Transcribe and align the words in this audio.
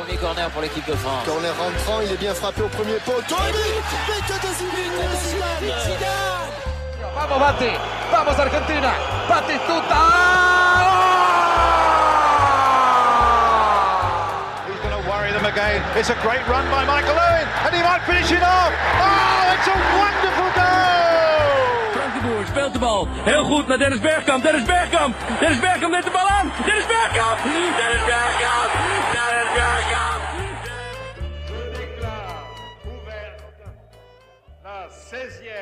Premier 0.00 0.16
corner 0.16 0.48
pour 0.50 0.62
l'équipe 0.62 0.86
de 0.86 0.94
France. 0.94 1.24
Corner 1.26 1.52
rentrant, 1.58 2.00
il 2.00 2.10
est 2.10 2.16
bien 2.16 2.32
frappé 2.32 2.62
au 2.62 2.68
premier 2.68 2.98
poteau. 3.04 3.36
Et 3.36 3.52
but 3.52 4.24
Zidane 5.84 6.48
Vamos 7.14 7.38
Bati, 7.38 7.70
vamos 8.10 8.38
Argentina, 8.40 8.92
Batistuta! 9.28 10.02
He's 14.66 14.80
going 14.80 15.02
to 15.02 15.02
worry 15.06 15.32
them 15.32 15.44
again. 15.44 15.82
It's 15.96 16.08
a 16.08 16.14
great 16.22 16.48
run 16.48 16.64
by 16.70 16.86
Michael 16.86 17.18
Owen, 17.18 17.46
and 17.66 17.74
he 17.74 17.82
might 17.82 18.00
finish 18.06 18.32
it 18.32 18.42
off. 18.42 18.72
Oh, 19.04 19.52
it's 19.52 19.68
a 19.68 19.76
wonderful 20.00 20.50
goal! 20.56 21.92
Frank 21.92 22.14
de 22.14 22.20
Boer 22.26 22.46
speelt 22.46 22.72
de 22.72 22.78
bal. 22.78 23.08
Heel 23.24 23.44
goed 23.44 23.66
naar 23.66 23.78
Dennis 23.78 24.00
Bergkamp. 24.00 24.42
Dennis 24.42 24.64
Bergkamp. 24.64 25.14
Dennis 25.40 25.60
Bergkamp 25.60 25.92
neemt 25.92 26.04
de 26.04 26.10
bal. 26.10 26.29
Dennis 26.66 26.86
Bergkamp. 26.86 27.38
Dennis 27.42 28.04
Bergkamp. 28.10 28.70
Dennis 29.14 29.48
Bergkamp. 29.58 30.22
Je 31.48 31.62
déclare 31.78 32.36
ouverte 32.90 33.66
la 34.64 34.78
16e 35.10 35.60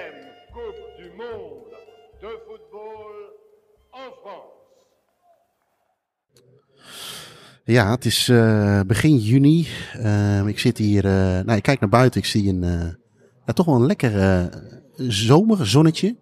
Coupe 0.52 0.83
du 0.98 1.09
Monde 1.21 1.74
de 2.21 2.33
football 2.47 3.15
en 3.93 4.11
France. 4.23 4.57
Ja, 7.65 7.91
het 7.91 8.05
is 8.05 8.29
eh, 8.29 8.80
begin 8.87 9.16
juni. 9.16 9.66
Ehm, 9.93 10.46
ik 10.46 10.59
zit 10.59 10.79
hier, 10.79 11.05
eh, 11.05 11.12
nou, 11.45 11.52
ik 11.52 11.62
kijk 11.62 11.80
naar 11.80 11.88
buiten. 11.88 12.21
Ik 12.21 12.27
zie 12.27 12.49
een, 12.49 12.62
eh, 12.62 12.88
ja, 13.46 13.52
toch 13.52 13.66
wel 13.66 13.74
een 13.74 13.87
lekker 13.87 14.21
eh 14.21 14.46
zomerzonnetje. 15.07 16.16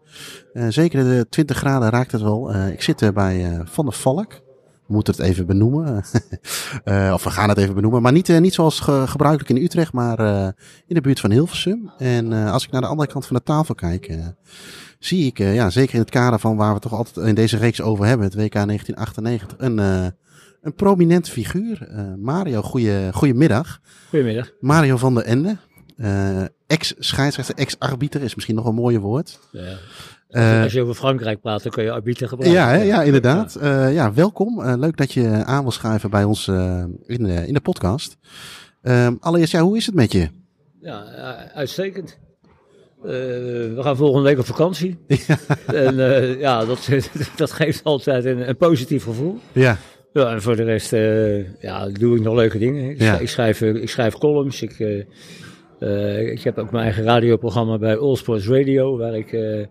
Eh, 0.52 0.66
zeker 0.68 1.04
de 1.04 1.26
20 1.28 1.56
graden 1.56 1.90
raakt 1.90 2.12
het 2.12 2.20
wel. 2.20 2.52
Eh, 2.52 2.68
ik 2.68 2.82
zit 2.82 3.14
bij 3.14 3.44
eh, 3.44 3.60
Van 3.64 3.84
der 3.84 3.94
Valk. 3.94 4.44
We 4.86 4.92
moeten 4.94 5.14
het 5.14 5.22
even 5.22 5.46
benoemen. 5.46 6.04
Eh, 6.84 7.10
of 7.14 7.24
we 7.24 7.30
gaan 7.30 7.48
het 7.48 7.58
even 7.58 7.74
benoemen. 7.74 8.02
Maar 8.02 8.12
niet, 8.12 8.28
eh, 8.28 8.38
niet 8.40 8.54
zoals 8.54 8.80
ge- 8.80 9.04
gebruikelijk 9.06 9.58
in 9.58 9.64
Utrecht, 9.64 9.92
maar 9.92 10.18
eh, 10.18 10.48
in 10.86 10.94
de 10.94 11.00
buurt 11.00 11.20
van 11.20 11.30
Hilversum. 11.30 11.90
En 11.98 12.32
als 12.32 12.64
ik 12.64 12.70
naar 12.70 12.80
de 12.80 12.86
andere 12.86 13.08
kant 13.08 13.26
van 13.26 13.36
de 13.36 13.42
tafel 13.42 13.74
kijk, 13.74 14.18
zie 14.98 15.26
ik, 15.26 15.38
ja, 15.38 15.70
zeker 15.70 15.94
in 15.94 16.00
het 16.00 16.10
kader 16.10 16.38
van 16.38 16.56
waar 16.56 16.74
we 16.74 16.80
toch 16.80 16.92
altijd 16.92 17.26
in 17.26 17.34
deze 17.34 17.56
reeks 17.56 17.80
over 17.80 18.06
hebben, 18.06 18.26
het 18.26 18.34
WK 18.34 18.52
1998, 18.52 19.54
een, 19.58 19.78
een 20.62 20.74
prominent 20.74 21.28
figuur. 21.28 21.88
Mario, 22.18 22.62
goeie, 22.62 23.12
goedemiddag. 23.12 23.80
Goedemiddag. 24.08 24.50
Mario 24.60 24.96
van 24.96 25.14
der 25.14 25.24
Ende. 25.24 25.56
ex-scheidsrechter, 26.66 27.54
ex-arbiter 27.54 28.22
is 28.22 28.34
misschien 28.34 28.56
nog 28.56 28.66
een 28.66 28.74
mooie 28.74 29.00
woord. 29.00 29.38
Ja. 29.52 29.76
Eh, 30.28 30.62
Als 30.62 30.72
je 30.72 30.82
over 30.82 30.94
Frankrijk 30.94 31.40
praat, 31.40 31.62
dan 31.62 31.72
kun 31.72 31.84
je 31.84 31.90
arbiter 31.90 32.28
gebruiken. 32.28 32.60
ja, 32.62 32.68
hè? 32.68 32.82
ja, 32.82 33.02
inderdaad. 33.02 33.56
Ja. 33.60 33.86
ja, 33.86 34.12
welkom. 34.14 34.62
Eh, 34.62 34.74
leuk 34.78 34.96
dat 34.96 35.12
je 35.12 35.28
aan 35.44 35.62
wil 35.62 35.70
schrijven 35.70 36.10
bij 36.10 36.24
ons 36.24 36.48
eh, 36.48 36.84
in, 37.06 37.22
de, 37.24 37.46
in 37.46 37.54
de 37.54 37.60
podcast. 37.60 38.16
Ehm, 38.82 39.14
allereerst, 39.20 39.52
ja, 39.52 39.60
hoe 39.60 39.76
is 39.76 39.86
het 39.86 39.94
met 39.94 40.12
je? 40.12 40.28
Ja, 40.80 41.04
eh, 41.04 41.56
uitstekend. 41.56 42.18
Eh, 43.02 43.10
we 43.10 43.78
gaan 43.80 43.96
volgende 43.96 44.28
week 44.28 44.38
op 44.38 44.46
vakantie. 44.46 44.98
En 45.66 46.00
eh, 46.14 46.40
ja, 46.40 46.64
dat, 46.64 46.88
dat 47.36 47.52
geeft 47.52 47.84
altijd 47.84 48.24
een, 48.24 48.48
een 48.48 48.56
positief 48.56 49.04
gevoel. 49.04 49.38
Ja, 49.52 49.76
Ja, 50.12 50.32
en 50.32 50.42
voor 50.42 50.56
de 50.56 50.62
rest 50.64 50.92
eh, 50.92 51.60
ja, 51.62 51.88
doe 51.88 52.16
ik 52.16 52.22
nog 52.22 52.34
leuke 52.34 52.58
dingen. 52.58 52.90
Ik, 52.90 52.98
Ja. 53.00 53.04
schrijf, 53.06 53.20
ik, 53.20 53.28
schrijf, 53.28 53.60
eh, 53.60 53.74
ik 53.82 53.88
schrijf 53.88 54.14
columns. 54.18 54.62
Ik, 54.62 54.78
eh, 54.80 55.00
eh, 55.78 56.30
ik 56.30 56.42
heb 56.42 56.58
ook 56.58 56.70
mijn 56.70 56.84
eigen 56.84 57.04
radioprogramma 57.04 57.78
bij 57.78 57.96
All 57.98 58.16
Sports 58.16 58.48
Radio, 58.48 58.96
waar 58.98 59.14
ik 59.16 59.32
eh, 59.32 59.66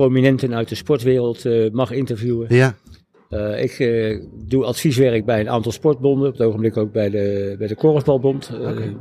prominenten 0.00 0.54
uit 0.54 0.68
de 0.68 0.74
sportwereld 0.74 1.44
eh, 1.44 1.70
mag 1.72 1.90
interviewen. 1.90 2.54
ja, 2.54 2.76
Eh, 3.28 3.62
ik 3.62 3.78
eh, 3.78 4.20
doe 4.48 4.64
advieswerk 4.64 5.24
bij 5.24 5.40
een 5.40 5.48
aantal 5.50 5.72
sportbonden, 5.72 6.28
op 6.28 6.32
het 6.38 6.46
ogenblik 6.46 6.76
ook 6.76 6.92
bij 6.92 7.10
de, 7.10 7.54
bij 7.58 7.66
de 7.66 7.74
Korfbalbond, 7.74 8.50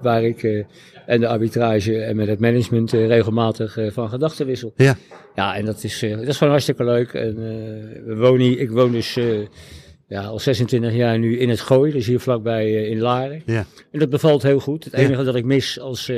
waar 0.01 0.23
ik 0.23 0.65
en 1.05 1.19
de 1.19 1.27
arbitrage 1.27 2.01
en 2.01 2.15
met 2.15 2.27
het 2.27 2.39
management 2.39 2.91
regelmatig 2.91 3.77
van 3.87 4.09
gedachten 4.09 4.45
wissel. 4.45 4.73
ja, 4.75 4.95
Ja, 5.35 5.55
en 5.55 5.65
dat 5.65 5.83
is, 5.83 5.99
dat 5.99 6.27
is 6.27 6.37
gewoon 6.37 6.49
hartstikke 6.53 6.83
leuk. 6.83 7.13
En, 7.13 7.35
we 8.05 8.15
wonen 8.17 8.45
hier, 8.45 8.59
ik 8.59 8.69
woon 8.71 8.91
dus 8.91 9.17
ja, 10.07 10.21
al 10.23 10.39
26 10.39 10.93
jaar 10.93 11.19
nu 11.19 11.37
in 11.37 11.49
het 11.49 11.59
Gooi, 11.61 11.91
dus 11.91 12.07
hier 12.07 12.19
vlakbij 12.19 12.71
in 12.87 12.99
Laren. 12.99 13.41
ja, 13.45 13.65
En 13.91 13.99
dat 13.99 14.09
bevalt 14.09 14.43
heel 14.43 14.59
goed. 14.59 14.83
Het 14.83 14.93
Ja. 14.93 14.99
enige 14.99 15.23
dat 15.23 15.35
ik 15.35 15.45
mis 15.45 15.79
als, 15.79 16.11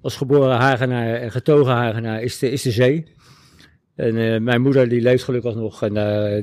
als 0.00 0.16
geboren 0.16 0.56
Hagenaar 0.56 1.14
en 1.14 1.30
getogen 1.30 1.72
Hagenaar 1.72 2.22
is 2.22 2.38
de, 2.38 2.50
is 2.50 2.62
de 2.62 2.70
zee. 2.70 3.04
En 3.96 4.16
eh, 4.16 4.40
mijn 4.40 4.60
moeder 4.62 4.88
die 4.88 5.00
leeft 5.00 5.24
gelukkig 5.24 5.54
nog. 5.54 5.82
En 5.82 5.94
daar, 5.94 6.42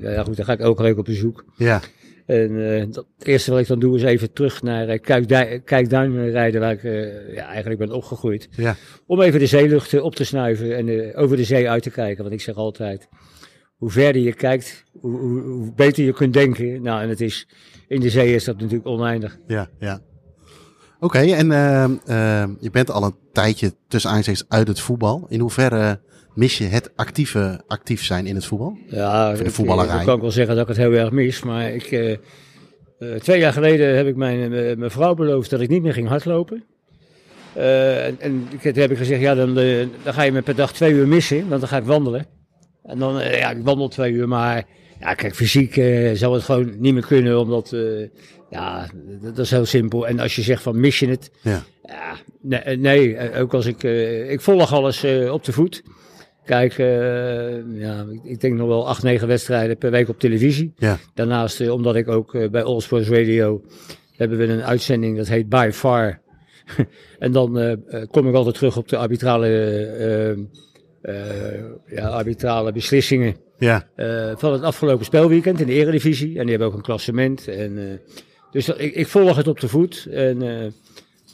de- 0.00 0.08
ja, 0.10 0.22
goed, 0.22 0.36
daar 0.36 0.44
ga 0.46 0.52
ik 0.52 0.60
elke 0.60 0.82
week 0.82 0.98
op 0.98 1.04
bezoek. 1.04 1.44
ja, 1.56 1.80
En 2.26 2.74
eh, 2.74 2.86
dat, 2.90 3.06
het 3.18 3.26
eerste 3.26 3.50
wat 3.50 3.60
ik 3.60 3.66
dan 3.66 3.78
doe 3.78 3.96
is 3.96 4.02
even 4.02 4.32
terug 4.32 4.62
naar 4.62 4.88
eh, 4.88 5.00
Kijkduin, 5.00 5.64
Kijkduin 5.64 6.30
rijden, 6.30 6.60
waar 6.60 6.72
ik 6.72 6.84
eh, 6.84 7.34
ja, 7.34 7.46
eigenlijk 7.46 7.78
ben 7.80 7.92
opgegroeid. 7.92 8.48
ja, 8.56 8.76
Om 9.06 9.20
even 9.20 9.40
de 9.40 9.46
zeelucht 9.46 9.92
eh, 9.94 10.04
op 10.04 10.14
te 10.14 10.24
snuiven 10.24 10.76
en 10.76 10.88
eh, 10.88 11.20
over 11.22 11.36
de 11.36 11.44
zee 11.44 11.70
uit 11.70 11.82
te 11.82 11.90
kijken. 11.90 12.22
Want 12.22 12.34
ik 12.34 12.40
zeg 12.40 12.54
altijd, 12.54 13.08
hoe 13.76 13.90
verder 13.90 14.22
je 14.22 14.32
kijkt, 14.34 14.84
hoe, 14.92 15.18
hoe, 15.18 15.40
hoe 15.40 15.72
beter 15.74 16.04
je 16.04 16.12
kunt 16.12 16.32
denken. 16.32 16.82
Nou, 16.82 17.02
en 17.02 17.08
het 17.08 17.20
is, 17.20 17.48
in 17.88 18.00
de 18.00 18.10
zee 18.10 18.34
is 18.34 18.44
dat 18.44 18.56
natuurlijk 18.58 18.86
oneindig. 18.86 19.38
ja, 19.46 19.68
ja. 19.78 20.00
Oké, 21.02 21.18
en 21.18 21.46
je 22.60 22.68
bent 22.72 22.90
al 22.90 23.04
een 23.04 23.14
tijdje 23.32 23.74
tussen 23.88 24.10
aanstekens 24.10 24.44
uit 24.48 24.68
het 24.68 24.80
voetbal. 24.80 25.26
In 25.28 25.40
hoeverre 25.40 26.00
mis 26.40 26.58
je 26.58 26.64
het 26.64 26.90
actieve 26.96 27.60
actief 27.66 28.04
zijn 28.04 28.26
in 28.26 28.34
het 28.34 28.44
voetbal? 28.44 28.78
Ja, 28.86 29.32
de 29.32 29.44
ik, 29.44 29.50
voetballerij. 29.50 29.90
eh, 29.90 29.96
Dan 29.96 30.04
kan 30.04 30.14
ik 30.14 30.20
wel 30.20 30.30
zeggen 30.30 30.54
dat 30.54 30.62
ik 30.62 30.76
het 30.76 30.84
heel 30.86 30.92
erg 30.92 31.10
mis. 31.10 31.42
Maar 31.42 31.70
ik, 31.74 31.82
eh, 31.92 32.10
eh, 32.12 32.18
twee 33.22 33.40
jaar 33.40 33.52
geleden 33.52 33.96
heb 33.96 34.06
ik 34.06 34.16
mijn, 34.16 34.52
eh, 34.52 34.76
mijn 34.76 34.90
vrouw 34.90 35.14
beloofd 35.14 35.50
dat 35.50 35.60
ik 35.60 35.68
niet 35.68 35.82
meer 35.82 35.92
ging 35.92 36.08
hardlopen. 36.08 36.64
Eh, 37.54 38.06
en, 38.06 38.16
en 38.20 38.46
ik- 38.50 38.60
toen 38.72 38.82
heb 38.82 38.90
ik 38.90 38.96
gezegd, 38.96 39.20
ja, 39.20 39.34
dan, 39.34 39.58
eh, 39.58 39.86
dan 40.02 40.12
ga 40.14 40.22
je 40.22 40.32
me 40.32 40.42
per 40.42 40.54
dag 40.56 40.72
twee 40.72 40.92
uur 40.92 41.08
missen, 41.08 41.48
want 41.48 41.60
dan 41.60 41.68
ga 41.68 41.76
ik 41.76 41.84
wandelen. 41.84 42.26
En 42.84 42.98
dan, 42.98 43.20
eh, 43.20 43.38
ja, 43.38 43.50
ik 43.50 43.62
wandel 43.64 43.88
twee 43.88 44.12
uur, 44.12 44.28
maar 44.28 44.64
ja, 45.00 45.14
kijk, 45.14 45.34
fysiek 45.34 45.76
eh, 45.76 46.10
zou 46.14 46.34
het 46.34 46.42
gewoon 46.42 46.74
niet 46.78 46.92
meer 46.94 47.06
kunnen, 47.06 47.40
omdat, 47.40 47.72
eh, 47.72 47.80
ja, 48.50 48.86
dat, 49.22 49.38
is 49.38 49.50
heel 49.50 49.64
simpel. 49.66 50.06
En 50.08 50.18
als 50.20 50.36
je 50.36 50.42
zegt 50.42 50.62
van 50.62 50.80
mis 50.80 50.98
je 50.98 51.08
het, 51.08 51.30
Ja, 51.42 51.62
nee, 52.42 52.60
eh, 52.60 52.78
nee 52.78 53.16
eh, 53.16 53.40
ook 53.42 53.54
als 53.54 53.66
ik, 53.66 53.84
eh, 53.84 54.30
ik 54.30 54.40
volg 54.40 54.72
alles 54.72 55.04
eh, 55.04 55.32
op 55.32 55.44
de 55.44 55.52
voet. 55.52 55.82
Kijk, 56.50 56.78
eh, 56.78 57.78
ja, 57.80 58.06
ik, 58.22 58.40
denk 58.40 58.54
nog 58.54 58.68
wel 58.68 58.88
acht, 58.88 59.02
negen 59.02 59.28
wedstrijden 59.28 59.76
per 59.76 59.90
week 59.90 60.08
op 60.08 60.18
televisie. 60.18 60.72
ja, 60.76 60.98
Daarnaast, 61.14 61.60
eh, 61.60 61.72
omdat 61.72 61.96
ik 61.96 62.08
ook 62.08 62.34
eh, 62.34 62.50
bij 62.50 62.62
All 62.62 62.80
Sports 62.80 63.08
Radio 63.08 63.62
hebben 64.16 64.38
we 64.38 64.46
een 64.46 64.62
uitzending 64.62 65.16
dat 65.16 65.28
heet 65.28 65.48
By 65.48 65.70
Far. 65.72 66.20
en 67.18 67.32
dan 67.32 67.78
kom 68.10 68.28
ik 68.28 68.34
altijd 68.34 68.54
terug 68.54 68.76
op 68.76 68.88
de 68.88 68.96
arbitrale, 68.96 69.48
ja, 71.86 72.08
arbitrale 72.08 72.72
beslissingen 72.72 73.36
ja, 73.58 73.88
van 74.36 74.52
het 74.52 74.62
afgelopen 74.62 75.04
spelweekend 75.04 75.60
in 75.60 75.66
de 75.66 75.72
Eredivisie. 75.72 76.38
En 76.38 76.40
die 76.40 76.50
hebben 76.50 76.68
ook 76.68 76.74
een 76.74 76.82
klassement. 76.82 77.48
En, 77.48 78.00
dus 78.50 78.64
dat, 78.64 78.80
ik, 78.80 78.94
ik 78.94 79.06
volg 79.06 79.36
het 79.36 79.48
op 79.48 79.60
de 79.60 79.68
voet. 79.68 80.06
En, 80.10 80.42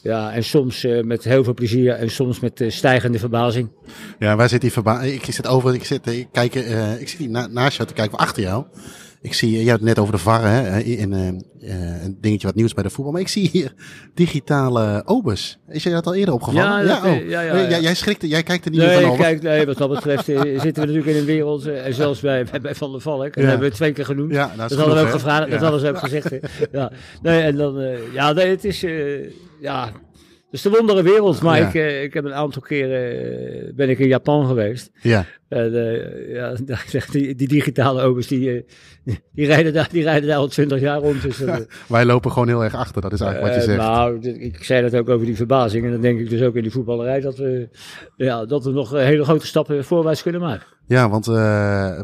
ja, 0.06 0.32
en 0.32 0.44
soms 0.44 0.84
eh, 0.84 1.02
met 1.02 1.24
heel 1.24 1.44
veel 1.44 1.54
plezier 1.54 1.92
en 1.92 2.10
soms 2.10 2.40
met 2.40 2.60
eh, 2.60 2.70
stijgende 2.70 3.18
verbazing. 3.18 3.68
ja. 4.18 4.36
Waar 4.36 4.48
zit 4.48 4.60
die 4.60 4.72
verba? 4.72 5.02
Ik 5.02 5.24
zit 5.24 5.46
over, 5.46 5.74
ik 5.74 5.84
zit, 5.84 6.06
ik 6.06 6.26
kijk, 6.32 6.54
eh, 6.54 7.00
ik 7.00 7.08
zit 7.08 7.18
hier 7.18 7.28
na, 7.30 7.46
naast 7.46 7.76
jou 7.76 7.88
te 7.88 7.94
kijken, 7.94 8.18
achter 8.18 8.42
jou. 8.42 8.64
Ik 9.22 9.34
zie, 9.34 9.50
je 9.50 9.56
hebt 9.58 9.70
het 9.70 9.82
net 9.82 9.98
over 9.98 10.12
de 10.12 10.18
VAR, 10.20 10.42
hè, 10.42 10.78
in, 10.80 11.12
eh, 11.12 11.28
eh, 11.28 12.04
een 12.04 12.18
dingetje 12.20 12.46
wat 12.46 12.56
nieuws 12.56 12.74
bij 12.74 12.82
de 12.82 12.90
voetbal. 12.90 13.12
Maar 13.12 13.20
ik 13.20 13.28
zie 13.28 13.48
hier 13.52 13.72
digitale 14.14 15.02
obus. 15.04 15.58
Is 15.68 15.82
je 15.82 15.90
dat 15.90 16.06
al 16.06 16.14
eerder 16.14 16.34
opgevallen? 16.34 16.86
Ja, 16.86 16.94
dat, 16.94 17.04
eh, 17.04 17.12
oh. 17.12 17.28
ja, 17.28 17.40
ja, 17.40 17.52
Nee, 17.52 17.62
ja. 17.62 17.68
Jij, 17.68 17.80
jij 17.80 17.94
schrikt, 17.94 18.22
er- 18.22 18.28
jij 18.28 18.42
kijkt 18.42 18.64
er 18.64 18.70
niet 18.70 18.80
meer 18.80 18.92
van 18.92 19.02
Nee, 19.02 19.10
over. 19.10 19.24
kijk, 19.24 19.42
nee, 19.42 19.66
wat 19.66 19.76
dat 19.78 19.88
betreft 19.90 20.28
eh, 20.28 20.40
zitten 20.60 20.62
we 20.62 20.80
natuurlijk 20.80 21.06
in 21.06 21.16
een 21.16 21.24
wereld, 21.24 21.66
eh, 21.66 21.86
en 21.86 21.94
zelfs 21.94 22.20
bij, 22.20 22.44
bij, 22.50 22.60
bij 22.60 22.74
Van 22.74 22.92
der 22.92 23.00
Valk, 23.00 23.22
en 23.36 23.40
dat 23.42 23.50
hebben 23.50 23.68
we 23.68 23.74
twee 23.74 23.92
keer 23.92 24.04
genoemd. 24.04 24.32
Ja, 24.32 24.52
dat 24.56 24.70
is 24.70 24.76
dat 24.76 24.86
hadden 24.86 24.96
we 25.04 25.08
ook 25.10 25.14
gevraagd, 25.14 25.50
dat 25.50 25.60
hadden 25.60 25.80
ze 25.80 25.88
ook 25.88 25.98
gezegd. 25.98 26.30
hè. 26.30 26.38
Ja, 26.78 26.90
nee, 27.22 27.40
en 27.42 27.56
dan, 27.56 27.80
eh, 27.80 27.98
ja, 28.12 28.32
nee, 28.32 28.48
het 28.48 28.64
is, 28.64 28.82
eh, 28.82 28.92
ja, 29.60 29.92
is 30.50 30.62
de 30.62 30.70
wondere 30.70 31.02
wereld, 31.02 31.42
maar 31.42 31.60
Ja. 31.60 31.68
ik, 31.68 31.74
eh, 31.74 32.02
ik 32.02 32.14
heb 32.14 32.24
een 32.24 32.34
aantal 32.34 32.62
keren, 32.62 33.20
eh, 33.68 33.74
ben 33.74 33.88
ik 33.90 33.98
in 33.98 34.08
Japan 34.08 34.46
geweest. 34.46 34.90
Ja, 35.02 35.24
En, 35.48 35.74
eh, 35.74 36.34
ja, 36.34 36.54
die, 37.10 37.34
die 37.34 37.48
digitale 37.48 38.02
obers, 38.02 38.26
die, 38.26 38.64
die, 39.32 39.46
rijden 39.46 39.72
daar, 39.72 39.88
die 39.92 40.02
rijden 40.02 40.28
daar 40.28 40.38
al 40.38 40.48
twintig 40.48 40.80
jaar 40.80 40.98
rond. 40.98 41.22
Dus, 41.22 41.42
wij 41.88 42.04
lopen 42.04 42.32
gewoon 42.32 42.48
heel 42.48 42.64
erg 42.64 42.74
achter, 42.74 43.02
dat 43.02 43.12
is 43.12 43.20
eigenlijk 43.20 43.52
wat 43.52 43.62
je 43.64 43.70
zegt. 43.70 43.82
nou, 43.82 44.20
ik 44.28 44.64
zei 44.64 44.82
dat 44.82 45.00
ook 45.00 45.08
over 45.08 45.26
die 45.26 45.36
verbazing. 45.36 45.84
En 45.84 45.90
dan 45.90 46.00
denk 46.00 46.20
ik 46.20 46.30
dus 46.30 46.42
ook 46.42 46.54
in 46.54 46.62
die 46.62 46.72
voetballerij 46.72 47.20
dat 47.20 47.36
we, 47.36 47.68
ja, 48.16 48.44
dat 48.44 48.64
we 48.64 48.70
nog 48.70 48.90
hele 48.90 49.24
grote 49.24 49.46
stappen 49.46 49.84
voorwaarts 49.84 50.22
kunnen 50.22 50.40
maken. 50.40 50.66
Ja, 50.86 51.08
want 51.08 51.26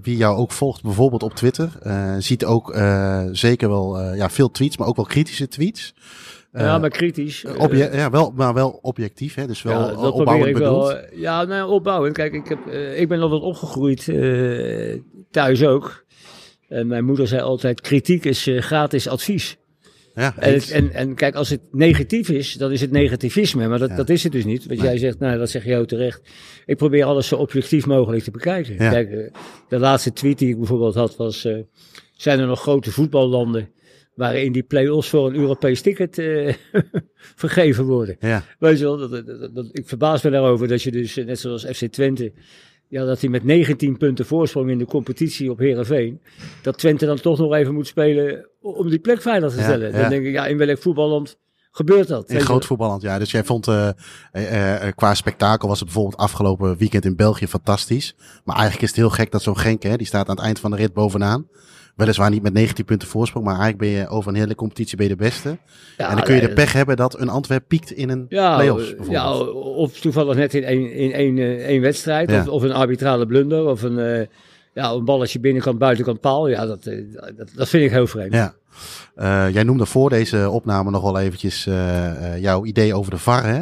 wie 0.03 0.17
jou 0.17 0.37
ook 0.37 0.53
volgt, 0.53 0.83
bijvoorbeeld 0.83 1.23
op 1.23 1.35
Twitter, 1.35 1.71
ziet 2.19 2.45
ook 2.45 2.77
zeker 3.33 3.69
wel 3.69 4.15
ja, 4.15 4.31
veel 4.31 4.51
tweets, 4.51 4.77
maar 4.77 4.89
ook 4.89 4.97
wel 4.97 5.05
kritische 5.05 5.49
tweets. 5.49 5.95
Eh, 6.53 6.63
ja, 6.65 6.79
maar 6.79 6.91
kritisch. 6.91 7.45
eh, 7.45 7.93
ja, 7.95 8.11
wel, 8.11 8.33
maar 8.37 8.55
wel 8.55 8.79
objectief, 8.83 9.35
hè? 9.35 9.47
dus 9.47 9.63
wel 9.63 9.81
ja, 9.81 9.91
eh, 9.91 10.03
dat 10.03 10.13
opbouwend 10.13 10.49
ik 10.49 10.55
bedoeld. 10.55 10.87
wel. 10.87 10.97
eh, 10.97 11.19
Ja, 11.21 11.45
nou, 11.45 11.71
opbouwen. 11.71 12.13
Kijk, 12.13 12.33
ik, 12.33 12.49
heb, 12.49 12.67
eh, 12.67 13.01
ik 13.01 13.09
ben 13.09 13.21
altijd 13.21 13.43
opgegroeid, 13.43 14.09
eh, 14.09 14.99
thuis 15.31 15.65
ook. 15.65 16.05
En 16.69 16.87
mijn 16.87 17.05
moeder 17.05 17.27
zei 17.29 17.41
altijd, 17.43 17.81
kritiek 17.81 18.25
is 18.25 18.47
eh, 18.47 18.61
gratis 18.61 19.09
advies. 19.09 19.57
Ja, 20.15 20.35
En, 20.39 20.53
het- 20.53 20.71
en, 20.71 20.93
en 20.93 21.15
kijk, 21.15 21.35
als 21.35 21.49
het 21.49 21.61
negatief 21.71 22.29
is, 22.29 22.53
dan 22.55 22.73
is 22.73 22.81
het 22.81 22.91
negativisme. 22.91 23.69
Maar 23.69 23.79
dat, 23.79 23.89
Ja. 23.89 23.97
dat 23.97 24.09
is 24.09 24.23
het 24.23 24.33
dus 24.33 24.45
niet. 24.45 24.67
Want 24.67 24.81
Nee. 24.81 24.89
jij 24.89 24.99
zegt, 24.99 25.19
nou, 25.19 25.39
dat 25.39 25.51
zeg 25.51 25.65
je 25.65 25.77
ook 25.77 25.87
terecht. 25.87 26.21
Ik 26.67 26.77
probeer 26.77 27.05
alles 27.05 27.27
zo 27.29 27.37
objectief 27.37 27.87
mogelijk 27.87 28.23
te 28.25 28.31
bekijken. 28.31 28.75
Ja. 28.75 28.91
Kijk, 28.91 29.11
eh, 29.11 29.35
de 29.69 29.79
laatste 29.79 30.13
tweet 30.13 30.39
die 30.39 30.49
ik 30.49 30.59
bijvoorbeeld 30.59 30.95
had 30.95 31.17
was... 31.17 31.45
eh, 31.45 31.57
zijn 32.17 32.39
er 32.41 32.47
nog 32.47 32.61
grote 32.61 32.91
voetballanden 32.93 33.69
waarin 34.14 34.53
die 34.53 34.62
play-offs 34.62 35.09
voor 35.09 35.26
een 35.26 35.35
Europees 35.35 35.81
ticket 35.81 36.19
eh, 36.19 36.55
vergeven 37.44 37.85
worden? 37.85 38.17
ja, 38.20 38.44
Weet 38.59 38.79
je 38.79 38.85
wel, 38.85 38.99
dat, 38.99 39.11
dat, 39.55 39.69
ik 39.73 39.88
verbaas 39.88 40.23
me 40.23 40.31
daarover 40.31 40.69
dat 40.69 40.82
je 40.82 40.91
dus, 40.91 41.14
net 41.14 41.38
zoals 41.38 41.64
FC 41.64 41.87
Twente, 41.87 42.32
ja, 42.88 43.05
dat 43.05 43.20
hij 43.20 43.31
met 43.31 43.44
19 43.44 43.97
punten 43.97 44.26
voorsprong 44.26 44.70
in 44.70 44.79
de 44.79 44.85
competitie 44.85 45.50
op 45.50 45.59
Herenveen, 45.59 46.20
dat 46.62 46.79
Twente 46.79 47.06
dan 47.06 47.20
toch 47.20 47.38
nog 47.38 47.55
even 47.55 47.75
moet 47.75 47.87
spelen 47.87 48.49
om 48.61 48.88
die 48.88 48.99
plek 48.99 49.23
veilig 49.23 49.55
te 49.55 49.62
stellen. 49.62 49.93
ja. 49.93 50.00
Dan 50.00 50.11
denk 50.11 50.26
ik, 50.26 50.32
ja, 50.32 50.47
in 50.47 50.58
welk 50.58 50.79
voetballand 50.79 51.38
gebeurt 51.70 52.08
dat? 52.08 52.31
in 52.31 52.41
groot 52.41 52.65
voetballand. 52.65 53.03
Ja, 53.03 53.19
dus 53.19 53.31
jij 53.31 53.44
vond 53.44 53.69
eh, 53.69 53.88
eh, 54.87 54.93
qua 54.94 55.15
spektakel 55.15 55.69
was 55.69 55.79
het 55.79 55.88
bijvoorbeeld 55.88 56.20
afgelopen 56.20 56.76
weekend 56.76 57.05
in 57.05 57.17
België 57.17 57.47
fantastisch. 57.47 58.15
Maar 58.44 58.56
eigenlijk 58.56 58.82
is 58.82 58.88
het 58.88 58.99
heel 58.99 59.11
gek 59.11 59.31
dat 59.31 59.43
zo'n 59.43 59.58
Genk, 59.58 59.82
hè, 59.82 59.97
die 59.97 60.06
staat 60.06 60.29
aan 60.29 60.37
het 60.37 60.44
eind 60.44 60.61
van 60.61 60.70
de 60.70 60.76
rit 60.76 60.93
bovenaan. 60.93 61.47
Weliswaar 61.97 62.31
niet 62.31 62.43
met 62.43 62.53
19 62.53 62.85
punten 62.85 63.09
voorsprong, 63.09 63.44
maar 63.44 63.59
eigenlijk 63.59 63.83
ben 63.93 64.00
je 64.00 64.09
over 64.09 64.31
een 64.33 64.39
hele 64.39 64.55
competitie 64.55 64.97
ben 64.97 65.06
je 65.09 65.17
de 65.17 65.23
beste. 65.23 65.59
Ja, 65.97 66.09
en 66.09 66.15
dan 66.17 66.25
kun 66.25 66.35
je 66.35 66.41
de 66.41 66.47
nee, 66.47 66.55
pech 66.55 66.73
hebben 66.73 66.97
dat 66.97 67.19
een 67.21 67.29
Antwerp 67.29 67.65
piekt 67.69 67.91
in 67.93 68.09
een 68.11 68.27
ja, 68.29 68.55
play-offs 68.56 68.91
eh, 68.91 68.97
bijvoorbeeld. 68.97 69.25
ja, 69.25 69.61
of 69.61 70.00
toevallig 70.00 70.37
net 70.37 70.55
in 70.55 70.65
één, 70.65 70.93
in 70.93 71.12
één, 71.12 71.39
eh, 71.39 71.67
één 71.67 71.81
wedstrijd, 71.81 72.31
Ja. 72.31 72.41
of, 72.41 72.49
of 72.49 72.62
een 72.62 72.73
arbitrale 72.73 73.27
blunder, 73.27 73.67
of 73.67 73.83
een, 73.83 73.99
eh, 73.99 74.27
ja, 74.75 74.91
een 74.91 75.05
balletje 75.05 75.41
binnenkant, 75.41 75.79
buitenkant 75.79 76.21
paal. 76.21 76.49
Ja, 76.49 76.67
dat, 76.67 76.87
eh, 76.87 76.99
dat, 77.37 77.50
dat 77.56 77.69
vind 77.69 77.85
ik 77.85 77.91
heel 77.91 78.06
vreemd. 78.06 78.33
Ja. 78.33 78.55
Eh, 79.15 79.47
jij 79.53 79.62
noemde 79.62 79.87
voor 79.87 80.11
deze 80.11 80.50
opname 80.50 80.91
nog 80.91 81.03
wel 81.03 81.19
eventjes 81.19 81.67
eh, 81.67 82.35
eh, 82.35 82.41
jouw 82.43 82.65
idee 82.65 82.94
over 82.94 83.11
de 83.11 83.19
VAR. 83.19 83.44
Hè? 83.47 83.61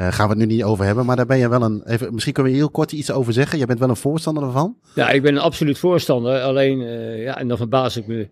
Eh, 0.00 0.12
gaan 0.12 0.28
we 0.28 0.34
het 0.38 0.48
nu 0.48 0.54
niet 0.54 0.64
over 0.64 0.84
hebben, 0.84 1.06
maar 1.06 1.16
daar 1.16 1.26
ben 1.26 1.38
je 1.38 1.48
wel 1.48 1.62
een. 1.62 1.82
Even, 1.86 2.14
misschien 2.14 2.32
kunnen 2.32 2.52
we 2.52 2.58
heel 2.58 2.70
kort 2.70 2.92
iets 2.92 3.10
over 3.10 3.32
zeggen. 3.32 3.58
Jij 3.58 3.66
bent 3.66 3.78
wel 3.78 3.88
een 3.88 3.96
voorstander 3.96 4.42
ervan. 4.42 4.76
Ja, 4.94 5.10
ik 5.10 5.22
ben 5.22 5.34
een 5.34 5.40
absoluut 5.40 5.78
voorstander. 5.78 6.40
Alleen, 6.40 6.82
eh, 6.82 7.22
ja, 7.22 7.38
en 7.38 7.48
dan 7.48 7.56
verbaas 7.56 7.96
ik 7.96 8.06
me 8.06 8.28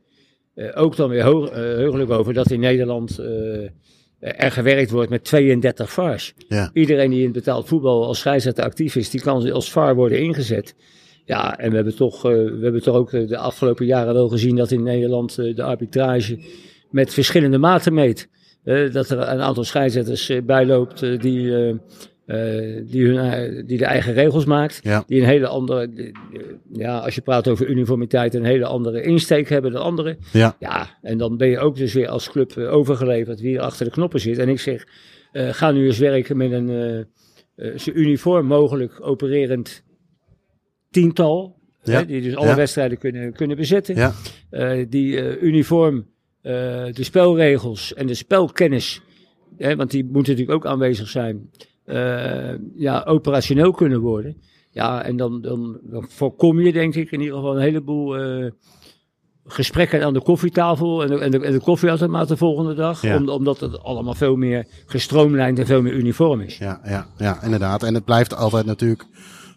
eh, 0.54 0.82
ook 0.82 0.96
dan 0.96 1.08
weer 1.08 1.22
hoog, 1.22 1.50
heugelijk 1.50 2.10
over 2.10 2.34
dat 2.34 2.50
in 2.50 2.60
Nederland 2.60 3.18
er 4.18 4.52
gewerkt 4.52 4.90
wordt 4.90 5.10
met 5.10 5.24
32 5.24 5.92
VARs. 5.92 6.34
Ja. 6.48 6.70
Iedereen 6.72 7.10
die 7.10 7.24
in 7.24 7.32
betaald 7.32 7.68
voetbal 7.68 8.06
als 8.06 8.18
scheidsrechter 8.18 8.64
actief 8.64 8.96
is, 8.96 9.10
die 9.10 9.20
kan 9.20 9.52
als 9.52 9.72
VAR 9.72 9.94
worden 9.94 10.20
ingezet. 10.20 10.74
Ja, 11.24 11.58
en 11.58 11.70
we 11.70 11.76
hebben 11.76 11.96
toch, 11.96 12.22
we 12.22 12.58
hebben 12.62 12.82
toch 12.82 12.96
ook 12.96 13.10
de 13.10 13.38
afgelopen 13.38 13.86
jaren 13.86 14.14
wel 14.14 14.28
gezien 14.28 14.56
dat 14.56 14.70
in 14.70 14.82
Nederland 14.82 15.34
de 15.34 15.62
arbitrage 15.62 16.38
met 16.90 17.14
verschillende 17.14 17.58
maten 17.58 17.94
meet. 17.94 18.28
Eh, 18.68 18.92
dat 18.92 19.10
er 19.10 19.18
een 19.18 19.40
aantal 19.40 19.64
scheidsrechters 19.64 20.28
eh, 20.28 20.42
bijloopt 20.42 21.02
eh, 21.02 21.18
die, 21.20 21.54
eh, 21.54 21.68
eh, 22.26 22.82
die, 22.86 23.06
hun, 23.06 23.66
die 23.66 23.78
de 23.78 23.84
eigen 23.84 24.12
regels 24.12 24.44
maakt. 24.44 24.80
Ja. 24.82 25.04
Die 25.06 25.20
een 25.20 25.26
hele 25.26 25.46
andere, 25.46 25.88
die- 25.92 26.12
die- 26.30 26.42
ja, 26.72 26.98
als 26.98 27.14
je 27.14 27.20
praat 27.20 27.48
over 27.48 27.66
uniformiteit, 27.68 28.34
een 28.34 28.44
hele 28.44 28.66
andere 28.66 29.02
insteek 29.02 29.48
hebben 29.48 29.72
dan 29.72 29.82
anderen. 29.82 30.18
Ja. 30.32 30.56
Ja, 30.58 30.98
en 31.02 31.18
dan 31.18 31.36
ben 31.36 31.48
je 31.48 31.58
ook 31.58 31.76
dus 31.76 31.92
weer 31.92 32.08
als 32.08 32.30
club 32.30 32.56
overgeleverd 32.56 33.40
wie 33.40 33.56
er 33.56 33.62
achter 33.62 33.84
de 33.84 33.90
knoppen 33.92 34.20
zit. 34.20 34.38
En 34.38 34.48
ik 34.48 34.60
zeg, 34.60 34.86
ga 35.32 35.70
nu 35.70 35.86
eens 35.86 35.98
werken 35.98 36.36
met 36.36 36.52
een 36.52 37.06
zo 37.76 37.90
uniform 37.94 38.46
mogelijk 38.46 38.92
opererend 39.00 39.82
tiental. 40.90 41.56
Ja. 41.82 41.98
Hè, 41.98 42.06
die 42.06 42.22
dus 42.22 42.36
alle 42.36 42.48
Ja. 42.48 42.56
wedstrijden 42.56 42.98
kunnen, 42.98 43.32
kunnen 43.32 43.56
bezetten. 43.56 43.94
Ja. 43.96 44.12
Die 44.88 45.38
uniform 45.40 46.06
de 46.42 46.92
spelregels 46.94 47.94
en 47.94 48.06
de 48.06 48.14
spelkennis, 48.14 49.00
hè, 49.56 49.76
want 49.76 49.90
die 49.90 50.04
moeten 50.04 50.32
natuurlijk 50.32 50.64
ook 50.64 50.72
aanwezig 50.72 51.08
zijn, 51.08 51.50
eh, 51.88 52.54
ja, 52.74 53.02
operationeel 53.06 53.72
kunnen 53.72 54.00
worden. 54.00 54.36
Ja, 54.70 55.02
en 55.02 55.16
dan, 55.16 55.40
dan, 55.40 55.78
dan 55.82 56.06
voorkom 56.08 56.60
je 56.60 56.72
denk 56.72 56.94
ik 56.94 57.10
in 57.10 57.20
ieder 57.20 57.36
geval 57.36 57.56
een 57.56 57.62
heleboel 57.62 58.16
eh, 58.16 58.50
gesprekken 59.44 60.04
aan 60.04 60.12
de 60.12 60.22
koffietafel 60.22 61.02
en 61.02 61.08
de, 61.08 61.18
en 61.18 61.30
de, 61.30 61.40
en 61.40 61.52
de 61.52 61.60
koffieautomaat 61.60 62.28
de 62.28 62.36
volgende 62.36 62.74
dag. 62.74 63.02
Ja. 63.02 63.16
Om, 63.16 63.28
omdat 63.28 63.60
het 63.60 63.82
allemaal 63.82 64.14
veel 64.14 64.36
meer 64.36 64.66
gestroomlijnd 64.86 65.58
en 65.58 65.66
veel 65.66 65.82
meer 65.82 65.92
uniform 65.92 66.40
is. 66.40 66.58
Ja, 66.58 66.80
ja, 66.84 67.06
ja, 67.18 67.42
inderdaad. 67.42 67.82
En 67.82 67.94
het 67.94 68.04
blijft 68.04 68.36
altijd 68.36 68.66
natuurlijk. 68.66 69.04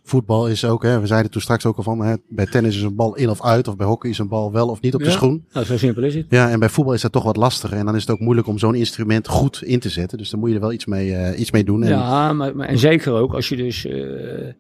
Voetbal 0.04 0.48
is 0.48 0.66
ook, 0.66 0.84
hè, 0.84 1.00
we 1.00 1.08
zeiden 1.08 1.32
toen 1.32 1.42
straks 1.42 1.66
ook 1.66 1.78
al 1.78 1.84
van, 1.84 2.00
hè, 2.00 2.16
bij 2.28 2.46
tennis 2.46 2.76
is 2.76 2.82
een 2.82 2.96
bal 2.96 3.16
in 3.16 3.30
of 3.30 3.44
uit, 3.44 3.68
of 3.68 3.76
bij 3.76 3.88
hockey 3.88 4.10
is 4.10 4.18
een 4.18 4.28
bal 4.28 4.52
wel 4.52 4.68
of 4.68 4.82
niet 4.82 4.94
op 4.94 5.04
de 5.04 5.10
schoen. 5.10 5.46
Nou, 5.54 5.66
zo 5.66 5.78
simpel 5.78 6.04
is 6.04 6.16
het. 6.16 6.26
Ja, 6.30 6.50
en 6.50 6.60
bij 6.60 6.70
voetbal 6.70 6.94
is 6.94 7.02
dat 7.02 7.12
toch 7.12 7.24
wat 7.24 7.38
lastiger. 7.38 7.78
En 7.78 7.86
dan 7.86 7.96
is 7.96 8.02
het 8.02 8.12
ook 8.12 8.20
moeilijk 8.20 8.48
om 8.48 8.58
zo'n 8.58 8.76
instrument 8.76 9.28
goed 9.28 9.64
in 9.64 9.80
te 9.80 9.90
zetten. 9.90 10.18
Dus 10.18 10.30
dan 10.30 10.40
moet 10.40 10.50
je 10.50 10.56
er 10.56 10.62
wel 10.62 10.72
iets 10.72 10.86
mee, 10.86 11.16
eh, 11.16 11.40
iets 11.40 11.52
mee 11.52 11.64
doen. 11.64 11.84
En, 11.84 11.90
Ja, 11.90 12.34
maar, 12.34 12.56
maar, 12.56 12.68
en 12.68 12.80
zeker 12.80 13.14
ook 13.14 13.34
als 13.34 13.50
je 13.50 13.56
dus, 13.56 13.86
eh, 13.86 14.54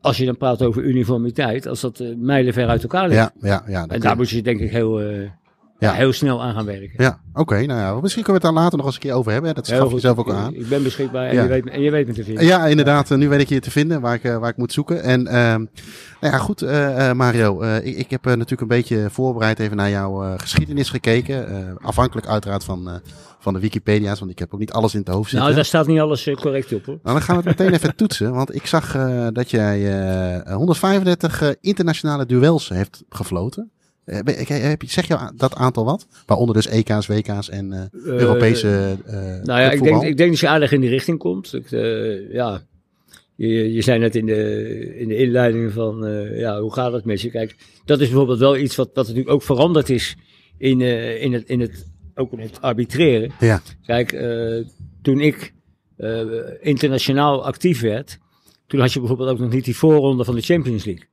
als 0.00 0.16
je 0.16 0.24
dan 0.24 0.36
praat 0.36 0.62
over 0.62 0.82
uniformiteit, 0.82 1.66
als 1.66 1.80
dat 1.80 2.00
eh, 2.00 2.08
mijlenver 2.16 2.68
uit 2.68 2.82
elkaar 2.82 3.08
ligt. 3.08 3.20
ja, 3.20 3.32
ja, 3.40 3.64
ja, 3.66 3.86
en 3.86 4.00
daar 4.00 4.16
moet 4.16 4.30
je 4.30 4.42
denk 4.42 4.60
ik 4.60 4.70
heel, 4.70 5.00
Ja. 5.78 5.92
heel 5.92 6.12
snel 6.12 6.42
aan 6.42 6.54
gaan 6.54 6.64
werken. 6.64 6.90
Ja, 6.96 7.20
oké. 7.32 7.54
nou 7.66 7.80
ja, 7.80 8.00
misschien 8.00 8.22
kunnen 8.22 8.40
we 8.42 8.46
het 8.46 8.54
daar 8.56 8.62
later 8.64 8.76
nog 8.78 8.86
eens 8.86 8.94
een 8.94 9.00
keer 9.00 9.12
over 9.12 9.32
hebben. 9.32 9.48
hè. 9.50 9.54
Dat 9.56 9.68
gaf 9.68 9.92
je 9.92 9.98
zelf 9.98 10.18
ook 10.18 10.30
aan. 10.32 10.54
Ik 10.54 10.68
ben 10.68 10.82
beschikbaar 10.82 11.26
en, 11.26 11.34
Ja. 11.34 11.42
je, 11.42 11.48
weet, 11.48 11.68
en 11.68 11.80
je 11.80 11.90
weet 11.90 12.06
me 12.06 12.12
te 12.12 12.24
vinden. 12.24 12.44
Ja, 12.44 12.66
inderdaad. 12.66 13.10
Nu 13.10 13.28
weet 13.28 13.40
ik 13.40 13.48
je 13.48 13.60
te 13.60 13.70
vinden 13.70 14.00
waar 14.00 14.14
ik, 14.14 14.24
eh, 14.24 14.38
waar 14.38 14.50
ik 14.50 14.56
moet 14.56 14.72
zoeken. 14.72 15.02
En 15.02 15.26
ehm, 15.26 15.64
nou 16.20 16.32
ja, 16.34 16.38
goed, 16.38 16.62
eh, 16.62 17.08
eh, 17.10 17.16
Mario. 17.16 17.62
ik, 17.62 17.96
ik 17.96 18.10
heb 18.10 18.24
natuurlijk 18.24 18.60
een 18.60 18.66
beetje 18.68 19.06
voorbereid 19.10 19.58
even 19.58 19.76
naar 19.76 19.90
jouw 19.90 20.36
geschiedenis 20.36 20.90
gekeken. 20.90 21.76
Afhankelijk 21.82 22.26
uiteraard 22.26 22.64
van, 22.64 23.00
van 23.38 23.52
de 23.54 23.60
Wikipedia's, 23.60 24.18
want 24.18 24.30
ik 24.30 24.38
heb 24.38 24.54
ook 24.54 24.60
niet 24.60 24.72
alles 24.72 24.94
in 24.94 25.00
het 25.00 25.08
hoofd 25.08 25.22
zitten. 25.30 25.40
nou, 25.40 25.54
daar 25.54 25.64
staat 25.64 25.86
niet 25.86 26.00
alles 26.00 26.30
correct 26.40 26.72
op 26.72 26.84
hoor. 26.86 26.98
Nou, 27.02 27.16
dan 27.16 27.22
gaan 27.22 27.36
we 27.42 27.48
het 27.48 27.58
meteen 27.58 27.74
even 27.74 27.96
toetsen. 28.00 28.32
Want 28.32 28.54
ik 28.54 28.66
zag 28.66 28.96
dat 29.32 29.50
jij 29.50 30.00
eh 30.44 30.54
135 30.54 31.42
eh, 31.42 31.48
internationale 31.60 32.26
duels 32.26 32.68
heeft 32.68 33.02
gefloten. 33.08 33.70
Eh, 34.08 34.72
zeg 34.86 35.06
je 35.06 35.32
dat 35.36 35.54
aantal 35.54 35.84
wat? 35.84 36.06
Waaronder 36.26 36.54
dus 36.54 36.66
EK's, 36.66 37.06
WK's 37.06 37.48
en 37.48 37.72
eh, 37.72 37.80
Europese 38.04 38.96
eh 39.06 39.14
Nou 39.42 39.60
ja, 39.60 39.70
ik 39.70 39.82
denk, 39.82 40.02
ik 40.02 40.16
denk 40.16 40.30
dat 40.30 40.38
je 40.38 40.48
aardig 40.48 40.72
in 40.72 40.80
die 40.80 40.90
richting 40.90 41.18
komt. 41.18 41.54
Ik, 41.54 41.70
ja, 42.32 42.62
je, 43.34 43.72
je 43.72 43.82
zei 43.82 43.98
net 43.98 44.16
in 44.16 44.26
de, 44.26 44.94
in 44.98 45.08
de 45.08 45.16
inleiding 45.16 45.72
van, 45.72 46.06
ja, 46.34 46.60
hoe 46.60 46.72
gaat 46.72 46.92
het 46.92 47.04
met 47.04 47.20
je? 47.20 47.30
Kijk, 47.30 47.56
dat 47.84 48.00
is 48.00 48.08
bijvoorbeeld 48.08 48.38
wel 48.38 48.56
iets 48.56 48.76
wat, 48.76 48.90
wat 48.94 49.06
natuurlijk 49.06 49.34
ook 49.34 49.42
veranderd 49.42 49.88
is 49.88 50.16
in, 50.58 50.80
in, 51.20 51.32
het, 51.32 51.48
in, 51.48 51.60
het, 51.60 51.86
ook 52.14 52.32
in 52.32 52.40
het 52.40 52.60
arbitreren. 52.60 53.30
Ja, 53.40 53.62
Kijk, 53.86 54.24
toen 55.02 55.20
ik 55.20 55.54
internationaal 56.60 57.44
actief 57.44 57.80
werd, 57.80 58.18
toen 58.66 58.80
had 58.80 58.92
je 58.92 58.98
bijvoorbeeld 58.98 59.30
ook 59.30 59.38
nog 59.38 59.50
niet 59.50 59.64
die 59.64 59.76
voorronde 59.76 60.24
van 60.24 60.34
de 60.34 60.40
Champions 60.40 60.84
League. 60.84 61.06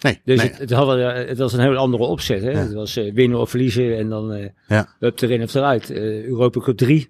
Nee. 0.00 0.20
Dus 0.24 0.38
nee. 0.42 0.50
het, 0.54 0.70
eh, 0.72 1.14
het 1.28 1.38
was 1.38 1.52
een 1.52 1.60
heel 1.60 1.76
andere 1.76 2.02
opzet. 2.04 2.42
Hè? 2.42 2.50
Ja. 2.50 2.58
Het 2.58 2.72
was 2.72 2.96
eh, 2.96 3.12
winnen 3.14 3.40
of 3.40 3.50
verliezen 3.50 3.96
en 3.98 4.08
dan 4.08 4.50
Ja. 4.68 4.88
up 5.00 5.20
erin 5.20 5.42
of 5.42 5.54
eruit. 5.54 5.90
Europa 5.90 6.60
Cup 6.60 6.76
3 6.76 7.08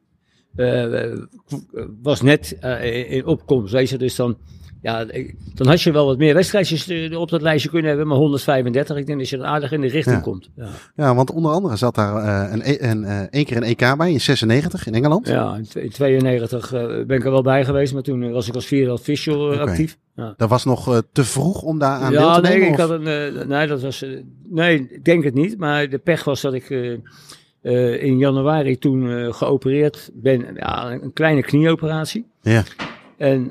eh, 0.56 1.12
was 2.02 2.22
net 2.22 2.58
in- 2.82 3.08
in 3.08 3.26
opkomst. 3.26 3.72
Weet 3.72 3.88
je? 3.90 3.98
Dus 3.98 4.16
dan, 4.16 4.36
ja, 4.82 5.04
ik- 5.10 5.34
dan 5.54 5.66
had 5.66 5.82
je 5.82 5.92
wel 5.92 6.06
wat 6.06 6.18
meer 6.18 6.34
wedstrijdjes 6.34 6.88
eh, 6.88 7.20
op 7.20 7.28
dat 7.30 7.42
lijstje 7.42 7.68
kunnen 7.70 7.88
hebben. 7.88 8.06
Maar 8.06 8.16
135, 8.16 8.96
ik 8.96 9.06
denk 9.06 9.18
dat 9.18 9.28
je 9.28 9.36
dan 9.36 9.46
aardig 9.46 9.72
in 9.72 9.80
de 9.80 9.86
richting 9.88 10.16
Ja. 10.16 10.22
komt. 10.22 10.50
Ja, 10.56 10.68
Ja, 10.96 11.14
want 11.14 11.30
onder 11.32 11.50
andere 11.52 11.76
zat 11.76 11.94
daar 11.94 12.16
eh, 12.16 12.52
een, 12.52 12.60
e- 12.64 12.90
een, 12.90 13.04
eh, 13.04 13.20
één 13.20 13.44
keer 13.44 13.56
een 13.56 13.62
EK 13.62 13.96
bij 13.96 14.12
in 14.12 14.20
96 14.20 14.86
in 14.86 14.94
Engeland. 14.94 15.28
ja 15.28 15.54
in 15.56 15.62
tw- 15.64 15.76
in 15.76 15.90
92 15.90 16.72
eh, 16.72 16.80
ben 16.86 17.16
ik 17.16 17.24
er 17.24 17.30
wel 17.30 17.42
bij 17.42 17.64
geweest. 17.64 17.92
Maar 17.92 18.02
toen 18.02 18.32
was 18.32 18.48
ik 18.48 18.54
als 18.54 18.66
vierde 18.66 18.92
official 18.92 19.58
actief. 19.58 19.96
Ja. 20.16 20.34
Dat 20.36 20.48
was 20.48 20.64
nog 20.64 21.02
te 21.12 21.24
vroeg 21.24 21.62
om 21.62 21.78
daar 21.78 22.00
aan 22.00 22.12
deel 22.12 22.20
Ja, 22.20 22.34
te 22.34 22.40
nee, 22.40 22.52
nemen? 22.52 22.68
ik 22.68 22.74
of- 22.74 22.80
had 22.80 22.90
een, 22.90 23.48
nee, 23.48 23.66
dat 23.66 23.82
was, 23.82 24.04
nee, 24.48 24.86
ik 24.90 25.04
denk 25.04 25.24
het 25.24 25.34
niet. 25.34 25.58
Maar 25.58 25.88
de 25.88 25.98
pech 25.98 26.24
was 26.24 26.40
dat 26.40 26.54
ik 26.54 26.68
in 28.00 28.18
januari 28.18 28.78
toen 28.78 29.10
eh, 29.10 29.32
geopereerd 29.32 30.10
ben. 30.14 30.46
Ja, 30.54 30.92
een 30.92 31.12
kleine 31.12 31.42
knieoperatie. 31.42 32.26
Ja, 32.42 32.62
En 33.16 33.50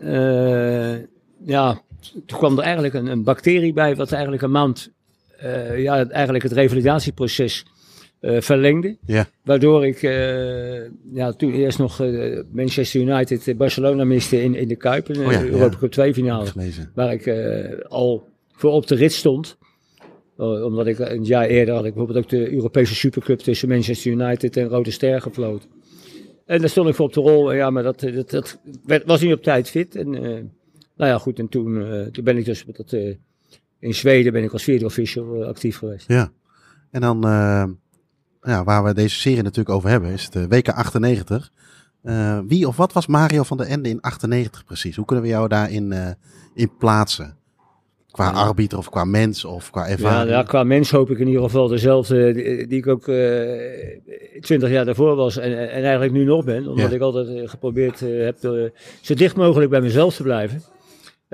ja, 1.46 1.82
toen 2.26 2.38
kwam 2.38 2.58
er 2.58 2.64
eigenlijk 2.64 2.94
een, 2.94 3.08
een 3.08 3.24
bacterie 3.24 3.74
bij, 3.74 3.96
wat 3.96 4.12
eigenlijk 4.12 4.44
een 4.44 4.52
maand, 4.52 4.92
eh, 5.38 5.82
ja, 5.82 6.10
eigenlijk 6.10 6.44
het 6.44 6.54
revalidatieproces 6.54 7.66
eh, 8.20 8.42
verlengde. 8.42 8.98
ja, 9.06 9.28
Waardoor 9.44 9.86
ik 9.86 10.04
eh, 10.04 10.82
ja, 11.14 11.32
toen 11.32 11.54
eerst 11.54 11.78
nog 11.78 12.04
Manchester 12.52 13.02
United 13.02 13.58
Barcelona 13.58 14.04
miste 14.04 14.44
in, 14.44 14.56
in 14.56 14.68
de 14.68 14.76
Kuip, 14.76 15.08
in 15.08 15.14
de 15.14 15.26
Oh 15.26 15.32
ja, 15.32 15.44
Europa 15.44 15.74
ja. 15.74 15.80
Cup 15.80 15.92
2 15.92 16.14
finale 16.14 16.50
waar 16.94 17.14
ik 17.14 17.30
al 17.88 18.28
voor 18.52 18.72
op 18.72 18.88
de 18.88 18.96
rit 18.96 19.14
stond. 19.14 19.58
Omdat 20.38 20.88
ik 20.88 21.00
een 21.00 21.24
jaar 21.24 21.46
eerder 21.46 21.74
had 21.74 21.86
ik 21.86 21.94
bijvoorbeeld 21.94 22.26
ook 22.26 22.30
de 22.30 22.54
Europese 22.54 22.96
Supercup 22.96 23.40
tussen 23.40 23.70
Manchester 23.70 24.12
United 24.12 24.58
en 24.58 24.68
Rode 24.68 24.92
Ster 24.92 25.22
gefloten. 25.22 25.70
En 26.46 26.60
daar 26.60 26.70
stond 26.70 26.90
ik 26.90 26.96
voor 26.96 27.06
op 27.06 27.14
de 27.14 27.20
rol. 27.20 27.54
Ja, 27.54 27.70
maar 27.70 27.84
dat, 27.84 28.00
dat, 28.00 28.30
dat 28.30 28.60
werd, 28.86 29.06
was 29.06 29.22
niet 29.22 29.34
op 29.34 29.44
tijd 29.44 29.70
fit. 29.70 29.96
En 29.96 30.52
nou 30.96 31.12
ja, 31.12 31.18
goed. 31.18 31.40
En 31.40 31.50
toen, 31.50 31.86
eh, 31.92 32.06
toen 32.06 32.24
ben 32.24 32.38
ik 32.38 32.46
dus 32.46 32.66
met 32.66 32.76
dat, 32.78 32.94
eh, 32.94 33.16
in 33.80 33.94
Zweden 33.96 34.34
ben 34.34 34.44
ik 34.44 34.52
als 34.52 34.64
vierde 34.64 34.86
official 34.86 35.42
eh, 35.42 35.48
actief 35.48 35.78
geweest. 35.78 36.08
Ja. 36.08 36.32
En 36.92 37.02
dan, 37.02 37.22
ja, 38.42 38.64
waar 38.64 38.84
we 38.84 38.94
deze 38.94 39.16
serie 39.20 39.42
natuurlijk 39.44 39.76
over 39.76 39.90
hebben, 39.90 40.10
is 40.12 40.30
de 40.30 40.48
WK 40.48 40.70
98. 40.70 41.52
Eh, 42.02 42.40
wie 42.48 42.68
of 42.68 42.78
wat 42.78 42.94
was 42.94 43.08
Mario 43.08 43.44
van 43.44 43.58
der 43.58 43.68
Ende 43.68 43.90
in 43.90 44.02
98 44.02 44.64
precies? 44.66 44.96
Hoe 44.96 45.06
kunnen 45.06 45.26
we 45.26 45.32
jou 45.32 45.48
daarin 45.48 46.16
in 46.54 46.78
plaatsen? 46.78 47.38
Qua 48.12 48.26
Ja. 48.26 48.32
arbiter 48.32 48.78
of 48.78 48.90
qua 48.90 49.04
mens 49.04 49.46
of 49.46 49.70
qua 49.72 49.86
Ja, 49.86 49.92
ervaring? 49.92 50.30
ja, 50.30 50.44
qua 50.44 50.64
mens 50.64 50.92
hoop 50.92 51.10
ik 51.10 51.20
in 51.20 51.28
ieder 51.28 51.42
geval 51.42 51.68
dezelfde 51.68 52.34
die, 52.34 52.68
die 52.68 52.78
ik 52.78 52.88
ook 52.88 53.04
twintig 54.42 54.70
jaar 54.70 54.86
daarvoor 54.86 55.16
was 55.16 55.38
en, 55.38 55.70
en 55.70 55.82
eigenlijk 55.84 56.12
nu 56.12 56.24
nog 56.24 56.46
ben. 56.46 56.68
Omdat 56.68 56.90
Ja. 56.90 56.96
ik 56.96 57.02
altijd 57.02 57.50
geprobeerd 57.50 58.00
heb 58.00 58.38
zo 59.02 59.16
dicht 59.16 59.36
mogelijk 59.36 59.70
bij 59.70 59.82
mezelf 59.82 60.16
te 60.16 60.24
blijven. 60.24 60.62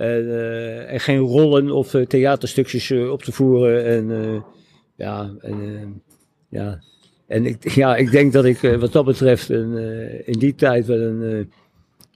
En, 0.01 0.29
eh, 0.29 0.93
en 0.93 0.99
geen 0.99 1.19
rollen 1.19 1.71
of 1.71 1.93
eh, 1.93 2.05
theaterstukjes 2.05 2.89
eh, 2.89 3.11
op 3.11 3.23
te 3.23 3.31
voeren. 3.31 3.85
En 3.85 4.43
ja, 4.95 5.31
en, 5.39 6.01
ja. 6.49 6.79
En 7.27 7.45
ik, 7.45 7.69
ja, 7.81 7.95
ik 7.95 8.11
denk 8.11 8.33
dat 8.33 8.45
ik 8.45 8.59
wat 8.79 8.91
dat 8.91 9.05
betreft 9.05 9.49
een, 9.49 9.77
in 10.25 10.39
die 10.39 10.55
tijd 10.55 10.85
wel 10.85 10.99
een... 10.99 11.51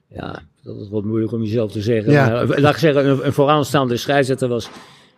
ja, 0.08 0.42
dat 0.64 0.80
is 0.80 0.90
wat 0.90 1.04
moeilijk 1.04 1.32
om 1.32 1.44
jezelf 1.44 1.72
te 1.72 1.82
zeggen. 1.82 2.12
Ja. 2.12 2.30
Maar, 2.30 2.60
laat 2.60 2.74
ik 2.74 2.80
zeggen, 2.80 3.10
een, 3.10 3.26
een 3.26 3.34
vooraanstaande 3.34 3.98
scheidsrechter 3.98 4.48
was. 4.48 4.70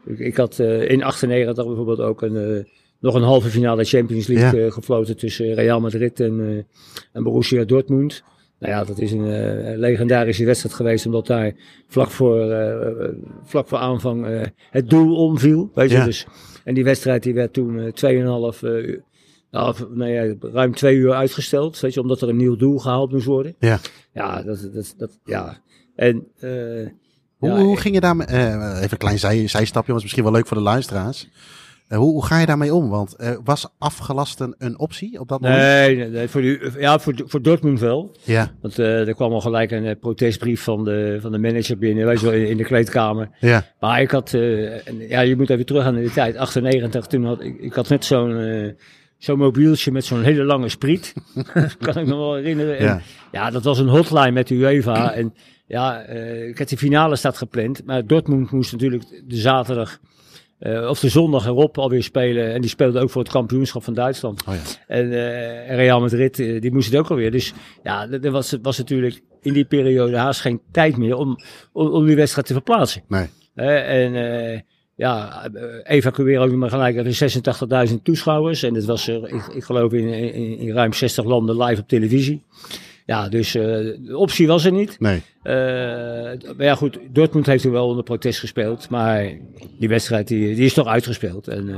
Ik, 0.06 0.20
ik 0.20 0.38
had 0.38 0.60
in 0.60 1.04
98 1.04 1.66
bijvoorbeeld 1.66 2.00
ook 2.00 2.22
een, 2.22 2.68
nog 3.00 3.16
een 3.16 3.22
halve 3.22 3.50
finale 3.50 3.84
Champions 3.84 4.28
League 4.28 4.72
gefloten 4.72 5.18
tussen 5.18 5.54
Real 5.54 5.80
Madrid 5.80 6.20
en, 6.20 6.68
en 7.12 7.24
Borussia 7.24 7.64
Dortmund. 7.64 8.24
Nou 8.60 8.74
ja, 8.74 8.84
dat 8.84 9.00
is 9.00 9.12
een 9.12 9.26
eh, 9.32 9.78
legendarische 9.78 10.46
wedstrijd 10.46 10.76
geweest, 10.76 11.06
omdat 11.06 11.28
daar 11.28 11.54
vlak 11.88 12.10
voor, 12.10 12.40
eh, 12.52 12.88
eh, 12.88 13.10
vlak 13.44 13.68
voor 13.68 13.78
aanvang 13.78 14.52
het 14.70 14.90
doel 14.90 15.16
omviel. 15.16 15.72
Weet 15.74 15.90
je, 15.90 15.98
Ja. 15.98 16.06
dus, 16.06 16.26
en 16.64 16.74
die 16.74 16.84
wedstrijd 16.84 17.24
die 17.24 17.34
werd 17.34 17.54
toen 17.54 17.80
eh 17.80 17.92
2,5 17.94 18.64
eh, 18.64 18.72
uur, 18.72 19.04
nou, 19.52 19.76
nou 19.94 20.12
ja, 20.12 20.36
ruim 20.40 20.76
twee 20.76 20.96
uur 20.96 21.14
uitgesteld. 21.14 21.80
Weet 21.80 21.94
je, 21.94 22.02
omdat 22.02 22.22
er 22.22 22.30
een 22.30 22.38
nieuw 22.38 22.56
doel 22.56 22.78
gehaald 22.78 23.12
moest 23.12 23.26
worden. 23.26 23.56
Ja. 23.60 23.80
Ja, 24.14 24.42
dat, 24.44 24.70
dat, 24.74 24.94
dat, 24.98 25.20
ja. 25.26 25.58
En, 25.96 26.28
Hoe, 27.38 27.50
ja, 27.50 27.58
hoe 27.60 27.78
ging 27.78 27.94
je 27.94 28.02
daarmee, 28.02 28.28
even 28.28 28.88
een 28.90 28.98
klein 28.98 29.20
zij, 29.20 29.48
zijstapje, 29.48 29.94
was 29.94 30.02
misschien 30.02 30.24
wel 30.24 30.32
leuk 30.32 30.48
voor 30.48 30.58
de 30.58 30.64
luisteraars. 30.64 31.30
Eh, 31.88 31.98
hoe, 31.98 32.12
hoe 32.12 32.26
ga 32.26 32.40
je 32.40 32.46
daarmee 32.46 32.74
om? 32.74 32.90
Want 32.90 33.16
eh, 33.16 33.38
was 33.44 33.68
afgelasten 33.78 34.56
een 34.58 34.80
optie 34.80 35.20
op 35.20 35.28
dat 35.28 35.42
moment? 35.42 35.62
Nee, 35.62 36.10
nee, 36.10 36.28
voor, 36.28 36.42
die, 36.42 36.60
ja, 36.80 37.00
voor, 37.00 37.14
voor 37.26 37.42
Dortmund 37.42 37.80
wel. 37.80 38.16
Ja, 38.24 38.52
Want 38.62 38.80
eh, 38.80 39.08
er 39.08 39.14
kwam 39.14 39.32
al 39.32 39.42
gelijk 39.42 39.72
een 39.72 40.00
protestbrief 40.00 40.62
van 40.64 40.84
de, 40.84 41.18
van 41.22 41.32
de 41.32 41.38
manager 41.38 41.78
binnen, 41.78 42.12
je 42.14 42.22
wel, 42.22 42.34
in, 42.34 42.48
in 42.48 42.58
de 42.58 42.64
kleedkamer. 42.64 43.30
ja, 43.40 43.66
Maar 43.80 44.02
ik 44.02 44.12
had, 44.12 44.34
en 44.34 44.98
ja, 45.10 45.22
je 45.22 45.36
moet 45.36 45.50
even 45.50 45.66
terug 45.66 45.84
aan 45.86 45.96
de 45.96 46.12
tijd, 46.12 46.36
98, 46.38 47.06
toen 47.06 47.26
had 47.26 47.42
ik, 47.42 47.60
ik 47.60 47.74
had 47.74 47.90
net 47.90 48.06
zo'n 48.06 48.76
zo'n 49.18 49.38
mobieltje 49.38 49.92
met 49.92 50.06
zo'n 50.06 50.24
hele 50.24 50.44
lange 50.44 50.70
spriet. 50.70 51.14
kan 51.80 51.98
ik 51.98 52.06
me 52.08 52.16
wel 52.16 52.36
herinneren. 52.36 52.78
En, 52.78 52.86
Ja. 52.86 53.02
ja. 53.32 53.50
dat 53.50 53.64
was 53.64 53.80
een 53.80 53.88
hotline 53.88 54.32
met 54.32 54.48
de 54.48 54.56
UEFA. 54.56 55.14
En 55.14 55.34
ja, 55.68 56.02
ik 56.48 56.58
had 56.58 56.70
de 56.70 56.78
finale 56.78 57.16
staat 57.16 57.38
gepland, 57.38 57.86
maar 57.86 58.06
Dortmund 58.06 58.52
moest 58.52 58.72
natuurlijk 58.72 59.04
de 59.28 59.36
zaterdag 59.36 60.00
eh, 60.60 60.90
of 60.90 61.00
de 61.00 61.10
zondag 61.10 61.46
erop 61.46 61.78
alweer 61.78 62.04
spelen. 62.04 62.54
En 62.54 62.62
die 62.62 62.70
speelde 62.70 63.00
ook 63.00 63.10
voor 63.10 63.22
het 63.22 63.32
kampioenschap 63.32 63.84
van 63.84 63.94
Duitsland. 63.94 64.44
oh 64.48 64.54
ja. 64.54 64.62
En 64.88 65.12
eh, 65.12 65.76
Real 65.76 66.00
Madrid, 66.00 66.40
eh, 66.40 66.62
die 66.62 66.74
moest 66.74 66.92
het 66.92 67.00
ook 67.00 67.10
alweer. 67.10 67.32
Dus 67.32 67.54
ja, 67.84 68.10
er 68.10 68.32
was, 68.32 68.58
was 68.62 68.78
natuurlijk 68.78 69.22
in 69.42 69.54
die 69.54 69.66
periode 69.66 70.18
haast 70.18 70.42
geen 70.42 70.62
tijd 70.72 70.98
meer 70.98 71.16
om, 71.16 71.38
om, 71.72 71.88
om 71.88 72.06
die 72.06 72.16
wedstrijd 72.16 72.48
te 72.48 72.54
verplaatsen. 72.54 73.04
Nee. 73.08 73.28
En 73.56 74.64
ja, 74.96 75.44
evacueren 75.84 76.42
ook 76.42 76.52
maar 76.52 76.70
gelijk 76.70 76.98
even 76.98 77.90
86.000 77.90 77.96
toeschouwers. 78.04 78.64
En 78.64 78.74
dat 78.74 78.86
was 78.86 79.08
er, 79.08 79.34
ik, 79.34 79.48
ik 79.48 79.64
geloof, 79.64 79.94
in, 79.94 80.08
in, 80.08 80.58
in 80.58 80.74
ruim 80.74 80.94
60 80.94 81.26
landen 81.26 81.64
live 81.64 81.82
op 81.82 81.88
televisie. 81.88 82.44
Ja, 83.08 83.30
dus 83.30 83.56
eh, 83.56 83.64
de 84.00 84.18
optie 84.18 84.48
was 84.48 84.66
er 84.66 84.72
niet. 84.72 85.00
Nee. 85.00 85.22
Eh, 85.44 85.54
maar 85.54 86.66
ja, 86.66 86.76
goed, 86.76 87.00
Dortmund 87.12 87.46
heeft 87.46 87.64
toen 87.64 87.72
wel 87.72 87.88
onder 87.88 88.04
protest 88.04 88.40
gespeeld. 88.40 88.90
Maar 88.90 89.32
die 89.80 89.90
wedstrijd 89.90 90.28
die, 90.28 90.56
die 90.56 90.66
is 90.66 90.74
toch 90.74 90.88
uitgespeeld. 90.88 91.48
En, 91.48 91.70
eh, 91.70 91.76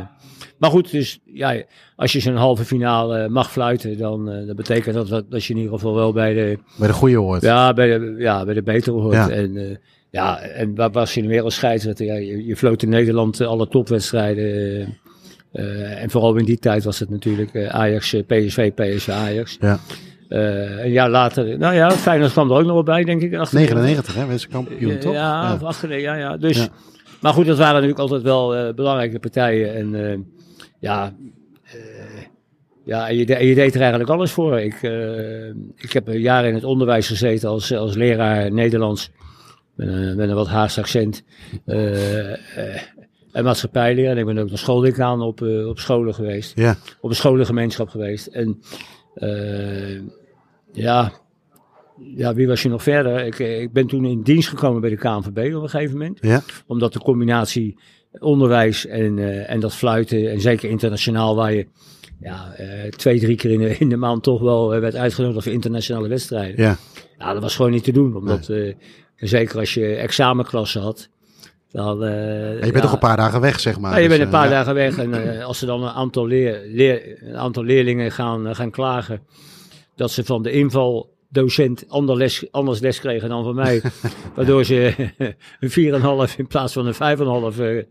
maar 0.58 0.70
goed, 0.70 0.92
dus 0.92 1.20
ja, 1.26 1.64
als 1.96 2.12
je 2.12 2.20
zo'n 2.20 2.36
halve 2.36 2.66
finale 2.66 3.30
mag 3.30 3.52
fluiten, 3.52 3.98
dan 3.98 4.26
dat 4.26 4.56
betekent 4.56 4.96
dat, 4.96 5.08
dat, 5.08 5.32
dat 5.32 5.44
je 5.44 5.54
in 5.54 5.60
ieder 5.60 5.74
geval 5.74 5.96
wel 5.96 6.14
bij 6.14 6.34
de, 6.34 6.60
Bij 6.78 6.88
de 6.88 6.94
goede 6.94 7.18
hoort. 7.18 7.42
ja, 7.42 7.74
bij 7.74 8.00
de, 8.00 8.16
ja, 8.18 8.46
bij 8.46 8.54
de 8.54 8.64
betere 8.64 8.98
hoort. 8.98 9.14
Ja. 9.14 9.30
En, 9.30 9.80
ja, 10.10 10.40
en 10.40 10.76
waar 10.76 10.92
was 10.92 11.14
je 11.14 11.22
nu 11.22 11.28
weer 11.28 11.44
als 11.44 11.56
scheidsrechter? 11.56 12.06
Ja, 12.06 12.16
je, 12.16 12.46
je 12.46 12.56
floot 12.56 12.84
in 12.84 12.90
Nederland 12.90 13.42
alle 13.42 13.68
topwedstrijden. 13.68 14.98
En 15.52 16.10
vooral 16.10 16.36
in 16.36 16.46
die 16.46 16.60
tijd 16.60 16.84
was 16.84 17.00
het 17.00 17.10
natuurlijk 17.10 17.68
Ajax, 17.68 18.16
PSV, 18.28 18.72
PSV, 18.74 19.10
Ajax. 19.10 19.58
Ja. 19.60 19.80
Uh, 20.30 20.84
een 20.84 20.92
jaar 20.92 21.10
later, 21.10 21.58
nou 21.58 21.76
ja, 21.76 21.92
Feyenoord 21.92 22.32
kwam 22.32 22.52
er 22.52 22.58
ook 22.58 22.64
nog 22.64 22.74
wel 22.74 22.84
bij, 22.84 23.04
denk 23.04 23.22
ik. 23.22 23.52
99, 23.52 24.16
hè? 24.16 24.26
Wees 24.26 24.48
kampioen, 24.48 25.00
toch? 25.00 25.14
Ja, 25.14 25.58
ja. 25.60 25.66
Achter, 25.66 26.00
ja, 26.00 26.16
ja. 26.16 26.38
Dus, 26.38 26.58
ja. 26.58 26.68
Maar 27.22 27.34
goed, 27.34 27.46
dat 27.46 27.58
waren 27.58 27.74
natuurlijk 27.74 28.00
altijd 28.00 28.22
wel 28.22 28.58
uh, 28.58 28.74
belangrijke 28.74 29.20
partijen. 29.20 29.76
En 29.76 29.94
uh, 29.94 30.18
ja, 30.80 31.14
ja 32.86 33.08
en 33.08 33.16
je, 33.16 33.36
en 33.36 33.46
je, 33.46 33.56
deed 33.56 33.74
er 33.74 33.82
eigenlijk 33.82 34.10
alles 34.10 34.32
voor. 34.32 34.60
Ik, 34.60 34.82
ik 35.76 35.92
heb 35.92 36.08
een 36.08 36.20
jaar 36.20 36.46
in 36.46 36.54
het 36.54 36.64
onderwijs 36.64 37.08
gezeten 37.08 37.50
als, 37.50 37.74
als 37.74 37.96
leraar 37.96 38.52
Nederlands. 38.52 39.12
Met 39.76 39.88
een, 39.88 40.16
met 40.16 40.30
een 40.30 40.36
wat 40.36 40.48
Haagse 40.48 40.80
accent. 40.80 41.24
en 43.32 43.44
maatschappijleer. 43.44 44.10
En 44.10 44.18
ik 44.18 44.26
ben 44.26 44.38
ook 44.38 44.50
naar 44.50 44.58
schooldecaan 44.58 45.22
op, 45.22 45.42
op 45.68 45.80
scholen 45.80 46.14
geweest. 46.14 46.52
Ja. 46.56 46.76
Op 47.02 47.10
een 47.10 47.16
scholengemeenschap 47.16 47.90
geweest. 47.90 48.28
En 48.28 48.62
ja, 50.72 51.12
ja, 52.16 52.34
wie 52.34 52.48
was 52.48 52.62
je 52.62 52.70
nog 52.70 52.84
verder? 52.84 53.26
Ik, 53.26 53.40
ik 53.40 53.74
ben 53.74 53.88
toen 53.88 54.06
in 54.06 54.22
dienst 54.22 54.50
gekomen 54.50 54.82
bij 54.82 54.90
de 54.90 54.96
KNVB 54.96 55.56
op 55.56 55.64
een 55.64 55.70
gegeven 55.70 55.98
moment. 55.98 56.18
Ja. 56.22 56.42
Omdat 56.68 56.94
de 56.94 57.00
combinatie 57.00 57.78
onderwijs 58.12 58.86
en, 58.86 59.18
uh, 59.18 59.50
en 59.50 59.60
dat 59.60 59.76
fluiten, 59.76 60.32
en 60.32 60.42
zeker 60.42 60.70
internationaal, 60.70 61.36
waar 61.36 61.54
je 61.54 61.68
ja, 62.20 62.54
uh, 62.60 62.84
twee, 62.84 63.20
drie 63.20 63.36
keer 63.36 63.52
in 63.52 63.60
de, 63.60 63.78
in 63.78 63.90
de 63.90 63.98
maand 63.98 64.24
toch 64.24 64.42
wel 64.42 64.70
werd 64.70 64.96
uitgenodigd 64.96 65.44
voor 65.44 65.54
internationale 65.54 66.08
wedstrijden. 66.08 66.64
Ja. 66.64 66.78
ja, 67.18 67.34
dat 67.34 67.42
was 67.42 67.56
gewoon 67.56 67.72
niet 67.72 67.84
te 67.84 67.92
doen. 67.92 68.16
Omdat, 68.16 68.48
nee. 68.48 68.76
zeker 69.16 69.60
als 69.60 69.74
je 69.74 69.96
examenklassen 69.96 70.82
had. 70.82 71.10
Dan, 71.72 72.04
uh, 72.04 72.10
ja, 72.10 72.50
je 72.50 72.60
bent 72.60 72.76
ja, 72.76 72.82
toch 72.82 72.92
een 72.92 73.00
paar 73.00 73.18
dagen 73.18 73.42
weg, 73.42 73.60
zeg 73.60 73.80
maar. 73.80 73.92
Ja, 73.92 73.98
je 73.98 74.08
bent 74.08 74.22
een 74.22 74.30
paar 74.30 74.48
dus, 74.48 74.52
dagen 74.52 74.74
weg. 74.74 74.98
En 74.98 75.10
uh, 75.10 75.46
als 75.46 75.62
er 75.62 75.68
dan 75.68 75.84
een 75.84 75.90
aantal, 75.90 76.28
leer, 76.28 76.62
leer, 76.66 77.24
een 77.24 77.38
aantal 77.38 77.64
leerlingen 77.64 78.12
gaan, 78.12 78.56
gaan 78.56 78.72
klagen 78.72 79.22
dat 79.96 80.12
ze 80.12 80.24
van 80.24 80.44
de 80.44 80.52
invaldocent 80.52 81.86
ander 81.88 82.18
les, 82.18 82.52
anders 82.52 82.80
les 82.80 83.00
kregen 83.00 83.30
dan 83.30 83.44
van 83.44 83.56
mij. 83.56 83.82
waardoor 84.36 84.64
ze 84.64 84.96
een 85.60 86.30
4,5 86.30 86.36
in 86.38 86.48
plaats 86.48 86.74
van 86.74 86.86
een 86.86 87.54
5,5 87.54 87.60
uh, 87.60 87.84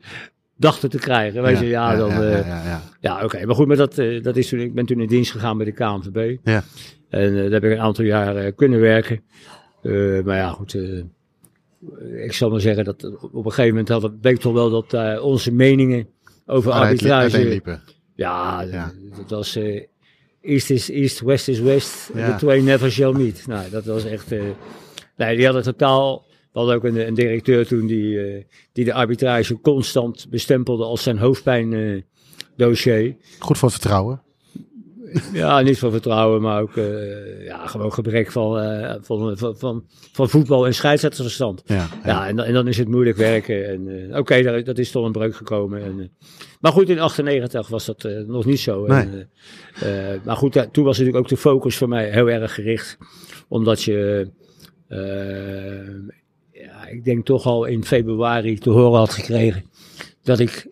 dachten 0.57 0.91
te 0.91 0.99
krijgen. 0.99 1.43
Weet 1.43 1.59
ja, 1.59 1.63
je, 1.63 1.69
ja, 1.69 1.97
dan. 1.97 2.11
Ja, 3.01 3.15
oké. 3.15 3.25
Okay. 3.25 3.45
Maar 3.45 3.55
goed, 3.55 3.67
maar 3.67 3.77
dat, 3.77 3.95
dat 4.23 4.37
is 4.37 4.49
toen, 4.49 4.61
ik 4.61 4.75
ben 4.75 4.87
toen 4.87 5.01
in 5.01 5.09
dienst 5.09 5.31
gegaan 5.31 5.57
bij 5.57 5.67
de 5.67 5.73
KNVB. 5.73 6.37
Ja. 6.43 6.63
En 7.11 7.35
daar 7.35 7.51
heb 7.51 7.65
ik 7.65 7.71
een 7.71 7.81
aantal 7.81 8.05
jaar 8.05 8.53
kunnen 8.53 8.81
werken. 8.81 9.23
maar 10.25 10.37
ja, 10.37 10.49
goed 10.49 10.77
ik 12.25 12.33
zal 12.33 12.51
maar 12.51 12.61
zeggen 12.61 12.85
dat 12.85 13.05
op 13.21 13.45
een 13.45 13.51
gegeven 13.51 13.69
moment 13.69 13.89
hadden, 13.89 14.19
bleek 14.21 14.39
toch 14.39 14.53
wel 14.53 14.71
dat 14.71 14.95
uh, 14.95 15.25
onze 15.25 15.53
meningen 15.53 16.09
over 16.47 16.73
Ah, 16.73 16.81
arbitrage. 16.81 17.61
Ja, 18.15 18.63
ja, 18.63 18.93
dat 19.17 19.31
was 19.31 19.57
uh, 19.57 19.83
East 20.41 20.71
is 20.71 20.91
East, 20.91 21.21
West 21.21 21.49
is 21.49 21.61
West. 21.61 22.11
Ja. 22.15 22.37
The 22.37 22.47
two 22.47 22.61
never 22.61 22.91
shall 22.91 23.13
meet. 23.13 23.47
Nou, 23.47 23.71
dat 23.71 23.85
was 23.85 24.05
echt. 24.05 24.33
Uh, 24.33 24.43
nee, 25.17 25.37
die 25.37 25.45
hadden 25.45 25.63
totaal. 25.63 26.27
We 26.53 26.59
hadden 26.59 26.77
ook 26.77 26.85
een, 26.85 27.07
een 27.07 27.15
directeur 27.15 27.67
toen 27.67 27.87
die, 27.87 28.47
die 28.73 28.85
de 28.85 28.93
arbitrage 28.93 29.61
constant 29.61 30.27
bestempelde 30.31 30.85
als 30.85 31.03
zijn 31.03 31.19
hoofdpijn 31.19 32.05
dossier. 32.57 33.17
Goed 33.39 33.59
voor 33.59 33.71
vertrouwen. 33.71 34.23
Ja, 35.33 35.61
niet 35.61 35.79
van 35.79 35.91
vertrouwen, 35.91 36.43
maar 36.43 36.63
ook 36.63 36.77
uh, 36.77 37.45
ja, 37.45 37.67
gewoon 37.67 37.93
gebrek 37.93 38.33
van, 38.33 38.63
uh, 38.63 38.95
van, 39.01 39.37
van, 39.39 39.57
van, 39.57 39.85
van, 40.13 40.29
voetbal 40.29 40.67
en 40.67 40.75
scheidsrechtersverstand. 40.75 41.63
Ja, 41.67 41.75
ja. 41.75 41.89
ja 42.05 42.29
en, 42.29 42.39
en, 42.39 42.53
dan 42.53 42.69
is 42.69 42.79
het 42.79 42.89
moeilijk 42.89 43.17
werken. 43.17 43.69
En 43.69 43.87
uh, 43.87 44.09
oké, 44.09 44.19
okay, 44.19 44.63
dat 44.63 44.79
is 44.79 44.91
tot 44.91 45.05
een 45.05 45.13
breuk 45.13 45.37
gekomen. 45.37 45.83
En, 45.83 46.11
maar 46.61 46.73
goed, 46.73 46.89
in 46.89 46.99
98 46.99 47.69
was 47.69 47.85
dat 47.85 48.09
nog 48.27 48.45
niet 48.45 48.61
zo. 48.61 48.87
Nee. 48.87 49.27
En, 49.81 50.21
maar 50.25 50.37
goed, 50.37 50.69
toen 50.73 50.85
was 50.85 50.99
natuurlijk 50.99 51.25
ook 51.25 51.31
de 51.31 51.37
focus 51.37 51.77
voor 51.77 51.89
mij 51.89 52.11
heel 52.11 52.31
erg 52.31 52.55
gericht. 52.55 52.99
Omdat 53.49 53.83
je, 53.83 54.31
ja, 56.53 56.87
ik 56.91 57.05
denk 57.05 57.25
toch 57.25 57.47
al 57.47 57.65
in 57.65 57.85
februari 57.85 58.59
te 58.59 58.71
horen 58.71 58.99
had 58.99 59.11
gekregen 59.11 59.65
dat 60.23 60.39
ik 60.39 60.67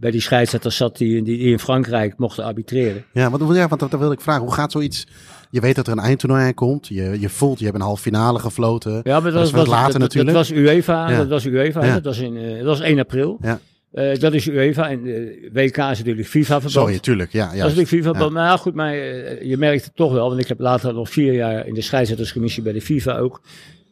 bij 0.00 0.10
die 0.10 0.20
scheidsrechters 0.20 0.76
zat 0.76 0.96
die, 0.96 1.22
die, 1.22 1.38
die, 1.38 1.50
in 1.50 1.58
Frankrijk 1.58 2.18
mochten 2.18 2.44
arbitreren. 2.44 3.04
Ja, 3.12 3.30
want, 3.30 3.56
ja, 3.56 3.68
want 3.68 3.80
dat 3.90 4.00
wil 4.00 4.12
ik 4.12 4.20
vragen. 4.20 4.42
Hoe 4.42 4.54
gaat 4.54 4.72
zoiets? 4.72 5.06
Je 5.50 5.60
weet 5.60 5.76
dat 5.76 5.86
er 5.86 5.92
een 5.92 5.98
eindtoernooi 5.98 6.42
aankomt. 6.42 6.86
Je, 6.86 7.16
je 7.20 7.28
voelt, 7.28 7.58
je 7.58 7.64
hebt 7.64 7.76
een 7.76 7.82
halve 7.82 8.02
finale 8.02 8.38
gefloten. 8.38 9.00
Ja, 9.04 9.20
maar 9.20 9.32
dat, 9.32 9.42
dat 9.42 9.50
was, 9.50 9.66
later 9.66 9.92
dat, 9.92 10.00
natuurlijk. 10.00 10.36
Dat 10.36 10.48
was 10.48 10.58
UEFA. 10.58 11.10
Ja. 11.10 11.16
Dat 11.16 11.28
was 11.28 11.44
UEFA. 11.44 11.84
Ja. 11.84 11.94
Dat 11.94 12.04
was 12.04 12.18
in, 12.18 12.36
uh, 12.36 12.56
dat 12.56 12.66
was 12.66 12.80
1 12.80 12.98
april. 12.98 13.38
Ja. 13.40 13.60
Eh, 13.92 14.18
dat 14.18 14.34
is 14.34 14.46
UEFA 14.46 14.90
en 14.90 15.02
de 15.02 15.48
WK 15.52 15.76
is 15.76 15.98
natuurlijk 15.98 16.26
FIFA-verband. 16.26 16.72
Sorry, 16.72 16.98
tuurlijk. 16.98 17.32
Ja, 17.32 17.42
ja. 17.42 17.46
Dat 17.46 17.54
is 17.56 17.60
natuurlijk 17.60 17.88
FIFA-verband. 17.88 18.32
Ja. 18.32 18.38
Maar 18.38 18.50
ja, 18.50 18.56
goed, 18.56 18.74
maar 18.74 18.92
eh, 18.92 19.42
je 19.42 19.56
merkt 19.56 19.84
het 19.84 19.96
toch 19.96 20.12
wel. 20.12 20.28
Want 20.28 20.40
ik 20.40 20.48
heb 20.48 20.60
later 20.60 20.94
nog 20.94 21.10
vier 21.10 21.32
jaar 21.32 21.66
in 21.66 21.74
de 21.74 21.80
scheidsrechterscommissie 21.80 22.62
bij 22.62 22.72
de 22.72 22.80
FIFA 22.80 23.18
ook 23.18 23.40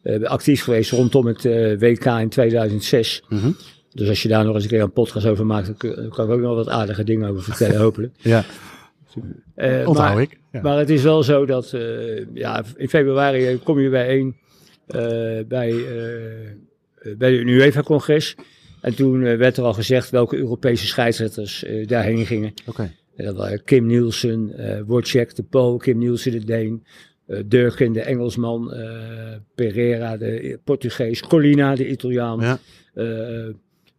eh, 0.07 0.23
actief 0.23 0.63
geweest 0.63 0.91
rondom 0.91 1.25
het 1.25 1.45
eh, 1.45 1.79
WK 1.79 2.05
in 2.05 2.29
2006. 2.29 3.23
Mhm. 3.29 3.51
Dus 3.97 4.09
als 4.09 4.21
je 4.21 4.27
daar 4.29 4.45
nog 4.45 4.53
eens 4.53 4.63
een 4.63 4.69
keer 4.69 4.81
een 4.81 4.91
podcast 4.91 5.25
over 5.25 5.45
maakt, 5.45 5.67
dan 5.67 6.09
kan 6.09 6.25
ik 6.25 6.31
ook 6.31 6.39
nog 6.39 6.55
wat 6.55 6.69
aardige 6.69 7.03
dingen 7.03 7.29
over 7.29 7.43
vertellen, 7.43 7.79
hopelijk. 7.87 8.13
ja. 8.17 8.45
Onthoud 9.85 9.95
maar, 9.95 10.21
ik. 10.21 10.39
Ja. 10.51 10.61
maar 10.61 10.77
het 10.77 10.89
is 10.89 11.03
wel 11.03 11.23
zo 11.23 11.45
dat 11.45 11.73
eh, 11.73 12.25
ja, 12.33 12.63
in 12.75 12.89
februari 12.89 13.59
kom 13.63 13.79
je 13.79 13.89
bijeen 13.89 14.35
eh, 14.87 14.99
bij, 15.47 15.75
bij 17.17 17.39
een 17.39 17.47
UEFA-congres. 17.47 18.35
En 18.81 18.95
toen 18.95 19.37
werd 19.37 19.57
er 19.57 19.63
al 19.63 19.73
gezegd 19.73 20.09
welke 20.09 20.37
Europese 20.37 20.87
scheidsrechters 20.87 21.65
daarheen 21.85 22.25
gingen. 22.25 22.53
Oké. 22.65 22.91
Waren 23.15 23.63
Kim 23.63 23.85
Nielsen, 23.85 24.53
Wojciech 24.85 25.33
de 25.33 25.43
Pool, 25.43 25.77
Kim 25.77 25.97
Nielsen 25.97 26.31
de 26.31 26.43
Deen, 26.45 26.83
Durkin 27.45 27.93
de 27.93 28.01
Engelsman, 28.01 28.73
Pereira 29.55 30.17
de 30.17 30.59
Portugees, 30.63 31.21
Colina 31.21 31.75
de 31.75 31.89
Italiaan, 31.89 32.39
Ja. 32.39 32.59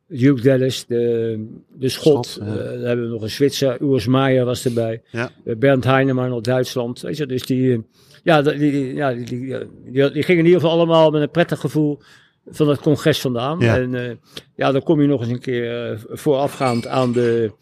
Hugh 0.08 0.42
Dallas 0.42 0.86
de, 0.86 1.46
de 1.78 1.88
Schot, 1.88 2.26
Schot, 2.26 2.46
ja. 2.46 2.54
Eh, 2.54 2.70
dan 2.70 2.82
hebben 2.82 3.06
we 3.06 3.12
nog 3.12 3.22
een 3.22 3.30
Zwitser, 3.30 3.80
Urs 3.82 4.06
Meijer 4.06 4.44
was 4.44 4.64
erbij, 4.64 5.02
Ja. 5.10 5.30
Eh, 5.44 5.56
Bernd 5.56 5.84
Heinemann 5.84 6.32
uit 6.32 6.44
Duitsland. 6.44 7.00
Weet 7.00 7.16
je, 7.16 7.26
dus 7.26 7.42
die, 7.42 7.72
eh, 7.72 7.78
ja, 8.22 8.42
die, 8.42 8.94
ja, 8.94 9.12
die, 9.12 9.24
die, 9.24 9.56
die, 9.84 10.10
die 10.10 10.22
gingen 10.22 10.38
in 10.40 10.46
ieder 10.46 10.60
geval 10.60 10.76
allemaal 10.76 11.10
met 11.10 11.22
een 11.22 11.30
prettig 11.30 11.60
gevoel 11.60 11.98
van 12.46 12.68
het 12.68 12.80
congres 12.80 13.20
vandaan. 13.20 13.58
Ja. 13.60 13.78
En 13.78 14.20
ja, 14.54 14.72
dan 14.72 14.82
kom 14.82 15.00
je 15.00 15.06
nog 15.06 15.20
eens 15.20 15.30
een 15.30 15.40
keer 15.40 16.00
voorafgaand 16.08 16.86
aan 16.86 17.12
de 17.12 17.52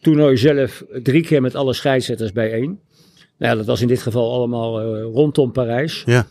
toernooi 0.00 0.36
zelf 0.36 0.84
drie 1.02 1.22
keer 1.22 1.42
met 1.42 1.54
alle 1.54 1.72
scheidsrechters 1.72 2.32
bijeen. 2.32 2.80
Nou 3.38 3.52
ja, 3.52 3.54
dat 3.54 3.66
was 3.66 3.80
in 3.80 3.88
dit 3.88 4.02
geval 4.02 4.32
allemaal 4.32 5.00
rondom 5.00 5.52
Parijs. 5.52 6.02
Ja. 6.06 6.26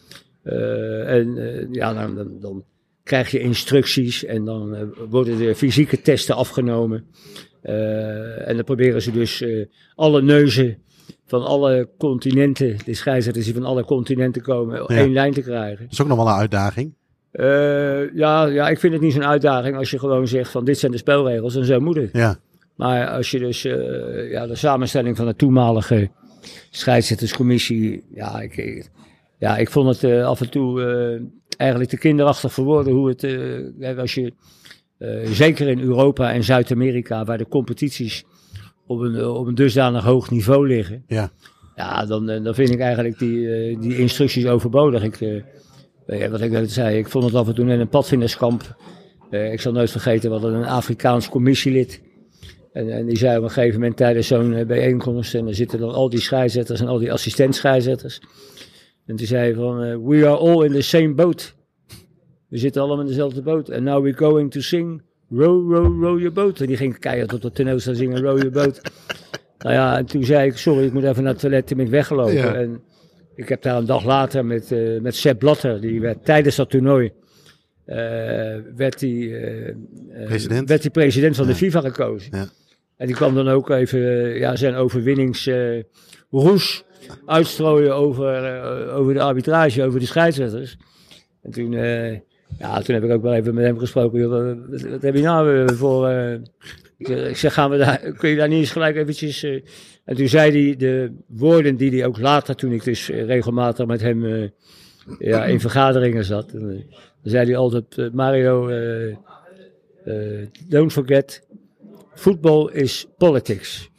En 1.06 1.36
ja, 1.72 1.94
dan, 1.94 2.16
dan, 2.16 2.40
dan 2.40 2.64
krijg 3.08 3.32
je 3.32 3.40
instructies 3.40 4.26
en 4.26 4.46
dan 4.46 4.76
eh, 4.76 4.82
worden 5.10 5.38
de 5.38 5.56
fysieke 5.56 6.02
testen 6.02 6.36
afgenomen. 6.36 7.06
Eh, 7.62 8.48
en 8.50 8.56
dan 8.56 8.64
proberen 8.64 9.02
ze 9.02 9.12
dus 9.12 9.42
eh, 9.42 9.66
alle 9.96 10.22
neuzen 10.22 10.78
van 11.26 11.46
alle 11.46 11.90
continenten, 11.98 12.78
de 12.86 12.94
scheidsrechters 12.94 13.46
die 13.46 13.54
van 13.54 13.66
alle 13.66 13.86
continenten 13.86 14.42
komen, 14.42 14.84
op 14.84 14.90
Ja. 14.90 14.96
één 14.98 15.14
lijn 15.14 15.34
te 15.34 15.42
krijgen. 15.42 15.84
Dat 15.84 15.92
is 15.92 16.02
ook 16.02 16.08
nog 16.08 16.18
wel 16.18 16.28
een 16.28 16.40
uitdaging. 16.40 16.94
Ja, 18.14 18.46
ja, 18.46 18.70
ik 18.70 18.80
vind 18.80 18.94
het 18.94 19.02
niet 19.02 19.14
zo'n 19.14 19.26
uitdaging 19.26 19.78
als 19.78 19.92
je 19.92 20.00
gewoon 20.00 20.28
zegt 20.28 20.52
van 20.52 20.66
dit 20.66 20.80
zijn 20.80 20.92
de 20.92 20.98
spelregels 20.98 21.56
en 21.56 21.66
zo 21.66 21.80
moet 21.80 21.96
het. 21.96 22.10
Ja. 22.14 22.38
Maar 22.76 23.08
als 23.08 23.32
je 23.32 23.40
dus 23.40 23.62
ja, 24.32 24.48
de 24.48 24.56
samenstelling 24.56 25.18
van 25.18 25.26
de 25.26 25.36
toenmalige 25.36 26.10
scheidsrechterscommissie, 26.70 28.04
ja, 28.14 28.42
ik, 28.42 28.88
ja, 29.40 29.58
ik 29.58 29.70
vond 29.70 30.02
het 30.02 30.24
af 30.24 30.42
en 30.42 30.50
toe 30.50 30.82
eigenlijk 31.58 31.90
te 31.90 31.98
kinderachtig 31.98 32.54
voor 32.54 32.66
woorden 32.66 32.94
hoe 32.94 33.08
het, 33.08 33.24
eh, 33.24 33.98
als 33.98 34.14
je, 34.14 34.34
eh, 34.98 35.32
zeker 35.32 35.68
in 35.68 35.80
Europa 35.80 36.34
en 36.34 36.44
Zuid-Amerika, 36.44 37.26
waar 37.26 37.38
de 37.38 37.48
competities 37.48 38.24
op 38.88 39.00
een, 39.00 39.16
eh, 39.16 39.36
op 39.36 39.48
een 39.48 39.56
dusdanig 39.56 40.04
hoog 40.04 40.32
niveau 40.32 40.68
liggen, 40.68 41.04
Ja. 41.08 41.32
ja, 41.76 42.06
dan, 42.06 42.26
dan 42.26 42.56
vind 42.56 42.70
ik 42.70 42.80
eigenlijk 42.80 43.20
die, 43.20 43.78
die 43.80 43.98
instructies 43.98 44.46
overbodig. 44.46 45.04
Ik, 45.04 45.44
wat 46.30 46.42
ik 46.42 46.52
net 46.52 46.72
zei, 46.72 46.98
ik 46.98 47.08
vond 47.08 47.24
het 47.24 47.36
af 47.36 47.48
en 47.48 47.56
toe 47.56 47.66
net 47.66 47.80
een 47.80 47.90
padvinderskamp. 47.90 48.76
Ik 49.32 49.62
zal 49.62 49.72
nooit 49.72 49.92
vergeten, 49.92 50.32
hadden 50.32 50.54
een 50.54 50.66
Afrikaans 50.66 51.30
commissielid. 51.30 52.02
En, 52.74 52.90
en 52.90 53.06
die 53.06 53.18
zei 53.18 53.38
op 53.38 53.44
een 53.44 53.50
gegeven 53.50 53.80
moment 53.80 53.98
tijdens 53.98 54.28
zo'n 54.28 54.64
bijeenkomst, 54.68 55.36
en 55.36 55.48
er 55.48 55.56
zitten 55.56 55.80
dan 55.80 55.94
al 55.94 56.10
die 56.10 56.20
scheidsrechters 56.20 56.82
en 56.82 56.88
al 56.88 56.98
die 56.98 57.12
assistent 57.12 57.56
scheidsrechters. 57.56 58.20
En 59.06 59.16
die 59.16 59.28
zei 59.28 59.54
van, 59.54 60.06
we 60.06 60.28
are 60.28 60.38
all 60.38 60.66
in 60.66 60.72
the 60.72 60.82
same 60.82 61.14
boat. 61.14 61.56
We 62.48 62.58
zitten 62.58 62.82
allemaal 62.82 63.00
in 63.02 63.08
dezelfde 63.08 63.42
boot. 63.42 63.72
And 63.72 63.84
now 63.84 64.04
we're 64.04 64.18
going 64.18 64.52
to 64.52 64.62
sing, 64.62 65.02
row, 65.30 65.72
row, 65.72 66.04
row 66.04 66.18
your 66.18 66.32
boat. 66.34 66.60
En 66.62 66.68
die 66.68 66.78
ging 66.78 67.00
keihard 67.00 67.34
op 67.34 67.42
het 67.42 67.56
toneel 67.56 67.80
staan 67.80 67.96
zingen, 67.96 68.22
row 68.22 68.38
your 68.38 68.52
boat. 68.52 68.82
nou 69.60 69.74
ja, 69.76 69.98
en 69.98 70.06
toen 70.06 70.24
zei 70.24 70.48
ik, 70.50 70.58
sorry, 70.58 70.86
ik 70.86 70.94
moet 70.94 71.04
even 71.04 71.24
naar 71.24 71.32
het 71.32 71.42
toilet, 71.42 71.68
toen 71.68 71.78
ben 71.78 71.86
ik 71.86 71.92
weggelopen. 71.92 72.34
Ja. 72.34 72.54
En 72.54 72.82
ik 73.36 73.50
heb 73.50 73.62
daar 73.62 73.78
een 73.78 73.86
dag 73.86 74.06
later 74.06 74.46
met, 74.46 74.72
eh 74.72 75.00
met 75.02 75.16
Sepp 75.16 75.40
Blatter, 75.40 75.82
die 75.82 76.02
werd 76.02 76.26
tijdens 76.26 76.56
dat 76.56 76.70
toernooi, 76.70 77.12
eh, 77.86 77.98
werd 78.76 79.02
hij 79.02 79.10
eh, 79.12 79.68
eh, 79.70 79.76
President. 80.26 80.92
president 80.92 81.36
van 81.36 81.46
Ja. 81.46 81.52
de 81.52 81.58
FIFA 81.58 81.82
gekozen. 81.82 82.38
Ja. 82.38 82.48
En 82.98 83.08
die 83.08 83.16
kwam 83.16 83.36
dan 83.36 83.48
ook 83.48 83.70
even 83.70 84.00
ja, 84.38 84.56
zijn 84.56 84.76
overwinningsroes 84.76 86.84
uitstrooien 87.26 87.96
over, 87.96 88.62
over 88.92 89.14
de 89.14 89.22
arbitrage, 89.22 89.84
over 89.84 90.00
de 90.00 90.06
scheidsrechters. 90.06 90.78
En 91.42 91.52
toen, 91.52 91.72
ja, 92.60 92.82
toen 92.82 92.96
heb 92.96 93.04
ik 93.04 93.12
ook 93.12 93.22
wel 93.22 93.34
even 93.34 93.54
met 93.54 93.66
hem 93.66 93.80
gesproken. 93.80 94.20
joh, 94.20 94.58
wat, 94.90 95.02
heb 95.02 95.16
je 95.16 95.22
nou 95.22 95.58
eh, 95.58 95.76
voor... 95.76 96.08
eh, 96.08 96.34
ik, 97.30 97.38
zeg- 97.38 97.54
gaan 97.54 97.70
we 97.70 97.78
daar, 97.78 98.12
kun 98.18 98.30
je 98.30 98.36
daar 98.36 98.48
niet 98.48 98.60
eens 98.60 98.72
gelijk 98.72 98.96
eventjes... 98.96 99.44
eh, 99.44 99.62
en 100.06 100.16
toen 100.16 100.28
zei 100.28 100.66
hij 100.66 100.76
de 100.76 101.12
woorden 101.28 101.76
die 101.76 101.92
hij 101.92 102.06
ook 102.06 102.20
later, 102.20 102.56
toen 102.56 102.72
ik 102.72 102.84
dus 102.84 103.08
regelmatig 103.08 103.86
met 103.86 104.02
hem 104.02 104.52
ja, 105.20 105.46
in 105.46 105.60
vergaderingen 105.60 106.26
zat. 106.26 106.52
en, 106.52 106.60
dan 107.22 107.32
zei 107.32 107.46
hij 107.46 107.58
altijd, 107.58 108.14
Mario, 108.14 108.70
don't 110.68 110.92
forget, 110.92 111.48
voetbal 112.14 112.70
is 112.70 113.08
politics. 113.18 113.90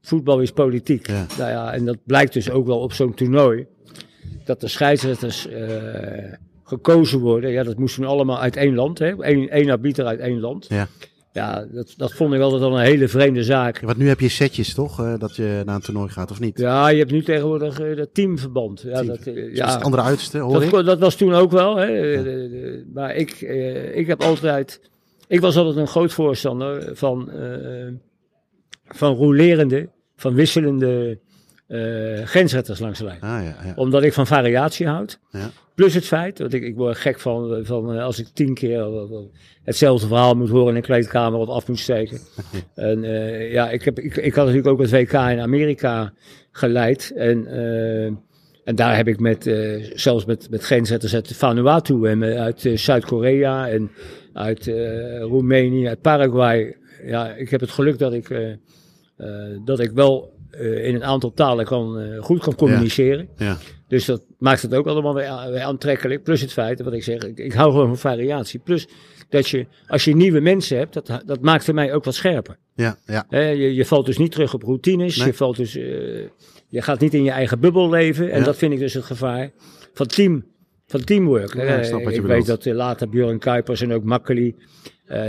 Voetbal 0.00 0.40
is 0.40 0.50
politiek. 0.50 1.06
Ja. 1.06 1.26
Nou 1.38 1.50
ja, 1.50 1.72
en 1.72 1.84
dat 1.84 1.98
blijkt 2.04 2.32
dus 2.32 2.50
ook 2.50 2.66
wel 2.66 2.78
op 2.78 2.92
zo'n 2.92 3.14
toernooi. 3.14 3.66
Dat 4.44 4.60
de 4.60 4.68
scheidsrechters 4.68 5.48
gekozen 6.70 7.20
worden. 7.20 7.50
Ja, 7.50 7.62
dat 7.62 7.78
moesten 7.78 8.04
allemaal 8.04 8.38
uit 8.38 8.56
één 8.56 8.74
land. 8.74 8.98
Hè? 8.98 9.12
Eén, 9.18 9.48
één 9.48 9.70
arbiter 9.70 10.04
uit 10.06 10.20
één 10.20 10.40
land. 10.40 10.66
Ja. 10.68 10.88
Ja, 11.32 11.66
dat, 11.72 11.94
dat 11.96 12.12
vond 12.12 12.34
ik 12.34 12.40
altijd 12.40 12.62
al 12.62 12.78
een 12.78 12.84
hele 12.84 13.08
vreemde 13.08 13.44
zaak. 13.44 13.80
Ja, 13.80 13.86
Want 13.86 13.98
nu 13.98 14.08
heb 14.08 14.20
je 14.20 14.28
setjes 14.28 14.74
toch, 14.74 15.00
eh, 15.00 15.18
dat 15.18 15.36
je 15.36 15.62
naar 15.64 15.74
een 15.74 15.80
toernooi 15.80 16.08
gaat 16.08 16.30
of 16.30 16.40
niet? 16.40 16.58
Ja, 16.58 16.88
je 16.88 16.98
hebt 16.98 17.10
nu 17.10 17.22
tegenwoordig 17.22 17.80
eh, 17.80 17.96
dat 17.96 18.14
teamverband. 18.14 18.80
Ja, 18.80 18.92
Team. 18.94 19.06
dat, 19.06 19.24
Dus 19.24 19.34
ja. 19.34 19.58
dat 19.58 19.68
is 19.68 19.74
het 19.74 19.82
andere 19.82 20.02
uiterste, 20.02 20.38
hoor 20.38 20.52
Dat, 20.52 20.62
ik. 20.62 20.70
dat 20.70 20.98
was 20.98 21.14
toen 21.14 21.34
ook 21.34 21.50
wel. 21.50 21.76
Hè. 21.76 22.84
Maar 22.94 23.14
ik, 23.14 23.40
ik 23.94 24.06
heb 24.06 24.22
altijd. 24.22 24.80
Ik 25.28 25.40
was 25.40 25.56
altijd 25.56 25.76
een 25.76 25.86
groot 25.86 26.12
voorstander 26.12 26.96
van, 26.96 27.30
van 28.84 29.14
rolerende, 29.14 29.88
van 30.16 30.34
wisselende 30.34 31.18
eh 31.70 32.26
grensrechters 32.26 32.78
langs 32.78 32.98
de 32.98 33.04
lijn. 33.04 33.20
Ah, 33.20 33.28
ja, 33.28 33.56
ja. 33.64 33.72
Omdat 33.76 34.02
ik 34.02 34.12
van 34.12 34.26
variatie 34.26 34.86
houd. 34.86 35.18
Ja. 35.30 35.50
Plus 35.74 35.94
het 35.94 36.04
feit, 36.04 36.38
want 36.38 36.54
ik, 36.54 36.62
ik 36.62 36.76
word 36.76 36.96
gek 36.96 37.20
van, 37.20 37.60
van 37.64 37.94
eh, 37.94 38.04
als 38.04 38.18
ik 38.18 38.26
tien 38.32 38.54
keer 38.54 38.80
eh, 38.80 39.18
hetzelfde 39.62 40.06
verhaal 40.06 40.34
moet 40.34 40.48
horen 40.48 40.68
in 40.68 40.76
een 40.76 40.82
kleedkamer 40.82 41.38
of 41.38 41.48
af 41.48 41.68
moet 41.68 41.78
steken. 41.78 42.18
en 42.74 43.02
ja, 43.50 43.70
ik, 43.70 43.82
heb, 43.82 43.98
ik, 43.98 44.16
ik 44.16 44.34
had 44.34 44.46
natuurlijk 44.46 44.72
ook 44.72 44.80
het 44.80 44.90
WK 44.90 45.12
in 45.12 45.40
Amerika 45.40 46.12
geleid. 46.52 47.12
En, 47.16 47.46
en 48.64 48.74
daar 48.74 48.96
heb 48.96 49.08
ik 49.08 49.20
met, 49.20 49.50
zelfs 49.94 50.24
met, 50.24 50.50
met 50.50 50.62
grensrechters 50.62 51.14
uit 51.14 51.36
Vanuatu 51.36 52.04
en 52.04 52.22
uit 52.24 52.70
Zuid-Korea 52.74 53.68
en 53.68 53.90
uit 54.32 54.66
Roemenië, 55.20 55.88
uit 55.88 56.00
Paraguay. 56.00 56.76
Ja, 57.04 57.34
ik 57.34 57.50
heb 57.50 57.60
het 57.60 57.70
geluk 57.70 57.98
dat 57.98 58.12
ik, 58.12 58.58
dat 59.64 59.80
ik 59.80 59.90
wel 59.90 60.39
eh, 60.50 60.86
in 60.86 60.94
een 60.94 61.04
aantal 61.04 61.32
talen 61.34 61.64
kan, 61.64 61.98
eh, 61.98 62.22
goed 62.22 62.40
kan 62.40 62.54
communiceren. 62.54 63.28
Ja. 63.36 63.58
Dus 63.88 64.04
dat 64.04 64.22
maakt 64.38 64.62
het 64.62 64.74
ook 64.74 64.86
allemaal 64.86 65.14
weer, 65.14 65.50
weer 65.50 65.62
aantrekkelijk. 65.62 66.22
Plus 66.22 66.40
het 66.40 66.52
feit, 66.52 66.82
wat 66.82 66.92
ik 66.92 67.02
zeg, 67.02 67.22
ik, 67.22 67.38
ik 67.38 67.52
hou 67.52 67.70
gewoon 67.70 67.86
van 67.86 67.98
variatie. 67.98 68.60
Plus 68.60 68.88
dat 69.28 69.48
je, 69.48 69.66
als 69.86 70.04
je 70.04 70.16
nieuwe 70.16 70.40
mensen 70.40 70.78
hebt, 70.78 70.94
dat, 70.94 71.22
dat 71.26 71.40
maakt 71.40 71.72
mij 71.72 71.92
ook 71.92 72.04
wat 72.04 72.14
scherper. 72.14 72.58
Ja, 72.74 72.96
ja. 73.06 73.26
Je, 73.30 73.74
je 73.74 73.84
valt 73.84 74.06
dus 74.06 74.18
niet 74.18 74.32
terug 74.32 74.54
op 74.54 74.62
routines. 74.62 75.16
Nee. 75.16 75.26
Je, 75.26 75.34
valt 75.34 75.56
dus, 75.56 75.76
eh, 75.76 75.84
je 76.68 76.82
gaat 76.82 77.00
niet 77.00 77.14
in 77.14 77.24
je 77.24 77.30
eigen 77.30 77.60
bubbel 77.60 77.90
leven. 77.90 78.30
En 78.30 78.38
Ja. 78.38 78.44
dat 78.44 78.56
vind 78.56 78.72
ik 78.72 78.78
dus 78.78 78.94
het 78.94 79.04
gevaar 79.04 79.50
van, 79.92 80.06
team, 80.06 80.44
van 80.86 81.04
teamwork. 81.04 81.54
Ja, 81.54 81.62
ik 81.62 82.10
ik 82.10 82.22
weet 82.22 82.46
dat 82.46 82.64
later 82.64 83.08
Björn 83.08 83.38
Kuipers 83.38 83.80
en 83.80 83.92
ook 83.92 84.04
Makkeli 84.04 84.54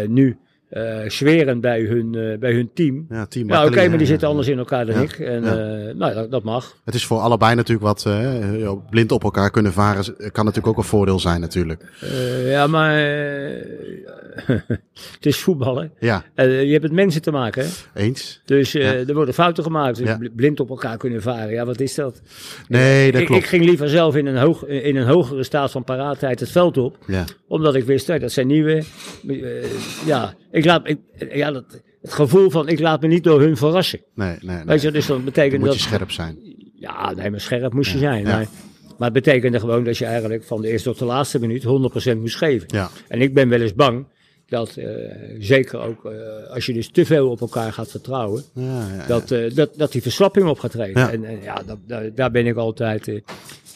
nu 0.07 0.37
zweren 1.07 1.59
bij 1.59 1.81
hun, 1.81 2.15
eh, 2.15 2.37
bij 2.37 2.53
hun 2.53 2.69
team. 2.73 3.05
ja 3.09 3.25
team 3.25 3.47
Nou, 3.47 3.67
oké, 3.67 3.87
maar 3.89 3.97
die 3.97 4.07
zitten 4.07 4.27
anders 4.27 4.47
in 4.47 4.57
elkaar 4.57 4.85
dan 4.85 4.95
Ja. 4.95 5.01
ik. 5.01 5.11
En 5.19 5.43
Ja. 5.43 5.77
eh, 5.87 5.95
nou, 5.95 6.13
dat, 6.13 6.31
dat 6.31 6.43
mag. 6.43 6.75
Het 6.85 6.93
is 6.95 7.05
voor 7.05 7.19
allebei 7.19 7.55
natuurlijk 7.55 7.87
wat, 7.87 8.07
blind 8.89 9.11
op 9.11 9.23
elkaar 9.23 9.51
kunnen 9.51 9.73
varen, 9.73 10.03
kan 10.31 10.45
natuurlijk 10.45 10.67
ook 10.67 10.77
een 10.77 10.89
voordeel 10.89 11.19
zijn 11.19 11.41
natuurlijk. 11.41 11.83
Ja, 12.45 12.67
maar 12.67 12.95
het 15.15 15.25
is 15.25 15.37
voetballen. 15.39 15.91
Ja, 15.99 16.23
je 16.35 16.43
hebt 16.71 16.81
met 16.83 16.91
mensen 16.91 17.21
te 17.21 17.31
maken. 17.31 17.63
Hè? 17.63 18.01
eens. 18.01 18.41
Dus 18.45 18.73
er 18.73 19.13
worden 19.13 19.33
fouten 19.33 19.63
gemaakt. 19.63 19.97
Dus 19.97 20.29
blind 20.35 20.59
op 20.59 20.69
elkaar 20.69 20.97
kunnen 20.97 21.21
varen. 21.21 21.49
Ja, 21.51 21.65
wat 21.65 21.79
is 21.79 21.95
dat? 21.95 22.21
Nee, 22.67 23.11
dat 23.11 23.21
ik, 23.21 23.27
klopt. 23.27 23.41
ik 23.43 23.49
ging 23.49 23.65
liever 23.65 23.89
zelf 23.89 24.15
in 24.15 24.25
een, 24.25 24.37
hoog, 24.37 24.65
in 24.65 24.95
een 24.95 25.07
hogere 25.07 25.43
staat 25.43 25.71
van 25.71 25.83
paraatheid 25.83 26.39
het 26.39 26.51
veld 26.51 26.77
op. 26.77 26.97
Ja, 27.07 27.25
Omdat 27.47 27.75
ik 27.75 27.83
wist, 27.83 28.07
hè, 28.07 28.19
dat 28.19 28.31
zijn 28.31 28.47
nieuwe. 28.47 28.83
ja, 30.05 30.33
ik 30.51 30.65
laat, 30.65 30.87
ik, 30.87 30.97
ja, 31.33 31.51
dat, 31.51 31.81
het 32.01 32.13
gevoel 32.13 32.49
van 32.49 32.67
ik 32.67 32.79
laat 32.79 33.01
me 33.01 33.07
niet 33.07 33.23
door 33.23 33.41
hun 33.41 33.57
verrassen. 33.57 33.99
Nee, 34.15 34.37
nee, 34.41 34.55
nee. 34.55 34.65
Weet 34.65 34.81
je, 34.81 34.91
dus 34.91 35.05
dat 35.05 35.25
betekent 35.25 35.51
Dan 35.51 35.59
moet 35.59 35.69
dat... 35.69 35.77
je 35.77 35.83
scherp 35.87 36.11
zijn. 36.11 36.37
Ja, 36.75 37.13
nee, 37.13 37.29
maar 37.29 37.39
scherp 37.41 37.73
moest 37.73 37.91
je 37.91 37.99
Ja, 37.99 38.11
zijn. 38.11 38.23
ja. 38.25 38.29
Maar, 38.29 38.47
maar 38.97 39.11
het 39.11 39.23
betekende 39.23 39.59
gewoon 39.59 39.83
dat 39.83 39.97
je 39.97 40.05
eigenlijk 40.05 40.43
van 40.43 40.61
de 40.61 40.67
eerste 40.67 40.89
tot 40.89 40.99
de 40.99 41.05
laatste 41.05 41.39
minuut 41.39 41.63
100% 41.63 42.17
moest 42.17 42.35
geven. 42.37 42.67
Ja. 42.71 42.89
En 43.07 43.21
ik 43.21 43.33
ben 43.33 43.49
wel 43.49 43.61
eens 43.61 43.73
bang 43.73 44.05
dat, 44.51 44.75
eh, 44.75 44.87
zeker 45.39 45.79
ook 45.79 46.05
eh, 46.05 46.53
als 46.53 46.65
je 46.65 46.73
dus 46.73 46.89
te 46.89 47.05
veel 47.05 47.29
op 47.29 47.41
elkaar 47.41 47.73
gaat 47.73 47.91
vertrouwen, 47.91 48.43
Ja, 48.53 48.87
ja, 48.97 49.05
dat, 49.07 49.31
eh, 49.31 49.55
dat, 49.55 49.69
dat 49.77 49.91
die 49.91 50.01
verslapping 50.01 50.47
op 50.47 50.59
gaat 50.59 50.71
treden. 50.71 51.11
En, 51.11 51.25
en 51.25 51.41
ja, 51.41 51.61
dat, 51.65 51.77
daar, 51.87 52.15
daar 52.15 52.31
ben 52.31 52.45
ik 52.45 52.55
altijd 52.55 53.21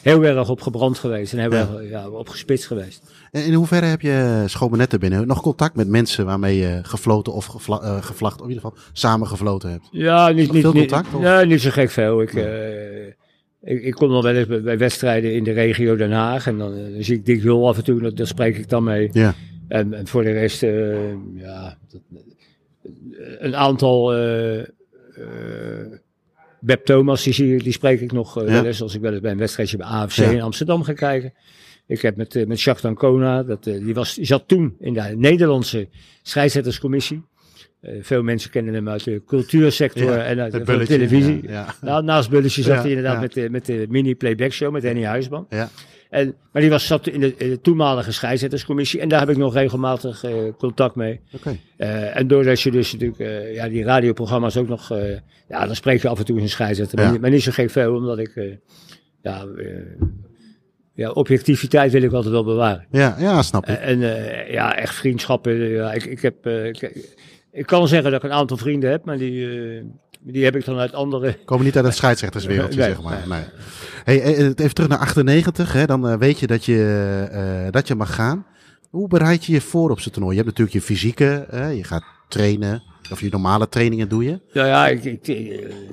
heel 0.06 0.24
erg 0.24 0.48
op 0.48 0.60
gebrand 0.60 0.98
geweest 0.98 1.32
en 1.32 1.38
heel 1.38 1.52
Ja. 1.52 1.58
erg 1.58 1.90
ja, 1.90 2.08
op 2.08 2.28
gespitst 2.28 2.66
geweest. 2.66 3.02
En 3.30 3.44
in 3.44 3.52
hoeverre 3.52 3.86
heb 3.86 4.00
je 4.00 4.42
schoonbenetten 4.46 5.00
binnen 5.00 5.26
nog 5.26 5.40
contact 5.42 5.76
met 5.76 5.88
mensen 5.88 6.26
waarmee 6.26 6.56
je 6.56 6.78
gefloten 6.82 7.32
of 7.32 7.44
gevla, 7.46 7.80
eh, 7.80 8.02
gevlacht, 8.02 8.40
of 8.40 8.46
in 8.46 8.52
ieder 8.52 8.64
geval 8.64 8.78
samen 8.92 9.26
gefloten 9.26 9.70
hebt? 9.70 9.88
Ja, 9.90 10.28
niet, 10.28 10.52
niet, 10.52 10.62
veel 10.62 10.72
niet, 10.72 10.88
contact, 10.90 11.14
of? 11.14 11.22
ja, 11.22 11.42
niet 11.44 11.60
zo 11.60 11.70
gek 11.70 11.90
veel. 11.90 12.22
Ik, 12.22 12.34
eh, 12.34 13.06
ik, 13.62 13.82
ik 13.82 13.94
kom 13.94 14.10
nog 14.10 14.22
wel 14.22 14.34
eens 14.34 14.62
bij, 14.62 14.78
wedstrijden 14.78 15.34
in 15.34 15.44
de 15.44 15.52
regio 15.52 15.96
Den 15.96 16.12
Haag. 16.12 16.46
En 16.46 16.58
dan, 16.58 16.74
eh, 16.74 16.92
dan 16.92 17.02
zie 17.04 17.16
ik 17.16 17.26
Dick 17.26 17.42
Hul 17.42 17.68
af 17.68 17.76
en 17.76 17.84
toe, 17.84 18.00
dat- 18.00 18.16
daar 18.16 18.26
spreek 18.26 18.56
ik 18.56 18.68
dan 18.68 18.84
mee. 18.84 19.08
Ja, 19.12 19.34
En, 19.68 19.94
en 19.94 20.06
voor 20.06 20.22
de 20.22 20.32
rest, 20.32 20.60
ja, 21.34 21.78
dat, 21.90 22.00
een 23.38 23.56
aantal 23.56 24.12
Beb 26.66 26.84
Thomas, 26.84 27.22
die, 27.22 27.32
zie, 27.32 27.62
die 27.62 27.72
spreek 27.72 28.00
ik 28.00 28.12
nog 28.12 28.42
eh, 28.42 28.48
wel 28.48 28.64
eens 28.64 28.82
als 28.82 28.94
ik 28.94 29.00
wel 29.00 29.12
eens 29.12 29.20
bij 29.20 29.30
een 29.30 29.38
wedstrijdje 29.38 29.76
bij 29.76 29.86
AFC 29.86 30.16
in 30.16 30.40
Amsterdam 30.40 30.82
ga 30.82 30.92
kijken. 30.92 31.32
Ik 31.86 32.02
heb 32.02 32.16
met, 32.16 32.36
eh, 32.36 32.46
met 32.46 32.60
Jacques 32.60 32.82
Dancona, 32.82 33.42
dat, 33.42 33.66
eh, 33.66 33.84
die, 33.84 33.94
was, 33.94 34.14
die 34.14 34.24
zat 34.24 34.48
toen 34.48 34.76
in 34.80 34.94
de 34.94 35.12
Nederlandse 35.16 35.88
scheidsrechterscommissie. 36.22 37.22
Veel 38.00 38.22
mensen 38.22 38.50
kennen 38.50 38.74
hem 38.74 38.88
uit 38.88 39.04
de 39.04 39.22
cultuursector 39.26 40.10
Ja, 40.10 40.24
en 40.24 40.40
uit 40.40 40.52
de, 40.52 40.60
bulletje, 40.60 40.96
televisie. 40.96 41.42
ja, 41.42 41.50
ja. 41.50 41.74
Nou, 41.80 42.04
naast 42.04 42.30
Bulletje 42.30 42.62
zat 42.62 42.78
hij 42.78 42.88
inderdaad 42.88 43.20
met, 43.20 43.32
de, 43.32 43.50
met 43.50 43.66
de 43.66 43.86
mini-playback 43.88 44.52
show 44.52 44.72
met 44.72 44.82
Henny 44.82 45.04
Huisman. 45.04 45.46
En, 46.16 46.34
maar 46.52 46.62
die 46.62 46.70
was, 46.70 46.86
zat 46.86 47.06
in 47.06 47.20
de, 47.20 47.34
in 47.36 47.50
de 47.50 47.60
toenmalige 47.60 48.12
scheidsrechterscommissie 48.12 49.00
en 49.00 49.08
daar 49.08 49.20
heb 49.20 49.30
ik 49.30 49.36
nog 49.36 49.54
regelmatig 49.54 50.24
eh, 50.24 50.34
contact 50.58 50.94
mee. 50.94 51.20
Oké. 51.32 51.56
Eh, 51.76 52.16
en 52.16 52.28
doordat 52.28 52.60
je 52.60 52.70
dus 52.70 52.92
natuurlijk 52.92 53.20
eh, 53.20 53.54
ja, 53.54 53.68
die 53.68 53.84
radioprogramma's 53.84 54.56
ook 54.56 54.68
nog, 54.68 54.88
ja, 55.48 55.66
dan 55.66 55.74
spreek 55.76 56.02
je 56.02 56.08
af 56.08 56.18
en 56.18 56.24
toe 56.24 56.34
eens 56.34 56.44
een 56.44 56.50
scheidsrechter, 56.50 56.96
maar, 56.96 57.06
Ja. 57.06 57.12
niet, 57.12 57.20
maar 57.20 57.30
niet 57.30 57.42
zo 57.42 57.52
gek 57.52 57.70
veel, 57.70 57.94
omdat 57.94 58.18
ik, 58.18 58.58
ja, 59.22 59.46
ja, 60.94 61.10
objectiviteit 61.10 61.92
wil 61.92 62.02
ik 62.02 62.12
altijd 62.12 62.32
wel 62.32 62.44
bewaren. 62.44 62.86
Ja, 62.90 63.16
ja, 63.18 63.42
snap 63.42 63.66
ik. 63.66 63.76
En 63.78 63.98
ja, 64.50 64.76
echt 64.76 64.94
vriendschappen, 64.94 65.68
ja, 65.68 65.92
ik, 65.92 66.04
ik 66.04 66.20
heb, 66.20 66.46
ik, 66.46 67.06
ik 67.52 67.66
kan 67.66 67.88
zeggen 67.88 68.10
dat 68.10 68.22
ik 68.22 68.30
een 68.30 68.36
aantal 68.36 68.56
vrienden 68.56 68.90
heb, 68.90 69.04
maar 69.04 69.18
die, 69.18 69.48
die 70.20 70.44
heb 70.44 70.56
ik 70.56 70.64
dan 70.64 70.78
uit 70.78 70.92
andere 70.92 71.38
Komen 71.44 71.64
niet 71.64 71.76
uit 71.76 71.84
het 71.84 71.94
scheidsrechterswereldje, 72.02 72.80
Nee, 72.80 72.88
zeg 72.88 73.02
maar. 73.02 73.18
nee. 73.28 73.38
Nee. 73.38 73.48
Hey, 74.04 74.22
eh, 74.34 74.44
even 74.44 74.74
terug 74.74 74.88
naar 74.88 74.98
98, 74.98 75.72
hè, 75.72 75.86
dan 75.86 76.08
eh, 76.08 76.16
weet 76.18 76.38
je 76.38 76.46
dat 76.46 76.64
je, 76.64 77.26
eh, 77.30 77.72
dat 77.72 77.88
je 77.88 77.94
mag 77.94 78.14
gaan. 78.14 78.46
Hoe 78.90 79.08
bereid 79.08 79.44
je 79.44 79.52
je 79.52 79.60
voor 79.60 79.90
op 79.90 80.00
zo'n 80.00 80.12
toernooi? 80.12 80.36
Je 80.36 80.42
hebt 80.42 80.58
natuurlijk 80.58 80.86
je 80.86 80.94
fysieke, 80.94 81.46
je 81.74 81.84
gaat 81.84 82.04
trainen, 82.28 82.82
of 83.10 83.20
je 83.20 83.28
normale 83.30 83.68
trainingen 83.68 84.08
doe 84.08 84.24
je. 84.24 84.40
Ja, 84.52 84.66
ja, 84.66 84.88
ik, 84.88 85.04
ik, 85.04 85.26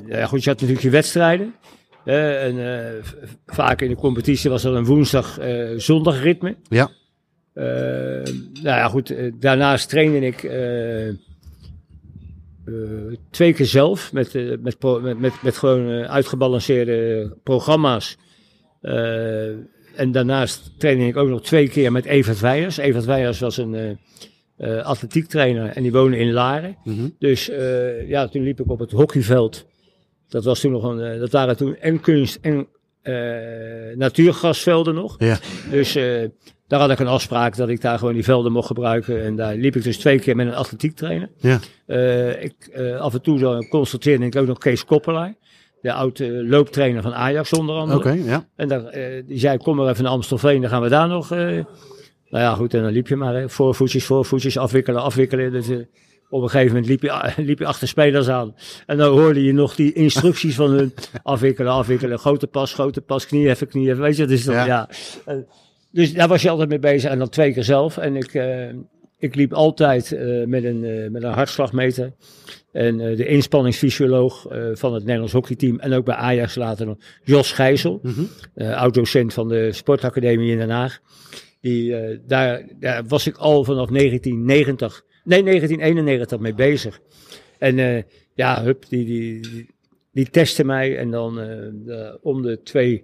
ja, 0.08 0.26
goed, 0.26 0.44
je 0.44 0.50
had 0.50 0.60
natuurlijk 0.60 0.82
je 0.82 0.90
wedstrijden. 0.90 1.54
en 2.06 2.58
vaak 3.46 3.82
in 3.82 3.90
de 3.90 3.96
competitie 3.96 4.50
was 4.50 4.62
dat 4.62 4.76
een 4.76 4.86
woensdag-zondag 4.86 6.22
ritme. 6.22 6.56
Ja. 6.70 6.90
Nou 7.54 8.24
ja, 8.64 8.88
goed. 8.88 9.16
daarnaast 9.40 9.90
trainde 9.90 10.20
ik 10.20 10.42
eh, 12.66 13.18
twee 13.30 13.54
keer 13.54 13.66
zelf 13.66 14.14
met, 14.14 14.36
eh, 14.36 14.58
met, 14.60 14.78
met, 15.02 15.20
met, 15.20 15.42
met 15.42 15.58
gewoon 15.58 15.90
eh, 15.90 16.10
uitgebalanceerde 16.10 17.32
programma's. 17.44 18.18
En 19.96 20.12
daarnaast 20.12 20.80
trainde 20.80 21.06
ik 21.06 21.18
ook 21.18 21.30
nog 21.30 21.42
twee 21.42 21.70
keer 21.70 21.92
met 21.92 22.06
Evert 22.06 22.40
Weijers. 22.40 22.78
Evert 22.78 23.06
Weijers 23.06 23.40
was 23.40 23.58
een 23.58 24.00
eh, 24.58 24.86
atletiektrainer 24.86 25.70
en 25.70 25.82
die 25.82 25.92
woonde 25.92 26.18
in 26.18 26.32
Laren. 26.32 26.78
Mhm. 26.84 27.10
Dus 27.20 27.52
ja, 28.08 28.28
toen 28.28 28.44
liep 28.44 28.60
ik 28.60 28.70
op 28.70 28.80
het 28.80 28.92
hockeyveld. 28.92 29.66
Dat 30.30 30.44
was 30.44 30.60
toen 30.60 30.72
nog 30.72 30.84
een, 30.84 31.20
dat 31.20 31.32
waren 31.32 31.58
toen 31.58 31.78
en 31.78 32.00
kunst 32.00 32.40
en 32.42 32.68
natuurgrasvelden 33.98 34.96
nog. 34.96 35.16
Ja. 35.20 35.40
Dus 35.72 35.98
daar 36.74 36.82
had 36.82 36.92
ik 36.92 37.00
een 37.00 37.08
afspraak 37.08 37.56
dat 37.56 37.70
ik 37.70 37.82
daar 37.82 37.98
gewoon 37.98 38.14
die 38.14 38.24
velden 38.24 38.52
mocht 38.52 38.68
gebruiken. 38.68 39.24
En 39.24 39.36
daar 39.36 39.56
liep 39.56 39.76
ik 39.76 39.84
dus 39.84 39.98
twee 39.98 40.20
keer 40.20 40.36
met 40.36 40.48
een 40.48 40.56
atletiektrainer. 40.56 41.30
Ja. 41.38 41.60
Eh, 41.86 42.44
ik, 42.44 42.54
eh, 42.72 43.00
af 43.00 43.14
en 43.14 43.22
toe 43.22 43.40
dan 43.40 43.68
constateerde 43.68 44.26
ik 44.26 44.36
ook 44.36 44.48
nog 44.48 44.58
Kees 44.58 44.86
Koppelaar. 44.86 45.36
De 45.82 45.94
oude 45.94 46.46
looptrainer 46.46 47.02
van 47.02 47.14
Ajax 47.14 47.54
onder 47.54 47.76
andere. 47.76 48.00
Oké, 48.00 48.12
ja. 48.12 48.48
En 48.56 48.68
daar, 48.68 48.86
eh, 48.86 49.24
die 49.28 49.40
zei, 49.40 49.58
kom 49.58 49.76
maar 49.76 49.90
even 49.90 50.04
naar 50.04 50.12
Amstelveen, 50.12 50.62
dan 50.62 50.70
gaan 50.70 50.82
we 50.82 50.90
daar 50.90 51.08
nog... 51.08 51.30
nou 51.30 51.66
ja, 52.30 52.54
goed, 52.54 52.74
en 52.74 52.82
dan 52.82 52.92
liep 52.92 53.08
je 53.08 53.16
maar, 53.16 53.36
hè. 53.36 53.50
voorvoetjes, 53.50 54.06
voorvoetjes, 54.06 54.58
afwikkelen, 54.58 55.02
afwikkelen. 55.02 55.52
Dus, 55.52 55.68
op 56.30 56.42
een 56.42 56.50
gegeven 56.50 56.74
moment 56.74 56.88
liep 56.88 57.02
je, 57.02 57.34
liep 57.50 57.60
je 57.60 57.66
achter 57.66 57.88
spelers 57.88 58.28
aan. 58.28 58.56
En 58.86 58.98
dan 58.98 59.18
hoorde 59.18 59.44
je 59.44 59.54
nog 59.54 59.76
die 59.76 59.94
instructies 59.94 60.56
van 60.56 60.72
hun. 60.72 60.94
Afwikkelen, 61.24 61.72
afwikkelen, 61.72 62.20
grote 62.20 62.48
pas, 62.48 62.74
grote 62.74 63.02
pas, 63.02 63.26
knie 63.26 63.50
even, 63.50 63.68
knie 63.68 63.90
even. 63.90 64.02
Weet 64.02 64.18
je, 64.18 64.26
dus, 64.26 64.44
dat, 64.44 64.56
Ja. 64.56 64.66
ja. 64.66 64.90
Dus 65.94 66.14
daar 66.14 66.28
was 66.28 66.42
je 66.42 66.50
altijd 66.50 66.70
mee 66.70 66.80
bezig. 66.80 67.12
En 67.12 67.18
dan 67.18 67.30
twee 67.30 67.54
keer 67.54 67.64
zelf. 67.64 67.98
En 67.98 68.16
ik, 68.16 68.34
eh, 68.34 68.70
ik 69.18 69.36
liep 69.36 69.54
altijd 69.54 70.12
eh, 70.12 70.46
met, 70.46 70.64
een, 70.64 70.84
eh, 70.84 71.10
met 71.10 71.24
een 71.24 71.32
hartslagmeter. 71.32 72.14
En 72.72 72.98
de 72.98 73.26
inspanningsfysioloog 73.26 74.48
van 74.74 74.94
het 74.94 75.04
Nederlands 75.04 75.34
hockeyteam. 75.34 75.80
En 75.80 75.94
ook 75.94 76.06
bij 76.06 76.16
Ajax 76.16 76.56
later 76.56 76.86
nog. 76.86 76.98
Jos 77.24 77.52
Gijssel. 77.52 78.00
Mhm. 78.04 78.24
oud-docent 78.74 79.34
van 79.34 79.48
de 79.48 79.72
sportacademie 79.72 80.52
in 80.52 80.58
Den 80.58 80.70
Haag. 80.70 81.00
Die, 81.62 81.96
daar, 82.26 82.68
daar 82.80 83.04
was 83.08 83.28
ik 83.28 83.38
al 83.38 83.64
vanaf 83.64 83.90
1990, 83.90 85.04
nee 85.24 85.44
1991 85.44 86.40
mee 86.40 86.54
bezig. 86.54 87.00
En 87.58 88.06
ja, 88.34 88.64
hup, 88.64 88.86
die, 88.90 89.06
die, 89.06 89.42
die, 89.42 89.70
die 90.12 90.30
testte 90.30 90.64
mij 90.64 90.98
en 90.98 91.12
dan 91.12 91.40
om 92.22 92.42
de 92.42 92.62
twee, 92.64 93.04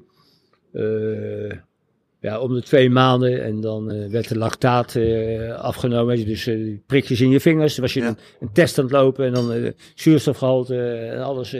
ja, 2.22 2.40
om 2.40 2.54
de 2.54 2.62
twee 2.62 2.90
maanden 2.90 3.44
en 3.44 3.62
dan 3.62 3.92
eh, 3.92 4.10
werd 4.10 4.28
de 4.28 4.38
lactaat 4.38 4.96
eh, 4.96 5.54
afgenomen. 5.56 6.26
Dus 6.26 6.44
die 6.44 6.84
prikjes 6.88 7.22
in 7.22 7.30
je 7.30 7.40
vingers, 7.40 7.76
dan 7.76 7.84
was 7.84 7.94
je 7.94 8.00
Ja. 8.02 8.08
een, 8.08 8.18
een 8.40 8.52
test 8.54 8.78
aan 8.78 8.84
het 8.84 8.94
lopen 8.94 9.26
en 9.26 9.34
dan 9.34 9.54
eh, 9.54 9.72
zuurstofgehalte 9.96 10.82
en 10.92 11.24
alles. 11.24 11.56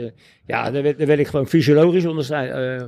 ja, 0.46 0.70
daar 0.70 0.82
werd, 0.82 0.98
daar 0.98 1.06
werd 1.06 1.18
ik 1.20 1.26
gewoon 1.26 1.46
fysiologisch 1.48 2.06
onderscheid. 2.06 2.84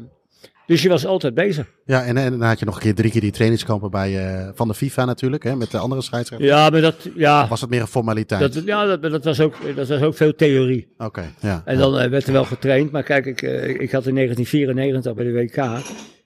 dus 0.67 0.83
je 0.83 0.89
was 0.89 1.07
altijd 1.07 1.35
bezig. 1.35 1.67
Ja, 1.85 2.05
en, 2.05 2.17
en 2.17 2.31
dan 2.31 2.43
had 2.43 2.59
je 2.59 2.65
nog 2.65 2.75
een 2.75 2.81
keer 2.81 2.95
drie 2.95 3.11
keer 3.11 3.21
die 3.21 3.31
trainingskampen 3.31 3.91
bij, 3.91 4.51
van 4.55 4.69
de 4.69 4.75
FIFA 4.75 5.05
natuurlijk, 5.05 5.43
hè, 5.45 5.57
met 5.57 5.71
de 5.71 5.79
andere 5.79 6.03
scheidsrechters. 6.03 6.51
Ja, 6.51 6.71
maar 6.71 6.81
dat, 6.81 7.09
ja, 7.17 7.49
was 7.49 7.61
het 7.61 7.71
meer 7.71 7.81
een 7.81 7.87
formaliteit? 7.87 8.55
dat, 8.55 8.65
ja, 8.65 8.97
dat, 8.97 9.03
dat, 9.03 9.25
was 9.25 9.41
ook, 9.41 9.55
dat 9.77 9.89
was 9.89 10.01
ook 10.01 10.15
veel 10.15 10.35
theorie. 10.35 10.89
Oké, 10.99 11.33
ja. 11.41 11.63
En 11.65 11.79
dan 11.79 12.11
werd 12.11 12.27
er 12.27 12.33
wel 12.33 12.45
getraind. 12.45 12.91
Maar 12.91 13.03
kijk, 13.03 13.27
ik, 13.27 13.43
ik 13.81 13.91
had 13.93 14.07
in 14.07 14.15
1994 14.15 15.15
bij 15.15 15.25
de 15.25 15.33
WK. 15.33 15.83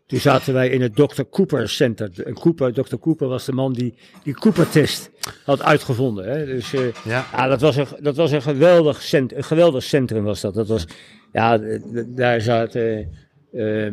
Toen 0.06 0.18
zaten 0.18 0.54
wij 0.54 0.68
in 0.68 0.80
het 0.80 0.94
Dr. 0.96 1.22
Cooper 1.30 1.68
Center. 1.68 2.10
En 2.24 2.34
Cooper, 2.34 2.72
Dr. 2.72 2.96
Cooper 2.96 3.28
was 3.28 3.44
de 3.44 3.52
man 3.52 3.72
die 3.72 3.94
die 4.22 4.34
Cooper-test 4.34 5.10
had 5.44 5.62
uitgevonden. 5.62 6.28
Hè? 6.30 6.46
Dus 6.46 6.72
eh, 6.74 6.80
Ja. 7.04 7.26
ja, 7.32 7.46
dat 7.48 7.60
was 7.60 7.76
een, 7.76 7.86
dat 8.00 8.16
was 8.16 8.30
een, 8.30 8.42
geweldig 8.42 9.02
cent, 9.02 9.34
een 9.34 9.44
geweldig 9.44 9.82
centrum 9.82 10.24
was 10.24 10.40
dat. 10.40 10.54
dat 10.54 10.68
was, 10.68 10.86
ja, 11.32 11.58
daar 12.06 12.40
zaten... 12.40 13.10
eh, 13.52 13.88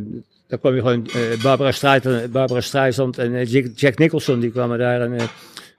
daar 0.48 0.60
kwam 0.60 0.74
je 0.76 0.80
gewoon 0.82 1.06
eh, 1.08 1.42
Barbara, 1.44 1.72
Streisand, 1.72 2.32
Barbara 2.32 2.62
Streisand 2.62 3.18
en 3.18 3.44
Jack, 3.76 3.98
Nicholson. 3.98 4.40
Die 4.40 4.52
kwamen 4.52 4.78
daar 4.80 5.02
een, 5.02 5.14
eh, 5.20 5.26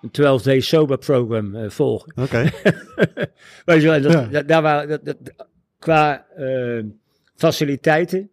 een 0.00 0.10
12-day 0.40 0.60
sober 0.60 0.98
program 0.98 1.70
volgen. 1.70 2.12
Oké, 2.22 2.50
Weet 3.64 3.82
je 3.82 3.88
wel, 3.88 4.00
dat, 4.00 4.26
Ja. 4.30 4.42
daar 4.42 4.62
waren, 4.62 4.88
dat, 4.88 5.04
dat- 5.04 5.46
qua 5.78 6.26
eh, 6.36 6.82
faciliteiten, 7.36 8.30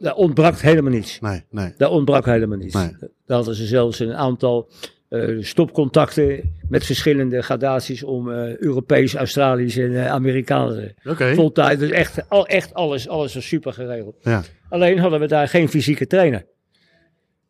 daar 0.00 0.14
ontbrak 0.14 0.58
helemaal 0.58 0.92
niets. 0.92 1.20
nee, 1.20 1.42
nee. 1.50 1.72
Daar 1.76 1.90
ontbrak 1.90 2.24
helemaal 2.24 2.58
niets. 2.58 2.74
Nee. 2.74 2.96
Daar 3.26 3.36
hadden 3.36 3.54
ze 3.54 3.66
zelfs 3.66 3.98
een 3.98 4.14
aantal 4.14 4.70
eh, 5.08 5.36
stopcontacten 5.40 6.54
met 6.68 6.84
verschillende 6.84 7.42
gradaties 7.42 8.02
om 8.02 8.32
eh 8.32 8.56
Europees, 8.56 9.14
Australisch 9.14 9.76
en 9.76 9.94
eh, 9.94 10.10
Amerikaanse 10.10 10.94
Oké, 11.04 11.34
voltijd. 11.34 11.78
Dus 11.78 11.90
echt, 11.90 12.28
al, 12.28 12.46
echt 12.46 12.74
alles, 12.74 13.08
alles 13.08 13.34
was 13.34 13.46
super 13.46 13.72
geregeld. 13.72 14.16
ja. 14.22 14.42
Alleen 14.68 14.98
hadden 14.98 15.20
we 15.20 15.26
daar 15.26 15.48
geen 15.48 15.68
fysieke 15.68 16.06
trainer. 16.06 16.46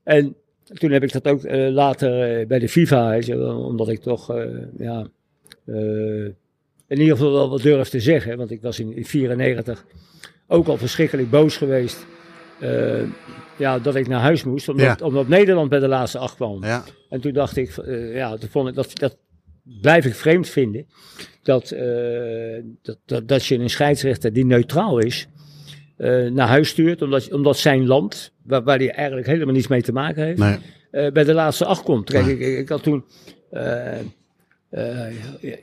En 0.03 0.37
toen 0.65 0.91
heb 0.91 1.03
ik 1.03 1.13
dat 1.13 1.29
ook 1.29 1.41
later 1.71 2.47
bij 2.47 2.59
de 2.59 2.69
FIFA, 2.69 3.19
omdat 3.45 3.89
ik 3.89 4.01
toch, 4.01 4.35
ja, 4.79 5.07
in 6.87 7.01
ieder 7.01 7.17
geval 7.17 7.33
wel 7.33 7.51
wat 7.51 7.63
durf 7.63 7.89
te 7.89 8.01
zeggen. 8.01 8.37
Want 8.37 8.51
ik 8.51 8.63
was 8.63 8.79
in 8.79 8.91
1994 8.91 9.85
ook 10.47 10.67
al 10.67 10.77
verschrikkelijk 10.77 11.31
boos 11.31 11.57
geweest. 11.57 12.07
Eh, 12.61 13.03
ja, 13.59 13.79
dat 13.79 13.95
ik 13.95 14.09
naar 14.09 14.21
huis 14.21 14.45
moest, 14.45 14.69
omdat, 14.69 14.99
Ja. 14.99 15.07
omdat 15.07 15.29
Nederland 15.29 15.69
bij 15.69 15.79
de 15.79 15.89
laatste 15.89 16.19
acht 16.19 16.35
kwam. 16.35 16.65
Ja, 16.65 16.85
En 17.09 17.21
toen 17.21 17.33
dacht 17.33 17.57
ik, 17.57 17.77
eh, 17.77 18.15
ja, 18.15 18.37
toen 18.37 18.49
vond 18.49 18.69
ik 18.69 18.75
dat, 18.75 18.99
dat, 18.99 19.17
blijf 19.81 20.05
ik 20.05 20.15
vreemd 20.15 20.49
vinden 20.49 20.87
dat, 21.43 21.71
eh, 21.71 22.63
dat, 22.83 22.99
dat, 23.05 23.29
dat 23.29 23.47
je 23.47 23.59
een 23.59 23.71
scheidsrechter 23.71 24.33
die 24.33 24.45
neutraal 24.47 24.99
is, 24.99 25.29
naar 26.33 26.49
huis 26.49 26.69
stuurt, 26.69 27.03
omdat, 27.03 27.33
omdat 27.33 27.57
zijn 27.59 27.87
land, 27.87 28.33
waar, 28.45 28.63
waar 28.63 28.79
hij 28.79 28.91
eigenlijk 28.91 29.27
helemaal 29.27 29.55
niets 29.55 29.69
mee 29.69 29.83
te 29.83 29.93
maken 29.93 30.25
heeft, 30.25 30.39
Nee. 30.39 31.13
bij 31.13 31.25
de 31.25 31.33
laatste 31.35 31.65
acht 31.65 31.83
komt. 31.83 32.11
Kijk, 32.11 32.25
Ja. 32.27 32.31
ik, 32.33 32.41
ik 32.41 32.69
had 32.69 32.83
toen 32.83 33.05
eh, 34.71 35.07
eh, 35.07 35.15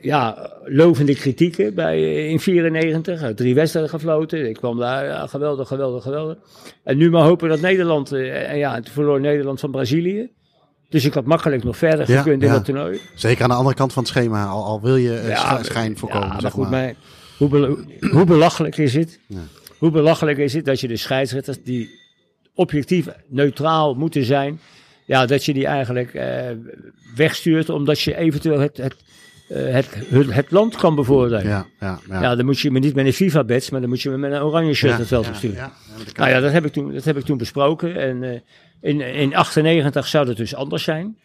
ja, 0.02 0.50
lovende 0.64 1.14
kritieken 1.14 1.74
bij, 1.74 2.26
in 2.28 2.40
94, 2.40 3.22
uit 3.22 3.36
drie 3.36 3.54
wedstrijden 3.54 3.90
gefloten. 3.90 4.48
Ik 4.48 4.56
kwam 4.56 4.78
daar, 4.78 5.04
ja, 5.04 5.26
geweldig, 5.26 5.68
geweldig, 5.68 6.02
geweldig. 6.02 6.36
En 6.84 6.96
nu 6.96 7.10
maar 7.10 7.22
hopen 7.22 7.48
dat 7.48 7.60
Nederland, 7.60 8.12
eh, 8.12 8.50
en 8.50 8.58
ja, 8.58 8.74
toen 8.80 8.92
verloor 8.92 9.20
Nederland 9.20 9.60
van 9.60 9.70
Brazilië. 9.70 10.30
Dus 10.88 11.04
ik 11.04 11.14
had 11.14 11.24
makkelijk 11.24 11.64
nog 11.64 11.76
verder 11.76 12.10
Ja, 12.10 12.18
gekund 12.22 12.42
in 12.42 12.48
ja. 12.48 12.54
dat 12.54 12.64
toernooi. 12.64 13.00
Zeker 13.14 13.42
aan 13.42 13.48
de 13.48 13.54
andere 13.54 13.74
kant 13.76 13.92
van 13.92 14.02
het 14.02 14.12
schema, 14.12 14.46
al, 14.46 14.64
al 14.64 14.80
wil 14.80 14.96
je 14.96 15.18
eh, 15.18 15.38
scha- 15.38 15.62
schijn 15.62 15.98
voorkomen. 15.98 16.26
Ja, 16.26 16.32
maar 16.32 16.40
zeg 16.42 16.52
goed, 16.52 16.70
maar. 16.70 16.94
hoe, 17.38 17.78
hoe 18.10 18.24
belachelijk 18.24 18.76
is 18.76 18.94
het? 18.94 19.20
Ja. 19.26 19.38
Hoe 19.78 19.90
belachelijk 19.90 20.38
is 20.38 20.52
het 20.52 20.64
dat 20.64 20.80
je 20.80 20.88
de 20.88 20.96
scheidsrechters 20.96 21.62
die 21.64 21.88
objectief 22.54 23.08
neutraal 23.28 23.94
moeten 23.94 24.24
zijn, 24.24 24.60
ja, 25.08 25.26
dat 25.26 25.44
je 25.44 25.52
die 25.52 25.66
eigenlijk 25.66 26.14
eh, 26.14 26.50
wegstuurt 27.16 27.68
omdat 27.70 28.00
je 28.00 28.16
eventueel 28.16 28.60
het, 28.60 28.76
het, 28.76 28.96
eh, 29.48 29.72
het, 29.72 29.88
het, 30.08 30.34
het 30.34 30.50
land 30.50 30.76
kan 30.76 30.94
bevoordelen. 30.94 31.44
Ja. 31.46 31.66
Ja, 31.80 31.98
ja, 32.08 32.20
ja. 32.20 32.36
dan 32.36 32.44
moet 32.44 32.60
je 32.60 32.70
me 32.70 32.78
niet 32.78 32.94
met 32.94 33.06
een 33.06 33.12
FIFA-badge, 33.12 33.68
maar 33.70 33.80
dan 33.80 33.88
moet 33.88 34.00
je 34.02 34.10
me 34.10 34.16
met 34.16 34.32
een 34.32 34.42
oranje 34.42 34.74
shirt 34.74 34.92
Ja, 34.92 34.98
het 34.98 35.08
veld 35.08 35.24
ja, 35.24 35.30
opsturen. 35.30 35.56
ja, 35.56 35.72
Nou 36.16 36.30
ja, 36.30 36.40
dat 36.40 36.52
heb 36.52 36.64
ik 36.64 36.72
toen, 36.72 36.92
dat 36.92 37.04
heb 37.04 37.16
ik 37.16 37.24
toen 37.24 37.38
besproken. 37.38 37.96
En 37.96 38.22
eh, 38.22 38.40
in, 38.80 39.00
in 39.00 39.34
98 39.36 40.06
zou 40.06 40.26
dat 40.26 40.36
dus 40.36 40.54
anders 40.54 40.82
zijn. 40.82 41.16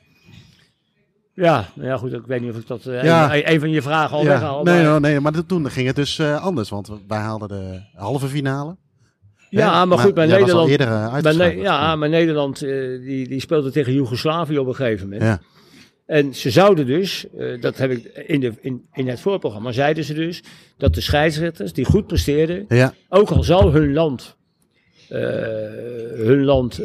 Ja, 1.33 1.69
nou 1.75 1.87
ja, 1.87 1.97
goed, 1.97 2.13
ik 2.13 2.25
weet 2.25 2.41
niet 2.41 2.51
of 2.51 2.57
ik 2.57 2.67
dat. 2.67 2.83
Ja. 2.83 3.35
een, 3.35 3.51
een 3.53 3.59
van 3.59 3.69
je 3.69 3.81
vragen 3.81 4.17
al 4.17 4.23
Ja, 4.23 4.29
weghaal. 4.29 4.63
nee, 4.63 4.83
maar- 4.83 5.01
nee, 5.01 5.11
nee, 5.11 5.19
maar 5.19 5.45
toen 5.45 5.69
ging 5.71 5.87
het 5.87 5.95
dus 5.95 6.19
anders, 6.19 6.69
want 6.69 6.89
wij 7.07 7.17
haalden 7.19 7.47
de 7.47 7.81
halve 7.95 8.27
finale. 8.27 8.75
Ja, 9.57 9.85
maar 9.85 9.97
goed, 9.97 10.13
bij 10.13 10.25
Nederland. 10.25 10.69
eerder 10.69 10.87
eh. 10.87 11.35
Ne- 11.35 11.55
ja, 11.61 11.95
maar 11.95 12.09
Nederland 12.09 12.61
eh, 12.61 12.69
die, 13.01 13.27
die 13.27 13.39
speelde 13.39 13.71
tegen 13.71 13.93
Joegoslavië 13.93 14.57
op 14.57 14.67
een 14.67 14.75
gegeven 14.75 15.09
moment. 15.09 15.23
Ja. 15.23 15.41
En 16.05 16.35
ze 16.35 16.51
zouden 16.51 16.85
dus, 16.85 17.25
eh, 17.37 17.61
dat 17.61 17.77
heb 17.77 17.91
ik 17.91 18.05
in, 18.27 18.39
de, 18.39 18.53
in, 18.61 18.85
in 18.93 19.07
het 19.07 19.19
voorprogramma, 19.19 19.71
zeiden 19.71 20.03
ze 20.03 20.13
dus 20.13 20.43
dat 20.77 20.93
de 20.93 21.01
scheidsrechters 21.01 21.73
die 21.73 21.85
goed 21.85 22.07
presteerden, 22.07 22.65
Ja, 22.67 22.93
ook 23.09 23.29
al 23.29 23.43
zou 23.43 23.71
hun 23.71 23.93
land, 23.93 24.35
hun 26.17 26.43
land 26.43 26.81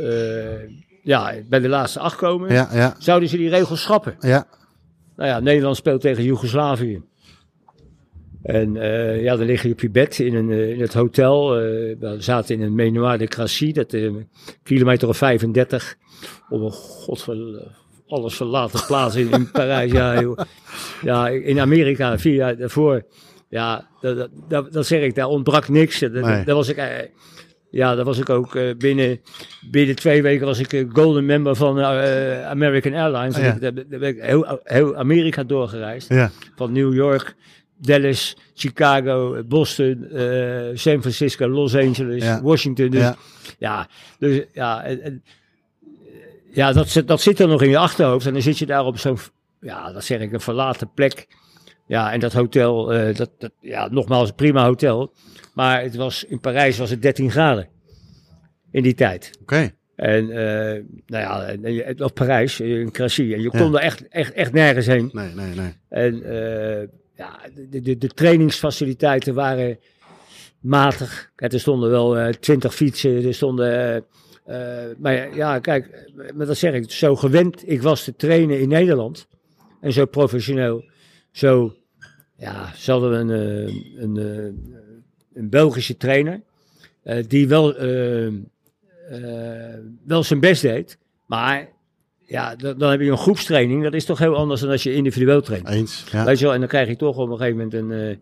ja, 1.02 1.34
bij 1.48 1.60
de 1.60 1.68
laatste 1.68 1.98
acht 2.00 2.16
komen, 2.16 2.52
ja, 2.52 2.94
zouden 2.98 3.28
ze 3.28 3.36
die 3.36 3.48
regels 3.48 3.82
schrappen. 3.82 4.16
ja. 4.20 4.46
Nou 5.16 5.30
ja, 5.30 5.40
Nederland 5.40 5.76
speelt 5.76 6.00
tegen 6.00 6.24
Joegoslavië. 6.24 7.02
En 8.48 8.76
eh, 8.76 9.22
ja, 9.22 9.36
dan 9.36 9.46
lig 9.46 9.62
je 9.62 9.72
op 9.72 9.80
je 9.80 9.90
bed 9.90 10.18
in, 10.18 10.34
een, 10.34 10.50
eh, 10.50 10.70
in 10.70 10.80
het 10.80 10.94
hotel. 10.94 11.54
eh, 11.56 11.60
we 11.98 12.16
zaten 12.18 12.54
in 12.54 12.62
een 12.62 12.74
Menoir 12.74 13.18
de 13.18 13.26
Cracy, 13.26 13.72
dat 13.72 13.92
eh, 13.92 14.10
kilometer 14.62 15.08
of 15.08 15.16
35. 15.16 15.96
Op 16.48 16.60
een 16.60 16.70
godver, 16.72 17.36
alles 18.06 18.34
verlaten 18.34 18.86
plaats 18.86 19.16
in, 19.16 19.30
in 19.30 19.50
Parijs. 19.52 19.92
Ja, 19.92 20.20
joh. 20.20 20.38
ja, 21.02 21.28
in 21.28 21.60
Amerika, 21.60 22.18
vier 22.18 22.34
jaar 22.34 22.56
daarvoor. 22.56 23.02
Ja, 23.48 23.88
dat, 24.00 24.28
dat, 24.48 24.72
dat, 24.72 24.86
zeg 24.86 25.02
ik, 25.02 25.14
daar 25.14 25.26
ontbrak 25.28 25.68
niks. 25.68 25.98
Dat, 26.00 26.12
dat- 26.14 26.24
Nee. 26.24 26.44
dat 26.44 26.56
was 26.56 26.68
ik, 26.68 27.10
ja, 27.70 27.94
daar 27.94 28.04
was 28.04 28.18
ik 28.18 28.28
ook 28.30 28.58
binnen, 28.78 29.20
binnen 29.70 29.96
twee 29.96 30.22
weken 30.22 30.46
was 30.46 30.58
ik 30.58 30.86
golden 30.92 31.26
member 31.26 31.54
van 31.54 31.80
American 32.44 32.94
Airlines. 32.94 33.36
Ja. 33.36 33.52
Daar 33.60 33.72
ben 33.72 34.02
ik 34.02 34.22
heel, 34.22 34.60
heel 34.64 34.96
Amerika 34.96 35.44
doorgereisd. 35.44 36.08
ja. 36.08 36.30
Van 36.56 36.72
New 36.72 36.94
York, 36.94 37.34
Dallas, 37.80 38.36
Chicago, 38.54 39.42
Boston, 39.46 40.08
eh, 40.10 40.66
San 40.74 41.00
Francisco, 41.00 41.48
Los 41.48 41.74
Angeles, 41.76 42.22
Ja. 42.24 42.42
Washington. 42.42 42.90
Dus, 42.90 43.00
Ja. 43.00 43.16
ja. 43.58 43.88
dus 44.18 44.44
ja, 44.52 44.84
en, 44.84 45.00
en, 45.02 45.22
ja 46.52 46.72
dat, 46.72 46.88
zit- 46.88 47.08
dat 47.08 47.20
zit 47.20 47.40
er 47.40 47.48
nog 47.48 47.62
in 47.62 47.68
je 47.70 47.78
achterhoofd. 47.78 48.26
En 48.26 48.32
dan 48.32 48.42
zit 48.42 48.58
je 48.58 48.66
daar 48.66 48.84
op 48.84 48.98
zo'n, 48.98 49.18
ja, 49.60 49.92
dat 49.92 50.04
zeg 50.04 50.20
ik, 50.20 50.32
een 50.32 50.40
verlaten 50.40 50.90
plek. 50.94 51.26
Ja, 51.86 52.12
en 52.12 52.20
dat 52.20 52.32
hotel, 52.32 52.92
eh, 52.92 53.14
dat, 53.16 53.30
dat, 53.38 53.50
ja, 53.60 53.88
nogmaals, 53.90 54.28
een 54.28 54.34
prima 54.34 54.64
hotel. 54.64 55.12
Maar 55.54 55.82
het 55.82 55.96
was, 55.96 56.24
in 56.24 56.40
Parijs 56.40 56.78
was 56.78 56.90
het 56.90 57.02
13 57.02 57.30
graden. 57.30 57.68
In 58.70 58.82
die 58.82 58.94
tijd. 58.94 59.30
Oké. 59.42 59.70
En, 59.96 60.30
eh, 60.30 60.82
nou 61.06 61.56
ja, 61.66 61.92
of 62.04 62.12
Parijs, 62.12 62.60
in 62.60 62.90
Cracy. 62.90 63.20
En 63.22 63.40
je 63.42 63.50
Ja. 63.52 63.58
kon 63.58 63.74
er 63.76 63.80
echt, 63.82 64.08
echt, 64.08 64.32
echt 64.32 64.52
nergens 64.52 64.86
heen. 64.86 65.10
Nee, 65.12 65.34
nee, 65.34 65.54
nee. 65.54 65.72
En 65.88 66.22
ja, 67.18 67.40
de, 67.70 67.80
de, 67.80 67.98
de 67.98 68.08
trainingsfaciliteiten 68.08 69.34
waren 69.34 69.78
matig. 70.60 71.32
Er 71.36 71.60
stonden 71.60 71.90
wel 71.90 72.18
eh, 72.18 72.32
twintig 72.32 72.74
fietsen, 72.74 73.24
er 73.24 73.34
stonden... 73.34 74.04
eh, 74.44 74.86
eh, 74.88 74.96
maar 74.98 75.36
ja, 75.36 75.58
kijk, 75.58 76.10
maar 76.34 76.46
dat 76.46 76.56
zeg 76.56 76.74
ik, 76.74 76.90
zo 76.90 77.16
gewend 77.16 77.70
ik 77.70 77.82
was 77.82 78.04
te 78.04 78.16
trainen 78.16 78.60
in 78.60 78.68
Nederland. 78.68 79.26
En 79.80 79.92
zo 79.92 80.06
professioneel, 80.06 80.84
zo... 81.32 81.72
Ja, 82.36 82.72
ze 82.76 82.90
hadden 82.90 83.12
een, 83.12 83.30
een, 84.02 84.16
een 85.34 85.48
Belgische 85.48 85.96
trainer. 85.96 86.42
die 87.28 87.48
wel, 87.48 87.74
wel 90.04 90.22
zijn 90.22 90.40
best 90.40 90.62
deed. 90.62 90.98
Maar 91.26 91.68
ja, 92.28 92.56
dan, 92.56 92.78
dan 92.78 92.90
heb 92.90 93.00
je 93.00 93.10
een 93.10 93.18
groepstraining. 93.18 93.82
Dat 93.82 93.94
is 93.94 94.04
toch 94.04 94.18
heel 94.18 94.36
anders 94.36 94.60
dan 94.60 94.70
als 94.70 94.82
je 94.82 94.94
individueel 94.94 95.40
traint. 95.40 95.68
Eens. 95.68 96.04
Ja. 96.12 96.24
Weet 96.24 96.38
je 96.38 96.44
wel, 96.44 96.54
en 96.54 96.60
dan 96.60 96.68
krijg 96.68 96.88
je 96.88 96.96
toch 96.96 97.16
op 97.16 97.30
een 97.30 97.36
gegeven 97.36 97.56
moment 97.56 97.74
een, 97.74 97.92
eh, 97.92 98.16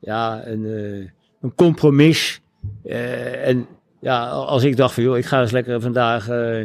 ja, 0.00 0.46
een, 0.46 0.64
eh, 0.64 1.08
een 1.40 1.54
compromis. 1.54 2.40
Eh, 2.84 3.48
en 3.48 3.66
ja, 4.00 4.28
als 4.28 4.64
ik 4.64 4.76
dacht 4.76 4.94
van 4.94 5.02
joh, 5.02 5.16
ik 5.16 5.24
ga 5.24 5.40
eens 5.40 5.50
lekker 5.50 5.80
vandaag 5.80 6.28
eh 6.28 6.64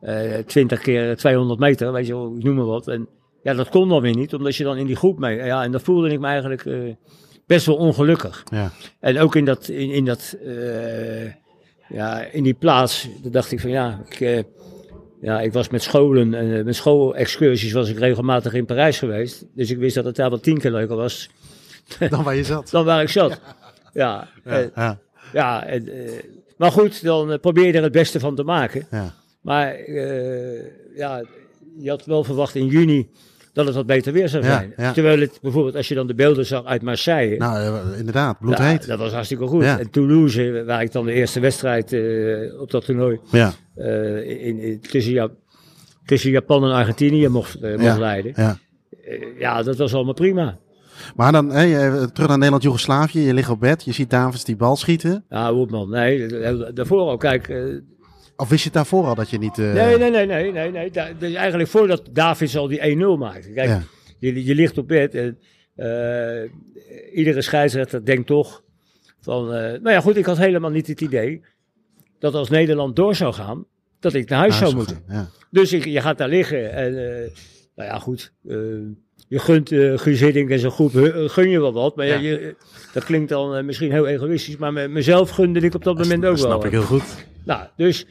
eh, 0.00 0.38
20 0.46 0.80
keer 0.80 1.16
200 1.16 1.60
meter, 1.60 1.92
weet 1.92 2.06
je 2.06 2.12
wel, 2.12 2.34
ik 2.36 2.42
noem 2.42 2.54
maar 2.54 2.64
wat. 2.64 2.88
En 2.88 3.08
ja, 3.42 3.54
dat 3.54 3.68
kon 3.68 3.88
dan 3.88 4.02
weer 4.02 4.16
niet, 4.16 4.34
omdat 4.34 4.56
je 4.56 4.64
dan 4.64 4.76
in 4.76 4.86
die 4.86 4.96
groep 4.96 5.18
mee. 5.18 5.36
Ja, 5.36 5.62
en 5.62 5.70
dan 5.70 5.80
voelde 5.80 6.10
ik 6.10 6.20
me 6.20 6.26
eigenlijk 6.26 6.64
best 7.46 7.66
wel 7.66 7.76
ongelukkig. 7.76 8.42
Ja. 8.50 8.70
En 9.00 9.18
ook 9.18 9.34
in 9.34 9.44
dat, 9.44 9.68
in, 9.68 9.90
in 9.90 10.04
dat, 10.04 10.36
ja, 11.88 12.20
in 12.20 12.42
die 12.42 12.54
plaats, 12.54 13.08
dan 13.22 13.32
dacht 13.32 13.52
ik 13.52 13.60
van 13.60 13.70
ja, 13.70 14.02
ik, 14.08 14.44
ja, 15.24 15.40
ik 15.40 15.52
was 15.52 15.68
met 15.68 15.82
scholen 15.82 16.34
en 16.34 16.58
eh, 16.58 16.64
met 16.64 16.76
schoolexcursies 16.76 17.72
was 17.72 17.88
ik 17.88 17.98
regelmatig 17.98 18.52
in 18.52 18.64
Parijs 18.66 18.98
geweest. 18.98 19.44
Dus 19.54 19.70
ik 19.70 19.78
wist 19.78 19.94
dat 19.94 20.04
het 20.04 20.16
daar 20.16 20.30
wel 20.30 20.40
tien 20.40 20.58
keer 20.58 20.70
leuker 20.70 20.96
was 20.96 21.28
Dan 22.10 22.22
waar 22.22 22.34
je 22.34 22.44
zat. 22.44 22.70
dan 22.70 22.84
waar 22.84 23.02
ik 23.02 23.08
zat. 23.08 23.40
Ja, 23.92 24.28
Ja, 24.44 24.58
eh, 24.58 24.66
ja, 24.74 24.98
ja 25.32 25.64
en, 25.66 25.88
eh, 25.88 26.12
maar 26.56 26.72
goed, 26.72 27.02
dan 27.02 27.32
eh, 27.32 27.38
probeer 27.38 27.66
je 27.66 27.72
er 27.72 27.82
het 27.82 27.92
beste 27.92 28.20
van 28.20 28.34
te 28.34 28.42
maken. 28.42 28.86
ja. 28.90 29.14
Maar 29.40 29.74
eh, 29.74 30.62
ja, 30.96 31.22
je 31.78 31.88
had 31.90 32.04
wel 32.04 32.24
verwacht 32.24 32.54
in 32.54 32.66
juni 32.66 33.08
dat 33.54 33.66
het 33.66 33.74
wat 33.74 33.86
beter 33.86 34.12
weer 34.12 34.28
zou 34.28 34.42
zijn. 34.44 34.72
ja. 34.76 34.92
Terwijl 34.92 35.20
het 35.20 35.38
bijvoorbeeld, 35.42 35.76
als 35.76 35.88
je 35.88 35.94
dan 35.94 36.06
de 36.06 36.14
beelden 36.14 36.46
zag 36.46 36.64
uit 36.64 36.82
Marseille. 36.82 37.36
Nou, 37.36 37.56
eh, 37.58 37.98
inderdaad, 37.98 38.38
bloedheet. 38.38 38.86
dat 38.86 38.98
was 38.98 39.12
hartstikke 39.12 39.46
goed. 39.46 39.62
En 39.62 39.90
Toulouse, 39.90 40.62
waar 40.66 40.82
ik 40.82 40.92
dan 40.92 41.04
de 41.06 41.12
eerste 41.12 41.40
wedstrijd 41.40 41.92
eh, 41.92 42.60
op 42.60 42.70
dat 42.70 42.84
toernooi 42.84 43.20
Ja, 43.30 43.52
eh, 43.74 44.46
in, 44.46 44.58
in- 44.58 44.80
tussen, 44.80 45.12
Ja- 45.12 45.30
tussen 46.04 46.30
Japan 46.30 46.64
en 46.64 46.70
Argentinië 46.70 47.28
mocht, 47.28 47.54
eh, 47.60 47.76
mocht 47.78 47.98
leiden. 47.98 48.32
ja. 48.36 48.58
Eh, 49.04 49.38
ja, 49.38 49.62
dat 49.62 49.76
was 49.76 49.94
allemaal 49.94 50.14
prima. 50.14 50.58
Maar 51.16 51.32
dan, 51.32 51.46
je- 51.68 52.08
terug 52.12 52.28
naar 52.28 52.36
Nederland-Jugoslavië. 52.38 53.20
Je 53.20 53.34
ligt 53.34 53.48
op 53.50 53.60
bed, 53.60 53.84
je 53.84 53.92
ziet 53.92 54.10
Davids 54.10 54.44
die 54.44 54.56
bal 54.56 54.76
schieten. 54.76 55.24
Ja, 55.28 55.48
goed 55.48 55.70
man. 55.70 55.90
Nee, 55.90 56.26
da- 56.26 56.70
daarvoor 56.70 57.00
al, 57.00 57.16
kijk, 57.16 57.48
eh, 57.48 57.62
Of 58.36 58.48
wist 58.48 58.60
je 58.60 58.68
het 58.68 58.76
daarvoor 58.76 59.04
al 59.06 59.14
dat 59.14 59.30
je 59.30 59.38
niet... 59.38 59.58
eh, 59.58 59.72
Nee, 59.72 59.98
nee, 59.98 60.10
nee, 60.10 60.26
nee, 60.26 60.52
nee, 60.52 60.70
nee. 60.70 60.90
Da- 60.90 61.12
dus 61.18 61.34
eigenlijk 61.34 61.68
voordat 61.68 62.08
Davids 62.12 62.56
al 62.56 62.68
die 62.68 62.96
1-0 62.96 63.18
maakte. 63.18 63.50
Kijk, 63.52 63.68
Ja. 63.68 63.82
je, 64.18 64.44
je 64.44 64.54
ligt 64.54 64.78
op 64.78 64.88
bed 64.88 65.14
en 65.14 65.38
eh, 65.74 66.50
iedere 67.18 67.42
scheidsrechter 67.42 68.04
denkt 68.04 68.26
toch 68.26 68.62
van... 69.20 69.52
eh, 69.54 69.60
nou 69.60 69.90
ja, 69.90 70.00
goed, 70.00 70.16
ik 70.16 70.24
had 70.26 70.38
helemaal 70.38 70.70
niet 70.70 70.86
het 70.86 71.00
idee 71.00 71.42
dat 72.18 72.34
als 72.34 72.48
Nederland 72.50 72.96
door 72.96 73.14
zou 73.14 73.32
gaan, 73.34 73.64
dat 74.00 74.14
ik 74.14 74.28
naar 74.28 74.38
huis 74.38 74.52
naar 74.52 74.60
zou 74.68 74.74
moeten. 74.74 75.02
gaan, 75.08 75.16
Ja. 75.16 75.28
Dus 75.50 75.72
ik, 75.72 75.84
je 75.84 76.00
gaat 76.00 76.18
daar 76.18 76.28
liggen 76.28 76.72
en, 76.72 76.92
nou 77.76 77.88
ja, 77.90 77.98
goed. 77.98 78.32
je 79.28 79.38
gunt 79.38 79.70
uh, 79.70 79.98
Guus 79.98 80.20
Hiddink 80.20 80.50
en 80.50 80.58
zijn 80.58 80.72
groep, 80.72 80.90
gun 81.26 81.48
je 81.50 81.60
wel 81.60 81.72
wat. 81.72 81.96
Maar 81.96 82.06
ja. 82.06 82.18
Je, 82.18 82.56
dat 82.92 83.04
klinkt 83.04 83.28
dan 83.28 83.64
misschien 83.64 83.90
heel 83.92 84.06
egoïstisch, 84.06 84.56
maar 84.56 84.72
me- 84.72 84.88
mezelf 84.88 85.30
gunde 85.30 85.60
ik 85.60 85.74
op 85.74 85.84
dat 85.84 85.98
moment 85.98 86.24
ook 86.24 86.36
Dat 86.36 86.40
wel. 86.40 86.50
snap 86.50 86.64
ik 86.64 86.70
heel 86.70 86.82
goed. 86.82 87.26
Nou, 87.44 87.66
dus 87.76 88.06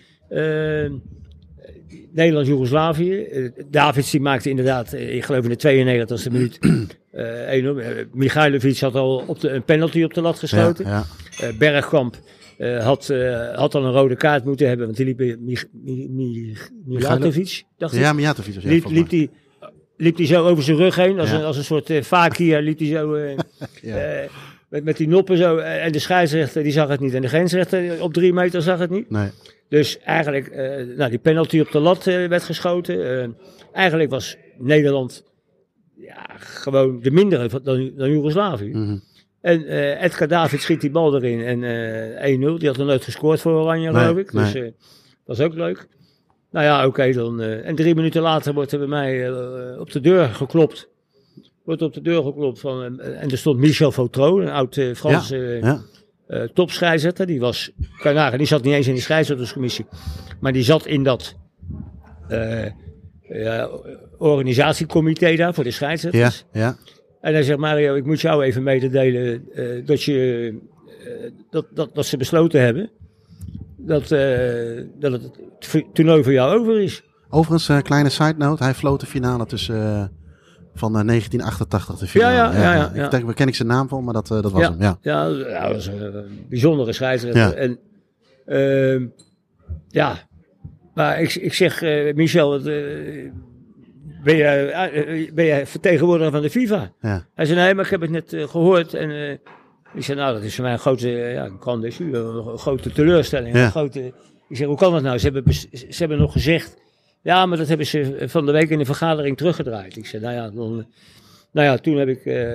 Nederland-Jugoslavië. 2.11 3.21
Eh, 3.23 3.49
Davids 3.71 4.11
die 4.11 4.21
maakte 4.21 4.49
inderdaad, 4.49 4.93
eh, 4.93 5.15
ik 5.15 5.23
geloof 5.23 5.43
in 5.43 5.49
de 5.49 5.55
92e 5.55 6.31
minuut, 6.31 6.59
1-0. 6.61 7.77
Eh, 7.83 8.05
Michailovic 8.13 8.77
had 8.79 8.95
al 8.95 9.23
op 9.27 9.39
de, 9.39 9.49
een 9.49 9.63
penalty 9.63 10.03
op 10.03 10.13
de 10.13 10.21
lat 10.21 10.39
geschoten. 10.39 10.85
ja. 10.85 11.03
Bergkamp 11.57 12.15
had, 12.79 13.09
eh, 13.09 13.55
had 13.55 13.71
dan 13.71 13.85
een 13.85 13.91
rode 13.91 14.15
kaart 14.15 14.45
moeten 14.45 14.67
hebben, 14.67 14.85
want 14.85 14.97
die 14.97 15.05
liep 15.05 15.17
Mich- 15.39 15.65
Mi- 15.71 16.07
Mi- 16.09 16.57
Mijatovic, 16.85 17.63
dacht 17.77 17.93
ik. 17.93 17.99
ja 17.99 18.13
Mijatovic 18.13 18.53
ja, 18.53 18.69
liep, 18.69 18.85
liep 18.85 18.93
mij. 18.93 19.03
die 19.09 19.29
liep 19.97 20.17
hij 20.17 20.25
zo 20.25 20.47
over 20.47 20.63
zijn 20.63 20.77
rug 20.77 20.95
heen. 20.95 21.19
Als, 21.19 21.29
Ja. 21.29 21.35
een, 21.37 21.43
als 21.43 21.57
een 21.57 21.63
soort 21.63 21.89
uh, 21.89 22.01
fakir 22.01 22.61
liep 22.61 22.79
hij 22.79 22.87
zo... 22.87 23.07
met, 24.69 24.83
met 24.83 24.97
die 24.97 25.07
noppen 25.07 25.37
zo. 25.37 25.57
En 25.57 25.91
de 25.91 25.99
scheidsrechter 25.99 26.63
die 26.63 26.71
zag 26.71 26.87
het 26.89 26.99
niet. 26.99 27.13
En 27.13 27.21
de 27.21 27.27
grensrechter 27.27 28.01
op 28.01 28.13
drie 28.13 28.33
meter 28.33 28.61
zag 28.61 28.79
het 28.79 28.89
niet. 28.89 29.09
Nee. 29.09 29.29
Dus 29.69 29.99
eigenlijk, 29.99 30.47
eh, 30.47 30.97
nou, 30.97 31.09
die 31.09 31.19
penalty 31.19 31.59
op 31.59 31.71
de 31.71 31.79
lat 31.79 32.07
eh, 32.07 32.27
werd 32.27 32.43
geschoten. 32.43 33.21
Eh, 33.21 33.29
eigenlijk 33.71 34.09
was 34.09 34.37
Nederland 34.57 35.23
ja, 35.95 36.25
gewoon 36.37 36.99
de 36.99 37.11
mindere 37.11 37.49
van- 37.49 37.63
dan, 37.63 37.91
dan 37.95 38.11
Joegoslavië. 38.11 38.69
Mhm. 38.69 38.97
En 39.41 39.63
Edgar 40.03 40.27
David 40.27 40.61
schiet 40.61 40.81
die 40.81 40.91
bal 40.91 41.15
erin 41.15 41.41
en 41.41 41.63
eh 41.63 42.29
1-0. 42.31 42.57
Die 42.59 42.67
had 42.67 42.77
er 42.77 42.85
nooit 42.85 43.03
gescoord 43.03 43.41
voor 43.41 43.51
Oranje, 43.51 43.91
Nee, 43.91 44.01
geloof 44.01 44.17
ik. 44.17 44.31
Dus 44.31 44.53
nee. 44.53 44.63
dat 44.63 45.37
was 45.37 45.39
ook 45.39 45.53
leuk. 45.53 45.87
Nou 46.51 46.65
ja, 46.65 46.85
oké 46.87 47.11
dan. 47.11 47.41
en 47.41 47.75
drie 47.75 47.95
minuten 47.95 48.21
later 48.21 48.53
wordt 48.53 48.71
er 48.71 48.79
bij 48.79 48.87
mij 48.87 49.31
op 49.79 49.91
de 49.91 49.99
deur 49.99 50.27
geklopt. 50.27 50.89
Wordt 51.63 51.81
op 51.81 51.93
de 51.93 52.01
deur 52.01 52.23
geklopt 52.23 52.59
van, 52.59 52.99
en 52.99 53.29
er 53.31 53.37
stond 53.37 53.59
Michel 53.59 53.91
Vautreau, 53.91 54.41
een 54.43 54.49
oud 54.49 54.81
Franse 54.95 55.59
Ja. 55.61 55.81
Eh, 56.27 56.41
topscheidsrechter. 56.41 57.25
Die 57.25 57.39
was, 57.39 57.71
nagaan, 58.03 58.37
die 58.37 58.47
zat 58.47 58.63
niet 58.63 58.73
eens 58.73 58.87
in 58.87 58.95
de 58.95 59.01
scheidsrechterscommissie. 59.01 59.85
Maar 60.39 60.53
die 60.53 60.63
zat 60.63 60.85
in 60.85 61.03
dat 61.03 61.35
eh, 62.27 62.65
ja, 63.21 63.69
organisatiecomité 64.17 65.35
daar 65.35 65.53
voor 65.53 65.63
de 65.63 65.69
Ja. 65.69 65.75
scheidsrechters. 65.75 66.45
Ja. 66.51 66.75
En 67.21 67.33
hij 67.33 67.43
zegt, 67.43 67.59
Mario, 67.59 67.95
ik 67.95 68.05
moet 68.05 68.21
jou 68.21 68.43
even 68.43 68.63
mededelen 68.63 69.45
dat, 69.85 70.03
je, 70.03 70.53
dat, 71.49 71.65
dat, 71.73 71.95
dat 71.95 72.05
ze 72.05 72.17
besloten 72.17 72.61
hebben 72.61 72.89
dat, 73.77 74.07
dat 74.99 75.11
het 75.11 75.31
toernooi 75.93 76.23
voor 76.23 76.33
jou 76.33 76.59
over 76.59 76.81
is. 76.81 77.03
Overigens, 77.29 77.67
een 77.67 77.81
kleine 77.83 78.09
side 78.09 78.35
note. 78.37 78.63
Hij 78.63 78.73
floot 78.73 78.99
de 78.99 79.05
finale 79.05 79.45
tussen... 79.45 80.11
eh, 80.73 80.79
van 80.79 80.97
eh, 80.97 81.05
1988 81.05 81.99
de 81.99 82.07
finale. 82.07 82.33
Ja, 82.35 82.53
ja, 82.53 82.73
ja, 82.73 82.91
ja, 82.93 83.05
Ik 83.05 83.11
denk, 83.11 83.35
ken 83.35 83.47
ik 83.47 83.55
zijn 83.55 83.67
naam 83.67 83.87
van, 83.87 84.03
maar 84.03 84.13
dat, 84.13 84.31
eh, 84.31 84.41
dat 84.41 84.51
was 84.51 84.61
hem. 84.67 84.75
Ja. 84.81 84.97
Ja, 85.01 85.25
ja, 85.27 85.61
dat 85.67 85.71
was 85.75 85.87
een 85.87 86.45
bijzondere 86.49 86.93
scheidsrechter. 86.93 87.41
Ja. 87.41 87.53
En 87.53 87.79
ehm, 88.45 89.05
ja, 89.87 90.27
maar 90.93 91.21
ik, 91.21 91.35
ik 91.35 91.53
zeg, 91.53 91.81
eh, 91.81 92.13
Michel, 92.13 92.55
eh, 92.55 93.31
ben, 94.23 94.35
je, 94.35 94.43
eh, 94.43 95.33
ben 95.33 95.45
je 95.45 95.65
vertegenwoordiger 95.65 96.31
van 96.31 96.41
de 96.41 96.49
FIFA? 96.49 96.91
Ja. 97.01 97.25
Hij 97.35 97.45
zei, 97.45 97.59
nee, 97.59 97.73
maar 97.75 97.85
ik 97.85 97.91
heb 97.91 98.01
het 98.01 98.09
net 98.09 98.33
eh, 98.33 98.47
gehoord. 98.47 98.93
En 98.93 99.09
eh, 99.11 99.31
ik 99.93 100.03
zei, 100.03 100.17
nou, 100.19 100.33
dat 100.33 100.43
is 100.43 100.55
voor 100.55 100.63
mij 100.63 100.73
een 100.73 100.79
grote, 100.79 101.21
eh, 101.21 101.33
ja, 101.33 101.45
een 101.45 102.57
grote 102.57 102.91
teleurstelling. 102.91 103.55
Een 103.55 103.71
grote, 103.71 104.13
ik 104.49 104.57
zeg, 104.57 104.67
hoe 104.67 104.77
kan 104.77 104.91
dat 104.91 105.01
nou? 105.01 105.17
Ze 105.17 105.29
hebben, 105.29 105.53
ze 105.53 105.95
hebben 105.97 106.17
nog 106.17 106.31
gezegd, 106.31 106.75
ja, 107.23 107.45
maar 107.45 107.57
dat 107.57 107.67
hebben 107.67 107.85
ze 107.85 108.23
van 108.25 108.45
de 108.45 108.51
week 108.51 108.69
in 108.69 108.77
de 108.77 108.85
vergadering 108.85 109.37
teruggedraaid. 109.37 109.97
Ik 109.97 110.05
zei, 110.05 110.23
nou 110.23 110.35
ja, 110.35 110.49
nou 111.51 111.67
ja, 111.67 111.77
toen 111.77 111.97
heb 111.97 112.07
ik 112.07 112.25
eh, 112.25 112.51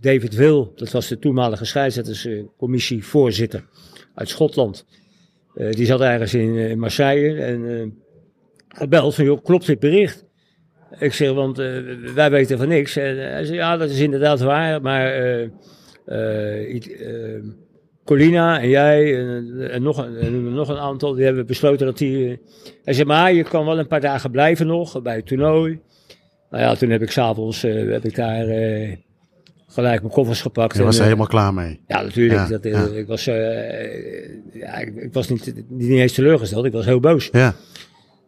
David 0.00 0.34
Will, 0.34 0.68
dat 0.76 0.90
was 0.90 1.08
de 1.08 1.18
toenmalige 1.18 1.64
scheidsrechterscommissievoorzitter 1.64 3.64
uit 4.14 4.28
Schotland. 4.28 4.84
Eh, 5.58 5.70
die 5.70 5.86
zat 5.86 6.00
ergens 6.00 6.34
in 6.34 6.58
eh, 6.58 6.76
Marseille 6.76 7.42
en 7.42 7.68
eh, 7.68 7.86
gebeld 8.68 9.14
van, 9.14 9.24
joh, 9.24 9.44
klopt 9.44 9.66
dit 9.66 9.78
bericht? 9.78 10.26
Ik 10.98 11.12
zeg, 11.12 11.32
want 11.32 11.56
wij 12.14 12.30
weten 12.30 12.58
van 12.58 12.68
niks. 12.68 12.96
En 12.96 13.32
hij 13.32 13.44
zei, 13.44 13.56
ja, 13.56 13.76
dat 13.76 13.90
is 13.90 14.00
inderdaad 14.00 14.40
waar, 14.40 14.82
maar 14.82 15.12
Colina 18.08 18.60
en 18.60 18.68
jij 18.68 19.18
en, 19.18 19.70
en 19.70 19.82
nog, 19.82 19.98
een, 19.98 20.16
en 20.16 20.54
nog 20.54 20.68
een 20.68 20.78
aantal, 20.78 21.14
die 21.14 21.24
hebben 21.24 21.46
besloten 21.46 21.86
dat 21.86 21.98
die... 21.98 22.40
hij 22.84 22.94
zei, 22.94 23.06
maar 23.06 23.32
je 23.32 23.42
kan 23.42 23.64
wel 23.64 23.78
een 23.78 23.86
paar 23.86 24.00
dagen 24.00 24.30
blijven 24.30 24.66
nog 24.66 25.02
bij 25.02 25.16
het 25.16 25.26
toernooi. 25.26 25.80
Nou 26.50 26.62
ja, 26.62 26.74
toen 26.74 26.90
heb 26.90 27.02
ik 27.02 27.10
s'avonds 27.10 27.64
uh, 27.64 27.92
heb 27.92 28.04
ik 28.04 28.14
daar 28.14 28.46
eh, 28.46 28.96
gelijk 29.66 30.00
mijn 30.00 30.12
koffers 30.12 30.40
gepakt. 30.40 30.76
Je 30.76 30.82
was 30.82 30.94
er 30.94 31.00
en, 31.00 31.00
eh, 31.00 31.06
helemaal 31.06 31.26
klaar 31.26 31.54
mee. 31.54 31.80
ja, 31.86 32.02
natuurlijk. 32.02 32.40
Ja, 32.40 32.48
dat, 32.48 32.64
ja. 32.64 32.86
Ik 32.86 33.06
was, 33.06 33.24
ja, 33.24 34.78
ik, 34.78 34.94
ik 34.94 35.12
was 35.12 35.28
niet, 35.28 35.54
niet 35.68 35.90
eens 35.90 36.12
teleurgesteld, 36.12 36.64
ik 36.64 36.72
was 36.72 36.84
heel 36.84 37.00
boos. 37.00 37.28
Ja. 37.32 37.54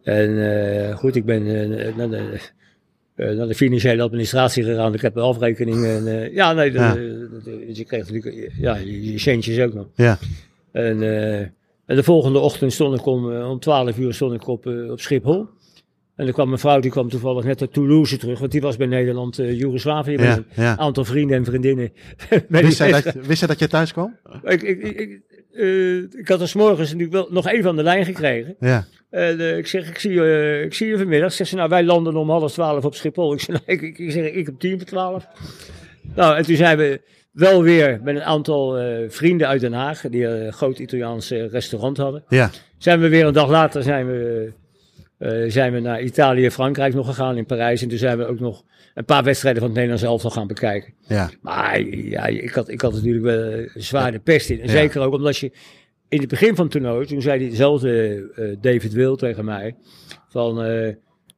En 0.03 0.97
goed, 0.97 1.15
ik 1.15 1.25
ben 1.25 1.69
naar, 1.95 2.09
de, 2.09 2.39
naar 3.15 3.47
de 3.47 3.55
financiële 3.55 4.01
administratie 4.01 4.63
gegaan. 4.63 4.93
Ik 4.93 5.01
heb 5.01 5.15
een 5.15 5.21
afrekening. 5.23 5.85
En, 5.85 6.07
eh, 6.07 6.33
ja, 6.33 6.53
nee, 6.53 6.71
Ja. 6.71 6.93
de- 6.93 7.39
de- 7.43 7.65
je 7.73 7.85
kreeg 7.85 8.09
natuurlijk 8.11 8.35
eh, 8.35 8.59
ja, 8.59 8.75
je, 8.75 9.11
je 9.11 9.19
centjes 9.19 9.59
ook 9.59 9.73
nog. 9.73 9.87
Ja. 9.95 10.17
En, 10.71 11.01
eh, 11.01 11.39
en 11.85 11.95
de 11.95 12.03
volgende 12.03 12.39
ochtend 12.39 12.73
stond 12.73 12.99
ik 12.99 13.05
om, 13.05 13.31
eh, 13.31 13.49
om 13.49 13.59
12 13.59 13.97
uur 13.97 14.13
stond 14.13 14.33
ik 14.33 14.47
op, 14.47 14.67
eh, 14.67 14.91
op 14.91 14.99
Schiphol. 14.99 15.47
En 16.15 16.27
er 16.27 16.33
kwam 16.33 16.47
mijn 16.47 16.59
vrouw, 16.59 16.79
die 16.79 16.91
kwam 16.91 17.09
toevallig 17.09 17.43
net 17.43 17.61
uit 17.61 17.73
Toulouse 17.73 18.17
terug. 18.17 18.39
Want 18.39 18.51
die 18.51 18.61
was 18.61 18.77
bij 18.77 18.87
Nederland, 18.87 19.39
eh 19.39 19.59
Joegoslavië. 19.59 20.11
Met 20.15 20.25
Ja, 20.25 20.35
een 20.35 20.45
ja. 20.63 20.77
aantal 20.77 21.05
vrienden 21.05 21.37
en 21.37 21.45
vriendinnen. 21.45 21.91
Wist 22.29 22.47
wedstrijd. 22.49 23.03
dat, 23.03 23.25
wist 23.25 23.47
dat 23.47 23.59
je 23.59 23.67
thuis 23.67 23.91
kwam? 23.93 24.17
ik, 24.43 24.61
ik, 24.61 24.81
ik, 24.81 24.99
ik, 24.99 25.21
eh, 25.51 25.95
ik 25.97 26.27
had 26.27 26.41
er 26.41 26.47
's 26.47 26.53
morgens 26.53 26.87
natuurlijk 26.91 27.11
wel 27.13 27.27
nog 27.29 27.47
even 27.47 27.69
aan 27.69 27.75
de 27.75 27.83
lijn 27.83 28.05
gekregen. 28.05 28.55
Ja. 28.59 28.85
En 29.11 29.39
eh, 29.39 29.57
ik 29.57 29.67
zeg, 29.67 29.89
ik 29.89 29.99
zie, 29.99 30.11
je, 30.11 30.23
eh, 30.23 30.63
ik 30.63 30.73
zie 30.73 30.87
je 30.87 30.97
vanmiddag. 30.97 31.33
Zegt 31.33 31.49
ze, 31.49 31.55
nou, 31.55 31.69
wij 31.69 31.83
landen 31.83 32.15
om 32.15 32.29
half 32.29 32.51
twaalf 32.51 32.85
op 32.85 32.95
Schiphol. 32.95 33.33
Ik 33.33 33.39
zeg, 33.39 33.47
nou, 33.55 33.61
ik, 33.65 33.99
ik, 33.99 34.11
zeg, 34.11 34.31
ik 34.31 34.45
heb 34.45 34.59
tien 34.59 34.77
voor 34.77 34.87
twaalf. 34.87 35.27
Nou, 36.15 36.37
en 36.37 36.43
toen 36.43 36.55
zijn 36.55 36.77
we 36.77 37.01
wel 37.31 37.63
weer 37.63 37.99
met 38.03 38.15
een 38.15 38.23
aantal 38.23 38.77
eh, 38.77 39.09
vrienden 39.09 39.47
uit 39.47 39.61
Den 39.61 39.73
Haag, 39.73 40.01
die 40.01 40.25
een 40.25 40.53
groot 40.53 40.79
Italiaans 40.79 41.29
restaurant 41.29 41.97
hadden. 41.97 42.23
Ja. 42.27 42.49
Zijn 42.77 42.99
we 42.99 43.07
weer 43.07 43.25
een 43.25 43.33
dag 43.33 43.49
later 43.49 43.83
zijn 43.83 44.07
we, 44.07 44.51
zijn 45.47 45.73
we 45.73 45.79
naar 45.79 46.01
Italië 46.01 46.45
en 46.45 46.51
Frankrijk 46.51 46.93
nog 46.93 47.05
gegaan, 47.05 47.37
in 47.37 47.45
Parijs. 47.45 47.81
En 47.81 47.89
toen 47.89 47.97
zijn 47.97 48.17
we 48.17 48.25
ook 48.25 48.39
nog 48.39 48.63
een 48.93 49.05
paar 49.05 49.23
wedstrijden 49.23 49.61
van 49.61 49.69
het 49.71 49.79
Nederlands 49.79 50.07
elftal 50.09 50.31
gaan 50.31 50.47
bekijken. 50.47 50.93
Ja. 51.07 51.29
Maar 51.41 51.81
ja, 51.87 52.25
ik 52.25 52.51
had, 52.51 52.69
ik 52.69 52.81
had 52.81 52.93
natuurlijk 52.93 53.23
wel 53.23 53.67
zwaar 53.73 54.11
de 54.11 54.19
pest 54.19 54.49
in. 54.49 54.59
En 54.61 54.65
Ja. 54.67 54.71
zeker 54.71 55.01
ook 55.01 55.13
omdat 55.13 55.37
je 55.37 55.51
in 56.11 56.19
het 56.19 56.29
begin 56.29 56.55
van 56.55 56.63
het 56.63 56.73
toernooi, 56.73 57.05
toen 57.05 57.21
zei 57.21 57.39
diezelfde 57.39 58.23
eh, 58.35 58.45
David 58.61 58.93
Wil 58.93 59.15
tegen 59.15 59.45
mij, 59.45 59.75
van 60.29 60.63
eh, 60.63 60.93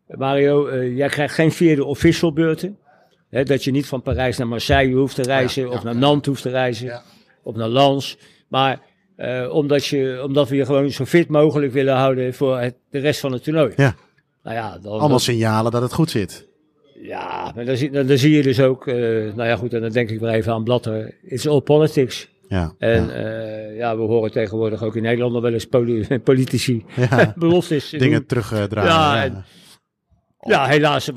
Mario, 0.07 0.67
eh, 0.67 0.97
jij 0.97 1.07
krijgt 1.09 1.33
geen 1.35 1.51
vierde 1.51 1.85
official 1.85 2.33
beurten. 2.33 2.77
Hè, 3.29 3.43
dat 3.43 3.63
je 3.63 3.71
niet 3.71 3.85
van 3.85 4.01
Parijs 4.01 4.37
naar 4.37 4.47
Marseille 4.47 4.95
hoeft 4.95 5.15
te 5.15 5.21
reizen, 5.21 5.69
of 5.69 5.83
naar 5.83 5.95
Nantes 5.95 6.27
hoeft 6.27 6.41
te 6.41 6.49
reizen, 6.49 6.85
Ja. 6.87 7.01
of 7.43 7.55
naar 7.55 7.69
Lens. 7.69 8.17
Maar 8.47 8.81
eh, 9.15 9.49
omdat, 9.53 9.85
je, 9.85 10.21
omdat 10.23 10.49
we 10.49 10.55
je 10.55 10.65
gewoon 10.65 10.89
zo 10.91 11.05
fit 11.05 11.29
mogelijk 11.29 11.73
willen 11.73 11.95
houden 11.95 12.33
voor 12.33 12.59
het, 12.59 12.75
de 12.89 12.99
rest 12.99 13.19
van 13.19 13.31
het 13.31 13.43
toernooi. 13.43 13.73
Ja. 13.75 13.95
Nou 14.43 14.55
ja, 14.55 14.77
dan, 14.81 14.99
Allemaal 14.99 15.19
signalen 15.19 15.71
dat 15.71 15.81
het 15.81 15.93
goed 15.93 16.09
zit. 16.09 16.47
ja, 17.01 17.51
maar 17.55 17.65
dan 17.65 17.77
zie, 17.77 17.91
dan, 17.91 18.07
dan 18.07 18.17
zie 18.17 18.35
je 18.35 18.41
dus 18.43 18.59
ook, 18.59 18.87
eh, 18.87 18.95
nou 19.35 19.43
ja 19.43 19.55
goed, 19.55 19.73
en 19.73 19.81
dan 19.81 19.91
denk 19.91 20.09
ik 20.09 20.19
weer 20.19 20.29
even 20.29 20.53
aan 20.53 20.63
Blatter. 20.63 21.17
It's 21.23 21.47
all 21.47 21.59
politics. 21.61 22.29
Ja. 22.47 22.73
En 22.77 23.07
ja. 23.07 23.19
ja. 23.19 23.69
ja, 23.69 23.95
we 23.97 24.01
horen 24.01 24.31
tegenwoordig 24.31 24.83
ook 24.83 24.95
in 24.95 25.01
Nederland 25.03 25.33
nog 25.33 25.41
wel 25.41 25.53
eens 25.53 25.65
poli- 25.67 26.19
politici 26.23 26.85
Ja. 26.95 27.33
beloftes 27.37 27.89
doen. 27.89 27.99
Dingen 27.99 28.25
terugdraaien. 28.25 28.89
Ja, 28.91 29.15
Ja, 29.15 29.23
en- 29.23 29.45
Ja, 30.45 30.65
helaas 30.65 31.11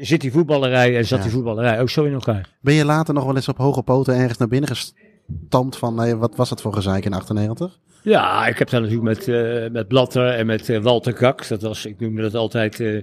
zit 0.00 0.20
die 0.20 0.32
voetballerij 0.32 0.96
en 0.96 1.06
zat 1.06 1.22
die 1.22 1.30
voetballerij 1.30 1.80
ook 1.80 1.90
zo 1.90 2.04
in 2.04 2.12
elkaar. 2.12 2.56
Ben 2.60 2.74
je 2.74 2.84
later 2.84 3.14
nog 3.14 3.24
wel 3.24 3.34
eens 3.36 3.48
op 3.48 3.56
hoge 3.56 3.82
poten 3.82 4.14
ergens 4.14 4.38
naar 4.38 4.48
binnen 4.48 4.68
gestampt 4.76 5.76
van, 5.76 5.94
nee, 5.94 6.16
wat 6.16 6.36
was 6.36 6.48
dat 6.48 6.60
voor 6.60 6.72
gezeik 6.72 7.04
in 7.04 7.12
98? 7.12 7.78
Ja, 8.02 8.46
ik 8.46 8.58
heb 8.58 8.70
daar 8.70 8.80
natuurlijk 8.80 9.08
met, 9.08 9.28
eh, 9.28 9.70
met 9.70 9.88
Blatter 9.88 10.28
en 10.28 10.46
met 10.46 10.68
eh, 10.68 10.78
Walter 10.82 11.12
Kak. 11.12 11.48
Dat 11.48 11.62
was, 11.62 11.86
ik 11.86 12.00
noemde 12.00 12.22
dat 12.22 12.34
altijd 12.34 12.80
eh, 12.80 13.02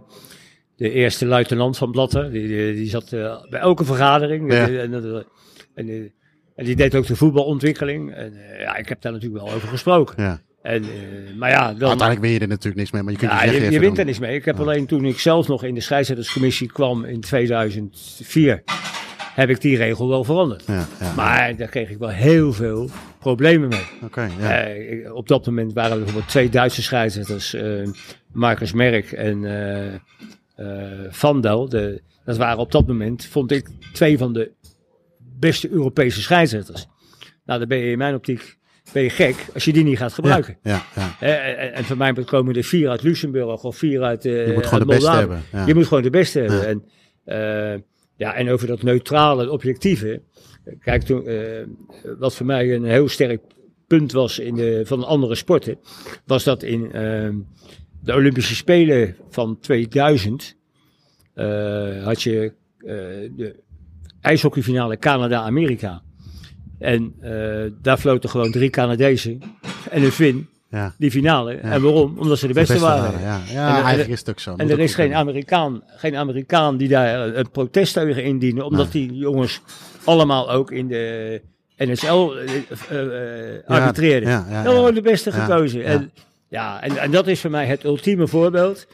de 0.76 0.92
eerste 0.92 1.26
luitenant 1.26 1.78
van 1.78 1.92
Blatter. 1.92 2.32
Die, 2.32 2.48
die, 2.48 2.74
die 2.74 2.90
zat 2.90 3.12
eh, 3.14 3.36
bij 3.50 3.60
elke 3.60 3.84
vergadering. 3.86 4.54
Ja. 4.54 4.68
Eh, 4.68 4.82
en, 4.82 4.94
en, 5.76 5.90
eh, 5.90 6.10
en 6.60 6.66
die 6.66 6.76
deed 6.76 6.96
ook 6.96 7.08
de 7.08 7.16
voetbalontwikkeling. 7.16 8.14
En 8.14 8.34
eh, 8.34 8.62
ja, 8.62 8.76
ik 8.76 8.90
heb 8.90 9.02
daar 9.02 9.12
natuurlijk 9.12 9.44
wel 9.44 9.54
over 9.54 9.68
gesproken. 9.68 10.24
Ja. 10.24 10.42
En, 10.62 10.84
eh, 10.84 10.90
maar 11.38 11.50
ja, 11.50 11.74
dan, 11.74 11.90
Uiteindelijk 11.90 12.22
win 12.22 12.32
je 12.32 12.40
er 12.40 12.48
natuurlijk 12.48 12.76
niks 12.76 12.92
mee, 12.92 13.04
maar 13.04 13.12
je 13.12 13.18
kunt 13.18 13.32
ja, 13.32 13.44
je, 13.44 13.62
je, 13.62 13.72
je 13.72 13.80
wint 13.80 13.98
er 13.98 14.06
niks 14.06 14.20
mee. 14.20 14.36
Ik 14.36 14.46
heb 14.46 14.60
alleen 14.60 14.86
toen 14.86 15.06
ik 15.06 15.20
zelf 15.20 15.48
nog 15.48 15.64
in 15.64 15.74
de 15.74 15.82
scheidsrechterscommissie 15.82 16.68
kwam 16.68 17.06
in 17.06 17.22
2004, 17.22 18.64
heb 19.34 19.50
ik 19.50 19.62
die 19.62 19.78
regel 19.78 20.08
wel 20.08 20.24
veranderd. 20.24 20.64
Ja. 20.68 20.88
Maar 21.16 21.56
daar 21.56 21.68
kreeg 21.68 21.90
ik 21.90 21.98
wel 21.98 22.10
heel 22.10 22.54
veel 22.54 22.90
problemen 23.20 23.70
mee. 23.70 23.86
Oké, 24.04 24.30
ja. 24.40 24.64
Eh, 24.64 25.16
op 25.16 25.28
dat 25.28 25.46
moment 25.46 25.74
waren 25.74 25.92
er 25.92 25.98
bijvoorbeeld 25.98 26.30
twee 26.30 26.50
Duitse 26.50 26.82
scheidsrechters, 26.82 27.54
eh 27.54 27.88
Marcus 28.32 28.74
Merck 28.74 29.12
en 29.12 30.02
Van 31.10 31.42
Dal. 31.42 31.70
De, 31.70 32.02
dat 32.26 32.38
waren 32.38 32.58
op 32.58 32.72
dat 32.72 32.88
moment, 32.88 33.26
vond 33.26 33.52
ik, 33.52 33.68
twee 33.94 34.18
van 34.18 34.34
de 34.34 34.52
beste 35.40 35.70
Europese 35.70 36.22
scheidsrechters. 36.22 36.88
Nou, 37.46 37.60
dan 37.60 37.68
ben 37.68 37.78
je 37.78 37.92
in 37.92 37.98
mijn 37.98 38.16
optiek 38.16 38.58
ben 38.94 39.04
je 39.04 39.10
gek 39.10 39.46
als 39.54 39.66
je 39.66 39.74
die 39.74 39.84
niet 39.84 39.98
gaat 39.98 40.14
gebruiken. 40.14 40.58
Ja, 40.64 40.86
ja. 40.96 41.16
En, 41.20 41.74
en 41.74 41.84
voor 41.84 41.98
mij 41.98 42.14
komen 42.14 42.56
er 42.56 42.64
vier 42.64 42.90
uit 42.90 43.02
Luxemburg 43.04 43.64
of 43.64 43.78
vier 43.78 44.02
uit 44.02 44.26
uh, 44.26 44.48
Je 44.48 44.54
moet 44.54 44.66
gewoon 44.66 44.88
de 44.88 44.94
beste 44.94 45.12
hebben. 45.12 45.44
Ja. 45.52 45.66
Je 45.66 45.76
moet 45.76 45.88
gewoon 45.88 46.04
de 46.04 46.10
beste 46.10 46.40
hebben. 46.40 46.58
Ja. 46.58 46.66
En, 46.66 46.84
eh, 47.24 47.80
ja, 48.16 48.34
en 48.34 48.50
over 48.50 48.68
dat 48.68 48.82
neutrale, 48.84 49.52
objectieve. 49.52 50.22
Kijk, 50.80 51.04
toen, 51.04 51.28
eh, 51.28 51.64
wat 52.18 52.36
voor 52.36 52.46
mij 52.46 52.74
een 52.74 52.84
heel 52.84 53.08
sterk 53.08 53.42
punt 53.88 54.12
was 54.12 54.40
in 54.40 54.56
de, 54.56 54.82
van 54.86 55.04
andere 55.04 55.36
sporten, 55.36 55.80
was 56.26 56.44
dat 56.44 56.64
in 56.64 56.92
eh, 56.92 57.30
de 58.04 58.14
Olympische 58.14 58.56
Spelen 58.56 59.16
van 59.30 59.60
2000. 59.60 60.58
eh, 61.34 62.04
had 62.04 62.22
je 62.22 62.54
de 63.36 63.56
ijshockeyfinale 64.22 64.98
Canada-Amerika. 64.98 66.02
En 66.80 67.14
eh, 67.22 67.32
daar 67.82 67.98
floten 67.98 68.30
gewoon 68.30 68.52
drie 68.52 68.70
Canadezen 68.70 69.42
en 69.90 70.04
een 70.04 70.12
Fin 70.12 70.48
Ja. 70.70 70.94
die 70.98 71.12
finale. 71.12 71.54
En 71.54 71.82
waarom? 71.82 72.18
Omdat 72.20 72.40
ze 72.40 72.48
de 72.48 72.54
De 72.54 72.60
beste, 72.60 72.80
waren. 72.80 73.20
Ja, 73.22 73.40
ja 73.52 73.68
En- 73.70 73.76
en- 73.76 73.82
eigenlijk 73.82 74.10
is 74.10 74.20
het 74.20 74.30
ook 74.30 74.40
zo. 74.40 74.54
En 74.58 74.70
er 74.70 74.80
is 74.80 74.96
geen 74.96 75.14
Amerikaan, 75.14 75.84
geen 75.88 76.16
Amerikaan 76.16 76.78
die 76.78 76.88
daar 76.88 77.28
een- 77.28 77.40
een 77.40 77.50
protest 77.52 77.94
tegen 77.94 78.24
indienen, 78.24 78.66
omdat 78.66 78.92
die 78.92 79.14
jongens 79.14 79.62
allemaal 80.04 80.52
ook 80.52 80.72
in 80.72 80.88
de 80.88 81.42
NSL 81.78 82.06
eh, 82.36 82.56
eh, 82.90 83.56
eh, 83.58 83.64
arbitreerden. 83.68 84.30
ja, 84.30 84.46
ja, 84.64 84.92
de 84.92 85.02
beste 85.02 85.32
gekozen. 85.32 85.80
ja. 85.80 85.86
En, 85.86 86.12
ja, 86.50 86.82
en, 86.82 86.98
en 86.98 87.12
dat 87.12 87.28
is 87.28 87.40
voor 87.42 87.50
mij 87.52 87.66
het 87.66 87.84
ultieme 87.84 88.28
voorbeeld 88.28 88.88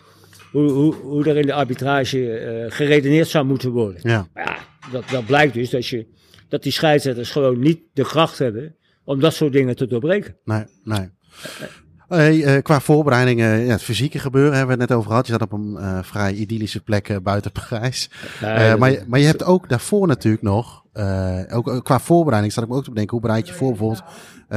hoe, 0.55 0.71
hoe, 0.71 0.93
hoe 0.95 1.25
er 1.29 1.37
in 1.37 1.45
de 1.45 1.53
arbitrage 1.53 2.29
eh, 2.37 2.71
geredeneerd 2.71 3.27
zou 3.27 3.45
moeten 3.45 3.71
worden. 3.71 3.99
Ja. 4.09 4.27
Maar 4.33 4.43
ja, 4.45 4.57
dat, 4.91 5.09
dat 5.09 5.25
blijkt 5.25 5.53
dus 5.53 5.69
dat, 5.69 5.87
je, 5.87 6.07
dat 6.49 6.63
die 6.63 6.71
scheidsrechters 6.71 7.31
gewoon 7.31 7.59
niet 7.59 7.79
de 7.93 8.03
kracht 8.03 8.37
hebben 8.39 8.75
om 9.03 9.19
dat 9.19 9.33
soort 9.33 9.53
dingen 9.53 9.75
te 9.75 9.87
doorbreken. 9.87 10.35
Nee, 10.45 10.63
nee. 10.83 11.09
Hey, 12.07 12.43
eh, 12.43 12.61
qua 12.61 12.79
voorbereidingen, 12.79 13.59
ja, 13.59 13.71
het 13.71 13.81
fysieke 13.83 14.19
gebeuren 14.19 14.57
hebben 14.57 14.75
we 14.75 14.81
het 14.81 14.89
net 14.89 14.97
over 14.99 15.09
gehad. 15.09 15.25
Je 15.27 15.31
zat 15.31 15.41
op 15.41 15.51
een 15.51 15.77
eh, 15.77 15.99
vrij 16.03 16.33
idyllische 16.33 16.81
plek 16.83 17.19
buiten 17.23 17.51
Parijs. 17.51 18.09
Maar, 18.77 18.91
je- 18.91 19.03
maar 19.07 19.19
je 19.19 19.25
hebt 19.25 19.43
ook 19.43 19.69
daarvoor 19.69 20.07
natuurlijk 20.07 20.43
nog, 20.43 20.83
ook 21.51 21.79
qua 21.83 21.99
voorbereiding, 21.99 22.53
zat 22.53 22.63
ik 22.63 22.69
me 22.69 22.75
ook 22.75 22.83
te 22.83 22.89
bedenken, 22.89 23.13
hoe 23.17 23.25
bereid 23.27 23.47
je 23.47 23.53
voor 23.53 23.69
bijvoorbeeld 23.69 24.03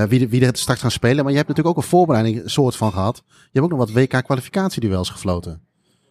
wie, 0.09 0.29
wie 0.29 0.47
er 0.47 0.57
straks 0.57 0.81
gaan 0.81 0.91
spelen. 0.91 1.23
Maar 1.23 1.31
je 1.33 1.37
hebt 1.37 1.49
natuurlijk 1.49 1.77
ook 1.77 1.83
een 1.83 1.89
voorbereiding 1.91 2.43
soort 2.45 2.77
van 2.77 2.93
gehad. 2.93 3.23
Je 3.27 3.33
hebt 3.61 3.65
ook 3.65 3.79
nog 3.79 3.87
wat 3.89 3.93
WK-kwalificatieduels 3.93 5.11
gefloten. 5.11 5.63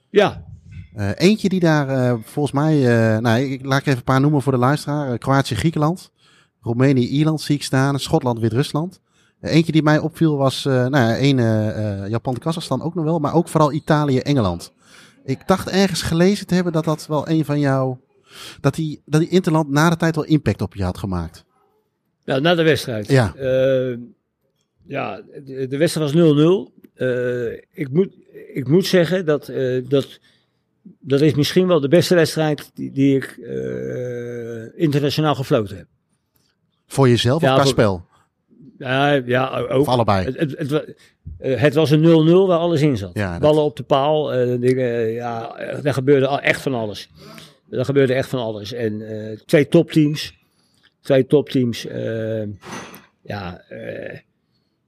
Ja, 0.09 0.45
Eh, 0.97 1.09
eentje 1.15 1.49
die 1.49 1.59
daar 1.59 1.89
eh, 1.89 2.13
volgens 2.23 2.53
mij, 2.53 2.75
eh, 2.75 3.19
nou, 3.19 3.41
ik, 3.41 3.65
laat 3.65 3.79
ik 3.79 3.85
even 3.85 3.97
een 3.97 4.03
paar 4.03 4.21
noemen 4.21 4.41
voor 4.41 4.51
de 4.51 4.57
luisteraar. 4.57 5.17
Kroatië, 5.17 5.55
Griekenland, 5.55 6.11
Roemenië, 6.61 7.07
Ierland 7.07 7.41
zie 7.41 7.55
ik 7.55 7.63
staan, 7.63 7.99
Schotland, 7.99 8.39
Wit-Rusland. 8.39 9.01
Eentje 9.41 9.71
die 9.71 9.83
mij 9.83 9.99
opviel 9.99 10.37
was, 10.37 10.63
nou 10.63 10.97
ja, 10.97 11.15
één 11.15 11.37
Japan, 12.09 12.37
Kazachstan 12.37 12.81
ook 12.81 12.95
nog 12.95 13.03
wel, 13.03 13.19
maar 13.19 13.33
ook 13.33 13.47
vooral 13.47 13.71
Italië, 13.71 14.19
Engeland. 14.19 14.71
Ik 15.23 15.47
dacht 15.47 15.69
ergens 15.69 16.01
gelezen 16.01 16.47
te 16.47 16.53
hebben 16.53 16.73
dat 16.73 16.83
dat 16.83 17.07
wel 17.07 17.29
een 17.29 17.45
van 17.45 17.59
jou, 17.59 17.97
dat 18.61 18.75
die, 18.75 19.01
dat 19.05 19.21
die 19.21 19.29
Interland 19.29 19.69
na 19.69 19.89
de 19.89 19.97
tijd 19.97 20.15
wel 20.15 20.25
impact 20.25 20.61
op 20.61 20.75
je 20.75 20.83
had 20.83 20.97
gemaakt. 20.97 21.45
Nou, 22.25 22.41
na 22.41 22.55
de 22.55 22.63
wedstrijd. 22.63 23.07
Ja. 23.07 23.33
Ja, 24.87 25.21
de, 25.45 25.67
de 25.67 25.77
wedstrijd 25.77 26.11
was 26.13 26.69
0-0. 26.71 26.73
Eh, 26.93 27.51
ik, 27.53 27.89
moet, 27.91 28.09
ik 28.53 28.67
moet 28.67 28.85
zeggen 28.85 29.25
dat, 29.25 29.47
eh, 29.49 29.83
dat 29.89 30.19
dat 30.99 31.21
is 31.21 31.33
misschien 31.33 31.67
wel 31.67 31.79
de 31.79 31.87
beste 31.87 32.15
wedstrijd 32.15 32.71
die, 32.73 32.91
die 32.91 33.15
ik 33.15 33.37
eh, 33.37 34.79
internationaal 34.81 35.35
gefloten 35.35 35.77
heb. 35.77 35.87
Voor 36.87 37.09
jezelf 37.09 37.41
Ja, 37.41 37.47
of 37.47 37.53
qua 37.53 37.63
voor- 37.63 37.71
spel? 37.71 38.05
Ja, 38.77 39.11
ja 39.13 39.57
ook. 39.59 39.79
Of 39.81 39.87
allebei? 39.87 40.25
Het, 40.25 40.39
het, 40.39 40.57
het, 40.57 40.69
wa- 40.69 40.85
het 41.37 41.73
was 41.73 41.91
een 41.91 42.01
0-0 42.03 42.47
waar 42.47 42.57
alles 42.59 42.81
in 42.81 42.97
zat. 42.97 43.11
Ja, 43.13 43.31
dat- 43.31 43.41
Ballen 43.41 43.63
op 43.63 43.75
de 43.75 43.83
paal, 43.83 44.25
dingen, 44.59 45.11
ja, 45.11 45.55
daar 45.81 45.93
gebeurde 45.93 46.27
echt 46.27 46.61
van 46.61 46.73
alles. 46.73 47.09
Er 47.69 47.85
gebeurde 47.85 48.13
echt 48.13 48.29
van 48.29 48.39
alles. 48.39 48.73
En 48.73 49.01
twee 49.45 49.67
topteams. 49.67 50.33
Twee 51.01 51.25
topteams. 51.27 51.87
ja, 53.21 53.61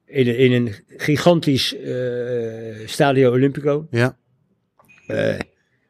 in, 0.10 0.28
een- 0.28 0.38
in 0.38 0.52
een 0.52 0.74
gigantisch 0.98 1.76
eh, 1.78 2.88
Stadio 2.88 3.32
Olimpico. 3.32 3.88
Ja, 3.92 4.18
Eh, 5.08 5.40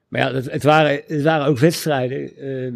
maar 0.08 0.22
ja, 0.22 0.34
het, 0.34 0.52
het, 0.52 0.64
waren, 0.64 1.02
het 1.08 1.22
waren 1.22 1.46
ook 1.48 1.58
wedstrijden 1.60 2.36
eh, 2.38 2.74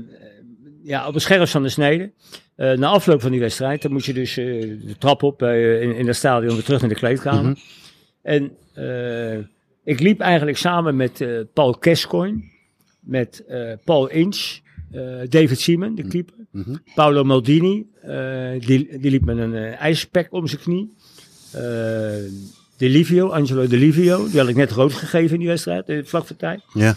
ja, 0.84 1.08
op 1.08 1.14
het 1.14 1.24
scherp 1.24 1.48
van 1.48 1.64
de 1.64 1.70
snede. 1.70 2.12
Na 2.56 2.88
afloop 2.88 3.22
van 3.22 3.32
die 3.32 3.40
wedstrijd, 3.40 3.82
dan 3.82 3.92
moet 3.92 4.06
je 4.06 4.14
dus 4.14 4.34
de 4.34 4.96
trap 5.00 5.24
op 5.24 5.42
eh, 5.42 5.82
in, 5.82 5.96
in 5.96 6.08
het 6.08 6.16
stadion 6.16 6.54
weer 6.54 6.64
terug 6.64 6.80
naar 6.80 6.90
de 6.90 6.96
kleedkamer. 6.96 7.52
Mhm. 7.52 7.56
En 8.22 8.52
ik 9.84 10.00
liep 10.00 10.20
eigenlijk 10.20 10.58
samen 10.58 10.96
met 10.96 11.26
Paul 11.54 11.78
Kescoin, 11.78 12.44
met 13.00 13.44
Paul 13.84 14.10
Inch, 14.10 14.60
David 15.30 15.60
Seaman, 15.60 15.96
de 15.96 16.08
keeper, 16.08 16.36
Mhm. 16.52 16.76
Paolo 16.96 17.24
Maldini, 17.24 17.86
die, 18.60 18.98
die 19.00 19.12
liep 19.12 19.26
met 19.26 19.38
een 19.38 19.56
ijspek 19.56 20.34
om 20.34 20.48
zijn 20.48 20.62
knie. 20.62 20.94
Eh, 21.54 21.62
De 22.78 22.90
Livio, 22.90 23.30
Angelo 23.30 23.68
De 23.68 23.78
Livio, 23.78 24.28
die 24.30 24.40
had 24.40 24.50
ik 24.50 24.56
net 24.56 24.72
rood 24.72 24.94
gegeven 24.94 25.34
in 25.34 25.40
die 25.40 25.48
wedstrijd, 25.48 25.90
eh, 25.90 26.04
vlak 26.04 26.26
voor 26.26 26.36
tijd. 26.36 26.62
ja, 26.74 26.94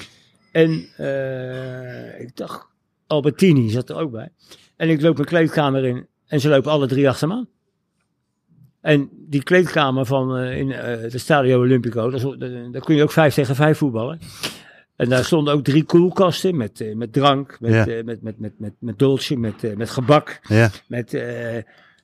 En 0.53 0.89
eh, 0.97 2.21
ik 2.21 2.37
dacht, 2.37 2.67
Albertini 3.07 3.71
zat 3.71 3.89
er 3.91 3.97
ook 3.97 4.11
bij. 4.11 4.29
En 4.77 4.89
ik 4.89 5.01
loop 5.01 5.15
mijn 5.17 5.29
kleedkamer 5.29 5.85
in 5.85 6.07
en 6.27 6.41
ze 6.41 6.49
lopen 6.49 6.71
alle 6.71 6.87
drie 6.87 7.09
achter 7.09 7.29
me 7.29 7.35
aan. 7.35 7.49
En 8.81 9.09
die 9.29 9.43
kleedkamer 9.43 10.07
van 10.07 10.37
eh, 10.37 10.59
in 10.59 10.73
eh 10.73 11.11
de 11.11 11.19
Stadio 11.19 11.59
Olimpico, 11.59 12.11
daar, 12.11 12.21
daar, 12.73 12.83
kun 12.85 12.97
je 12.97 13.03
ook 13.03 13.13
vijf 13.13 13.35
tegen 13.35 13.55
vijf 13.55 13.79
voetballen. 13.79 14.19
En 14.97 15.09
daar 15.09 15.25
stonden 15.25 15.55
ook 15.55 15.65
drie 15.65 15.85
koelkasten 15.85 16.57
met, 16.57 16.81
eh, 16.81 16.95
met 16.95 17.13
drank, 17.13 17.57
met, 17.61 17.73
Ja. 17.73 17.87
eh, 17.87 18.05
met, 18.05 18.23
met, 18.23 18.39
met, 18.39 18.53
met, 18.59 18.73
met 18.79 18.99
dolce, 18.99 19.37
met, 19.37 19.65
eh, 19.65 19.77
met 19.77 19.91
gebak, 19.91 20.41
ja, 20.49 20.71
met, 20.89 21.15
eh, 21.15 21.57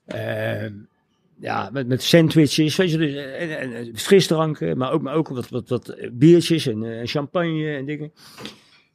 eh, 0.05 0.71
ja, 1.43 1.69
met, 1.73 1.87
met 1.87 2.03
sandwiches, 2.03 2.75
weet 2.75 2.91
je, 2.91 2.97
dus, 2.97 3.13
eh, 3.13 3.41
en, 3.41 3.59
en, 3.59 3.73
en 3.73 3.97
frisdranken, 3.97 4.77
maar 4.77 4.91
ook, 4.91 5.01
maar 5.01 5.13
ook 5.15 5.27
wat, 5.27 5.49
wat, 5.49 5.69
wat 5.69 5.95
biertjes 6.11 6.67
en 6.67 6.83
eh, 6.83 7.07
champagne 7.07 7.75
en 7.75 7.85
dingen. 7.85 8.11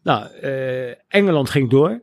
Nou, 0.02 0.26
eh, 0.40 0.88
Engeland 1.08 1.50
ging 1.50 1.70
door, 1.70 2.00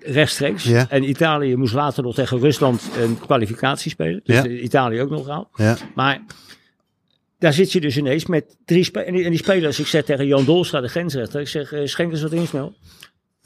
rechtstreeks. 0.00 0.64
Ja. 0.64 0.86
En 0.90 1.08
Italië 1.08 1.56
moest 1.56 1.74
later 1.74 2.02
nog 2.02 2.14
tegen 2.14 2.38
Rusland 2.38 2.90
een 2.98 3.18
kwalificatie 3.18 3.90
spelen. 3.90 4.20
Dus 4.24 4.36
Ja. 4.36 4.44
eh, 4.44 4.62
Italië 4.62 5.00
ook 5.00 5.10
nog 5.10 5.24
gehaald. 5.24 5.48
ja, 5.56 5.76
Maar 5.94 6.22
daar 7.38 7.52
zit 7.52 7.72
je 7.72 7.80
dus 7.80 7.96
ineens 7.96 8.26
met 8.26 8.56
drie 8.64 8.84
spelers. 8.84 9.08
En, 9.08 9.14
die- 9.14 9.24
en 9.24 9.30
die 9.30 9.38
spelers, 9.38 9.80
ik 9.80 9.86
zeg 9.86 10.04
tegen 10.04 10.26
Jan 10.26 10.44
Dolstra, 10.44 10.80
de 10.80 10.88
grensrechter, 10.88 11.40
ik 11.40 11.48
zeg, 11.48 11.72
eh, 11.72 11.80
schenk 11.86 12.10
eens 12.12 12.22
wat 12.22 12.32
in 12.32 12.46
snel. 12.46 12.74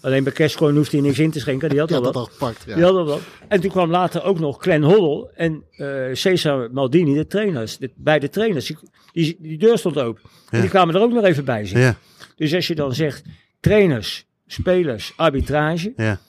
Alleen 0.00 0.24
bij 0.24 0.32
Cashcoin 0.32 0.76
hoefde 0.76 0.96
hij 0.96 1.06
niks 1.06 1.18
in 1.18 1.30
te 1.30 1.40
schenken, 1.40 1.68
die 1.68 1.78
had 1.78 1.88
ja 1.90 1.96
al 1.96 2.02
dat 2.02 2.16
al 2.16 2.24
gepakt. 2.24 2.64
Ja. 2.66 2.74
Die 2.74 2.84
hadden 2.84 3.04
wat. 3.06 3.20
En 3.48 3.60
toen 3.60 3.70
kwam 3.70 3.90
later 3.90 4.22
ook 4.24 4.38
nog 4.38 4.62
Glenn 4.62 4.82
Hoddle 4.84 5.30
en 5.34 5.64
eh 5.70 6.04
Cesar 6.12 6.72
Maldini, 6.72 7.14
de 7.14 7.26
trainers. 7.26 7.78
De, 7.78 7.90
beide 7.96 8.28
trainers. 8.28 8.66
Die, 8.66 8.76
die, 9.12 9.36
die 9.40 9.58
deur 9.58 9.78
stond 9.78 9.98
open. 9.98 10.22
En 10.50 10.60
die 10.60 10.70
kwamen 10.70 10.94
er 10.94 11.00
ook 11.00 11.12
nog 11.12 11.24
even 11.24 11.44
bij 11.44 11.64
zitten. 11.64 11.84
Ja, 11.84 11.96
Dus 12.36 12.54
als 12.54 12.66
je 12.66 12.74
dan 12.74 12.94
zegt 12.94 13.22
trainers, 13.60 14.26
spelers, 14.46 15.12
arbitrage. 15.16 15.92
ja, 15.96 16.20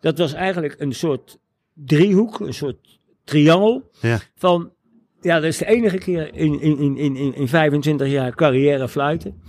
Dat 0.00 0.18
was 0.18 0.32
eigenlijk 0.32 0.74
een 0.78 0.92
soort 0.94 1.38
driehoek, 1.74 2.40
een 2.40 2.54
soort 2.54 2.98
triangel. 3.24 3.90
ja, 4.00 4.20
Van, 4.36 4.72
ja, 5.20 5.34
dat 5.34 5.44
is 5.44 5.58
de 5.58 5.66
enige 5.66 5.98
keer 5.98 6.34
in, 6.34 6.60
in, 6.60 6.78
in, 6.78 6.96
in, 6.96 7.16
in- 7.16 7.34
in 7.34 7.48
25 7.48 8.08
jaar 8.08 8.34
carrière 8.34 8.88
fluiten. 8.88 9.42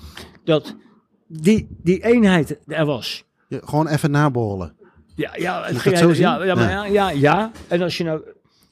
Dat 0.43 0.75
die, 1.27 1.67
die 1.83 2.03
eenheid 2.03 2.57
er 2.67 2.85
was. 2.85 3.23
Gewoon 3.63 3.87
even 3.87 4.11
naborrelen. 4.11 4.75
Ja, 5.15 5.31
ja, 5.35 5.63
het 5.63 5.77
ging 5.77 5.97
zo 5.97 6.13
ja, 6.13 6.43
ja, 6.43 6.55
maar 6.55 6.69
Ja. 6.69 6.85
ja. 6.85 7.09
ja. 7.09 7.51
En 7.67 7.81
als 7.81 7.97
je 7.97 8.03
nou. 8.03 8.21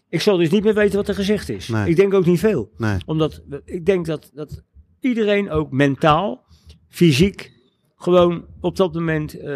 Ik 0.10 0.22
zal 0.22 0.38
dus 0.38 0.50
niet 0.50 0.64
meer 0.64 0.74
weten 0.74 0.96
wat 0.96 1.08
er 1.08 1.16
gezegd 1.16 1.50
is. 1.50 1.68
Nee. 1.68 1.90
Ik 1.90 1.96
denk 1.96 2.14
ook 2.14 2.26
niet 2.26 2.40
veel. 2.40 2.72
Nee. 2.78 2.98
Omdat 3.06 3.42
ik 3.66 3.86
denk 3.86 4.06
dat, 4.06 4.32
dat 4.34 4.64
iedereen 5.00 5.52
ook 5.52 5.72
mentaal, 5.72 6.46
fysiek, 6.90 7.52
gewoon 7.96 8.46
op 8.62 8.76
dat 8.76 8.94
moment 8.94 9.40
eh, 9.40 9.48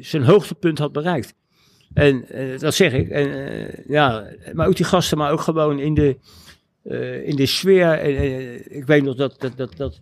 zijn 0.00 0.22
hoogtepunt 0.22 0.78
had 0.78 0.92
bereikt. 0.92 1.34
En 1.94 2.28
eh, 2.28 2.58
dat 2.58 2.74
zeg 2.74 2.92
ik. 2.92 3.08
En, 3.08 3.46
eh, 3.46 3.84
ja, 3.88 4.26
maar 4.52 4.66
ook 4.66 4.76
die 4.76 4.86
gasten, 4.86 5.18
maar 5.18 5.32
ook 5.32 5.40
gewoon 5.40 5.78
in 5.78 5.94
de, 5.94 6.18
in 7.24 7.36
de 7.36 7.46
sfeer. 7.46 7.92
En, 7.92 8.76
ik 8.76 8.84
weet 8.84 9.02
nog 9.02 9.16
dat, 9.16 9.40
dat, 9.40 9.56
dat, 9.56 9.76
dat 9.76 10.00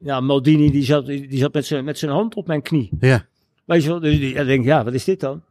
ja, 0.00 0.20
Maldini 0.20 0.70
die 0.70 0.82
zat, 0.84 1.06
die 1.06 1.36
zat 1.38 1.52
met 1.52 1.66
zijn 1.66 1.84
met 1.84 1.98
zijn 1.98 2.10
hand 2.10 2.34
op 2.34 2.46
mijn 2.46 2.62
knie. 2.62 2.90
Ja, 3.00 3.26
Weet 3.64 3.82
je 3.82 3.88
wel, 3.88 4.00
dus 4.00 4.34
dan 4.34 4.46
denk 4.46 4.60
ik, 4.60 4.66
ja, 4.66 4.84
wat 4.84 4.94
is 4.94 5.04
dit 5.04 5.20
dan? 5.20 5.42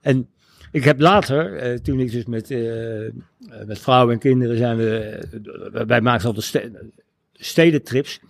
En 0.00 0.28
ik 0.72 0.84
heb 0.84 1.00
later, 1.00 1.56
eh, 1.56 1.78
toen 1.78 2.00
ik 2.00 2.10
dus 2.12 2.24
met, 2.24 2.50
eh, 2.50 3.06
eh, 3.06 3.12
met 3.66 3.78
vrouwen 3.78 4.12
en 4.14 4.20
kinderen 4.20 4.56
zijn 4.56 4.76
we, 4.76 4.98
eh, 5.74 5.82
wij 5.86 6.00
maakten 6.00 6.26
altijd 6.26 6.44
ste- 6.46 6.90
stedentrips. 7.32 8.20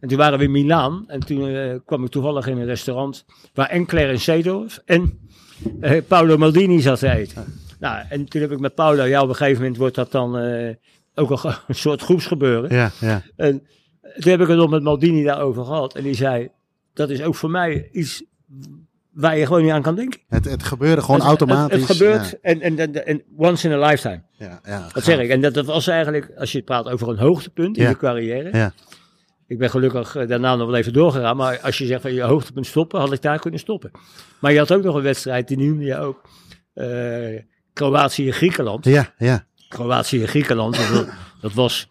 En 0.00 0.08
toen 0.08 0.18
waren 0.18 0.38
we 0.38 0.44
in 0.44 0.50
Milaan 0.50 1.04
en 1.08 1.20
toen 1.20 1.48
eh, 1.48 1.74
kwam 1.84 2.04
ik 2.04 2.10
toevallig 2.10 2.46
in 2.46 2.58
een 2.58 2.64
restaurant 2.66 3.24
waar 3.54 3.68
en 3.68 3.86
Clarence 3.86 4.22
Seedorf 4.22 4.80
en 4.84 5.18
eh, 5.80 6.02
Paolo 6.06 6.36
Maldini 6.36 6.80
zat 6.80 6.98
te 6.98 7.10
eten. 7.10 7.44
Nou, 7.80 8.04
en 8.08 8.24
toen 8.24 8.40
heb 8.40 8.50
ik 8.52 8.58
met 8.60 8.74
Paolo, 8.74 9.04
ja, 9.04 9.22
op 9.22 9.28
een 9.28 9.34
gegeven 9.34 9.60
moment 9.60 9.76
wordt 9.78 9.94
dat 9.94 10.12
dan 10.12 10.38
eh, 10.38 10.74
ook 11.14 11.30
een, 11.44 11.52
een 11.68 11.74
soort 11.74 12.02
groepsgebeuren. 12.02 12.74
ja, 12.74 12.90
ja. 13.00 13.22
En 13.36 13.62
toen 14.18 14.30
heb 14.30 14.40
ik 14.40 14.48
het 14.48 14.56
nog 14.56 14.70
met 14.70 14.82
Maldini 14.82 15.22
daarover 15.24 15.64
gehad. 15.64 15.94
En 15.94 16.02
die 16.02 16.14
zei, 16.14 16.48
dat 16.94 17.10
is 17.10 17.22
ook 17.22 17.34
voor 17.34 17.50
mij 17.50 17.88
iets 17.92 18.22
waar 19.12 19.38
je 19.38 19.46
gewoon 19.46 19.62
niet 19.62 19.70
aan 19.72 19.82
kan 19.82 19.94
denken. 19.94 20.20
Het, 20.28 20.44
het 20.44 20.62
gebeurde 20.62 21.00
gewoon 21.02 21.16
Het- 21.16 21.26
automatisch. 21.28 21.78
Het, 21.80 21.88
het 21.88 21.96
gebeurt 21.96 22.40
en, 22.40 22.60
en, 22.60 22.78
en, 22.78 23.06
en 23.06 23.22
once 23.36 23.68
in 23.68 23.74
a 23.82 23.86
lifetime. 23.86 24.22
Ja, 24.30 24.60
ja, 24.64 24.88
Dat 24.92 25.04
zeg 25.04 25.18
ik. 25.18 25.30
En 25.30 25.40
dat, 25.40 25.54
dat 25.54 25.66
was 25.66 25.86
eigenlijk, 25.86 26.30
als 26.38 26.52
je 26.52 26.62
praat 26.62 26.88
over 26.88 27.08
een 27.08 27.18
hoogtepunt 27.18 27.76
in 27.76 27.82
Ja. 27.82 27.88
je 27.88 27.96
carrière. 27.96 28.56
Ja. 28.56 28.72
ik 29.46 29.58
ben 29.58 29.70
gelukkig 29.70 30.16
eh, 30.16 30.28
daarna 30.28 30.56
nog 30.56 30.66
wel 30.66 30.76
even 30.76 30.92
doorgegaan. 30.92 31.36
Maar 31.36 31.60
als 31.60 31.78
je 31.78 31.86
zegt 31.86 32.00
van 32.02 32.12
je 32.12 32.22
hoogtepunt 32.22 32.66
stoppen, 32.66 33.00
had 33.00 33.12
ik 33.12 33.22
daar 33.22 33.38
kunnen 33.38 33.60
stoppen. 33.60 33.90
Maar 34.40 34.52
je 34.52 34.58
had 34.58 34.72
ook 34.72 34.82
nog 34.82 34.94
een 34.94 35.02
wedstrijd, 35.02 35.48
die 35.48 35.56
noemde 35.58 35.84
je 35.84 35.98
ook. 35.98 36.20
eh, 36.74 37.40
Kroatië-Griekenland. 37.72 38.84
Ja, 38.84 39.14
ja. 39.18 39.46
Kroatië 39.68 40.20
en 40.22 40.28
Griekenland. 40.28 40.76
dat, 40.92 41.08
dat 41.40 41.52
was 41.52 41.88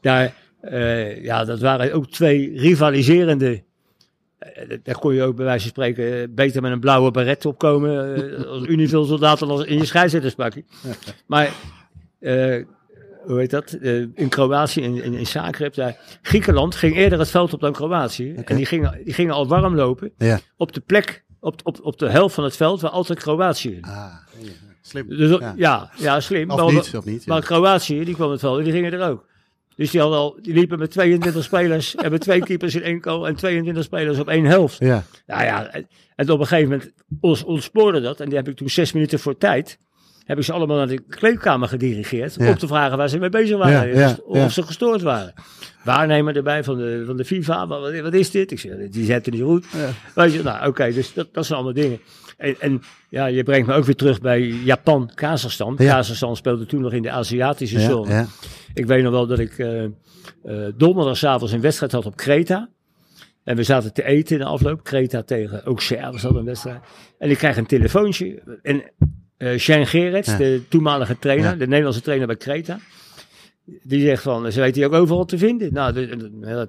daar, 0.00 0.34
eh, 0.70 1.22
ja, 1.24 1.44
dat 1.44 1.60
waren 1.60 1.92
ook 1.92 2.10
twee 2.10 2.58
rivaliserende. 2.58 3.62
eh, 4.38 4.78
daar 4.82 4.98
kon 4.98 5.14
je 5.14 5.22
ook 5.22 5.36
bij 5.36 5.44
wijze 5.44 5.60
van 5.62 5.70
spreken 5.70 6.34
beter 6.34 6.62
met 6.62 6.72
een 6.72 6.80
blauwe 6.80 7.10
beret 7.10 7.46
opkomen 7.46 8.14
eh, 8.36 8.94
als 8.94 9.08
soldaat 9.08 9.38
dan 9.38 9.50
als 9.50 9.64
in 9.64 9.78
je 9.78 9.84
scheidsrechterspakje. 9.84 10.64
Maar 11.26 11.52
eh, 12.20 12.64
hoe 13.24 13.38
heet 13.38 13.50
dat? 13.50 13.72
Eh, 13.72 13.98
in 14.00 14.28
Kroatië, 14.28 14.80
in, 14.80 15.02
in, 15.02 15.14
in 15.14 15.26
Zagreb, 15.26 15.74
daar, 15.74 15.96
Griekenland 16.22 16.74
ging 16.74 16.96
eerder 16.96 17.18
het 17.18 17.30
veld 17.30 17.52
op 17.52 17.60
dan 17.60 17.72
Kroatië. 17.72 18.34
En 18.44 18.56
die 18.56 18.66
gingen, 18.66 19.00
die 19.04 19.14
gingen 19.14 19.34
al 19.34 19.48
warm 19.48 19.74
lopen 19.74 20.12
Ja. 20.18 20.38
op 20.56 20.72
de 20.72 20.80
plek, 20.80 21.24
op, 21.40 21.60
op, 21.62 21.78
op 21.82 21.98
de 21.98 22.08
helft 22.08 22.34
van 22.34 22.44
het 22.44 22.56
veld 22.56 22.80
waar 22.80 22.90
altijd 22.90 23.18
Kroatië 23.18 23.74
in. 23.74 23.82
Ah, 23.84 24.12
ja. 24.38 24.50
slim. 24.82 25.08
Dus, 25.08 25.30
ja. 25.30 25.38
ja. 25.40 25.52
Ja, 25.56 25.90
ja, 25.96 26.20
slim. 26.20 26.50
Of 26.50 26.60
Maar- 26.60 26.72
niet, 26.72 26.94
of 26.96 27.04
niet. 27.04 27.24
ja. 27.24 27.32
maar 27.32 27.42
Kroatië, 27.42 28.04
die 28.04 28.14
kwam 28.14 28.30
het 28.30 28.40
wel, 28.40 28.54
die 28.62 28.72
gingen 28.72 28.92
er 28.92 29.08
ook. 29.10 29.26
Dus 29.76 29.90
die, 29.90 30.00
hadden 30.00 30.18
al, 30.18 30.38
die 30.42 30.54
liepen 30.54 30.78
met 30.78 30.90
22 30.90 31.44
spelers 31.44 31.94
en 32.04 32.10
met 32.10 32.20
twee 32.20 32.40
keepers 32.40 32.74
in 32.74 32.82
één 32.82 33.02
goal 33.02 33.26
en 33.26 33.34
22 33.34 33.84
spelers 33.84 34.18
op 34.18 34.28
één 34.28 34.44
helft. 34.44 34.78
Ja, 34.78 35.04
Nou 35.26 35.44
ja, 35.44 35.66
en, 35.66 35.88
en 36.16 36.30
op 36.30 36.40
een 36.40 36.46
gegeven 36.46 36.70
moment 36.70 36.92
ons, 37.20 37.44
ontspoorde 37.44 38.00
dat. 38.00 38.20
En 38.20 38.28
die 38.28 38.36
heb 38.36 38.48
ik 38.48 38.56
toen 38.56 38.68
zes 38.68 38.92
minuten 38.92 39.18
voor 39.18 39.38
tijd, 39.38 39.78
heb 40.24 40.38
ik 40.38 40.44
ze 40.44 40.52
allemaal 40.52 40.76
naar 40.76 40.86
de 40.86 41.02
kleedkamer 41.08 41.68
gedirigeerd. 41.68 42.34
Ja. 42.38 42.48
Om 42.48 42.58
te 42.58 42.66
vragen 42.66 42.96
waar 42.96 43.08
ze 43.08 43.18
mee 43.18 43.28
bezig 43.28 43.58
waren. 43.58 43.96
Ja, 43.96 44.16
of 44.24 44.52
ze 44.52 44.62
gestoord 44.62 45.02
waren. 45.02 45.32
Waarnemer 45.84 46.36
erbij 46.36 46.64
van 46.64 46.76
de, 46.76 47.02
van 47.06 47.16
de 47.16 47.24
FIFA. 47.24 47.66
Wat, 47.66 48.00
wat 48.00 48.14
is 48.14 48.30
dit? 48.30 48.50
Ik 48.50 48.58
zeg, 48.58 48.72
die 48.90 49.04
zetten 49.04 49.32
niet 49.32 49.42
goed. 49.42 49.66
Weet 50.14 50.32
je, 50.32 50.42
nou 50.42 50.68
oké, 50.68 50.92
dus 50.92 51.12
dat, 51.14 51.28
dat 51.32 51.46
zijn 51.46 51.58
allemaal 51.58 51.82
dingen. 51.82 51.98
En, 52.36 52.56
en 52.60 52.82
ja, 53.08 53.26
je 53.26 53.42
brengt 53.42 53.66
me 53.66 53.74
ook 53.74 53.84
weer 53.84 53.96
terug 53.96 54.20
bij 54.20 54.40
Japan, 54.40 55.10
Kazachstan. 55.14 55.76
Kazachstan 55.76 56.36
speelde 56.36 56.66
toen 56.66 56.80
nog 56.80 56.92
in 56.92 57.02
de 57.02 57.10
Aziatische 57.10 57.80
ja, 57.80 57.88
zone. 57.88 58.26
Ik 58.74 58.86
weet 58.86 59.02
nog 59.02 59.12
wel 59.12 59.26
dat 59.26 59.38
ik 59.38 59.58
eh 59.58 59.84
eh 59.84 59.90
donderdagavond 60.76 61.52
een 61.52 61.60
wedstrijd 61.60 61.92
had 61.92 62.06
op 62.06 62.16
Kreta. 62.16 62.68
En 63.44 63.56
we 63.56 63.62
zaten 63.62 63.92
te 63.92 64.04
eten 64.04 64.36
in 64.36 64.42
de 64.42 64.48
afloop. 64.48 64.82
Kreta 64.84 65.22
tegen 65.22 65.62
Auxerre 65.62 66.10
was 66.12 66.22
dat 66.22 66.34
een 66.34 66.44
wedstrijd. 66.44 66.80
En 67.18 67.30
ik 67.30 67.38
krijg 67.38 67.56
een 67.56 67.66
telefoontje. 67.66 68.58
En 68.62 68.82
eh 69.36 69.58
Shane 69.58 69.86
Gerets, 69.86 70.30
Ja. 70.30 70.36
de 70.36 70.62
toenmalige 70.68 71.18
trainer, 71.18 71.50
Ja. 71.50 71.56
de 71.56 71.66
Nederlandse 71.66 72.00
trainer 72.02 72.26
bij 72.26 72.36
Kreta. 72.36 72.78
Die 73.82 74.00
zegt 74.00 74.22
van, 74.22 74.52
ze 74.52 74.60
weet 74.60 74.76
hij 74.76 74.84
ook 74.86 74.92
overal 74.92 75.24
te 75.24 75.38
vinden. 75.38 75.72
Nou, 75.72 76.06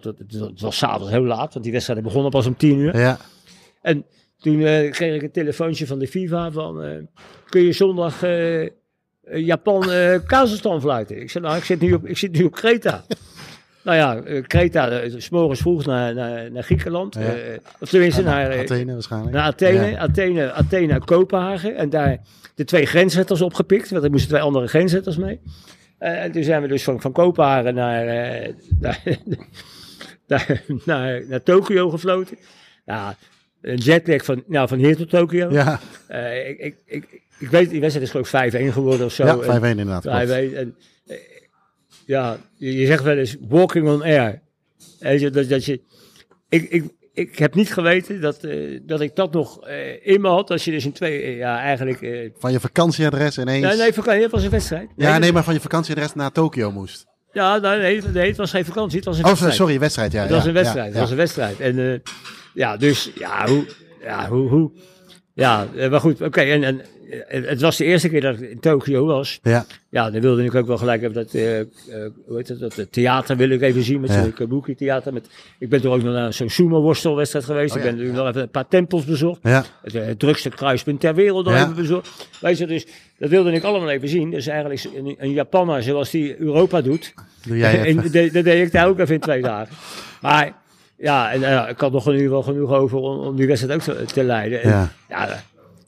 dat 0.02 0.16
was 0.58 0.78
s'avonds 0.78 1.12
heel 1.12 1.24
laat, 1.24 1.54
want 1.54 1.64
die 1.64 1.74
wedstrijd 1.74 2.04
begon 2.04 2.30
pas 2.30 2.46
om 2.46 2.56
tien 2.58 2.78
uur. 2.80 2.98
ja. 2.98 3.18
En 3.82 4.06
toen 4.38 4.58
kreeg 4.92 5.16
ik 5.16 5.22
een 5.22 5.32
telefoontje 5.32 5.88
van 5.88 6.00
de 6.00 6.08
FIFA 6.08 6.52
van, 6.52 7.08
kun 7.50 7.62
je 7.62 7.72
zondag 7.72 8.20
Japan 9.34 9.92
eh 9.92 10.20
Kazachstan 10.26 10.82
fluiten? 10.82 11.22
Ik 11.22 11.30
zei, 11.30 11.44
nou, 11.44 11.58
ik 11.58 11.64
zit 11.64 11.82
nu 11.82 11.94
op, 11.94 12.06
ik 12.08 12.18
zit 12.18 12.32
nu 12.32 12.44
op 12.44 12.52
Kreta. 12.52 13.06
nou 13.84 13.98
ja, 13.98 14.16
eh, 14.18 14.44
Kreta, 14.44 14.90
eh, 14.90 15.14
s 15.18 15.30
morgens 15.30 15.60
vroeg 15.60 15.86
naar, 15.86 16.14
naar, 16.14 16.52
naar 16.52 16.64
Griekenland. 16.64 17.14
Ja. 17.16 17.22
eh, 17.22 17.58
of 17.80 17.90
tenminste 17.90 18.24
naar, 18.24 18.50
eh, 18.50 18.60
Athene 18.60 18.94
waarschijnlijk. 18.94 19.34
naar 19.34 19.44
Athene, 19.46 19.86
Ja. 19.86 19.98
Athene, 19.98 20.52
Athene, 20.52 21.00
Kopenhagen. 21.06 21.76
En 21.76 21.90
daar 21.90 22.18
de 22.56 22.64
twee 22.64 22.86
grensrechters 22.86 23.42
opgepikt, 23.42 23.90
want 23.90 24.04
er 24.04 24.12
moesten 24.12 24.30
twee 24.30 24.42
andere 24.42 24.68
grensrechters 24.68 25.18
mee. 25.18 25.40
Eh, 25.98 26.24
en 26.24 26.32
toen 26.32 26.44
zijn 26.44 26.62
we 26.62 26.68
dus 26.68 26.84
van, 26.84 27.02
van 27.02 27.12
Kopenhagen 27.12 27.74
naar, 27.76 28.08
eh, 28.08 28.54
naar, 28.80 29.02
naar, 30.28 30.62
naar, 30.86 31.22
naar 31.28 31.44
Tokio 31.44 31.90
gefloten. 31.90 32.38
Ja, 32.86 33.16
een 33.62 33.78
jetlag 33.78 34.26
van, 34.26 34.44
nou, 34.48 34.68
van 34.68 34.78
hier 34.78 34.96
tot 34.98 35.10
Tokio. 35.10 35.52
Ja, 35.52 35.80
Eh, 36.08 36.50
ik, 36.50 36.58
ik, 36.60 36.76
ik, 36.86 37.22
ik 37.40 37.50
weet, 37.50 37.70
die 37.70 37.80
wedstrijd 37.80 38.08
is 38.08 38.14
geloof 38.14 38.34
ik 38.34 38.54
5-1 38.70 38.74
geworden 38.74 39.06
of 39.06 39.14
zo. 39.14 39.26
ja 39.26 39.38
5-1 39.38 39.64
En- 39.64 39.70
inderdaad. 39.70 40.04
ja, 40.04 40.12
klopt. 40.12 40.28
weet, 40.28 40.54
en, 40.54 40.76
eh, 41.08 41.16
ja, 42.06 42.38
je, 42.58 42.74
je 42.78 42.86
zegt 42.86 43.04
wel 43.04 43.18
eens 43.18 43.36
walking 43.48 43.88
on 43.88 44.02
air. 44.04 44.42
Je, 45.00 45.30
dat, 45.30 45.50
dat 45.50 45.66
je, 45.66 45.82
ik, 46.50 46.70
ik, 46.70 46.84
ik 47.14 47.38
heb 47.38 47.56
niet 47.56 47.74
geweten 47.74 48.22
dat, 48.22 48.44
eh, 48.44 48.80
dat 48.84 49.02
ik 49.02 49.16
dat 49.16 49.34
nog 49.34 49.68
eh, 49.68 50.08
in 50.08 50.22
me 50.22 50.28
had. 50.28 50.52
Als 50.52 50.66
je 50.66 50.72
dus 50.72 50.86
in 50.86 50.92
twee, 50.92 51.36
ja 51.36 51.60
eigenlijk... 51.60 52.30
Van 52.38 52.52
je 52.52 52.60
vakantieadres 52.60 53.38
ineens. 53.38 53.66
nee, 53.66 53.78
nee, 53.78 53.94
vakantie, 53.94 54.22
het 54.22 54.32
was 54.32 54.44
een 54.44 54.50
wedstrijd. 54.50 54.90
ja, 54.96 55.18
nee, 55.18 55.32
maar 55.32 55.44
van 55.44 55.54
je 55.54 55.60
vakantieadres 55.60 56.14
naar 56.14 56.32
Tokio 56.32 56.72
moest. 56.72 57.06
Ja, 57.32 57.58
nee, 57.58 57.78
nee, 57.80 58.02
nee, 58.14 58.28
het 58.28 58.38
was 58.38 58.52
geen 58.52 58.66
vakantie, 58.66 58.96
het 58.98 59.06
was 59.06 59.16
een 59.18 59.24
Oh, 59.24 59.30
wedstrijd. 59.30 59.56
sorry, 59.56 59.80
wedstrijd. 59.80 60.12
Ja, 60.12 60.22
Het 60.22 60.32
was 60.32 60.46
een 60.46 60.54
wedstrijd, 60.54 60.86
ja, 60.86 60.92
het 60.92 61.00
was 61.00 61.10
een 61.12 61.18
wedstrijd. 61.18 61.60
En 61.60 62.02
ja, 62.54 62.78
dus 62.78 63.12
ja, 63.16 63.48
hoe, 63.48 63.66
ja, 64.02 64.28
hoe, 64.30 64.50
hoe, 64.50 64.72
ja, 65.34 65.68
maar 65.90 66.00
goed, 66.00 66.22
oké. 66.22 66.42
en, 66.42 66.64
en 66.64 66.82
het 67.28 67.62
was 67.62 67.78
de 67.78 67.86
eerste 67.86 68.10
keer 68.10 68.22
dat 68.22 68.40
ik 68.42 68.50
in 68.50 68.60
Tokio 68.60 69.06
was. 69.06 69.40
Ja, 69.44 69.66
Ja, 69.90 70.10
dan 70.12 70.22
wilde 70.22 70.44
ik 70.44 70.56
ook 70.56 70.68
wel 70.68 70.78
gelijk 70.78 71.02
hebben 71.02 71.24
dat, 71.24 71.34
eh, 71.34 71.60
eh, 71.60 71.66
hoe 72.28 72.38
heet 72.38 72.48
het, 72.48 72.60
dat 72.60 72.78
eh, 72.78 72.86
theater 72.92 73.38
wil 73.38 73.50
ik 73.50 73.62
even 73.62 73.84
zien 73.84 74.00
met 74.02 74.12
zo'n 74.12 74.34
kabuki 74.34 74.76
theater. 74.76 75.14
Met, 75.14 75.28
ik 75.60 75.70
ben 75.70 75.82
toch 75.82 75.94
ook 75.94 76.04
nog 76.04 76.14
naar 76.14 76.34
zo'n 76.34 76.50
sumo 76.50 76.82
worstelwedstrijd 76.82 77.46
geweest. 77.46 77.72
Oh, 77.76 77.78
ik 77.78 77.84
ben 77.84 77.96
nu 77.98 78.12
wel 78.12 78.28
even 78.28 78.42
een 78.42 78.50
paar 78.50 78.68
tempels 78.68 79.06
bezocht. 79.06 79.40
ja, 79.44 79.64
Het, 79.84 79.96
eh, 79.96 80.10
drukste 80.10 80.50
kruispunt 80.50 81.00
ter 81.00 81.16
wereld 81.16 81.46
nog 81.46 81.54
Ja. 81.54 81.62
even 81.62 81.76
bezocht. 81.76 82.28
Weet 82.42 82.58
je, 82.58 82.68
dus 82.68 82.86
dat 83.18 83.30
wilde 83.30 83.52
ik 83.52 83.64
allemaal 83.64 83.90
even 83.90 84.08
zien. 84.10 84.30
Dus 84.32 84.48
eigenlijk 84.48 84.84
een, 84.96 85.16
een 85.20 85.32
Japaner 85.32 85.84
zoals 85.84 86.10
die 86.10 86.40
Europa 86.42 86.82
doet. 86.82 87.14
doe 87.48 87.58
jij 87.58 87.80
En 87.90 87.96
de- 88.12 88.32
dat 88.32 88.44
deed 88.44 88.66
ik 88.66 88.72
daar 88.72 88.88
ook 88.88 89.00
even 89.00 89.14
in 89.16 89.22
twee 89.22 89.42
dagen. 89.42 89.76
Maar 90.22 90.54
ja, 90.98 91.32
en, 91.32 91.44
eh, 91.44 91.70
ik 91.70 91.80
had 91.80 91.92
nog 91.92 92.06
in 92.08 92.12
ieder 92.14 92.28
geval 92.28 92.44
genoeg 92.44 92.72
over 92.72 92.98
om, 92.98 93.20
om 93.20 93.36
die 93.36 93.48
wedstrijd 93.48 93.90
ook 93.90 93.98
te, 93.98 94.06
te 94.06 94.24
leiden. 94.24 94.62
En, 94.62 94.70
Ja. 94.70 94.92
ja, 95.10 95.44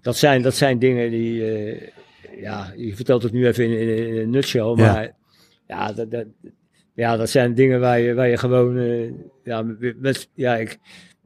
dat 0.07 0.17
zijn, 0.17 0.41
dat 0.41 0.55
zijn 0.55 0.79
dingen 0.79 1.09
die, 1.11 1.51
eh, 1.51 1.87
ja, 2.41 2.73
je 2.75 2.95
vertelt 2.95 3.23
het 3.23 3.31
nu 3.31 3.47
even 3.47 3.63
in, 3.63 3.79
in, 3.79 4.07
in 4.07 4.17
een 4.17 4.29
nutshell, 4.29 4.63
Ja. 4.65 4.73
maar 4.75 5.11
ja, 5.67 5.93
dat, 5.93 6.11
dat, 6.11 6.25
ja, 6.93 7.17
dat 7.17 7.29
zijn 7.29 7.53
dingen 7.53 7.79
waar 7.79 7.99
je, 7.99 8.13
waar 8.13 8.27
je 8.27 8.37
gewoon, 8.37 8.77
eh, 8.77 9.11
ja, 9.43 9.61
met, 9.97 10.29
ja 10.33 10.55
ik, 10.57 10.77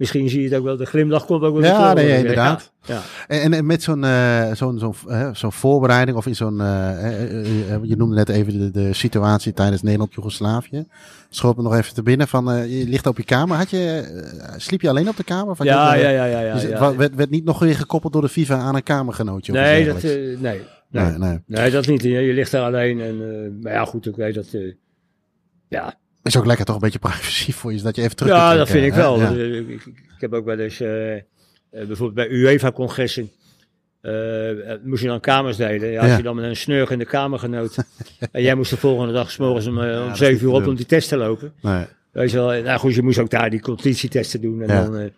misschien 0.01 0.29
zie 0.29 0.41
je 0.41 0.47
het 0.49 0.57
ook 0.57 0.63
wel, 0.63 0.77
de 0.77 0.85
glimlach 0.85 1.25
komt 1.25 1.43
ook 1.43 1.53
wel 1.53 1.63
Ja, 1.63 1.93
nee, 1.93 2.07
Ja, 2.07 2.15
inderdaad. 2.15 2.71
Ja, 2.83 3.01
En, 3.27 3.53
en 3.53 3.65
met 3.65 3.83
zo'n 3.83 4.03
eh, 4.03 4.51
zo'n 4.53 4.79
zo'n 4.79 4.95
eh, 5.07 5.29
zo'n 5.33 5.51
voorbereiding 5.51 6.17
of 6.17 6.25
in 6.25 6.35
zo'n, 6.35 6.61
eh, 6.61 7.83
je 7.83 7.95
noemde 7.97 8.15
net 8.15 8.29
even 8.29 8.59
de, 8.59 8.71
de 8.71 8.93
situatie 8.93 9.53
tijdens 9.53 9.81
Nederland-Joegoslavië. 9.81 10.85
Schoot 11.29 11.57
me 11.57 11.63
nog 11.63 11.75
even 11.75 11.93
te 11.93 12.03
binnen 12.03 12.27
van, 12.27 12.69
je 12.69 12.87
ligt 12.87 13.07
op 13.07 13.17
je 13.17 13.23
kamer. 13.23 13.57
Had 13.57 13.69
je, 13.69 14.03
sliep 14.57 14.81
je 14.81 14.89
alleen 14.89 15.09
op 15.09 15.17
de 15.17 15.23
kamer? 15.23 15.55
Je 15.57 15.63
ja, 15.63 15.93
ja, 15.93 16.09
ja, 16.09 16.25
ja, 16.25 16.39
ja, 16.39 16.53
dus 16.53 16.63
ja. 16.63 16.95
werd, 16.95 17.15
werd 17.15 17.29
niet 17.29 17.45
nog 17.45 17.59
weer 17.59 17.75
gekoppeld 17.75 18.13
door 18.13 18.21
de 18.21 18.29
FIFA 18.29 18.57
aan 18.57 18.75
een 18.75 18.83
kamergenootje? 18.83 19.51
Nee, 19.51 19.85
dat, 19.85 20.01
nee, 20.03 20.37
nee. 20.37 20.61
nee, 20.89 21.39
nee. 21.45 21.71
Dat 21.71 21.87
niet. 21.87 22.03
Je, 22.03 22.09
je 22.09 22.33
ligt 22.33 22.51
daar 22.51 22.65
alleen. 22.65 23.01
En, 23.01 23.59
maar 23.61 23.73
ja, 23.73 23.85
goed, 23.85 24.05
ik 24.05 24.15
weet 24.15 24.35
dat. 24.35 24.47
ja, 25.67 25.99
Is 26.23 26.37
ook 26.37 26.45
lekker 26.45 26.65
toch 26.65 26.75
een 26.75 26.81
beetje 26.81 26.99
privacy 26.99 27.51
voor 27.51 27.71
je, 27.71 27.77
zodat 27.77 27.95
je 27.95 28.01
even 28.01 28.15
terug 28.15 28.31
ja 28.33 28.55
dat 28.55 28.69
vind 28.69 28.85
ik 28.85 28.93
wel. 28.93 29.19
Ja. 29.19 29.31
Eh, 29.31 29.57
Ik, 29.69 29.83
heb 30.19 30.33
ook 30.33 30.45
wel 30.45 30.59
eens, 30.59 30.79
eh, 30.79 31.15
bijvoorbeeld 31.69 32.13
bij 32.13 32.29
UEFA-congressen, 32.29 33.31
eh, 34.01 34.13
moest 34.83 35.01
je 35.01 35.07
dan 35.07 35.19
kamers 35.19 35.57
delen. 35.57 35.89
Ja, 35.91 36.01
als 36.01 36.15
je 36.17 36.23
dan 36.23 36.35
met 36.35 36.45
een 36.45 36.55
snurkende 36.55 37.05
kamergenoot, 37.05 37.75
en 38.31 38.41
jij 38.41 38.55
moest 38.55 38.69
de 38.69 38.77
volgende 38.77 39.13
dag 39.13 39.31
s 39.31 39.37
morgens 39.37 39.67
om, 39.67 39.77
eh, 39.81 39.83
om 39.99 40.05
dat 40.05 40.11
is 40.11 40.17
7 40.17 40.33
niet 40.33 40.43
uur 40.43 40.51
op 40.51 40.67
om 40.67 40.75
die 40.75 40.85
test 40.85 41.09
te 41.09 41.17
lopen. 41.17 41.53
Nee. 41.61 41.85
Weet 42.11 42.31
je 42.31 42.37
wel, 42.37 42.61
nou 42.61 42.79
goed, 42.79 42.95
je 42.95 43.01
moest 43.01 43.19
ook 43.19 43.29
daar 43.29 43.49
die 43.49 43.61
conditietesten 43.61 44.41
doen. 44.41 44.61
En 44.61 44.67
Ja. 44.67 44.83
dan, 44.85 45.09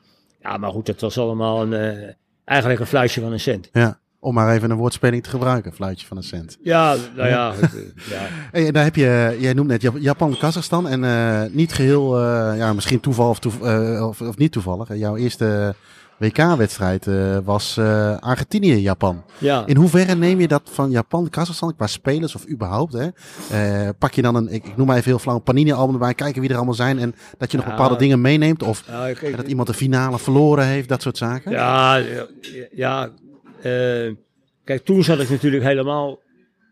ja, 0.42 0.58
maar 0.58 0.72
goed, 0.72 0.86
dat 0.86 1.02
was 1.02 1.18
allemaal 1.18 1.62
een, 1.74 2.14
eigenlijk 2.46 2.80
een 2.80 2.88
fluitje 2.88 3.22
van 3.22 3.32
een 3.32 3.40
cent. 3.40 3.70
Ja, 3.74 4.00
om 4.24 4.34
maar 4.34 4.54
even 4.56 4.72
een 4.72 4.78
woordspeling 4.78 5.24
te 5.24 5.30
gebruiken, 5.30 5.74
fluitje 5.74 6.08
van 6.08 6.18
een 6.18 6.24
cent. 6.24 6.58
Ja, 6.62 6.96
nou 7.16 7.30
ja, 7.30 7.54
eh, 7.62 7.70
ja. 8.10 8.22
Hey, 8.52 8.68
en 8.68 8.74
daar 8.74 8.84
heb 8.84 8.96
je, 8.96 9.38
jij 9.40 9.54
noemt 9.54 9.68
net 9.68 9.82
Jap- 9.82 9.98
Japan, 10.00 10.38
Kazachstan 10.38 10.88
en 10.88 11.04
eh, 11.04 11.42
niet 11.52 11.74
geheel, 11.74 12.20
eh, 12.20 12.58
ja, 12.58 12.74
misschien 12.74 13.00
toeval 13.00 13.30
of, 13.30 13.40
toev- 13.40 13.62
eh, 13.62 14.08
of, 14.08 14.22
of 14.22 14.38
niet 14.38 14.52
toevallig. 14.52 14.90
eh, 14.90 14.98
Jouw 15.00 15.16
eerste 15.16 15.76
WK-wedstrijd 16.18 17.08
eh, 17.08 17.38
was 17.44 17.78
eh, 17.78 18.18
Argentinië-Japan. 18.20 19.24
ja. 19.38 19.64
In 19.66 19.76
hoeverre 19.76 20.16
neem 20.16 20.40
je 20.40 20.48
dat 20.48 20.62
van 20.72 20.90
Japan, 20.90 21.30
Kazachstan, 21.30 21.76
qua 21.76 21.88
spelers 21.88 22.36
of 22.36 22.48
überhaupt? 22.50 22.94
Hè? 22.94 23.08
Eh, 23.52 23.90
pak 23.98 24.14
je 24.14 24.22
dan 24.22 24.36
een, 24.36 24.48
ik, 24.54 24.66
ik 24.66 24.78
noem 24.78 24.88
maar 24.88 24.96
even 24.98 25.10
heel 25.10 25.20
flauw, 25.20 25.36
een 25.36 25.44
Panini-album 25.44 25.94
erbij, 25.94 26.14
kijken 26.14 26.42
wie 26.42 26.50
er 26.50 26.56
allemaal 26.56 26.74
zijn 26.74 27.00
en 27.00 27.16
dat 27.38 27.52
je 27.52 27.58
nog 27.58 27.66
Ja. 27.66 27.72
bepaalde 27.72 27.96
dingen 27.98 28.22
meeneemt? 28.22 28.64
Of 28.64 28.84
Ja, 28.88 29.08
ik- 29.08 29.36
dat 29.36 29.48
iemand 29.48 29.68
de 29.68 29.74
finale 29.74 30.20
verloren 30.20 30.66
heeft, 30.66 30.90
dat 30.90 31.02
soort 31.02 31.18
zaken? 31.18 31.52
Ja, 31.52 31.96
ja, 32.76 33.04
eh, 33.04 33.10
kijk, 34.64 34.84
toen 34.84 35.04
zat 35.04 35.20
ik 35.20 35.30
natuurlijk 35.30 35.64
helemaal 35.64 36.20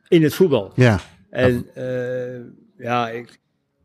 in 0.08 0.24
het 0.24 0.34
voetbal. 0.34 0.72
Ja, 0.76 1.00
En 1.30 1.66
eh, 1.74 2.86
ja, 2.86 3.10
ik, 3.10 3.40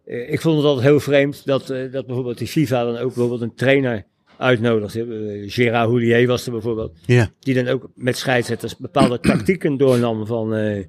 eh, 0.05 0.33
ik 0.33 0.41
vond 0.41 0.57
het 0.57 0.67
altijd 0.67 0.87
heel 0.87 1.01
vreemd 1.01 1.47
dat, 1.47 1.71
eh, 1.71 1.93
dat 1.93 2.07
bijvoorbeeld 2.07 2.39
die 2.39 2.49
FIFA 2.49 2.85
dan 2.85 2.97
ook 2.97 3.15
bijvoorbeeld 3.15 3.41
een 3.41 3.55
trainer 3.55 4.05
uitnodigt. 4.39 4.97
Uh, 4.97 5.51
Gérard 5.51 5.89
Houllier 5.89 6.27
was 6.27 6.47
er 6.47 6.53
bijvoorbeeld. 6.53 6.97
ja, 7.07 7.31
Die 7.41 7.55
dan 7.55 7.69
ook 7.69 7.89
met 7.95 8.17
scheidsrechters 8.17 8.77
bepaalde 8.77 9.21
tactieken 9.21 9.77
doornam 9.85 10.27
van, 10.27 10.55
eh, 10.55 10.85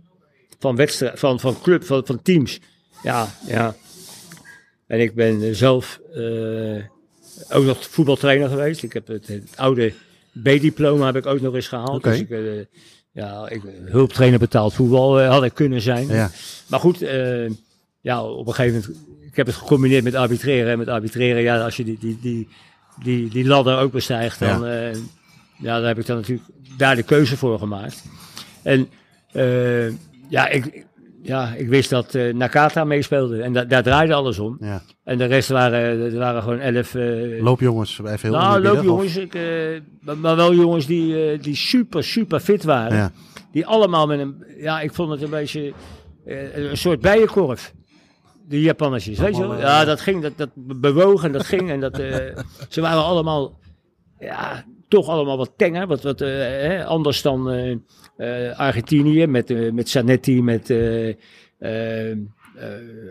van, 0.59 0.76
wedstrijd, 0.76 1.20
van, 1.20 1.39
van 1.39 1.61
club, 1.61 1.84
van, 1.84 2.05
van 2.05 2.22
teams. 2.22 2.59
Ja, 3.03 3.28
ja. 3.47 3.76
En 4.88 4.99
ik 4.99 5.13
ben 5.13 5.43
eh, 5.43 5.53
zelf 5.53 5.99
eh, 6.13 6.84
ook 7.49 7.65
nog 7.65 7.88
voetbaltrainer 7.89 8.49
geweest. 8.49 8.84
Ik 8.84 8.93
heb 8.93 9.07
het, 9.07 9.28
het 9.28 9.53
oude 9.55 9.93
B-diploma 10.43 11.05
heb 11.05 11.15
ik 11.15 11.25
ook 11.25 11.41
nog 11.41 11.55
eens 11.55 11.67
gehaald. 11.67 12.03
Dus 12.03 12.19
ik, 12.19 12.29
eh, 12.29 12.39
ja, 13.11 13.49
ik, 13.49 13.61
hulptrainer 13.85 14.39
betaald 14.39 14.73
voetbal 14.73 15.19
eh, 15.19 15.29
had 15.29 15.43
ik 15.43 15.53
kunnen 15.53 15.81
zijn. 15.81 16.07
Ja. 16.07 16.31
Maar 16.67 16.79
goed, 16.79 17.01
eh, 17.01 17.49
ja, 18.01 18.23
op 18.23 18.47
een 18.47 18.53
gegeven 18.53 18.79
moment, 18.79 19.05
ik 19.21 19.35
heb 19.35 19.45
het 19.45 19.55
gecombineerd 19.55 20.03
met 20.03 20.15
arbitreren. 20.15 20.71
En 20.71 20.77
met 20.77 20.88
arbitreren, 20.88 21.41
ja, 21.41 21.63
als 21.63 21.77
je 21.77 21.83
die, 21.83 21.97
die, 21.99 22.19
die, 22.21 22.47
die, 23.03 23.29
die 23.29 23.45
ladder 23.45 23.77
ook 23.77 23.91
bestijgt, 23.91 24.39
dan, 24.39 24.65
ja. 24.65 24.91
ja, 25.57 25.79
daar 25.79 25.88
heb 25.88 25.99
ik 25.99 26.05
dan 26.05 26.15
natuurlijk 26.15 26.47
daar 26.77 26.95
de 26.95 27.03
keuze 27.03 27.38
voor 27.38 27.59
gemaakt. 27.59 28.03
En 28.63 28.89
eh, 29.31 29.89
ja, 30.29 30.47
ik, 30.47 30.85
ja, 31.28 31.53
ik 31.53 31.67
wist 31.67 31.89
dat 31.89 32.15
eh, 32.15 32.34
Nakata 32.34 32.84
meespeelde 32.84 33.41
en 33.41 33.53
da 33.53 33.65
daar 33.65 33.84
draaide 33.84 34.13
alles 34.13 34.39
om. 34.39 34.57
Ja. 34.59 34.82
En 35.03 35.17
de 35.17 35.25
rest 35.25 35.49
waren, 35.49 35.80
er 36.13 36.17
waren 36.17 36.41
gewoon 36.41 36.59
elf... 36.59 36.95
eh, 36.95 37.41
Loopjongens 37.43 37.99
bij 38.01 38.17
veel 38.17 38.32
nou, 38.32 38.61
loopjongens, 38.61 39.15
ik, 39.17 39.36
eh, 39.36 40.15
maar, 40.15 40.36
wel 40.36 40.53
jongens 40.53 40.86
die, 40.86 41.32
eh, 41.32 41.41
die 41.41 41.55
super, 41.55 42.03
super 42.03 42.39
fit 42.39 42.63
waren. 42.63 42.97
Ja. 42.97 43.11
Die 43.51 43.65
allemaal 43.65 44.07
met 44.07 44.19
een, 44.19 44.45
ja, 44.57 44.82
ik 44.82 44.93
vond 44.93 45.11
het 45.11 45.21
een 45.21 45.30
beetje 45.30 45.73
eh, 46.25 46.57
een 46.69 46.78
soort 46.78 47.01
bijenkorf. 47.01 47.73
Die 48.47 48.61
Japannetjes, 48.61 49.19
weet 49.19 49.36
je 49.38 49.47
wel? 49.47 49.57
Ja, 49.59 49.82
eh, 49.82 49.88
dat 49.88 50.01
ging, 50.01 50.21
dat, 50.21 50.34
dat 50.36 50.49
bewoog 50.55 51.23
en 51.23 51.32
dat 51.32 51.45
ging. 51.53 51.69
En 51.69 51.80
dat, 51.80 51.99
eh, 51.99 52.38
ze 52.69 52.82
waren 52.82 53.03
allemaal, 53.03 53.59
ja, 54.19 54.65
toch 54.88 55.07
allemaal 55.07 55.38
wat 55.38 55.51
tenger. 55.57 55.88
Wat, 55.88 56.03
wat 56.03 56.21
eh, 56.21 56.86
anders 56.86 57.21
dan 57.21 57.49
eh, 57.51 57.71
eh, 57.71 57.78
Argentinië 58.57 59.26
met, 59.28 59.49
eh, 59.49 59.72
met 59.72 59.89
Zanetti, 59.89 60.41
met 60.43 60.70
eh 60.70 61.07
eh, 61.57 62.11
eh, 62.11 62.18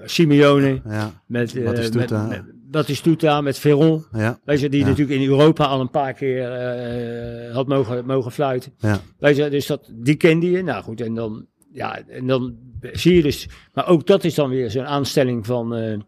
Simeone. 0.05 0.81
Ja, 0.89 1.23
Met, 1.27 1.57
eh, 1.57 1.65
met, 1.65 1.95
met 1.95 2.43
Batistuta, 2.71 3.41
met 3.41 3.59
Veron. 3.59 4.05
ja, 4.13 4.39
Weet 4.45 4.61
je, 4.61 4.69
die 4.69 4.81
Ja. 4.81 4.87
natuurlijk 4.87 5.21
in 5.21 5.29
Europa 5.29 5.65
al 5.65 5.81
een 5.81 5.91
paar 5.91 6.13
keer 6.13 6.53
eh, 6.53 7.55
had 7.55 7.67
mogen, 7.69 8.07
mogen 8.07 8.33
fluiten. 8.33 8.73
ja. 8.79 9.01
Weet 9.19 9.37
je, 9.37 9.51
dus 9.51 9.67
dat, 9.67 9.91
die 9.95 10.15
kende 10.15 10.51
je. 10.51 10.63
Nou 10.63 10.83
goed, 10.83 11.01
en 11.01 11.15
dan, 11.15 11.47
ja, 11.73 12.03
en 12.09 12.27
dan 12.27 12.57
zie 12.93 13.15
je 13.15 13.23
dus. 13.23 13.49
Maar 13.75 13.89
ook 13.89 14.07
dat 14.07 14.25
is 14.25 14.35
dan 14.35 14.51
weer 14.51 14.71
zo'n 14.71 14.87
aanstelling 14.87 15.47
van, 15.47 15.75
eh, 15.75 15.99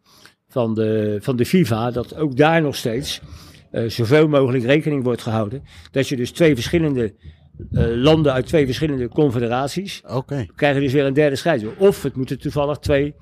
van, 0.49 0.75
de, 0.75 1.19
van 1.21 1.37
de 1.37 1.47
FIFA. 1.47 1.91
Dat 1.91 2.17
ook 2.17 2.37
daar 2.37 2.63
nog 2.63 2.77
steeds 2.77 3.21
eh, 3.71 3.89
zoveel 3.89 4.29
mogelijk 4.29 4.65
rekening 4.65 5.03
wordt 5.05 5.23
gehouden. 5.23 5.63
Dat 5.91 6.09
je 6.09 6.17
dus 6.17 6.31
twee 6.31 6.55
verschillende 6.55 7.15
eh, 7.73 7.87
landen 7.95 8.33
uit 8.33 8.47
twee 8.47 8.65
verschillende 8.65 9.09
confederaties. 9.09 10.03
Oké. 10.09 10.47
krijgen 10.57 10.81
dus 10.81 10.93
weer 10.93 11.05
een 11.05 11.13
derde 11.13 11.37
scheidsrechter. 11.37 11.87
Of 11.87 12.03
het 12.03 12.17
moeten 12.17 12.39
toevallig 12.39 12.79
twee, 12.79 13.15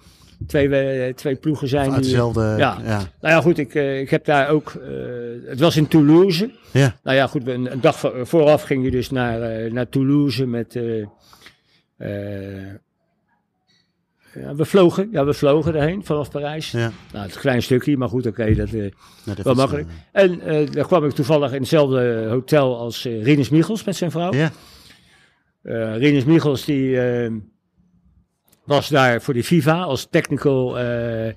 twee, 0.47 0.69
eh, 0.77 1.15
twee 1.15 1.37
ploegen 1.37 1.69
zijn. 1.69 1.93
Uit 1.93 2.03
die, 2.03 2.11
dezelfde... 2.11 2.41
ja. 2.41 2.79
Ja. 2.85 2.99
nou 3.21 3.35
ja, 3.35 3.41
goed, 3.41 3.59
ik, 3.59 3.75
eh, 3.75 4.01
ik 4.01 4.11
heb 4.11 4.25
daar 4.25 4.49
ook. 4.49 4.73
het 5.47 5.61
was 5.61 5.77
in 5.77 5.89
Toulouse. 5.89 6.51
Ja. 6.73 6.97
Nou 7.03 7.17
ja, 7.17 7.27
goed, 7.27 7.49
een, 7.49 7.73
een 7.73 7.81
dag 7.81 7.99
vo- 7.99 8.25
vooraf 8.25 8.63
ging 8.63 8.85
je 8.85 8.91
dus 8.91 9.11
naar, 9.11 9.73
naar 9.73 9.89
Toulouse 9.89 10.47
met. 10.47 10.79
Eh, 14.37 14.43
eh, 14.43 14.49
ja, 14.49 14.55
we 14.55 14.65
vlogen, 14.65 15.09
ja, 15.13 15.25
we 15.25 15.35
vlogen 15.35 15.75
erheen 15.75 16.05
vanaf 16.05 16.31
Parijs. 16.31 16.71
Ja. 16.71 16.79
Nou, 16.79 16.93
het 17.21 17.29
is 17.29 17.35
een 17.35 17.41
klein 17.41 17.63
stukje, 17.63 17.97
maar 17.97 18.09
goed, 18.09 18.27
oké, 18.27 18.55
dat. 18.55 18.73
eh, 18.73 18.91
dat 19.25 19.39
Wel 19.43 19.55
makkelijk. 19.55 19.89
en 20.13 20.41
eh, 20.41 20.71
daar 20.71 20.87
kwam 20.87 21.05
ik 21.05 21.13
toevallig 21.13 21.53
in 21.53 21.59
hetzelfde 21.61 22.27
hotel 22.29 22.79
als 22.79 23.05
eh 23.05 23.23
Rinus 23.25 23.49
Michels 23.49 23.85
met 23.85 23.97
zijn 23.97 24.11
vrouw. 24.11 24.31
eh, 24.33 24.39
Ja, 24.39 24.53
Eh 25.63 25.97
Rinus 25.99 26.25
Michels 26.25 26.65
die 26.65 27.01
eh, 27.01 27.33
was 28.65 28.89
daar 28.89 29.23
voor 29.23 29.35
de 29.35 29.45
FIFA 29.45 29.83
als 29.83 30.07
technical, 30.11 30.79
eh, 30.79 31.33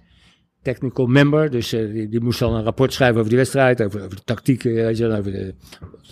technical 0.62 1.06
member. 1.06 1.50
Dus 1.50 1.74
eh, 1.74 1.92
die, 1.92 2.10
die 2.10 2.20
moest 2.22 2.40
dan 2.40 2.54
een 2.56 2.64
rapport 2.64 2.94
schrijven 2.94 3.18
over 3.18 3.30
die 3.30 3.38
wedstrijd, 3.38 3.82
over, 3.84 4.04
over 4.04 4.16
de 4.16 4.24
tactieken, 4.24 4.74
weet 4.74 4.98
je, 4.98 5.08
wel, 5.08 5.18
over 5.18 5.32
de, 5.32 5.54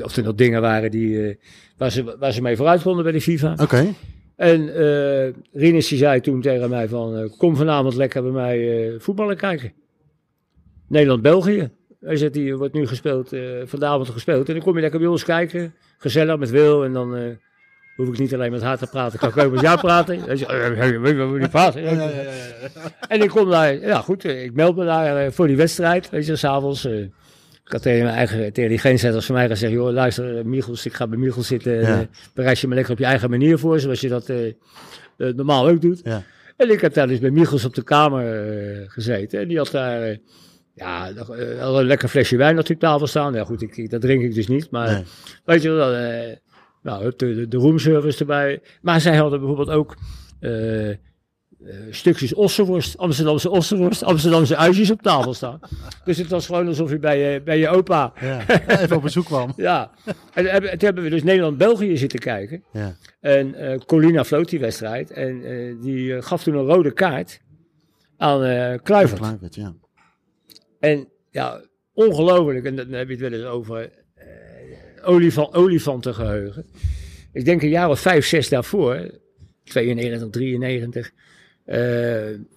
of 0.03 0.15
er 0.17 0.23
nog 0.23 0.35
dingen 0.35 0.61
waren 0.61 0.91
die, 0.91 1.27
eh, 1.27 1.35
waar, 1.77 1.91
ze, 1.91 2.15
waar 2.19 2.31
ze 2.31 2.41
mee 2.41 2.55
vooruit 2.55 2.81
konden 2.81 3.03
bij 3.03 3.11
de 3.11 3.21
FIFA. 3.21 3.53
oké. 3.61 3.93
En 4.37 4.75
eh 4.75 5.33
Rinus 5.53 5.87
die 5.87 5.97
zei 5.97 6.21
toen 6.21 6.41
tegen 6.41 6.69
mij 6.69 6.87
van, 6.87 7.17
eh, 7.17 7.29
kom 7.37 7.55
vanavond 7.55 7.95
lekker 7.95 8.23
bij 8.23 8.31
mij 8.31 8.87
eh, 8.87 8.99
voetballen 8.99 9.37
kijken. 9.37 9.73
Nederland-België. 10.87 11.69
Hij 11.99 12.15
zegt, 12.15 12.33
die 12.33 12.55
wordt 12.57 12.73
nu 12.73 12.87
gespeeld, 12.87 13.31
vanavond 13.63 14.09
gespeeld. 14.09 14.47
En 14.47 14.53
dan 14.53 14.63
kom 14.63 14.75
je 14.75 14.81
lekker 14.81 14.99
bij 14.99 15.07
ons 15.07 15.23
kijken, 15.23 15.73
gezellig 15.97 16.37
met 16.37 16.49
Wil. 16.49 16.83
En 16.83 16.93
dan 16.93 17.37
hoef 17.95 18.07
ik 18.07 18.17
niet 18.19 18.33
alleen 18.33 18.51
met 18.51 18.61
haar 18.61 18.77
te 18.77 18.87
praten, 18.87 19.19
kan 19.19 19.29
ik 19.29 19.37
ook 19.37 19.51
met 19.51 19.61
jou 19.61 19.79
praten. 19.79 20.19
Hij 20.19 20.35
zegt, 20.35 20.51
weet 20.51 20.89
je 20.89 21.15
wat 21.15 21.31
we 21.31 21.39
niet 21.39 21.49
praten? 21.49 21.83
En 23.07 23.21
ik 23.21 23.29
kom 23.29 23.49
daar, 23.49 23.79
ja 23.79 24.01
goed, 24.01 24.23
ik 24.23 24.53
meld 24.53 24.75
me 24.75 24.85
daar 24.85 25.31
voor 25.31 25.47
die 25.47 25.57
wedstrijd, 25.57 26.09
weet 26.09 26.25
je, 26.25 26.35
s'avonds. 26.35 26.85
eh 26.85 27.05
ik 27.67 27.73
had 27.73 27.81
tegen 27.81 28.03
mijn 28.03 28.15
eigen, 28.15 28.53
tegen 28.53 28.69
die 28.69 28.79
grenszetters 28.79 29.25
van 29.25 29.35
mij 29.35 29.47
gezegd, 29.47 29.73
joh, 29.73 29.91
luister, 29.91 30.37
eh, 30.37 30.43
Michels, 30.43 30.85
ik 30.85 30.93
ga 30.93 31.07
bij 31.07 31.17
Michels 31.17 31.47
zitten. 31.47 31.73
en, 31.79 31.87
Ja. 31.87 31.99
eh, 31.99 32.05
bereid 32.33 32.59
je 32.59 32.67
me 32.67 32.75
lekker 32.75 32.93
op 32.93 32.99
je 32.99 33.05
eigen 33.05 33.29
manier 33.29 33.57
voor, 33.57 33.79
zoals 33.79 34.01
je 34.01 34.07
dat 34.09 34.29
eh, 34.29 34.53
normaal 35.17 35.67
ook 35.67 35.81
doet. 35.81 36.01
Ja. 36.03 36.23
En 36.57 36.71
ik 36.71 36.81
heb 36.81 36.93
daar 36.93 37.07
dus 37.07 37.19
bij 37.19 37.29
Michels 37.31 37.65
op 37.65 37.75
de 37.75 37.83
kamer 37.83 38.25
gezeten. 38.87 39.39
En 39.39 39.47
die 39.47 39.57
had 39.57 39.71
daar, 39.71 40.17
ja, 40.73 41.09
een 41.09 41.85
lekker 41.85 42.09
flesje 42.09 42.37
wijn 42.37 42.59
op 42.59 42.65
die 42.65 42.77
tafel 42.77 43.07
staan. 43.07 43.33
Ja 43.33 43.43
goed, 43.43 43.61
ik, 43.61 43.89
dat 43.89 44.01
drink 44.01 44.23
ik 44.23 44.33
dus 44.33 44.47
niet. 44.47 44.71
Maar 44.71 44.91
Nee. 44.91 45.03
weet 45.45 45.61
je 45.61 45.69
wel, 45.71 45.93
eh, 45.93 46.35
nou, 46.83 47.11
de, 47.17 47.47
de, 47.47 47.57
roomservice 47.57 48.19
erbij. 48.19 48.61
Maar 48.81 49.01
zij 49.01 49.15
hadden 49.17 49.39
bijvoorbeeld 49.39 49.69
ook 49.69 49.95
eh, 50.39 50.89
stukjes 51.89 52.33
ossenworst, 52.33 52.97
Amsterdamse 52.97 53.49
ossenworst, 53.49 54.03
Amsterdamse 54.03 54.55
uitjes 54.55 54.91
op 54.91 55.01
tafel 55.01 55.33
staan. 55.33 55.59
dus 56.05 56.17
het 56.17 56.29
was 56.29 56.45
gewoon 56.45 56.67
alsof 56.67 56.89
je 56.89 56.99
bij 56.99 57.19
je, 57.19 57.41
bij 57.41 57.57
je 57.59 57.69
opa, 57.69 58.13
Ja. 58.21 58.47
Even 58.67 58.95
op 58.95 59.01
bezoek 59.01 59.25
kwam. 59.25 59.53
ja. 59.69 59.91
En 60.05 60.43
toen 60.43 60.45
hebben, 60.45 60.69
toen 60.69 60.79
hebben 60.79 61.03
we 61.03 61.09
dus 61.09 61.23
Nederland-België 61.23 61.97
zitten 61.97 62.19
kijken. 62.19 62.63
Ja. 62.71 62.95
En 63.19 63.55
eh 63.55 63.77
Colina 63.85 64.23
floot 64.23 64.49
die 64.49 64.59
wedstrijd. 64.59 65.11
En 65.11 65.43
eh, 65.43 65.81
die 65.81 66.15
eh, 66.15 66.23
gaf 66.23 66.43
toen 66.43 66.55
een 66.55 66.65
rode 66.65 66.91
kaart 66.91 67.39
aan 68.17 68.43
eh 68.43 68.79
Kluivert. 68.83 69.19
Kluivert, 69.19 69.55
ja. 69.55 69.73
En 70.79 71.07
ja, 71.31 71.61
ongelooflijk. 71.93 72.65
En 72.65 72.75
dan 72.75 72.91
heb 72.91 73.07
je 73.07 73.13
het 73.13 73.21
wel 73.21 73.31
eens 73.31 73.45
over 73.45 73.91
eh 74.15 74.27
olifant, 75.03 75.53
olifantengeheugen. 75.53 76.65
Ik 77.33 77.45
denk 77.45 77.61
een 77.61 77.69
jaar 77.69 77.89
of 77.89 77.99
vijf, 77.99 78.25
zes 78.25 78.49
daarvoor, 78.49 79.11
92, 79.63 80.29
93, 80.29 81.07
eh 81.07 81.26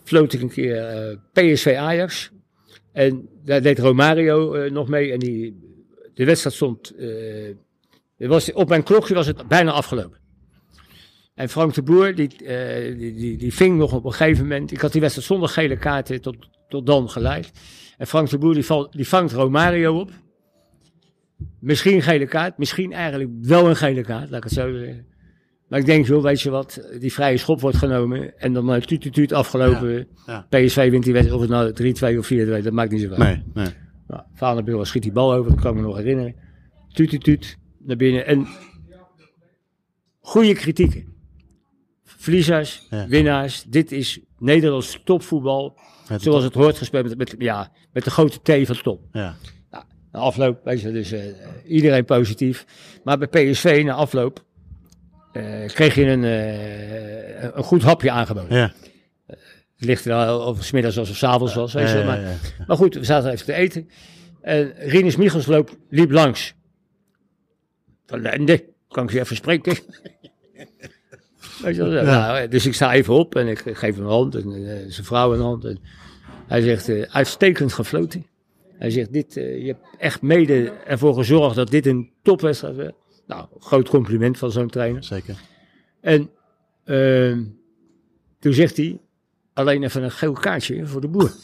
floot 0.05 0.33
ik 0.33 0.41
een 0.41 0.51
keer 0.51 0.77
eh, 0.77 1.17
PSV 1.33 1.75
Ajax. 1.79 2.31
En 2.93 3.29
daar 3.45 3.63
deed 3.63 3.79
Romario 3.79 4.55
eh, 4.55 4.71
nog 4.71 4.89
mee. 4.89 5.13
En 5.13 5.19
die, 5.19 5.59
de 6.15 6.25
wedstrijd 6.25 6.57
stond. 6.57 6.95
eh, 6.97 8.29
was, 8.29 8.53
op 8.53 8.69
mijn 8.69 8.83
klokje 8.83 9.15
was 9.15 9.27
het 9.27 9.49
bijna 9.49 9.71
afgelopen. 9.71 10.19
En 11.35 11.49
Frank 11.49 11.75
de 11.75 11.83
Boer, 11.83 12.15
die, 12.15 12.45
eh, 12.45 12.99
die, 12.99 13.15
die, 13.15 13.37
die 13.37 13.55
ving 13.55 13.79
nog 13.79 13.93
op 13.93 14.05
een 14.05 14.13
gegeven 14.13 14.43
moment. 14.43 14.73
Ik 14.73 14.81
had 14.81 14.93
die 14.93 15.01
wedstrijd 15.01 15.29
zonder 15.29 15.49
gele 15.49 15.77
kaarten 15.77 16.21
tot, 16.21 16.37
tot 16.69 16.87
dan 16.87 17.11
geleid. 17.11 17.51
En 17.97 18.07
Frank 18.07 18.31
de 18.31 18.39
Boer 18.39 18.55
die, 18.55 18.65
val, 18.65 18.91
die 18.91 19.09
vangt 19.09 19.33
Romario 19.33 20.01
op. 20.01 20.11
Misschien 21.61 22.03
gele 22.03 22.27
kaart, 22.27 22.59
misschien 22.59 22.93
eigenlijk 22.93 23.31
wel 23.43 23.69
een 23.69 23.77
gele 23.77 24.03
kaart, 24.03 24.31
laat 24.31 24.45
ik 24.45 24.45
het 24.45 24.53
zo 24.53 24.77
zeggen. 24.77 25.07
Maar 25.71 25.79
ik 25.79 25.87
denk, 25.87 26.07
joh, 26.07 26.23
weet 26.23 26.41
je 26.41 26.51
wat, 26.51 26.89
die 26.99 27.13
vrije 27.13 27.37
schop 27.37 27.61
wordt 27.61 27.77
genomen 27.77 28.39
en 28.39 28.53
dan 28.53 28.75
uh, 28.75 28.81
tuut, 28.81 29.01
tuut, 29.01 29.13
tuut 29.13 29.33
afgelopen. 29.33 30.09
ja. 30.27 30.47
PSV 30.49 30.91
wint 30.91 31.05
die 31.05 31.13
wedstrijd, 31.13 31.41
of 31.43 31.49
het 31.49 31.79
nou 32.01 32.15
3-2 32.15 32.19
of 32.19 32.33
4-2, 32.61 32.63
dat 32.65 32.73
maakt 32.73 32.91
niet 32.91 33.01
zoveel. 33.01 33.17
Nee, 33.19 33.43
nee. 33.55 33.67
Nou, 34.41 34.85
schiet 34.87 35.03
die 35.03 35.13
bal 35.13 35.33
over, 35.33 35.51
dat 35.51 35.61
kan 35.61 35.71
ik 35.71 35.77
me 35.77 35.83
nog 35.87 35.97
herinneren. 35.97 36.35
Tuut, 36.93 37.11
tuut, 37.11 37.25
tuut, 37.25 37.57
naar 37.79 37.97
binnen. 37.97 38.27
En 38.27 38.47
goede 40.21 40.55
kritieken. 40.55 41.05
Verliezers, 42.05 42.87
Ja. 42.91 43.07
winnaars. 43.09 43.65
Dit 43.69 43.93
is 43.93 44.21
Nederlands 44.39 45.01
topvoetbal. 45.05 45.79
Het- 46.07 46.23
Zoals 46.23 46.45
het 46.45 46.55
hoort 46.55 46.79
gespeeld 46.79 47.09
met, 47.09 47.19
met, 47.19 47.35
ja, 47.39 47.73
met 47.93 48.05
de 48.05 48.11
grote 48.11 48.39
T 48.63 48.67
van 48.67 48.77
top. 48.83 49.03
Ja. 49.13 49.37
Na 50.13 50.19
afloop, 50.19 50.65
weet 50.65 50.81
je, 50.81 50.93
dus 50.93 51.13
eh, 51.13 51.23
iedereen 51.67 52.05
positief. 52.05 52.65
Maar 53.05 53.19
bij 53.19 53.29
PSV, 53.51 53.83
na 53.85 53.93
afloop, 53.95 54.45
kreeg 55.67 55.95
je 55.95 56.07
een, 56.07 56.25
eh, 56.25 57.43
een 57.43 57.63
goed 57.63 57.83
hapje 57.83 58.11
aangeboden. 58.11 58.57
Ja. 58.57 58.73
Het 59.27 59.89
ligt 59.89 60.07
al 60.07 60.41
of 60.41 60.57
het 60.57 60.65
's 60.65 60.71
middags 60.71 60.97
of 60.97 61.09
het 61.09 61.17
's 61.17 61.23
avonds 61.23 61.55
was. 61.55 61.73
Weet 61.73 61.89
je, 61.89 61.95
Ja, 61.95 62.01
ja, 62.01 62.07
maar, 62.07 62.21
ja. 62.21 62.35
maar 62.67 62.77
goed, 62.77 62.95
we 62.95 63.05
zaten 63.05 63.31
even 63.31 63.47
te 63.47 63.53
eten. 63.53 63.89
En 64.41 64.73
Rinus 64.77 65.17
Michels 65.17 65.47
loop, 65.47 65.77
liep 65.89 66.11
langs. 66.11 66.55
Van 68.07 68.21
Lende, 68.21 68.65
kan 68.89 69.05
ik 69.05 69.11
je 69.13 69.21
even 69.21 69.37
spreken? 69.37 69.79
Weet 71.63 71.77
je 71.77 71.85
wel, 71.85 72.05
nou, 72.05 72.49
dus 72.49 72.67
ik 72.67 72.75
sta 72.75 72.93
even 72.93 73.15
op 73.15 73.35
en 73.35 73.49
ik 73.49 73.59
geef 73.59 73.95
hem 73.95 74.05
een 74.05 74.11
hand 74.11 74.35
en 74.35 74.53
eh, 74.55 74.77
zijn 74.89 75.07
vrouw 75.07 75.35
een 75.35 75.41
hand. 75.41 75.65
En 75.65 75.79
hij 76.47 76.61
zegt, 76.61 76.89
eh, 76.89 77.03
uitstekend 77.03 77.73
gefloten. 77.73 78.27
Hij 78.79 78.91
zegt, 78.91 79.13
dit, 79.13 79.37
eh, 79.37 79.61
je 79.61 79.67
hebt 79.67 79.87
echt 79.99 80.23
mede 80.23 80.73
ervoor 80.87 81.15
gezorgd 81.15 81.57
dat 81.57 81.71
dit 81.71 81.87
een 81.87 82.11
topwedstrijd 82.23 82.77
werd. 82.77 82.95
Nou, 83.31 83.47
groot 83.59 83.89
compliment 83.89 84.39
van 84.39 84.51
zo'n 84.53 84.69
trainer. 84.71 85.05
Zeker. 85.05 85.37
En 86.01 86.31
ehm, 86.85 87.43
toen 88.39 88.53
zegt 88.53 88.77
hij, 88.77 88.99
alleen 89.53 89.83
even 89.83 90.03
een 90.03 90.11
geel 90.11 90.33
kaartje 90.33 90.87
voor 90.87 91.01
de 91.01 91.09
boer. 91.09 91.33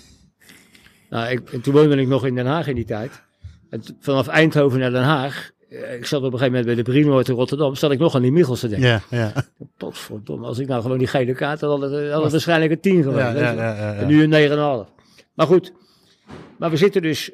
Nou, 1.11 1.30
ik, 1.30 1.51
en 1.51 1.61
toen 1.61 1.74
woonde 1.74 1.97
ik 1.97 2.09
nog 2.09 2.26
in 2.26 2.34
Den 2.34 2.47
Haag 2.47 2.66
in 2.66 2.74
die 2.74 2.84
tijd. 2.84 3.22
En 3.70 3.82
vanaf 4.01 4.26
Eindhoven 4.26 4.78
naar 4.78 4.91
Den 4.91 5.03
Haag. 5.03 5.51
eh, 5.68 5.95
Ik 5.95 6.07
zat 6.07 6.18
op 6.22 6.24
een 6.32 6.39
gegeven 6.39 6.47
moment 6.59 6.66
bij 6.66 6.74
de 6.74 6.82
Brienoord 6.91 7.28
in 7.28 7.34
Rotterdam. 7.34 7.74
Zat 7.74 7.91
ik 7.91 7.99
nog 7.99 8.14
aan 8.14 8.22
die 8.22 8.32
Michels 8.32 8.61
te 8.61 8.68
denken. 8.68 8.89
Ja, 8.89 9.03
ja. 9.11 9.32
Potverdomme, 9.78 10.47
als 10.47 10.59
ik 10.59 10.66
nou 10.68 10.82
gewoon 10.82 10.99
die 10.99 11.07
gele 11.07 11.32
kaart 11.34 11.61
had, 11.61 11.80
had 11.80 11.91
het, 11.91 12.11
had 12.12 12.22
het 12.22 12.32
waarschijnlijk 12.32 12.72
een 12.72 12.80
10 12.80 13.03
geweest. 13.03 13.18
Ja, 13.18 13.32
ja, 13.32 13.53
ja. 13.53 13.95
En 13.95 14.07
nu 14.07 14.22
een 14.22 14.87
9,5. 14.89 14.93
Maar 15.34 15.47
goed, 15.47 15.72
maar 16.59 16.70
we 16.70 16.76
zitten 16.76 17.03
dus 17.03 17.30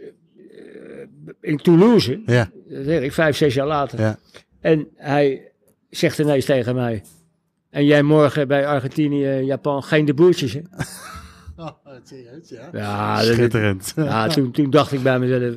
in 1.40 1.56
Toulouse, 1.56 2.22
Ja, 2.26 2.50
dat 2.68 2.84
weet 2.84 3.02
ik, 3.02 3.12
vijf, 3.12 3.36
zes 3.36 3.54
jaar 3.54 3.66
later. 3.66 4.00
ja. 4.00 4.18
En 4.60 4.88
hij 4.96 5.50
zegt 5.90 6.18
ineens 6.18 6.44
tegen 6.44 6.74
mij, 6.74 7.02
en 7.70 7.84
jij 7.84 8.02
morgen 8.02 8.48
bij 8.48 8.66
Argentinië, 8.66 9.26
Japan, 9.28 9.82
geen 9.82 10.04
de 10.04 10.14
boertjes, 10.14 10.52
hè? 10.52 10.60
Oh, 11.56 11.68
serieus, 12.04 12.48
ja. 12.48 12.68
Ja, 12.72 13.16
dat- 13.16 13.24
Schitterend. 13.34 13.92
ja 13.96 14.26
toen, 14.28 14.50
toen 14.52 14.70
dacht 14.70 14.92
ik 14.92 15.02
bij 15.02 15.18
mezelf, 15.18 15.54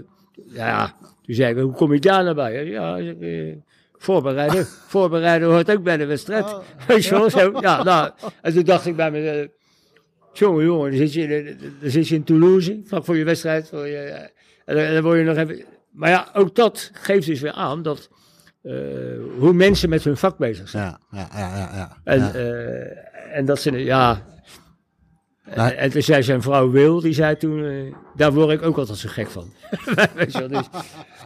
ja, 0.53 0.93
toen 1.21 1.35
zei 1.35 1.53
ik, 1.55 1.61
hoe 1.61 1.71
kom 1.73 1.93
je 1.93 1.99
daar 1.99 2.23
nou 2.23 2.35
bij? 2.35 2.65
Ja, 2.65 2.97
ik, 2.97 3.21
eh, 3.21 3.55
voorbereiden, 3.97 4.65
voorbereiden 4.95 5.47
hoort 5.47 5.71
ook 5.71 5.83
bij 5.83 5.97
de 5.97 6.05
wedstrijd. 6.05 6.43
Oh. 6.43 6.59
Weet 6.87 7.05
je 7.05 7.09
wel, 7.11 7.29
zo, 7.29 7.57
ja, 7.61 7.83
nou, 7.83 8.11
en 8.41 8.53
toen 8.53 8.63
dacht 8.63 8.85
ik 8.85 8.95
bij 8.95 9.11
mezelf, 9.11 9.47
jongen, 10.33 10.63
jongen, 10.65 10.89
dan 10.89 10.99
zit 10.99 11.13
je, 11.13 11.55
dan 11.81 11.89
zit 11.91 12.07
je 12.07 12.15
in 12.15 12.23
Toulouse, 12.23 12.81
vlak 12.85 13.05
voor 13.05 13.17
je 13.17 13.23
wedstrijd, 13.23 13.69
voor 13.69 13.87
je, 13.87 13.97
eh, 13.97 14.27
en, 14.65 14.93
dan, 14.93 15.03
word 15.03 15.17
je 15.17 15.23
nog 15.23 15.37
even, 15.37 15.63
maar 15.91 16.09
ja, 16.09 16.27
ook 16.33 16.55
dat 16.55 16.89
geeft 16.93 17.27
dus 17.27 17.39
weer 17.39 17.51
aan 17.51 17.81
dat, 17.81 18.09
eh, 18.61 18.73
hoe 19.39 19.53
mensen 19.53 19.89
met 19.89 20.03
hun 20.03 20.17
vak 20.17 20.37
bezig 20.37 20.69
zijn. 20.69 20.83
Ja, 20.83 20.99
ja, 21.11 21.27
ja, 21.33 21.55
ja. 21.55 21.69
ja. 21.75 21.97
En, 22.03 22.33
eh, 22.33 23.37
en 23.37 23.45
dat 23.45 23.61
ze, 23.61 23.71
ja. 23.71 24.21
Nou- 25.55 25.69
en, 25.69 25.77
en 25.77 25.89
toen 25.89 26.01
zei 26.01 26.23
zijn 26.23 26.41
vrouw 26.41 26.69
Wil, 26.69 27.01
die 27.01 27.13
zei 27.13 27.37
toen, 27.37 27.65
eh, 27.65 27.93
daar 28.15 28.33
word 28.33 28.49
ik 28.49 28.61
ook 28.61 28.77
altijd 28.77 28.97
zo 28.97 29.09
gek 29.11 29.29
van. 29.29 29.53
Weet 30.15 30.31
je 30.31 30.39
wel, 30.39 30.47
dus, 30.47 30.69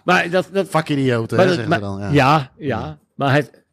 maar 0.04 0.30
dat, 0.30 0.50
dat, 0.52 0.70
Vakidioten, 0.70 1.38
hè, 1.38 1.44
zeggen 1.44 1.64
ze 1.64 1.70
maar- 1.70 1.80
dan. 1.80 2.00
Ja. 2.00 2.12
ja, 2.12 2.52
ja, 2.58 3.00
maar 3.16 3.34
het, 3.34 3.64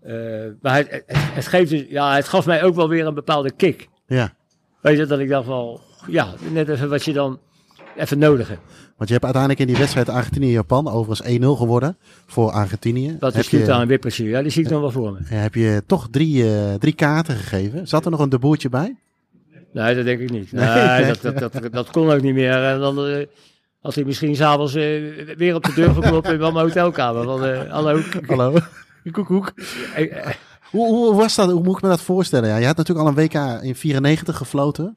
eh, 0.00 0.14
maar 0.60 0.76
het, 0.76 0.90
het, 0.90 1.04
het 1.08 1.46
geeft 1.46 1.70
dus, 1.70 1.84
ja, 1.88 2.14
het 2.14 2.28
gaf 2.28 2.46
mij 2.46 2.62
ook 2.62 2.74
wel 2.74 2.88
weer 2.88 3.06
een 3.06 3.14
bepaalde 3.14 3.50
kick. 3.52 3.88
ja. 4.06 4.36
Weet 4.80 4.96
je, 4.98 5.06
dat 5.06 5.18
ik 5.18 5.28
dacht 5.28 5.46
wel, 5.46 5.80
ja, 6.06 6.34
net 6.50 6.68
even 6.68 6.88
wat 6.88 7.04
je 7.04 7.12
dan 7.12 7.40
even 7.98 8.18
nodig 8.18 8.48
hebt. 8.48 8.60
Want 8.96 9.08
je 9.08 9.12
hebt 9.12 9.24
uiteindelijk 9.24 9.60
in 9.62 9.66
die 9.66 9.76
wedstrijd 9.76 10.08
Argentinië-Japan 10.08 10.88
overigens 10.88 11.38
1-0 11.38 11.44
geworden 11.44 11.96
voor 12.26 12.50
Argentinië. 12.50 13.16
Heb 13.20 13.34
is 13.34 13.48
dit 13.48 13.66
je, 13.66 13.72
aan 13.72 13.80
een 13.80 13.88
wippertje? 13.88 14.24
Ja, 14.24 14.42
die 14.42 14.50
zie 14.50 14.62
ik 14.62 14.68
dan 14.68 14.80
wel 14.80 14.90
voor 14.90 15.12
me. 15.12 15.18
heb 15.24 15.54
je 15.54 15.82
toch 15.86 16.08
drie, 16.10 16.54
eh, 16.54 16.74
drie 16.74 16.92
kaarten 16.92 17.36
gegeven. 17.36 17.88
Zat 17.88 18.04
er 18.04 18.10
nog 18.10 18.20
een 18.20 18.28
deboertje 18.28 18.68
bij? 18.68 18.96
Nee, 19.72 19.94
dat 19.94 20.04
denk 20.04 20.20
ik 20.20 20.30
niet. 20.30 20.52
Nee, 20.52 21.06
dat, 21.22 21.38
dat, 21.38 21.52
dat, 21.52 21.72
dat 21.72 21.90
kon 21.90 22.10
ook 22.10 22.22
niet 22.22 22.34
meer. 22.34 22.64
En 22.64 22.80
dan 22.80 23.06
eh, 23.06 23.26
had 23.80 23.94
hij 23.94 24.04
misschien 24.04 24.36
s'avonds 24.36 24.74
eh 24.74 25.02
weer 25.36 25.54
op 25.54 25.64
de 25.64 25.72
deur 25.74 25.94
geklopt 25.94 26.28
in 26.28 26.38
mijn 26.38 26.54
hotelkamer. 26.54 27.24
Van, 27.24 27.68
hallo. 27.68 28.00
Hallo? 28.26 28.58
Koek, 29.12 29.28
hoe, 30.70 30.86
hoe 30.86 31.14
was 31.14 31.34
dat? 31.34 31.50
Hoe 31.50 31.62
moet 31.62 31.76
ik 31.76 31.82
me 31.82 31.88
dat 31.88 32.00
voorstellen? 32.00 32.48
Ja, 32.48 32.56
je 32.56 32.66
had 32.66 32.76
natuurlijk 32.76 33.06
al 33.06 33.14
een 33.16 33.28
WK 33.28 33.62
in 33.62 33.74
94 33.74 34.36
gefloten. 34.36 34.96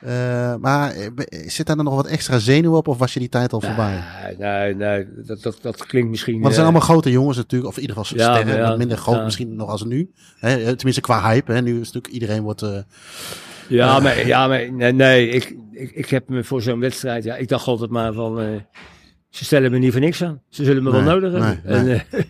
Eh, 0.00 0.54
maar 0.56 0.90
eh, 0.92 1.06
be- 1.14 1.44
zit 1.46 1.66
daar 1.66 1.76
dan 1.76 1.84
nog 1.84 1.94
wat 1.94 2.06
extra 2.06 2.38
zenuw 2.38 2.76
op 2.76 2.88
of 2.88 2.98
was 2.98 3.12
je 3.12 3.18
die 3.20 3.28
tijd 3.28 3.52
al 3.52 3.60
voorbij? 3.60 4.02
Nee, 4.24 4.36
nee, 4.38 4.74
nee 4.74 5.06
dat, 5.26 5.42
dat, 5.42 5.58
dat 5.62 5.86
klinkt 5.86 6.10
misschien... 6.10 6.32
Want 6.34 6.44
het 6.44 6.54
zijn 6.54 6.66
eh, 6.66 6.72
allemaal 6.72 6.88
grote 6.88 7.10
jongens 7.10 7.36
natuurlijk, 7.36 7.70
of 7.70 7.76
in 7.76 7.80
ieder 7.82 7.96
geval 7.96 8.18
Ja, 8.18 8.34
sterren, 8.34 8.56
ja, 8.62 8.76
minder 8.76 8.96
groot 8.96 9.16
ja. 9.16 9.24
misschien 9.24 9.56
nog 9.56 9.68
als 9.68 9.84
nu. 9.84 10.10
Hè, 10.38 10.56
eh, 10.56 10.68
tenminste 10.70 11.00
qua 11.00 11.22
hype. 11.30 11.52
Hè. 11.52 11.62
Nu 11.62 11.72
is 11.72 11.86
natuurlijk 11.92 12.12
iedereen 12.14 12.42
wordt... 12.42 12.62
eh, 12.62 12.78
Ja, 13.68 14.00
maar, 14.00 14.26
ja, 14.26 14.48
maar 14.48 14.72
nee, 14.72 14.92
nee 14.92 15.28
ik, 15.28 15.56
ik, 15.72 15.90
ik 15.90 16.08
heb 16.08 16.28
me 16.28 16.44
voor 16.44 16.62
zo'n 16.62 16.80
wedstrijd... 16.80 17.24
Ja, 17.24 17.36
ik 17.36 17.48
dacht 17.48 17.66
altijd 17.66 17.90
maar 17.90 18.12
van... 18.12 18.40
eh, 18.40 18.46
ze 19.28 19.44
stellen 19.44 19.70
me 19.70 19.78
niet 19.78 19.92
voor 19.92 20.00
niks 20.00 20.22
aan. 20.24 20.40
Ze 20.48 20.64
zullen 20.64 20.82
me 20.82 20.90
wel 20.90 21.02
nodig 21.02 21.32
hebben. 21.32 21.60
nee, 21.64 21.74
En, 21.76 21.84
nee. 21.84 22.02
eh, 22.10 22.20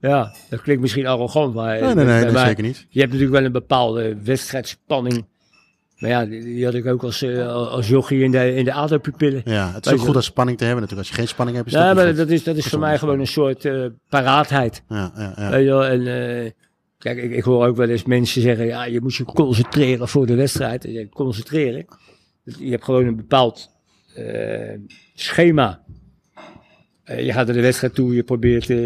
ja, 0.10 0.34
dat 0.50 0.60
klinkt 0.60 0.82
misschien 0.82 1.06
arrogant, 1.06 1.54
maar... 1.54 1.80
nee, 1.80 1.94
nee, 1.94 1.94
nee, 1.94 2.04
bij 2.04 2.22
nee, 2.22 2.32
mij- 2.32 2.46
zeker 2.46 2.62
niet. 2.64 2.86
Je 2.88 3.00
hebt 3.00 3.12
natuurlijk 3.12 3.38
wel 3.38 3.46
een 3.46 3.52
bepaalde 3.52 4.16
wedstrijdspanning. 4.24 5.26
Maar 6.04 6.12
ja, 6.12 6.24
die, 6.24 6.42
die 6.42 6.64
had 6.64 6.74
ik 6.74 6.86
ook 6.86 7.02
als, 7.02 7.22
eh, 7.22 7.48
als 7.48 7.88
jochie 7.88 8.22
in 8.22 8.30
de, 8.30 8.54
in 8.54 8.64
de 8.64 8.72
ADO-pupillen. 8.72 9.42
Ja, 9.44 9.72
het 9.72 9.86
is 9.86 9.92
ook 9.92 9.98
goed 9.98 10.14
om 10.14 10.22
spanning 10.22 10.58
te 10.58 10.64
hebben 10.64 10.82
natuurlijk. 10.82 11.08
Als 11.08 11.16
je 11.16 11.22
geen 11.22 11.32
spanning 11.32 11.56
hebt, 11.56 11.68
is 11.68 11.74
Ja, 11.74 11.86
het 11.86 11.96
maar 11.96 12.14
dat 12.14 12.28
is, 12.28 12.44
dat 12.44 12.56
is 12.56 12.66
voor 12.66 12.78
mij 12.78 12.98
gewoon 12.98 13.20
een 13.20 13.26
soort 13.26 13.64
eh, 13.64 13.84
paraatheid. 14.08 14.82
Ja, 14.88 15.12
ja, 15.16 15.32
ja. 15.36 15.50
Weet 15.50 15.64
je 15.64 15.70
wel, 15.70 15.84
en 15.84 16.00
eh, 16.00 16.50
kijk, 16.98 17.18
ik, 17.18 17.30
ik 17.30 17.42
hoor 17.42 17.66
ook 17.66 17.76
wel 17.76 17.88
eens 17.88 18.04
mensen 18.04 18.42
zeggen, 18.42 18.66
ja, 18.66 18.84
je 18.84 19.00
moet 19.00 19.14
je 19.14 19.24
concentreren 19.24 20.08
voor 20.08 20.26
de 20.26 20.34
wedstrijd. 20.34 20.84
En 20.84 20.92
je 20.92 21.08
concentreren. 21.08 21.84
Je 22.44 22.70
hebt 22.70 22.84
gewoon 22.84 23.06
een 23.06 23.16
bepaald 23.16 23.70
schema. 25.14 25.80
Je 27.04 27.32
gaat 27.32 27.46
naar 27.46 27.56
de 27.56 27.62
wedstrijd 27.62 27.94
toe, 27.94 28.14
je 28.14 28.22
probeert 28.22 28.64
je, 28.64 28.76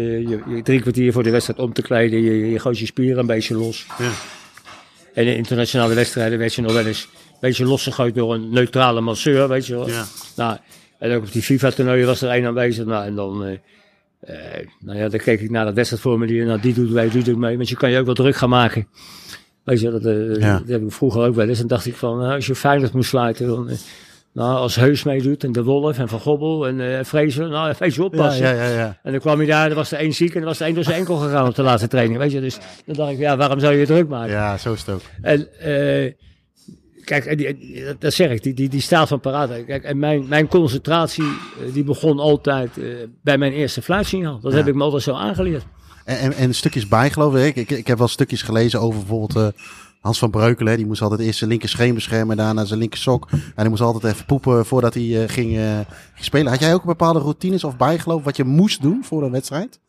je 0.47 0.61
drie 0.61 0.81
kwartier 0.81 1.11
voor 1.13 1.23
de 1.23 1.29
wedstrijd 1.29 1.59
om 1.59 1.73
te 1.73 1.81
kleden. 1.81 2.21
Je, 2.21 2.49
je 2.49 2.59
gooit 2.59 2.79
je 2.79 2.85
spieren 2.85 3.19
een 3.19 3.25
beetje 3.25 3.55
los. 3.55 3.85
Ja. 3.97 4.11
En 5.13 5.25
in 5.25 5.35
internationale 5.35 5.93
wedstrijden 5.93 6.39
werd 6.39 6.53
je 6.53 6.61
nog 6.61 6.73
wel 6.73 6.85
eens 6.85 7.07
een 7.31 7.37
beetje 7.39 7.65
losgegooid 7.65 8.15
door 8.15 8.33
een 8.33 8.49
neutrale 8.49 9.01
masseur, 9.01 9.47
weet 9.47 9.65
je 9.67 9.75
wel. 9.75 9.87
Ja. 9.89 10.05
Nou, 10.35 10.57
en 10.99 11.11
ook 11.15 11.23
op 11.23 11.31
die 11.31 11.41
FIFA-toernooien 11.41 12.05
was 12.05 12.21
er 12.21 12.29
één 12.29 12.45
aanwezig. 12.45 12.85
Nou, 12.85 13.05
en 13.05 13.15
dan, 13.15 13.45
eh, 13.45 13.53
eh, 14.19 14.67
nou 14.79 14.97
ja, 14.97 15.09
dan 15.09 15.19
keek 15.19 15.41
ik 15.41 15.49
naar 15.49 15.65
dat 15.65 15.73
wedstrijdformulier. 15.73 16.45
Nou, 16.45 16.59
die 16.61 16.73
doet 16.73 16.89
mee, 16.91 17.09
die 17.09 17.23
doet 17.23 17.37
mee. 17.37 17.55
Want 17.57 17.69
je 17.69 17.75
kan 17.75 17.91
je 17.91 17.99
ook 17.99 18.05
wel 18.05 18.13
druk 18.13 18.35
gaan 18.35 18.49
maken. 18.49 18.87
Weet 19.63 19.79
je, 19.79 19.89
dat, 19.91 20.05
eh, 20.05 20.35
Ja. 20.35 20.57
dat 20.59 20.67
heb 20.67 20.81
ik 20.81 20.91
vroeger 20.91 21.21
ook 21.25 21.35
wel 21.35 21.47
eens. 21.47 21.59
En 21.59 21.67
dacht 21.67 21.85
ik 21.85 21.95
van, 21.95 22.17
nou, 22.17 22.33
als 22.33 22.45
je 22.47 22.55
Feyenoord 22.55 22.93
moest 22.93 23.09
sluiten, 23.09 23.47
dan, 23.47 23.69
eh, 23.69 23.77
nou, 24.33 24.57
als 24.57 24.75
Heus 24.75 25.03
meedoet 25.03 25.43
en 25.43 25.51
De 25.51 25.63
Wolf 25.63 25.97
en 25.97 26.07
Van 26.07 26.19
Gobbel 26.19 26.67
en 26.67 26.97
eh 26.97 27.03
Vrezen, 27.05 27.49
nou, 27.49 27.73
Ja, 27.79 28.03
oppassen. 28.03 28.45
ja, 28.45 28.51
ja, 28.51 28.67
ja. 28.77 28.99
En 29.03 29.11
dan 29.11 29.19
kwam 29.21 29.37
hij 29.37 29.47
daar, 29.47 29.69
er 29.69 29.75
was 29.75 29.91
er 29.91 29.97
één 29.99 30.13
ziek 30.13 30.33
en 30.35 30.39
er 30.39 30.45
was 30.45 30.59
er 30.59 30.65
één 30.65 30.75
door 30.75 30.83
zijn 30.83 30.95
enkel 30.97 31.15
gegaan 31.15 31.47
op 31.47 31.55
de 31.55 31.61
laatste 31.61 31.87
training. 31.87 32.19
Weet 32.19 32.31
je, 32.31 32.41
dus 32.41 32.57
dan 32.85 32.95
dacht 32.95 33.11
ik, 33.11 33.17
ja, 33.17 33.37
waarom 33.37 33.59
zou 33.59 33.73
je 33.75 33.85
druk 33.85 34.07
maken? 34.07 34.31
Ja, 34.31 34.57
zo 34.57 34.73
is 34.73 34.79
het 34.79 34.89
ook. 34.95 35.01
En 35.21 35.59
eh, 35.59 36.13
kijk, 37.03 37.37
die, 37.37 37.83
dat- 37.99 38.13
zeg 38.13 38.31
ik, 38.31 38.43
die, 38.43 38.53
die, 38.53 38.69
die 38.69 38.81
staat 38.81 39.07
van 39.07 39.19
paraat. 39.19 39.65
Kijk, 39.65 39.83
en 39.83 39.99
mijn, 39.99 40.27
mijn 40.27 40.47
concentratie 40.47 41.23
eh, 41.23 41.73
die 41.73 41.83
begon 41.83 42.19
altijd 42.19 42.69
bij 43.23 43.37
mijn 43.37 43.53
eerste 43.53 43.81
fluitsignaal. 43.81 44.39
Dat 44.39 44.53
heb 44.53 44.67
ik 44.67 44.75
me 44.75 44.83
altijd 44.83 45.03
zo 45.03 45.13
aangeleerd. 45.13 45.63
En, 46.05 46.17
en, 46.19 46.33
en 46.33 46.53
stukjes 46.53 46.87
bijgeloof 46.87 47.35
ik. 47.35 47.55
ik. 47.55 47.69
Ik 47.69 47.87
heb 47.87 47.97
wel 47.97 48.07
stukjes 48.07 48.41
gelezen 48.41 48.81
over 48.81 48.99
bijvoorbeeld 48.99 49.53
Hans 49.99 50.19
van 50.19 50.29
Breukelen. 50.29 50.77
Die 50.77 50.85
moest 50.85 51.01
altijd 51.01 51.19
eerst 51.19 51.37
zijn 51.37 51.49
linker 51.49 51.69
scheen 51.69 51.93
beschermen, 51.93 52.37
daarna 52.37 52.65
zijn 52.65 52.79
linker 52.79 52.99
sok. 52.99 53.27
En 53.31 53.41
hij 53.55 53.69
moest 53.69 53.81
altijd 53.81 54.13
even 54.13 54.25
poepen 54.25 54.65
voordat 54.65 54.93
hij 54.93 55.23
eh, 55.23 55.29
ging, 55.29 55.57
eh, 55.57 55.73
ging 56.13 56.25
spelen. 56.25 56.51
Had 56.51 56.59
jij 56.59 56.73
ook 56.73 56.83
bepaalde 56.83 57.19
routines 57.19 57.63
of 57.63 57.77
bijgeloof 57.77 58.23
wat 58.23 58.37
je 58.37 58.43
moest 58.43 58.81
doen 58.81 59.03
voor 59.03 59.23
een 59.23 59.31
wedstrijd? 59.31 59.79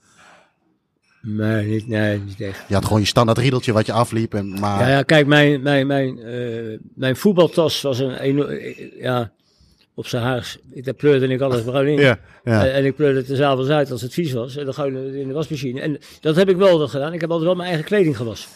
Nee, 1.23 1.67
niet, 1.67 1.89
nee, 1.89 2.19
niet 2.19 2.41
echt. 2.41 2.65
Je 2.69 2.75
had 2.75 2.85
gewoon 2.85 3.01
je 3.01 3.07
standaard 3.07 3.39
riedeltje 3.39 3.73
wat 3.73 3.87
je 3.87 3.93
afliep. 3.93 4.35
En, 4.35 4.61
maar 4.61 4.81
Ja, 4.81 4.89
ja, 4.89 5.03
kijk, 5.03 5.27
mijn, 5.27 5.63
mijn, 5.63 5.87
mijn, 5.87 6.19
eh, 6.19 6.79
mijn 6.95 7.17
voetbaltas 7.17 7.83
was 7.83 7.99
een 7.99 8.15
enorm, 8.15 8.51
ja, 9.01 9.33
op 9.95 10.07
zijn 10.07 10.23
haars. 10.23 10.59
Daar 10.75 10.95
pleurde 10.95 11.29
ik 11.29 11.41
alles 11.41 11.63
gewoon 11.63 11.87
in. 11.87 12.01
ja, 12.09 12.19
ja. 12.45 12.67
En, 12.67 12.73
en 12.73 12.85
ik 12.85 12.97
pleurde 12.97 13.19
het 13.19 13.29
er 13.29 13.37
s'avonds 13.37 13.71
uit 13.71 13.91
als 13.91 14.03
het 14.03 14.13
vies 14.13 14.33
was. 14.33 14.57
En 14.57 14.65
dan 14.65 14.75
gewoon 14.75 14.97
in 14.97 15.29
de 15.29 15.35
wasmachine. 15.35 15.81
En 15.81 15.99
dat 16.21 16.37
heb 16.37 16.49
ik 16.49 16.57
wel 16.57 16.89
gedaan. 16.89 17.13
Ik 17.13 17.21
heb 17.21 17.31
altijd 17.31 17.49
wel 17.49 17.57
mijn 17.57 17.69
eigen 17.69 17.87
kleding 17.87 18.17
gewassen. 18.17 18.51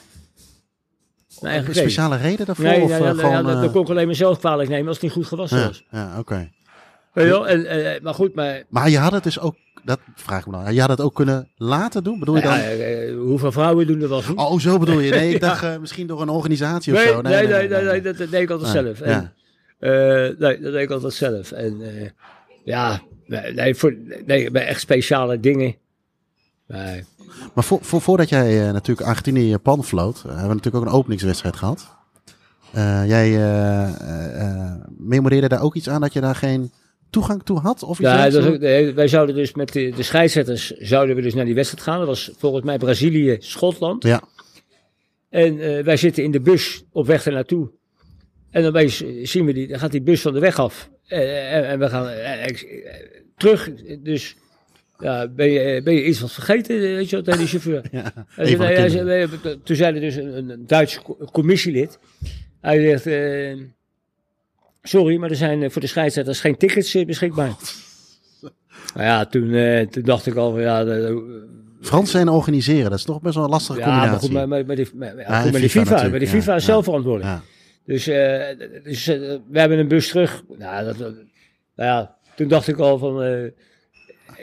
Mijn 1.44 1.54
eigen 1.56 1.74
een 1.74 1.80
speciale 1.80 2.16
reden 2.16 2.46
daarvoor? 2.46 2.64
Nee, 2.64 2.80
of, 2.80 2.88
ja, 2.88 2.94
eh, 2.96 3.00
ja, 3.00 3.06
ja, 3.06 3.14
gewoon, 3.14 3.44
dat, 3.44 3.54
eh, 3.54 3.60
dat 3.60 3.72
kon 3.72 3.82
ik 3.82 3.88
alleen 3.88 4.06
mezelf 4.06 4.38
kwalijk 4.38 4.68
nemen 4.68 4.86
als 4.86 4.96
het 4.96 5.04
niet 5.04 5.12
goed 5.12 5.26
gewassen 5.26 5.58
ja, 5.58 5.66
was. 5.66 5.84
ja 5.90 6.18
oké. 6.18 6.50
En, 7.12 7.66
eh, 7.66 8.00
maar 8.02 8.14
goed, 8.14 8.34
maar 8.34 8.62
Maar 8.68 8.90
je 8.90 8.98
had 8.98 9.12
het 9.12 9.24
dus 9.24 9.40
ook, 9.40 9.56
dat 9.84 9.98
vraag 10.14 10.40
ik 10.40 10.46
me 10.46 10.52
dan, 10.52 10.74
je 10.74 10.80
had 10.80 10.90
het 10.90 11.00
ook 11.00 11.14
kunnen 11.14 11.48
laten 11.56 12.04
doen? 12.04 12.18
Bedoel 12.18 12.36
je 12.36 12.42
dan? 12.42 12.58
ja, 12.58 13.14
hoeveel 13.14 13.52
vrouwen 13.52 13.86
doen 13.86 14.02
er 14.02 14.08
wel 14.08 14.22
goed? 14.22 14.36
Oh, 14.36 14.58
zo 14.58 14.78
bedoel 14.78 15.00
je? 15.00 15.10
Nee, 15.10 15.34
ik 15.34 15.40
dacht 15.50 15.80
misschien 15.80 16.06
door 16.06 16.22
een 16.22 16.28
organisatie 16.28 16.92
of 16.92 17.00
zo. 17.00 17.20
nee, 17.20 17.46
nee, 17.46 17.68
nee, 17.68 17.82
nee, 17.82 18.00
dat, 18.00 18.16
dat 18.16 18.30
deed 18.30 18.42
ik 18.42 18.50
altijd 18.50 18.72
Nee, 18.74 18.94
zelf. 18.94 18.98
ja. 19.08 19.32
En, 19.78 20.36
nee, 20.38 20.60
dat 20.60 20.72
deed 20.72 20.82
ik 20.82 20.90
altijd 20.90 21.12
zelf. 21.12 21.52
En 21.52 21.82
ja, 22.64 23.00
nee, 23.26 23.52
nee, 23.52 23.74
voor, 23.74 23.96
nee, 24.26 24.50
bij 24.50 24.66
echt 24.66 24.80
speciale 24.80 25.40
dingen. 25.40 25.74
Nee. 26.66 27.04
Maar 27.54 27.64
voor, 27.64 27.78
voor, 27.82 28.00
voordat 28.00 28.28
jij 28.28 28.66
eh, 28.66 28.72
natuurlijk 28.72 29.08
Argentinië-Japan 29.08 29.84
floot, 29.84 30.16
eh, 30.16 30.22
hebben 30.22 30.48
we 30.48 30.54
natuurlijk 30.54 30.84
ook 30.84 30.90
een 30.90 30.98
openingswedstrijd 30.98 31.56
gehad. 31.56 31.94
Eh, 32.74 33.06
jij 33.06 33.42
eh, 33.42 34.72
memoreerde 34.98 35.48
daar 35.48 35.62
ook 35.62 35.74
iets 35.74 35.88
aan 35.88 36.00
dat 36.00 36.12
je 36.12 36.20
daar 36.20 36.34
geen 36.34 36.72
toegang 37.10 37.42
toe 37.42 37.58
had? 37.58 37.82
Of 37.82 37.98
iets 37.98 38.08
Ja, 38.08 38.30
dat 38.30 38.58
wij 38.94 39.08
zouden 39.08 39.34
dus 39.34 39.54
met 39.54 39.72
de, 39.72 39.92
de 39.96 40.02
scheidsrechters 40.02 40.70
zouden 40.70 41.16
we 41.16 41.22
dus 41.22 41.34
naar 41.34 41.44
die 41.44 41.54
wedstrijd 41.54 41.84
gaan. 41.84 41.98
Dat 41.98 42.06
was 42.06 42.30
volgens 42.36 42.64
mij 42.64 42.78
Brazilië, 42.78 43.36
Schotland. 43.38 44.02
Ja, 44.02 44.22
En 45.30 45.56
wij 45.84 45.96
zitten 45.96 46.22
in 46.22 46.30
de 46.30 46.40
bus 46.40 46.84
op 46.92 47.06
weg 47.06 47.26
ernaartoe. 47.26 47.70
En 48.50 48.66
opeens 48.66 49.02
eh, 49.02 49.26
zien 49.26 49.44
we 49.44 49.52
die, 49.52 49.68
dan 49.68 49.78
gaat 49.78 49.92
die 49.92 50.02
bus 50.02 50.20
van 50.20 50.32
de 50.32 50.40
weg 50.40 50.58
af. 50.58 50.90
En, 51.06 51.64
en 51.64 51.78
we 51.78 51.88
gaan 51.88 52.10
terug. 53.36 53.70
Dus 54.02 54.36
ja, 55.04 55.28
ben, 55.28 55.50
je, 55.50 55.60
eh, 55.60 55.82
ben 55.82 55.94
je 55.94 56.04
iets 56.04 56.20
wat 56.20 56.32
vergeten, 56.32 56.74
eh, 56.76 56.80
weet 56.94 57.10
je 57.10 57.22
tegen 57.22 57.38
die 57.38 57.48
chauffeur? 57.48 57.82
ja. 57.92 58.12
Zei, 58.36 58.56
we- 59.06 59.58
toen 59.64 59.76
zei 59.76 59.94
er 59.94 60.00
dus 60.00 60.16
een, 60.16 60.48
een, 60.50 60.66
Duits 60.66 61.02
co- 61.02 61.18
commissielid. 61.32 61.98
Hij 62.60 62.80
zegt, 62.82 63.06
eh, 63.06 63.62
sorry, 64.82 65.16
maar 65.16 65.30
er 65.30 65.36
zijn 65.36 65.62
eh, 65.62 65.70
voor 65.70 65.80
de 65.80 65.86
scheidsrechters 65.86 66.40
geen 66.40 66.56
tickets 66.56 66.94
eh, 66.94 67.06
beschikbaar. 67.06 67.52
Nou 68.94 69.06
ja, 69.06 69.26
toen, 69.26 69.54
eh, 69.54 69.86
toen 69.86 70.02
dacht 70.02 70.26
ik 70.26 70.34
al 70.34 70.50
van 70.52 70.60
ja, 70.60 70.84
de- 70.84 71.52
Fransen 71.80 72.20
en 72.20 72.28
organiseren, 72.28 72.90
dat 72.90 72.98
is 72.98 73.04
toch 73.04 73.20
best 73.20 73.34
wel 73.34 73.44
een 73.44 73.50
lastige 73.50 73.78
ja 73.78 73.86
maar 73.86 73.94
combinatie. 73.96 74.28
goed, 74.28 74.36
maar, 74.38 74.48
maar, 74.48 74.66
maar 74.66 74.76
die, 74.76 74.88
maar, 74.94 75.16
ja, 75.16 75.20
Ja, 75.20 75.40
goed, 75.40 75.50
maar 75.52 75.60
die 75.60 75.70
FIFA 75.70 76.08
maar 76.08 76.18
die 76.18 76.28
FIFA 76.28 76.50
ja, 76.50 76.56
is 76.56 76.64
zelf 76.64 76.84
verantwoordelijk. 76.84 77.40
Dus, 77.86 78.06
eh, 78.06 78.40
dus 78.84 79.06
eh, 79.06 79.18
we 79.50 79.58
hebben 79.58 79.78
een 79.78 79.88
bus 79.88 80.08
terug. 80.08 80.42
Nou, 80.58 80.84
dat, 80.84 80.98
nou 80.98 81.12
ja, 81.74 82.16
toen 82.36 82.48
dacht 82.48 82.68
ik 82.68 82.78
al 82.78 82.98
van. 82.98 83.22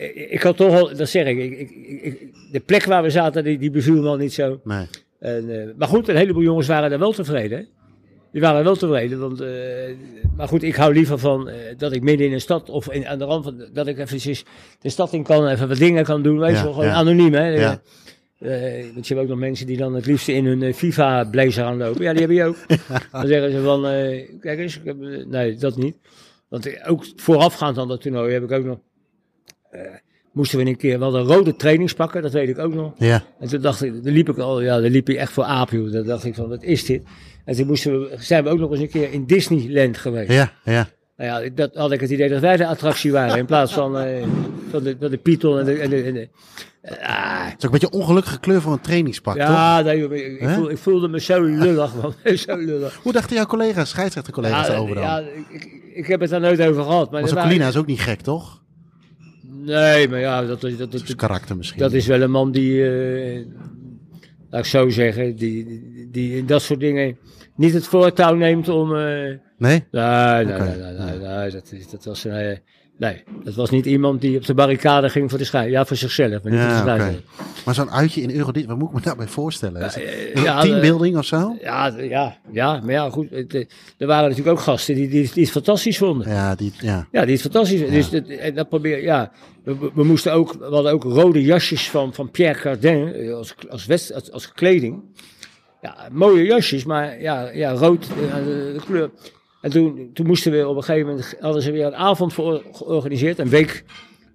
Eh, 0.01 0.31
ik, 0.33 0.41
had 0.41 0.57
toch 0.57 0.79
al, 0.79 0.95
dat 0.95 1.09
zeg 1.09 1.27
ik, 1.27 1.37
ik, 1.37 1.59
ik, 1.59 1.69
ik- 2.01 2.33
de 2.51 2.59
plek 2.59 2.83
waar 2.83 3.03
we 3.03 3.09
zaten, 3.09 3.43
die, 3.43 3.57
die 3.57 3.71
beviel 3.71 4.01
me 4.01 4.07
al 4.07 4.17
niet 4.17 4.33
zo. 4.33 4.59
Nee. 4.63 4.85
En, 5.19 5.61
eh, 5.61 5.69
maar 5.77 5.87
goed, 5.87 6.07
een 6.07 6.15
heleboel 6.15 6.43
jongens 6.43 6.67
waren 6.67 6.89
daar 6.89 6.99
wel 6.99 7.11
tevreden. 7.11 7.67
Die 8.31 8.41
waren 8.41 8.63
wel 8.63 8.75
tevreden. 8.75 9.19
Want, 9.19 9.41
eh, 9.41 9.49
maar 10.35 10.47
goed, 10.47 10.63
ik 10.63 10.75
hou 10.75 10.93
liever 10.93 11.17
van 11.19 11.49
dat 11.77 11.91
ik 11.93 12.01
midden 12.03 12.27
in 12.27 12.33
een 12.33 12.41
stad 12.41 12.69
of 12.69 12.91
in, 12.91 13.07
aan 13.07 13.17
de 13.19 13.25
rand 13.25 13.43
van. 13.43 13.65
dat 13.73 13.87
ik 13.87 13.97
eventjes 13.97 14.43
de 14.79 14.89
stad 14.89 15.13
in 15.13 15.23
kan, 15.23 15.47
even 15.47 15.67
wat 15.67 15.77
dingen 15.77 16.03
kan 16.03 16.21
doen. 16.21 16.39
Weet 16.39 16.49
je 16.49 16.55
Ja, 16.55 16.63
wel, 16.63 16.73
gewoon 16.73 16.87
ja. 16.87 16.93
anoniem. 16.93 17.33
Hè? 17.33 17.47
Ja. 17.47 17.81
Want 18.93 19.07
je 19.07 19.13
hebt 19.13 19.19
ook 19.25 19.27
nog 19.31 19.39
mensen 19.39 19.65
die 19.65 19.77
dan 19.77 19.95
het 19.95 20.05
liefst 20.05 20.27
in 20.27 20.45
hun 20.45 20.73
FIFA-blazer 20.73 21.63
aanlopen. 21.63 22.03
Ja, 22.03 22.11
die 22.13 22.21
heb 22.21 22.31
je 22.31 22.43
ook. 22.43 22.55
Dan 23.11 23.27
zeggen 23.27 23.51
ze 23.51 23.61
van, 23.61 23.81
kijk 24.39 24.59
eens, 24.59 24.75
ik 24.77 24.85
heb, 24.85 24.97
nee, 25.27 25.55
dat 25.55 25.77
niet. 25.77 25.95
Want 26.47 26.85
ook 26.87 27.05
voorafgaand 27.15 27.77
aan 27.77 27.87
dat 27.87 28.01
toernooi 28.01 28.33
heb 28.33 28.43
ik 28.43 28.51
ook 28.51 28.63
nog, 28.65 28.77
moesten 30.32 30.57
we 30.59 30.65
een 30.65 30.78
keer 30.78 30.99
wel 30.99 31.15
een 31.15 31.24
rode 31.26 31.55
trainingspakken, 31.55 32.22
dat 32.22 32.32
weet 32.32 32.49
ik 32.49 32.57
ook 32.59 32.74
nog. 32.74 32.93
Ja. 32.97 33.24
En 33.39 33.47
toen 33.47 33.61
dacht 33.61 33.84
ik, 33.84 34.03
dan 34.03 34.13
liep 34.13 34.30
ik 34.30 34.38
al, 34.38 34.61
ja, 34.61 34.80
dan 34.82 34.91
liep 34.91 35.07
je 35.07 35.17
echt 35.17 35.32
voor 35.32 35.43
aap, 35.43 35.69
joh. 35.72 35.91
Dan 35.91 36.05
dacht 36.05 36.26
ik 36.26 36.36
van, 36.36 36.49
wat 36.49 36.63
is 36.63 36.86
dit? 36.86 37.03
En 37.45 37.55
toen 37.55 37.67
moesten 37.67 37.99
we, 37.99 38.15
zijn 38.19 38.43
we 38.43 38.49
ook 38.49 38.59
nog 38.59 38.72
eens 38.72 38.80
een 38.80 38.89
keer 38.89 39.11
in 39.13 39.26
Disneyland 39.26 39.97
geweest. 39.97 40.32
Ja, 40.32 40.51
ja. 40.63 40.88
Nou 41.17 41.43
ja, 41.43 41.49
dat 41.55 41.76
had 41.76 41.91
ik 41.91 41.99
het 41.99 42.09
idee 42.09 42.30
dat 42.30 42.41
wij 42.41 42.57
de 42.57 42.67
attractie 42.67 43.11
waren, 43.11 43.38
in 43.38 43.45
plaats 43.45 43.74
van, 43.74 43.97
eh, 43.97 44.24
van 44.69 44.84
de, 44.84 44.95
van 44.99 45.09
de 45.11 45.17
Python 45.17 45.59
en 45.59 45.65
de... 45.65 45.74
En 45.74 45.89
de, 45.89 46.03
en 46.03 46.13
de- 46.13 46.30
ah, 47.01 47.43
Het 47.45 47.47
is 47.47 47.53
ook 47.55 47.63
een 47.63 47.80
beetje 47.80 47.88
een 47.95 48.01
ongelukkige 48.01 48.39
kleur 48.39 48.61
voor 48.61 48.74
een 48.74 48.82
trainingspak, 48.82 49.36
toch? 49.38 49.47
ja, 49.47 49.82
nee, 49.82 49.97
joh, 49.99 50.13
ik, 50.13 50.39
ik, 50.41 50.49
voel, 50.49 50.69
ik 50.69 50.78
voelde 50.78 51.07
me 51.07 51.19
zo 51.19 51.41
lullig, 51.41 51.95
man. 52.01 52.13
zo 52.38 52.55
lullig. 52.57 52.99
Hoe 53.03 53.11
dachten 53.13 53.36
jouw 53.36 53.45
collega's, 53.45 53.89
scheidsrechtercollega's 53.89 54.67
Ja, 54.67 54.74
erover 54.74 54.95
dan? 54.95 55.03
ja, 55.03 55.19
ik, 55.19 55.45
ik, 55.49 55.82
ik 55.93 56.07
heb 56.07 56.19
het 56.19 56.30
daar 56.30 56.39
nooit 56.39 56.61
over 56.61 56.84
gehad. 56.84 57.11
Maar 57.11 57.34
Colina 57.34 57.67
is 57.67 57.78
ook 57.78 57.86
niet 57.86 57.99
gek, 57.99 58.22
toch? 58.22 58.61
Nee, 59.62 60.07
maar 60.07 60.20
ja, 60.20 60.45
dat, 60.45 60.62
dat, 60.62 60.78
dat, 60.78 60.91
Dat 60.91 61.03
is 61.03 61.16
karakter 61.16 61.57
misschien. 61.57 61.80
dat 61.80 61.93
is 61.93 62.07
wel 62.07 62.22
een 62.22 62.32
man 62.32 62.51
die, 62.51 62.86
eh, 62.89 63.45
laat 64.49 64.62
ik 64.62 64.66
zo 64.70 64.89
zeggen, 64.89 65.36
die, 65.36 65.66
die, 65.66 66.07
die 66.12 66.38
in 66.38 66.45
dat 66.45 66.62
soort 66.62 66.80
dingen 66.80 67.18
niet 67.55 67.74
het 67.74 67.88
voortouw 67.88 68.34
neemt 68.36 68.70
om... 68.70 68.95
eh, 68.95 69.38
Nee? 69.57 69.84
nee, 69.91 70.45
nee, 70.45 70.53
Oké. 70.53 70.64
nee, 70.64 70.78
nee, 70.78 70.93
nee, 70.93 71.18
nee, 71.28 71.51
dat, 71.51 71.72
is, 71.72 71.89
dat 71.89 72.05
was 72.05 72.24
een... 72.24 72.59
nee, 73.01 73.23
dat 73.43 73.55
was 73.55 73.69
niet 73.69 73.85
iemand 73.85 74.21
die 74.21 74.37
op 74.37 74.45
de 74.45 74.53
barricade 74.53 75.09
ging 75.09 75.29
voor 75.29 75.39
de 75.39 75.45
schei. 75.45 75.69
Ja, 75.69 75.85
voor 75.85 75.97
zichzelf, 75.97 76.43
maar 76.43 76.51
niet 76.51 76.61
voor 76.61 76.97
de. 76.97 77.19
Maar 77.65 77.75
zo'n 77.75 77.91
uitje 77.91 78.21
in 78.21 78.31
Eurodit, 78.35 78.65
wat 78.65 78.77
moet 78.77 78.87
ik 78.89 78.93
me 78.95 79.01
daarbij 79.01 79.27
voorstellen? 79.27 79.81
Is 79.81 79.95
het 79.95 80.03
Eh, 80.03 80.43
ja, 80.43 80.61
teambuilding 80.61 81.17
of 81.17 81.25
zo? 81.25 81.57
Ja, 81.61 81.93
ja, 81.97 82.37
ja, 82.51 82.79
maar 82.83 82.91
ja, 82.91 83.09
goed. 83.09 83.29
Het, 83.29 83.53
eh, 83.53 83.65
er 83.97 84.07
waren 84.07 84.29
natuurlijk 84.29 84.57
ook 84.57 84.63
gasten 84.63 84.95
die, 84.95 85.09
die, 85.09 85.29
die 85.33 85.43
het 85.43 85.51
fantastisch 85.51 85.97
vonden. 85.97 86.29
Ja, 86.29 86.55
die, 86.55 86.73
ja. 86.79 87.07
Ja, 87.11 87.25
die 87.25 87.33
is 87.33 87.41
fantastisch. 87.41 87.89
Dus 87.89 88.09
dat, 88.09 88.27
en 88.27 88.55
dat 88.55 88.69
probeer, 88.69 89.03
ja, 89.03 89.31
we, 89.63 89.75
we- 89.93 90.03
moesten 90.03 90.33
ook, 90.33 90.53
we 90.53 90.65
hadden 90.73 90.91
ook 90.91 91.03
rode 91.03 91.41
jasjes 91.43 91.89
van, 91.89 92.13
van 92.13 92.31
Pierre 92.31 92.59
Cardin 92.59 93.13
eh, 93.13 93.33
als, 93.33 93.55
als, 93.69 93.85
west, 93.85 94.13
als, 94.13 94.31
als 94.31 94.51
kleding. 94.51 95.01
Ja, 95.81 95.95
mooie 96.11 96.43
jasjes, 96.43 96.83
maar 96.85 97.21
ja, 97.21 97.49
ja 97.49 97.71
rood, 97.71 98.07
de 98.45 98.79
kleur. 98.85 99.09
En 99.62 99.72
toen, 99.72 100.09
toen 100.14 100.26
moesten 100.26 100.51
we 100.51 100.68
op 100.68 100.76
een 100.76 100.84
gegeven 100.84 101.09
moment, 101.09 101.36
hadden 101.39 101.62
ze 101.62 101.72
weer 101.72 101.86
een 101.86 101.95
avond 101.95 102.34
voor, 102.34 102.64
georganiseerd, 102.72 103.39
een 103.39 103.49
week. 103.49 103.84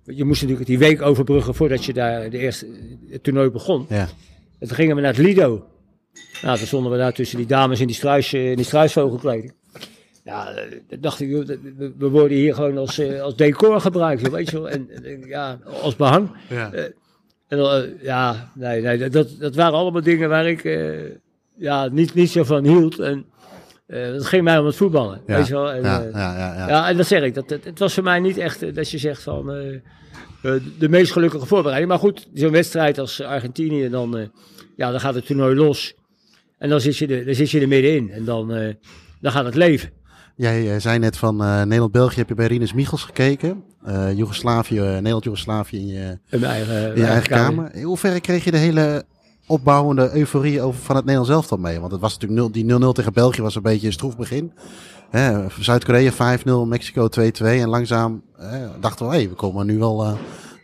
Je 0.04 0.24
moest 0.24 0.40
natuurlijk 0.40 0.68
die 0.68 0.78
week 0.78 1.02
overbruggen 1.02 1.54
voordat 1.54 1.84
je 1.84 1.92
daar 1.92 2.30
de 2.30 2.38
eerste, 2.38 2.66
het 3.08 3.22
toernooi 3.22 3.50
begon. 3.50 3.86
ja. 3.88 4.08
En 4.58 4.66
toen 4.66 4.76
gingen 4.76 4.96
we 4.96 5.02
naar 5.02 5.14
het 5.14 5.24
Lido. 5.24 5.66
Nou, 6.42 6.58
toen 6.58 6.66
stonden 6.66 6.92
we 6.92 6.98
daar 6.98 7.12
tussen 7.12 7.36
die 7.36 7.46
dames 7.46 7.80
in 7.80 7.86
die, 7.86 7.96
struis, 7.96 8.32
eh, 8.32 8.50
in 8.50 8.56
die 8.56 8.64
struisvogelkleding. 8.64 9.52
Ja, 10.24 10.54
dan 10.88 11.00
dacht 11.00 11.20
ik, 11.20 11.30
we, 11.98 12.08
worden 12.08 12.36
hier 12.36 12.54
gewoon 12.54 12.78
als, 12.78 12.98
eh, 12.98 13.22
als 13.22 13.36
decor 13.36 13.80
gebruikt, 13.80 14.30
weet 14.30 14.50
je 14.50 14.56
wel. 14.60 14.70
En, 14.70 14.88
en, 15.04 15.26
ja, 15.26 15.58
als 15.82 15.96
behang. 15.96 16.30
ja. 16.48 16.72
En 17.48 17.58
dan, 17.58 17.70
eh, 17.70 18.02
ja, 18.02 18.50
nee, 18.54 18.82
nee, 18.82 19.08
dat, 19.08 19.36
dat 19.38 19.54
waren 19.54 19.78
allemaal 19.78 20.02
dingen 20.02 20.28
waar 20.28 20.48
ik 20.48 20.62
ja, 21.56 21.88
niet, 21.88 22.14
niet 22.14 22.30
zo 22.30 22.44
van 22.44 22.64
hield. 22.64 22.98
En 22.98 23.24
eh 23.86 24.12
het 24.12 24.26
ging 24.26 24.42
mij 24.42 24.58
om 24.58 24.66
het 24.66 24.76
voetballen, 24.76 25.20
Ja, 25.26 25.36
weet 25.36 25.46
je 25.46 25.54
wel. 25.54 25.72
En, 25.72 25.82
ja, 25.82 26.02
eh, 26.02 26.12
ja, 26.12 26.38
ja, 26.38 26.54
ja. 26.54 26.68
ja, 26.68 26.88
en 26.88 26.96
dat 26.96 27.06
zeg 27.06 27.22
ik. 27.22 27.34
Dat, 27.34 27.50
het, 27.50 27.64
het 27.64 27.78
was 27.78 27.94
voor 27.94 28.02
mij 28.02 28.20
niet 28.20 28.38
echt 28.38 28.62
eh, 28.62 28.74
dat 28.74 28.90
je 28.90 28.98
zegt 28.98 29.22
van 29.22 29.46
de 30.78 30.88
meest 30.88 31.12
gelukkige 31.12 31.46
voorbereiding. 31.46 31.90
Maar 31.90 32.00
goed, 32.00 32.28
zo'n 32.34 32.50
wedstrijd 32.50 32.98
als 32.98 33.22
Argentinië, 33.22 33.88
dan, 33.88 34.30
ja, 34.76 34.90
dan 34.90 35.00
gaat 35.00 35.14
het 35.14 35.26
toernooi 35.26 35.56
los. 35.56 35.94
En 36.58 36.68
dan 36.68 36.80
zit 36.80 36.96
je 36.96 37.06
er, 37.06 37.24
dan 37.24 37.34
zit 37.34 37.50
je 37.50 37.60
er 37.60 37.68
middenin. 37.68 38.10
En 38.10 38.24
dan, 38.24 38.48
dan 39.20 39.32
gaat 39.32 39.44
het 39.44 39.54
leven. 39.54 39.90
Jij 40.36 40.80
zei 40.80 40.98
net 40.98 41.16
van 41.16 41.36
Nederland-België 41.36 42.18
heb 42.18 42.28
je 42.28 42.34
bij 42.34 42.46
Rinus 42.46 42.72
Michels 42.72 43.04
gekeken. 43.04 43.64
Joegoslavië, 44.14 44.80
Nederland-Joegoslavië 44.80 45.78
in 45.78 45.86
je, 45.86 46.18
In 46.30 46.40
mijn 46.40 46.52
eigen, 46.52 46.94
in 46.94 47.00
je 47.00 47.06
eigen 47.06 47.28
kamer. 47.28 47.74
In 47.74 47.82
hoeverre 47.82 48.20
kreeg 48.20 48.44
je 48.44 48.50
de 48.50 48.56
hele 48.56 49.04
opbouwende 49.46 50.10
euforie 50.14 50.60
over 50.62 50.80
van 50.80 50.96
het 50.96 51.04
Nederlands 51.04 51.34
elftal 51.34 51.58
mee? 51.58 51.80
Want 51.80 51.92
het 51.92 52.00
was 52.00 52.18
natuurlijk 52.18 52.40
0, 52.40 52.78
die 52.78 52.90
0-0 52.90 52.92
tegen 52.92 53.12
België 53.12 53.42
was 53.42 53.54
een 53.54 53.62
beetje 53.62 53.86
een 53.86 53.92
stroef 53.92 54.16
begin. 54.16 54.52
Hè, 55.10 55.48
Zuid-Korea 55.60 56.12
5-0, 56.12 56.44
Mexico 56.66 57.08
2-2. 57.20 57.44
En 57.44 57.68
langzaam 57.68 58.22
eh, 58.38 58.48
dachten 58.80 59.06
we, 59.08 59.12
hey, 59.14 59.28
we 59.28 59.34
komen 59.34 59.66
nu 59.66 59.78
wel 59.78 60.02
eh, 60.04 60.12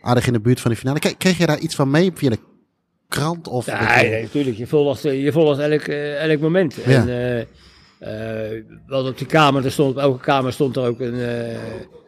aardig 0.01 0.27
in 0.27 0.33
de 0.33 0.39
buurt 0.39 0.59
van 0.59 0.71
de 0.71 0.77
finale. 0.77 0.99
Kre- 0.99 1.15
Kreeg 1.17 1.37
je 1.37 1.45
daar 1.45 1.59
iets 1.59 1.75
van 1.75 1.89
mee 1.91 2.11
via 2.13 2.29
de 2.29 2.39
krant? 3.07 3.47
Of 3.47 3.65
Ja, 3.65 3.95
nee, 3.95 4.21
natuurlijk. 4.21 4.57
Je 4.57 4.67
volgt, 4.67 5.05
eh, 5.05 5.23
je 5.23 5.31
volgt 5.31 5.59
elk, 5.59 5.81
eh, 5.81 6.29
elk 6.29 6.39
moment. 6.39 6.75
Ja. 6.85 7.05
En, 7.07 7.47
wel 8.87 9.07
op 9.07 9.17
die 9.17 9.27
kamer, 9.27 9.65
er 9.65 9.71
stond, 9.71 9.95
op 9.95 10.01
elke 10.01 10.19
kamer 10.19 10.53
stond 10.53 10.75
er 10.75 10.85
ook 10.87 10.99
een, 10.99 11.19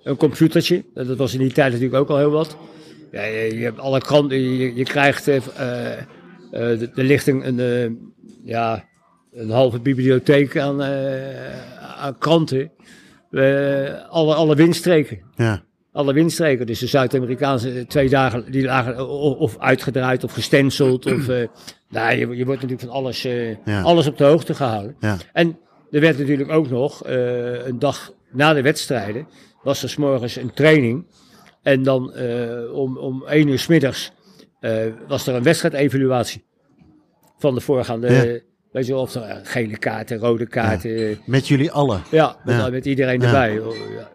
een 0.03 0.17
computertje. 0.17 0.84
Dat 0.93 1.17
was 1.17 1.34
in 1.34 1.39
die 1.39 1.51
tijd 1.51 1.71
natuurlijk 1.71 2.01
ook 2.01 2.09
al 2.09 2.17
heel 2.17 2.30
wat. 2.32 2.57
Ja, 3.11 3.23
je, 3.23 3.55
je 3.57 3.63
hebt 3.63 3.80
alle 3.80 3.99
kranten, 4.01 4.39
je, 4.57 4.76
je 4.76 4.84
krijgt, 4.84 5.28
er 6.51 7.03
ligt 7.03 7.27
een, 7.27 7.47
een, 7.47 7.59
eh, 7.59 7.91
ja, 8.43 8.85
een 9.33 9.49
halve 9.49 9.79
bibliotheek 9.79 10.57
aan, 10.57 10.81
eh, 10.83 11.95
aan 12.03 12.17
kranten. 12.17 12.71
Eh, 13.31 14.09
alle, 14.09 14.33
alle 14.35 14.55
windstreken 14.55 15.19
Ja, 15.35 15.63
alle 15.91 16.13
windstreken. 16.13 16.65
Dus 16.65 16.79
de 16.79 16.87
Zuid-Amerikaanse 16.87 17.85
twee 17.87 18.09
dagen, 18.09 18.51
die 18.51 18.63
lagen 18.63 19.07
of 19.37 19.57
uitgedraaid 19.59 20.23
of 20.23 20.31
gestenceld. 20.33 21.05
Of, 21.05 21.27
eh 21.27 21.47
nou, 21.89 22.11
je, 22.15 22.19
je 22.19 22.45
wordt 22.45 22.61
natuurlijk 22.61 22.81
van 22.81 22.89
alles, 22.89 23.25
eh, 23.25 23.65
Ja. 23.65 23.81
alles 23.81 24.07
op 24.07 24.17
de 24.17 24.23
hoogte 24.23 24.53
gehouden. 24.53 24.95
ja, 24.99 25.17
En 25.33 25.57
er 25.91 25.99
werd 26.01 26.17
natuurlijk 26.17 26.51
ook 26.51 26.69
nog 26.69 27.03
eh, 27.05 27.65
een 27.65 27.79
dag 27.79 28.13
na 28.31 28.53
de 28.53 28.61
wedstrijden, 28.61 29.27
was 29.63 29.83
er 29.83 29.89
's 29.89 29.95
morgens 29.95 30.35
een 30.35 30.53
training. 30.53 31.05
En 31.63 31.83
dan 31.83 32.13
eh, 32.13 32.73
om, 32.73 32.97
om 32.97 33.23
één 33.27 33.47
uur 33.47 33.59
's 33.59 33.67
middags 33.67 34.11
eh, 34.11 34.24
was 35.08 35.28
er 35.28 35.36
een 35.36 35.43
wedstrijdevaluatie 35.43 36.43
van 37.38 37.56
de 37.56 37.62
voorgaande. 37.62 38.12
Ja. 38.14 38.39
Weet 38.72 38.86
je 38.86 38.91
wel, 38.93 39.01
of 39.01 39.16
er 39.16 39.22
eh, 39.22 39.38
gele 39.43 39.78
kaarten, 39.78 40.18
rode 40.18 40.45
kaarten. 40.47 40.95
eh, 41.10 41.16
met 41.26 41.47
jullie 41.47 41.72
allen. 41.72 42.01
ja, 42.12 42.38
met, 42.45 42.56
Ja. 42.56 42.70
met 42.70 42.86
iedereen 42.86 43.22
erbij. 43.24 43.62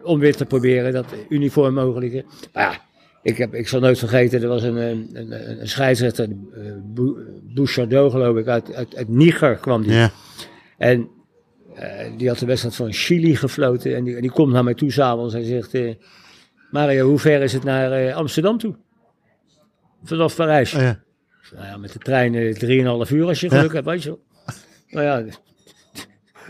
Om 0.03 0.19
weer 0.19 0.37
te 0.37 0.45
proberen 0.45 0.93
dat 0.93 1.07
uniform 1.29 1.75
mogelijke. 1.75 2.25
Maar 2.53 2.63
ja, 2.73 2.79
ik, 3.23 3.37
heb, 3.37 3.55
ik 3.55 3.69
zal 3.69 3.81
nooit 3.81 3.99
vergeten, 3.99 4.43
er 4.43 4.49
was 4.49 4.63
een, 4.63 4.77
een, 4.77 5.11
een, 5.13 5.61
een 5.61 5.69
scheidsrechter, 5.69 6.25
eh, 6.25 6.63
Bou- 6.85 7.19
Bouchardot 7.43 8.11
geloof 8.11 8.37
ik, 8.37 8.47
uit, 8.47 8.75
uit, 8.75 8.97
uit 8.97 9.09
Niger 9.09 9.57
kwam 9.57 9.83
die. 9.83 9.93
Ja, 9.93 10.11
En 10.79 11.09
eh, 11.75 12.07
die 12.17 12.29
had 12.29 12.39
de 12.39 12.47
wedstrijd 12.47 12.75
van 12.77 12.93
Chili 12.93 13.37
gefloten. 13.37 13.97
En 13.97 14.05
die, 14.05 14.15
en 14.17 14.21
die 14.23 14.31
komt 14.31 14.53
naar 14.53 14.65
mij 14.65 14.75
toe 14.75 14.91
s'avonds 14.93 15.35
en 15.35 15.45
zegt, 15.45 15.75
eh, 15.75 15.95
Mario, 16.71 17.09
hoe 17.09 17.19
ver 17.19 17.43
is 17.43 17.53
het 17.53 17.65
naar 17.65 17.93
eh, 17.93 18.17
Amsterdam 18.17 18.59
toe? 18.59 18.75
Vanaf 20.05 20.37
Parijs. 20.37 20.75
Oh, 20.75 20.81
ja. 20.81 21.01
Nou 21.55 21.67
ja, 21.67 21.77
met 21.77 21.93
de 21.93 21.99
trein 21.99 22.35
eh, 22.35 23.05
3,5 23.07 23.13
uur 23.13 23.27
als 23.27 23.41
je 23.41 23.49
geluk 23.49 23.73
hebt, 23.73 23.87
weet 23.87 24.03
je 24.03 24.09
wel. 24.09 24.23
Nou 24.89 25.05
ja, 25.05 25.35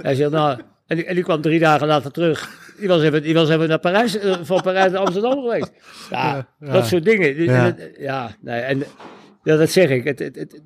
hij 0.02 0.14
zegt 0.14 0.30
nou, 0.30 0.60
en 0.86 0.96
die, 0.96 1.04
en 1.04 1.14
die 1.14 1.24
kwam 1.24 1.40
drie 1.40 1.58
dagen 1.58 1.86
later 1.86 2.10
terug. 2.10 2.58
Die 2.78 2.88
was 2.88 3.02
even, 3.02 3.22
die 3.22 3.34
was 3.34 3.48
even 3.48 3.68
naar 3.68 3.78
Parijs, 3.78 4.18
eh, 4.18 4.38
van 4.42 4.62
Parijs 4.62 4.92
naar 4.92 5.00
Amsterdam 5.00 5.42
geweest. 5.42 5.72
Ja, 6.10 6.48
dat 6.58 6.86
soort 6.86 7.04
dingen. 7.04 7.42
Ja. 7.98 8.36
Nee, 8.40 8.60
en 8.60 8.84
ja, 9.42 9.56
dat 9.56 9.70
zeg 9.70 9.90
ik. 9.90 10.04
Het, 10.04 10.18
het, 10.18 10.60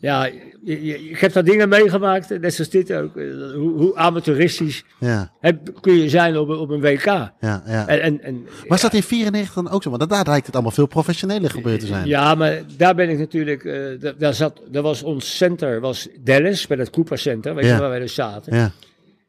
ja, 0.00 0.24
je, 0.62 0.84
je, 0.84 1.08
ik 1.10 1.18
heb 1.18 1.32
daar 1.32 1.44
dingen 1.44 1.68
meegemaakt, 1.68 2.40
net 2.40 2.54
zoals 2.54 2.70
dit 2.70 2.92
ook. 2.92 3.14
Hoe, 3.54 3.72
hoe 3.76 3.96
amateuristisch 3.96 4.84
ja, 4.98 5.32
heb, 5.40 5.80
kun 5.80 5.94
je 5.94 6.08
zijn 6.08 6.36
op, 6.38 6.48
een- 6.48 6.56
op 6.58 6.70
een 6.70 6.80
WK. 6.80 7.04
ja, 7.04 7.32
ja. 7.40 7.86
En, 7.86 8.00
en, 8.00 8.22
en, 8.22 8.46
Was 8.68 8.80
dat 8.80 8.94
in 8.94 9.02
94 9.02 9.54
dan 9.54 9.70
ook 9.70 9.82
zo? 9.82 9.90
Want 9.90 10.10
daar 10.10 10.26
lijkt 10.26 10.46
het 10.46 10.54
allemaal 10.54 10.72
veel 10.72 10.86
professioneler 10.86 11.50
gebeurd 11.50 11.80
te 11.80 11.86
zijn. 11.86 12.06
Ja, 12.06 12.34
maar 12.34 12.60
daar 12.76 12.94
ben 12.94 13.08
ik 13.08 13.18
natuurlijk. 13.18 13.64
da- 14.00 14.12
daar, 14.18 14.34
zat, 14.34 14.60
daar 14.70 14.82
was 14.82 15.02
ons 15.02 15.36
center, 15.36 15.80
was 15.80 16.08
Dallas, 16.20 16.66
bij 16.66 16.76
het 16.76 16.90
Cooper 16.90 17.18
Center, 17.18 17.54
weet 17.54 17.64
je 17.64 17.76
waar 17.76 17.88
wij 17.90 17.98
dus 17.98 18.14
zaten. 18.14 18.56
Ja, 18.56 18.72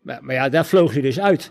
Maar, 0.01 0.19
maar 0.21 0.35
ja, 0.35 0.49
daar 0.49 0.65
vloog 0.65 0.93
je 0.93 1.01
dus 1.01 1.19
uit. 1.19 1.49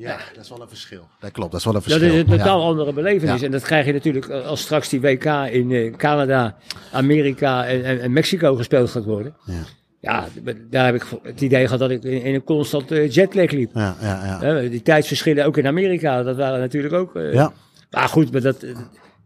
Ja, 0.00 0.18
dat 0.34 0.44
is 0.44 0.48
wel 0.50 0.62
een 0.62 0.68
verschil. 0.68 1.08
Dat 1.20 1.30
klopt, 1.30 1.50
dat 1.50 1.60
is 1.60 1.66
wel 1.66 1.74
een 1.74 1.80
Dat 1.80 1.90
verschil. 1.92 2.14
is 2.14 2.20
een 2.20 2.26
totaal 2.38 2.60
Ja. 2.60 2.66
andere 2.66 2.92
belevenis. 2.92 3.40
Ja. 3.40 3.46
En 3.46 3.52
dat 3.52 3.62
krijg 3.62 3.86
je 3.86 3.92
natuurlijk 3.92 4.28
eh, 4.28 4.46
als 4.46 4.60
straks 4.60 4.88
die 4.88 5.00
WK 5.00 5.24
in 5.50 5.72
eh, 5.72 5.94
Canada, 5.96 6.56
Amerika 6.92 7.66
en, 7.66 7.84
en, 7.84 8.00
en 8.00 8.12
Mexico 8.12 8.54
gespeeld 8.56 8.90
gaat 8.90 9.04
worden. 9.04 9.34
Ja. 9.44 9.62
Ja, 10.00 10.26
daar 10.70 10.84
heb 10.84 10.94
ik 10.94 11.04
het 11.22 11.40
idee 11.40 11.64
gehad 11.64 11.78
dat 11.78 11.90
ik 11.90 12.02
in, 12.02 12.34
een 12.34 12.44
constant 12.44 12.90
eh, 12.90 13.10
jetlag 13.10 13.50
liep. 13.50 13.70
Ja, 13.74 13.96
ja, 14.00 14.38
ja. 14.42 14.60
Die 14.68 14.82
tijdsverschillen 14.82 15.44
ook 15.46 15.56
in 15.56 15.66
Amerika, 15.66 16.22
dat 16.22 16.36
waren 16.36 16.60
natuurlijk 16.60 16.94
ook. 16.94 17.16
eh, 17.16 17.32
Ja. 17.32 17.52
Maar 17.90 18.08
goed, 18.08 18.32
maar 18.32 18.40
dat, 18.40 18.64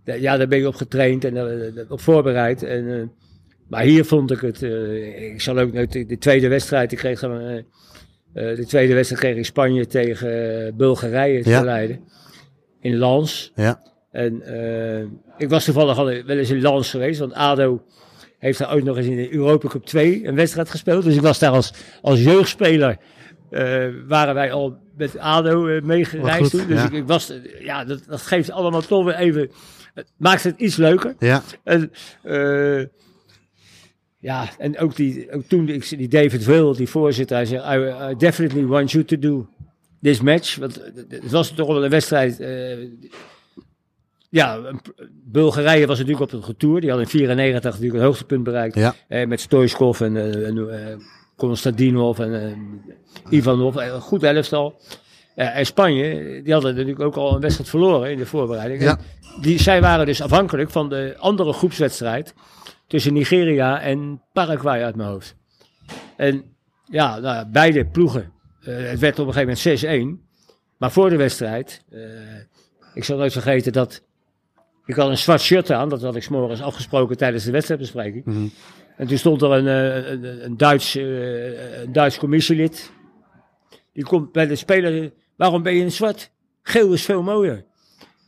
ja, 0.04 0.36
daar 0.36 0.48
ben 0.48 0.58
je 0.58 0.66
op 0.66 0.74
getraind 0.74 1.24
en 1.24 1.84
op 1.88 2.00
voorbereid. 2.00 2.62
En, 2.62 2.88
eh, 2.94 3.02
maar 3.68 3.82
hier 3.82 4.04
vond 4.04 4.30
ik 4.30 4.40
het. 4.40 4.62
eh, 4.62 5.32
ik 5.32 5.40
zal 5.40 5.58
ook 5.58 5.90
de, 5.92 6.06
de 6.06 6.18
tweede 6.18 6.48
wedstrijd. 6.48 6.92
Ik 6.92 6.98
kreeg 6.98 7.20
dan, 7.20 7.62
eh, 8.34 8.56
de 8.56 8.66
tweede 8.66 8.94
wedstrijd 8.94 9.22
kreeg 9.22 9.36
ik 9.36 9.44
Spanje 9.44 9.86
tegen 9.86 10.64
eh, 10.66 10.72
Bulgarije 10.72 11.42
te 11.42 11.50
Ja. 11.50 11.62
leiden. 11.62 12.00
In 12.80 12.98
Lens. 12.98 13.52
Ja. 13.54 13.82
En 14.10 14.42
eh, 14.42 15.04
ik 15.38 15.48
was 15.48 15.64
toevallig 15.64 15.98
al 15.98 16.04
wel 16.04 16.36
eens 16.36 16.50
in 16.50 16.60
Lens 16.60 16.90
geweest, 16.90 17.20
want 17.20 17.32
ADO 17.32 17.82
heeft 18.38 18.58
daar 18.58 18.74
ook 18.74 18.82
nog 18.82 18.96
eens 18.96 19.06
in 19.06 19.16
de 19.16 19.34
Europa 19.34 19.68
Cup 19.68 19.84
2 19.84 20.26
een 20.26 20.34
wedstrijd 20.34 20.70
gespeeld. 20.70 21.04
Dus 21.04 21.14
ik 21.14 21.20
was 21.22 21.38
daar 21.38 21.50
als, 21.50 21.72
als 22.02 22.22
jeugdspeler, 22.22 22.96
waren 24.06 24.34
wij 24.34 24.52
al 24.52 24.78
met 24.96 25.18
ADO 25.18 25.80
meegereisd 25.82 26.50
toen. 26.50 26.66
Dus 26.66 26.78
ja. 26.78 26.86
ik, 26.86 26.92
ik 26.92 27.06
was, 27.06 27.32
ja, 27.60 27.84
dat, 27.84 28.04
dat 28.08 28.22
geeft 28.22 28.50
allemaal 28.50 28.80
toch 28.80 29.04
weer 29.04 29.14
even, 29.14 29.50
het 29.94 30.12
maakt 30.16 30.44
het 30.44 30.58
iets 30.58 30.76
leuker. 30.76 31.14
Ja, 31.18 31.42
En, 31.64 31.90
ja, 34.22 34.48
en 34.58 34.78
ook, 34.78 34.96
die, 34.96 35.32
ook 35.32 35.42
toen, 35.48 35.68
ik, 35.68 35.88
die 35.88 36.08
David 36.08 36.44
Will, 36.44 36.74
die 36.76 36.88
voorzitter, 36.88 37.36
hij 37.36 37.46
zei, 37.46 37.60
I, 37.78 38.10
I 38.12 38.16
definitely 38.16 38.64
want 38.66 38.90
you 38.90 39.04
to 39.04 39.18
do 39.18 39.46
this 40.02 40.20
match. 40.20 40.56
Want 40.56 40.80
het 41.08 41.30
was 41.30 41.50
toch 41.50 41.66
wel 41.66 41.84
een 41.84 41.90
wedstrijd. 41.90 42.40
eh, 42.40 42.78
ja, 44.28 44.60
Bulgarije 45.24 45.86
was 45.86 45.98
natuurlijk 45.98 46.24
op 46.24 46.30
het 46.40 46.46
retour. 46.46 46.80
Die 46.80 46.90
had 46.90 47.00
in 47.00 47.06
94 47.06 47.70
natuurlijk 47.72 47.98
een 47.98 48.04
hoogtepunt 48.06 48.44
bereikt. 48.44 48.74
ja, 48.74 48.94
Eh, 49.08 49.26
met 49.26 49.40
Stoichkov 49.40 50.00
en, 50.00 50.16
eh, 50.16 50.46
en 50.48 50.68
eh, 50.88 50.96
Konstantinov 51.36 52.18
en 52.18 52.42
eh, 52.42 52.56
Ivanov. 53.38 53.76
Eh, 53.76 53.86
Een 53.86 54.00
goed 54.00 54.22
elftal. 54.22 54.80
Eh, 55.34 55.56
en 55.56 55.66
Spanje, 55.66 56.40
die 56.42 56.52
hadden 56.52 56.72
natuurlijk 56.74 57.00
ook 57.00 57.16
al 57.16 57.34
een 57.34 57.40
wedstrijd 57.40 57.70
verloren 57.70 58.10
in 58.10 58.18
de 58.18 58.26
voorbereiding. 58.26 58.82
Ja. 58.82 58.98
Die, 59.40 59.60
zij 59.60 59.80
waren 59.80 60.06
dus 60.06 60.22
afhankelijk 60.22 60.70
van 60.70 60.88
de 60.88 61.14
andere 61.18 61.52
groepswedstrijd 61.52 62.34
tussen 62.92 63.12
Nigeria 63.12 63.80
en 63.80 64.22
Paraguay 64.32 64.82
uit 64.82 64.96
mijn 64.96 65.08
hoofd. 65.08 65.36
En 66.16 66.44
ja, 66.84 67.18
nou, 67.18 67.46
beide 67.46 67.86
ploegen. 67.86 68.32
eh, 68.62 68.76
het 68.76 68.98
werd 68.98 69.18
op 69.18 69.26
een 69.26 69.32
gegeven 69.32 69.82
moment 69.84 70.20
6-1. 70.20 70.30
Maar 70.78 70.92
voor 70.92 71.10
de 71.10 71.16
wedstrijd, 71.16 71.84
eh, 71.90 72.00
ik 72.94 73.04
zal 73.04 73.16
nooit 73.16 73.32
vergeten 73.32 73.72
dat 73.72 74.02
ik 74.84 74.94
had 74.94 75.08
een 75.08 75.18
zwart 75.18 75.40
shirt 75.40 75.70
aan. 75.70 75.88
Dat 75.88 76.02
had 76.02 76.16
ik 76.16 76.22
's 76.22 76.28
morgens 76.28 76.62
afgesproken 76.62 77.16
tijdens 77.16 77.44
de 77.44 77.50
wedstrijdbespreking. 77.50 78.24
Mhm. 78.24 78.46
En 78.96 79.06
toen 79.06 79.18
stond 79.18 79.42
er 79.42 79.50
een, 79.50 79.68
eh, 79.68 80.10
een, 80.10 80.44
een, 80.44 80.56
Duits, 80.56 80.94
een 80.94 81.92
Duits 81.92 82.18
commissielid. 82.18 82.90
Die 83.92 84.04
komt 84.04 84.32
bij 84.32 84.46
de 84.46 84.56
speler. 84.56 85.12
Waarom 85.36 85.62
ben 85.62 85.74
je 85.74 85.80
in 85.82 85.92
zwart? 85.92 86.30
Geel 86.62 86.92
is 86.92 87.04
veel 87.04 87.22
mooier. 87.22 87.64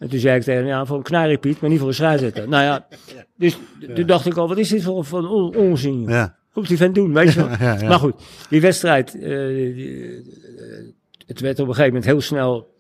En 0.05 0.11
toen 0.11 0.19
zei 0.19 0.37
ik 0.37 0.43
tegen 0.43 0.61
hem, 0.61 0.69
ja, 0.69 0.85
voor 0.87 0.97
een 0.97 1.03
knariepiet, 1.03 1.61
maar 1.61 1.71
niet 1.71 1.79
voor 1.79 1.89
een 1.89 1.95
scheidsrechter. 1.95 2.49
nou 2.49 2.63
ja, 2.63 2.87
dus 3.39 3.59
toen 3.95 4.07
dacht 4.07 4.27
ik 4.27 4.37
al, 4.37 4.49
wat 4.49 4.59
is 4.59 4.69
dit 4.69 4.83
voor, 4.83 5.05
voor 5.05 5.19
een 5.19 5.27
on- 5.27 5.57
onzin? 5.57 6.05
ja. 6.09 6.37
Komt 6.53 6.69
die 6.69 6.77
vent 6.77 6.95
doen, 6.95 7.13
weet 7.13 7.33
je 7.33 7.41
wel. 7.47 7.49
Ja. 7.67 7.89
Maar 7.89 7.99
goed, 7.99 8.15
die 8.51 8.61
wedstrijd, 8.61 9.15
eh, 9.15 9.21
die, 9.47 10.03
eh, 10.07 10.85
het 11.27 11.41
werd 11.41 11.59
op 11.61 11.69
een 11.69 11.75
gegeven 11.75 11.95
moment 11.95 12.05
heel 12.05 12.21
snel, 12.21 12.75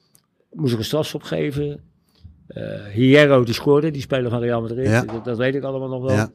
moest 0.52 0.72
ik 0.72 0.78
een 0.78 0.84
strafschop 0.84 1.22
geven. 1.22 1.80
Eh 2.46 2.84
Hierro 2.92 3.44
die 3.44 3.54
scoorde, 3.54 3.90
die 3.90 4.02
speler 4.02 4.30
van 4.30 4.40
Real 4.40 4.60
Madrid, 4.60 5.06
dat, 5.06 5.24
dat 5.24 5.36
weet 5.38 5.54
ik 5.54 5.62
allemaal 5.62 5.88
nog 6.00 6.02
wel. 6.02 6.28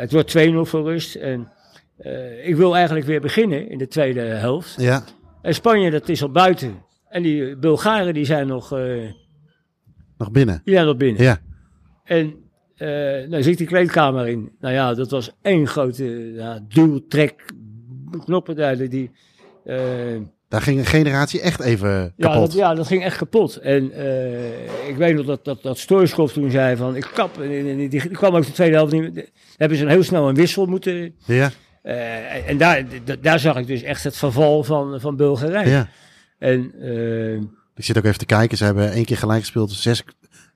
Het 0.00 0.12
wordt 0.12 0.38
2-0 0.38 0.52
voor 0.70 0.82
rust 0.82 1.14
en 1.14 1.48
ik 2.44 2.56
wil 2.56 2.74
eigenlijk 2.76 3.06
weer 3.06 3.20
beginnen 3.20 3.68
in 3.70 3.78
de 3.78 3.88
tweede 3.88 4.20
helft. 4.20 4.74
Ja, 4.78 5.04
En 5.42 5.54
Spanje, 5.54 5.90
dat 5.90 6.08
is 6.08 6.22
al 6.22 6.30
buiten. 6.30 6.82
En 7.08 7.22
die 7.22 7.56
Bulgaren, 7.56 8.14
die 8.14 8.24
zijn 8.24 8.46
nog, 8.46 8.72
nog 10.24 10.32
binnen. 10.32 10.62
zijn 10.64 10.86
nog 10.86 10.96
binnen. 10.96 11.22
Ja, 11.22 11.38
En 12.04 12.34
eh 12.76 12.88
nou 13.28 13.42
zit 13.42 13.58
die 13.58 13.66
kleedkamer 13.66 14.28
in. 14.28 14.50
Nou 14.60 14.74
ja, 14.74 14.94
dat 14.94 15.10
was 15.10 15.32
één 15.42 15.66
grote 15.66 16.32
ja, 16.34 16.60
duw, 16.68 17.06
trek, 17.08 17.44
knoppen. 18.24 18.90
Die, 18.90 19.10
eh, 19.64 19.76
daar 20.48 20.62
ging 20.62 20.78
een 20.78 20.86
generatie 20.86 21.40
echt 21.40 21.60
even 21.60 21.90
ja, 21.90 22.12
kapot. 22.16 22.40
dat, 22.40 22.52
ja, 22.52 22.74
dat 22.74 22.86
ging 22.86 23.04
echt 23.04 23.16
kapot. 23.16 23.56
En 23.56 23.92
eh, 23.92 24.88
ik 24.88 24.96
weet 24.96 25.14
nog 25.14 25.26
dat, 25.26 25.44
dat, 25.44 25.62
dat 25.62 25.78
Stoichkov 25.78 26.32
toen 26.32 26.50
zei 26.50 26.76
van, 26.76 26.96
ik 26.96 27.10
kap. 27.14 27.40
En, 27.40 27.76
die, 27.76 27.88
die 27.88 28.08
kwam 28.08 28.34
ook 28.34 28.46
de 28.46 28.52
tweede 28.52 28.74
helft 28.74 28.92
niet 28.92 29.14
meer. 29.14 29.28
Hebben 29.56 29.78
ze 29.78 29.84
een 29.84 29.90
heel 29.90 30.02
snel 30.02 30.28
een 30.28 30.34
wissel 30.34 30.66
moeten... 30.66 31.14
Ja, 31.24 31.50
en 32.46 32.58
daar, 32.58 32.84
daar 33.20 33.38
zag 33.38 33.56
ik 33.56 33.66
dus 33.66 33.82
echt 33.82 34.04
het 34.04 34.16
verval 34.16 34.64
van, 34.64 35.00
van 35.00 35.16
Bulgarije. 35.16 35.70
ja. 35.70 35.88
En 36.38 36.72
Ik 37.74 37.84
zit 37.84 37.98
ook 37.98 38.04
even 38.04 38.18
te 38.18 38.26
kijken. 38.26 38.56
Ze 38.56 38.64
hebben 38.64 38.92
één 38.92 39.04
keer 39.04 39.16
gelijk 39.16 39.40
gespeeld. 39.40 39.70
Zes, 39.72 40.02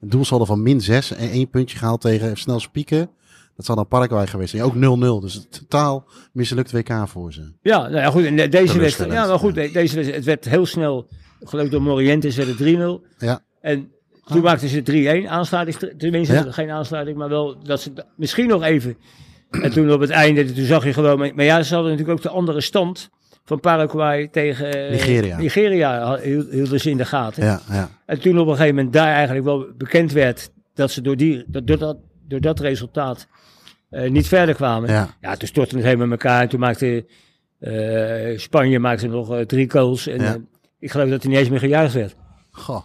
een 0.01 0.09
doelsaldo 0.09 0.45
van 0.45 0.63
min 0.63 0.81
6. 0.81 1.13
En 1.13 1.31
één 1.31 1.49
puntje 1.51 1.79
gehaald 1.79 2.01
tegen 2.01 2.37
snel 2.37 2.61
spieken. 2.61 3.11
Dat 3.57 3.67
zal 3.67 3.75
dan 3.77 3.89
Paraguay 3.89 4.27
geweest 4.27 4.51
zijn. 4.51 4.63
Ook 4.63 4.75
0-0. 4.75 5.21
Dus 5.21 5.47
totaal 5.51 6.05
mislukt 6.33 6.73
WK 6.73 6.91
voor 7.09 7.33
ze. 7.33 7.53
Ja, 7.63 7.79
nou 7.81 7.97
ja, 7.97 8.11
goed. 8.11 8.25
En 8.25 8.37
de- 8.37 8.49
deze 8.49 8.79
wedstrijd, 8.79 9.13
ja, 9.13 9.27
maar 9.27 9.39
goed, 9.39 9.55
ja. 9.55 9.63
de- 9.63 9.71
deze 9.73 9.95
wedstrijd, 9.95 10.15
het 10.15 10.25
werd 10.25 10.45
heel 10.45 10.67
snel, 10.67 11.09
geloof 11.43 11.69
door 11.69 11.83
Morientes 11.83 12.37
werd 12.37 12.49
het 12.49 12.57
3-0. 12.59 13.03
Ja. 13.19 13.41
En 13.61 13.91
toen 14.25 14.43
maakten 14.43 14.69
ze 14.69 14.83
3-1, 14.83 15.29
aansluiting, 15.29 15.77
tenminste 15.99 16.35
Ja. 16.35 16.53
geen 16.53 16.71
aansluiting, 16.71 17.17
maar 17.17 17.29
wel 17.29 17.65
dat 17.65 17.81
ze 17.81 17.93
misschien 18.17 18.47
nog 18.49 18.63
even. 18.63 18.97
En 19.51 19.73
toen 19.73 19.93
op 19.93 20.01
het 20.01 20.11
einde, 20.11 20.53
toen 20.53 20.65
zag 20.65 20.85
je 20.85 20.93
gewoon, 20.93 21.19
maar 21.19 21.45
ja, 21.45 21.63
ze 21.63 21.75
hadden 21.75 21.93
natuurlijk 21.93 22.19
ook 22.19 22.25
de 22.25 22.37
andere 22.39 22.61
stand 22.61 23.11
van 23.47 23.61
Paraguay 23.61 24.29
tegen 24.29 24.73
eh, 24.85 24.91
Nigeria. 24.91 25.37
Nigeria 25.39 26.19
hielden 26.51 26.81
ze 26.81 26.91
in 26.91 26.97
de 26.97 27.05
gaten. 27.05 27.45
Ja, 27.45 27.61
ja. 27.71 27.89
En 28.07 28.21
toen 28.21 28.39
op 28.39 28.47
een 28.47 28.53
gegeven 28.57 28.75
moment 28.75 28.93
daar 28.95 29.13
eigenlijk 29.15 29.45
wel 29.45 29.67
bekend 29.77 30.13
werd 30.13 30.51
dat 30.75 30.91
ze 30.91 31.01
door, 31.03 31.17
die, 31.17 31.45
dat- 31.47 31.67
door, 31.67 31.79
dat, 31.79 31.97
door 32.29 32.41
dat 32.41 32.61
resultaat 32.61 33.27
eh, 33.91 34.11
niet 34.11 34.29
verder 34.29 34.55
kwamen. 34.55 34.91
Ja. 34.91 35.09
Ja, 35.21 35.37
toen 35.37 35.49
stortte 35.49 35.75
het 35.75 35.85
helemaal 35.85 36.05
in 36.07 36.11
elkaar. 36.13 36.43
En 36.43 36.49
toen 36.49 36.61
maakte 36.61 37.07
eh, 37.59 38.39
Spanje 38.39 38.79
maakte 38.79 39.07
nog 39.07 39.45
drie 39.47 39.71
goals. 39.71 40.07
En 40.07 40.49
ik 40.79 40.91
geloof 40.91 41.09
dat 41.09 41.23
hij 41.23 41.31
niet 41.31 41.41
eens 41.41 41.49
meer 41.51 41.59
gejuicht 41.59 41.95
werd. 41.95 42.17
Goh. 42.51 42.83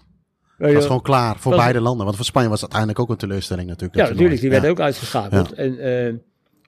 Het 0.57 0.73
was 0.73 0.85
gewoon 0.85 1.01
klaar 1.01 1.37
voor 1.37 1.51
Was- 1.51 1.61
beide 1.61 1.81
landen. 1.81 2.03
Want 2.05 2.15
voor 2.17 2.25
Spanje 2.25 2.49
was 2.49 2.61
het 2.61 2.73
uiteindelijk 2.73 2.99
ook 2.99 3.09
een 3.21 3.27
teleurstelling 3.27 3.67
natuurlijk. 3.67 3.99
Ja, 3.99 4.07
natuurlijk. 4.09 4.41
Die 4.41 4.49
werd 4.49 4.67
ook 4.67 4.79
uitgeschakeld. 4.79 5.53
En 5.53 6.21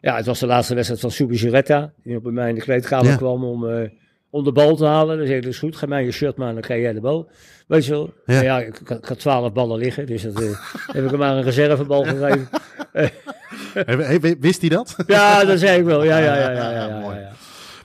ja, 0.04 0.16
het 0.16 0.26
was 0.26 0.39
de 0.39 0.45
laatste 0.45 0.74
wedstrijd 0.76 1.01
van 1.01 1.12
Subi 1.12 1.38
Giretta. 1.38 1.91
Die 2.04 2.16
op 2.18 2.24
mij 2.32 2.49
in 2.49 2.56
de 2.56 2.62
kleedkamer 2.62 3.12
Ja. 3.12 3.16
kwam 3.16 3.43
om, 3.43 3.70
eh, 3.70 3.89
om 4.30 4.43
de 4.43 4.51
bal 4.51 4.76
te 4.76 4.86
halen. 4.86 5.18
Dan 5.18 5.26
zei 5.26 5.38
ik, 5.38 5.43
dat 5.43 5.54
is 5.54 5.60
goed. 5.60 5.76
Ga 5.76 5.86
mij 5.86 6.04
je 6.04 6.12
shirt 6.12 6.38
maar, 6.38 6.54
dan 6.54 6.62
krijg 6.62 6.82
jij 6.82 6.93
de 6.93 7.01
bal. 7.01 7.30
Weet 7.68 7.86
je 7.86 7.91
wel. 7.91 8.14
Ja. 8.26 8.34
Ja, 8.34 8.41
ja 8.41 8.60
ik, 8.60 8.80
ik 8.80 9.06
had- 9.06 9.20
twaalf 9.20 9.54
ballen 9.54 9.78
liggen. 9.80 10.06
Dus 10.06 10.22
dat, 10.24 10.41
eh, 10.41 10.49
heb 10.95 11.04
ik 11.04 11.10
hem 11.10 11.20
maar 11.20 11.36
een 11.38 11.43
reservebal 11.43 12.04
gegeven. 12.04 12.47
Wist 14.39 14.60
hij 14.62 14.70
dat? 14.70 14.95
Ja, 15.08 15.45
dat 15.45 15.60
zei 15.60 15.80
ik 15.80 15.86
wel. 15.86 16.04
Ja, 16.04 16.18
ja, 16.18 16.36
ja. 16.36 16.51
ja, 16.51 16.72
ja. 16.72 17.32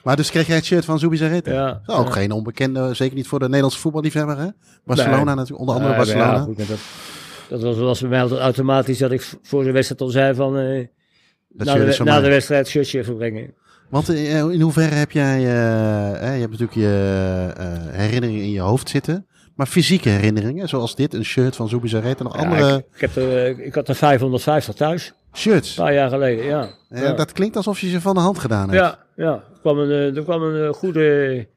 Maar 0.03 0.15
dus 0.15 0.29
kreeg 0.31 0.47
jij 0.47 0.55
het 0.55 0.65
shirt 0.65 0.85
van 0.85 0.99
Zubizarreta? 0.99 1.51
Ja. 1.51 1.81
Ook 1.85 2.13
geen 2.13 2.31
onbekende, 2.31 2.93
zeker 2.93 3.15
niet 3.15 3.27
voor 3.27 3.39
de 3.39 3.45
Nederlandse 3.45 3.79
voetballiefhebber, 3.79 4.37
hè? 4.37 4.47
Barcelona 4.85 5.33
natuurlijk, 5.33 5.59
onder 5.59 5.75
andere 5.75 5.95
Barcelona. 5.95 6.33
Ja, 6.33 6.39
goed, 6.39 6.57
maar 6.57 6.67
dat, 6.67 6.77
dat 7.49 7.61
was, 7.61 7.77
was 7.77 7.99
bij 7.99 8.09
mij 8.09 8.21
altijd 8.21 8.39
automatisch 8.39 8.97
dat 8.97 9.11
ik 9.11 9.33
voor 9.43 9.63
de 9.63 9.71
wedstrijd 9.71 10.01
al 10.01 10.07
zei 10.09 10.35
van... 10.35 10.57
eh, 11.57 11.65
Dat 11.65 11.67
na 11.77 11.85
de, 11.85 11.93
van 11.93 12.05
na 12.05 12.19
de 12.21 12.29
wedstrijd 12.29 12.67
shirtje 12.67 12.99
even 12.99 13.15
brengen. 13.17 13.53
Want 13.89 14.09
eh, 14.09 14.37
in 14.39 14.61
hoeverre 14.61 14.95
heb 14.95 15.11
jij, 15.11 15.37
eh, 15.37 16.33
je 16.33 16.39
hebt 16.39 16.51
natuurlijk 16.59 16.73
je 16.73 17.53
eh, 17.57 17.65
herinneringen 17.91 18.41
in 18.43 18.51
je 18.51 18.59
hoofd 18.59 18.89
zitten, 18.89 19.25
maar 19.55 19.67
fysieke 19.67 20.09
herinneringen, 20.09 20.67
zoals 20.69 20.95
dit, 20.95 21.13
een 21.13 21.25
shirt 21.25 21.55
van 21.55 21.69
Zubizarreta, 21.69 22.23
nog 22.23 22.35
Ja, 22.35 22.41
andere 22.43 22.75
ik, 22.77 22.85
ik, 22.95 23.01
heb 23.01 23.15
er, 23.15 23.45
eh, 23.45 23.65
ik 23.65 23.75
had 23.75 23.87
er 23.89 23.95
550 23.95 24.75
thuis, 24.75 25.13
shirts. 25.33 25.77
een 25.77 25.83
paar 25.83 25.93
jaar 25.93 26.09
geleden, 26.09 26.45
ja. 26.45 26.69
Eh, 26.89 27.01
ja. 27.01 27.13
Dat 27.13 27.31
klinkt 27.31 27.55
alsof 27.55 27.79
je 27.79 27.89
ze 27.89 28.01
van 28.01 28.13
de 28.13 28.19
hand 28.21 28.39
gedaan 28.39 28.69
hebt. 28.69 28.81
ja, 28.81 28.99
ja. 29.15 29.31
Er 29.33 29.59
kwam 29.61 29.79
een, 29.79 29.89
eh, 29.89 30.17
er 30.17 30.23
kwam 30.23 30.41
een 30.41 30.67
eh, 30.67 30.73
goede, 30.73 31.47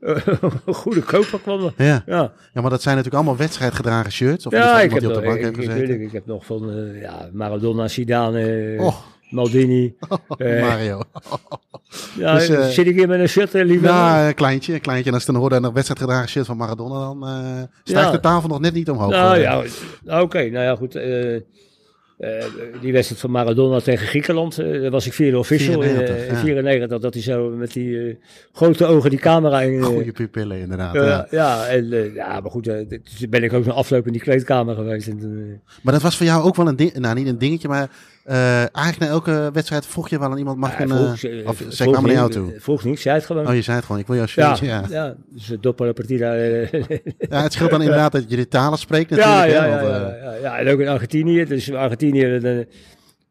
een 0.66 0.74
goede 0.74 1.00
koper 1.02 1.40
kwam 1.40 1.64
er. 1.64 1.72
Ja. 1.84 2.02
Ja, 2.06 2.32
ja, 2.54 2.60
maar 2.60 2.70
dat 2.70 2.82
zijn 2.82 2.96
natuurlijk 2.96 3.22
allemaal 3.22 3.40
wedstrijdgedragen 3.40 4.12
shirts. 4.12 4.46
Of 4.46 4.52
ja 4.52 4.80
ik, 4.80 4.92
heb 4.92 5.02
nog, 5.02 5.22
ik, 5.22 5.56
ik, 5.88 6.12
heb 6.12 6.26
nog 6.26 6.46
van 6.46 6.70
eh, 6.70 7.00
ja, 7.00 7.28
Maradona, 7.32 7.88
Zidane, 7.88 8.40
eh, 8.74 8.84
Oh, 8.84 8.96
Maldini. 9.30 9.94
eh, 10.38 10.60
Mario. 10.60 11.00
ja, 12.18 12.34
dus, 12.34 12.48
eh, 12.48 12.66
zit 12.66 12.86
ik 12.86 12.94
hier 12.94 13.08
met 13.08 13.20
een 13.20 13.28
shirt, 13.28 13.54
eh, 13.54 13.64
lieve? 13.64 13.86
Ja, 13.86 14.28
een 14.28 14.34
kleintje, 14.34 14.74
een 14.74 14.80
kleintje. 14.80 15.08
En 15.08 15.14
als 15.14 15.24
je 15.24 15.32
dan 15.32 15.40
hoorde 15.40 15.56
een 15.56 15.72
wedstrijdgedragen 15.72 16.28
shirt 16.28 16.46
van 16.46 16.56
Maradona, 16.56 16.98
dan 16.98 17.26
eh 17.26 17.62
stijgt 17.84 18.06
Ja. 18.06 18.12
de 18.12 18.20
tafel 18.20 18.48
nog 18.48 18.60
net 18.60 18.74
niet 18.74 18.90
omhoog. 18.90 19.10
Nou 19.10 19.38
ja, 19.38 19.62
nou, 20.04 20.22
oké. 20.22 20.38
Nou 20.38 20.64
ja, 20.64 20.76
goed. 20.76 20.92
die 22.80 22.92
wedstrijd 22.92 23.20
van 23.20 23.30
Maradona 23.30 23.80
tegen 23.80 24.06
Griekenland, 24.06 24.56
daar 24.56 24.90
was 24.90 25.06
ik 25.06 25.12
vierde 25.12 25.38
official 25.38 25.82
94, 25.82 26.26
in 26.26 26.34
ja. 26.34 26.40
94, 26.40 26.98
dat 26.98 27.14
hij 27.14 27.22
zo 27.22 27.48
met 27.48 27.72
die 27.72 28.18
grote 28.52 28.86
ogen 28.86 29.10
die 29.10 29.18
camera 29.18 29.62
in... 29.62 29.82
Goede 29.82 30.12
pupillen 30.12 30.58
inderdaad. 30.58 30.94
ja, 30.94 31.26
ja. 31.30 31.66
en, 31.66 32.12
ja, 32.14 32.40
maar 32.40 32.50
goed, 32.50 32.64
toen 32.64 33.30
ben 33.30 33.42
ik 33.42 33.52
ook 33.52 33.64
nog 33.64 33.76
afloop 33.76 34.06
in 34.06 34.12
die 34.12 34.22
kleedkamer 34.22 34.74
geweest. 34.74 35.08
En, 35.08 35.62
Maar 35.82 35.92
dat 35.92 36.02
was 36.02 36.16
voor 36.16 36.26
jou 36.26 36.42
ook 36.44 36.56
wel 36.56 36.68
een 36.68 36.76
ding, 36.76 36.94
nou 36.94 37.14
niet 37.14 37.26
een 37.26 37.38
dingetje, 37.38 37.68
maar 37.68 37.90
eh, 38.26 38.58
eigenlijk 38.58 38.98
na 38.98 39.06
elke 39.06 39.50
wedstrijd 39.52 39.86
vroeg 39.86 40.08
je 40.08 40.18
wel 40.18 40.30
aan 40.30 40.38
iemand, 40.38 40.58
mag 40.58 40.72
ik 40.72 40.78
ja, 40.78 40.84
een... 40.94 41.16
eh, 41.16 41.40
eh, 41.40 41.48
of 41.48 41.64
zij 41.68 41.86
kwamen 41.86 42.06
naar 42.10 42.18
jou 42.18 42.30
toe? 42.30 42.54
Vroeg 42.58 42.84
niet, 42.84 43.00
zei 43.00 43.14
het 43.16 43.26
gewoon. 43.26 43.46
Oh, 43.48 43.54
je 43.54 43.62
zei 43.62 43.76
het 43.76 43.86
gewoon, 43.86 44.00
ik 44.00 44.06
wil 44.06 44.16
jouw 44.16 44.26
ja, 44.34 44.56
shirt. 44.56 44.70
Ja. 44.70 44.84
ja. 44.90 45.16
dus 45.28 45.92
partida. 45.94 46.34
eh, 46.36 46.72
Ja, 47.30 47.42
het 47.42 47.52
scheelt 47.52 47.70
dan 47.70 47.82
inderdaad 47.82 48.12
dat 48.12 48.24
je 48.30 48.36
de 48.36 48.48
talen 48.48 48.78
spreekt 48.78 49.10
Ja, 49.10 49.16
natuurlijk. 49.16 49.52
ja, 49.52 49.60
hè, 49.60 49.66
ja, 49.66 49.82
want, 49.82 50.14
ja, 50.16 50.32
ja, 50.32 50.34
ja, 50.34 50.58
en 50.58 50.68
ook 50.68 50.80
in 50.80 50.88
Argentinië. 50.88 51.44
Dus 51.44 51.72
Argentinië, 51.72 52.22
eh, 52.22 52.58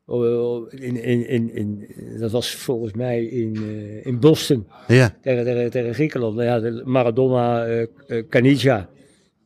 oh, 0.06 0.72
in, 0.72 1.04
in, 1.04 1.28
in, 1.28 1.54
in, 1.56 1.88
dat 2.20 2.32
was 2.32 2.56
volgens 2.56 2.93
mij 2.93 3.26
in, 3.26 3.56
eh, 3.56 4.06
in 4.06 4.20
Boston 4.20 4.68
ja. 4.88 5.16
tegen, 5.22 5.43
tegen, 5.43 5.72
tegen 5.72 5.93
Griekenland. 5.93 6.36
Nou 6.36 6.48
ja, 6.48 6.60
de 6.60 6.82
Maradona, 6.86 7.66
eh, 7.66 8.24
Caniggia, 8.30 8.89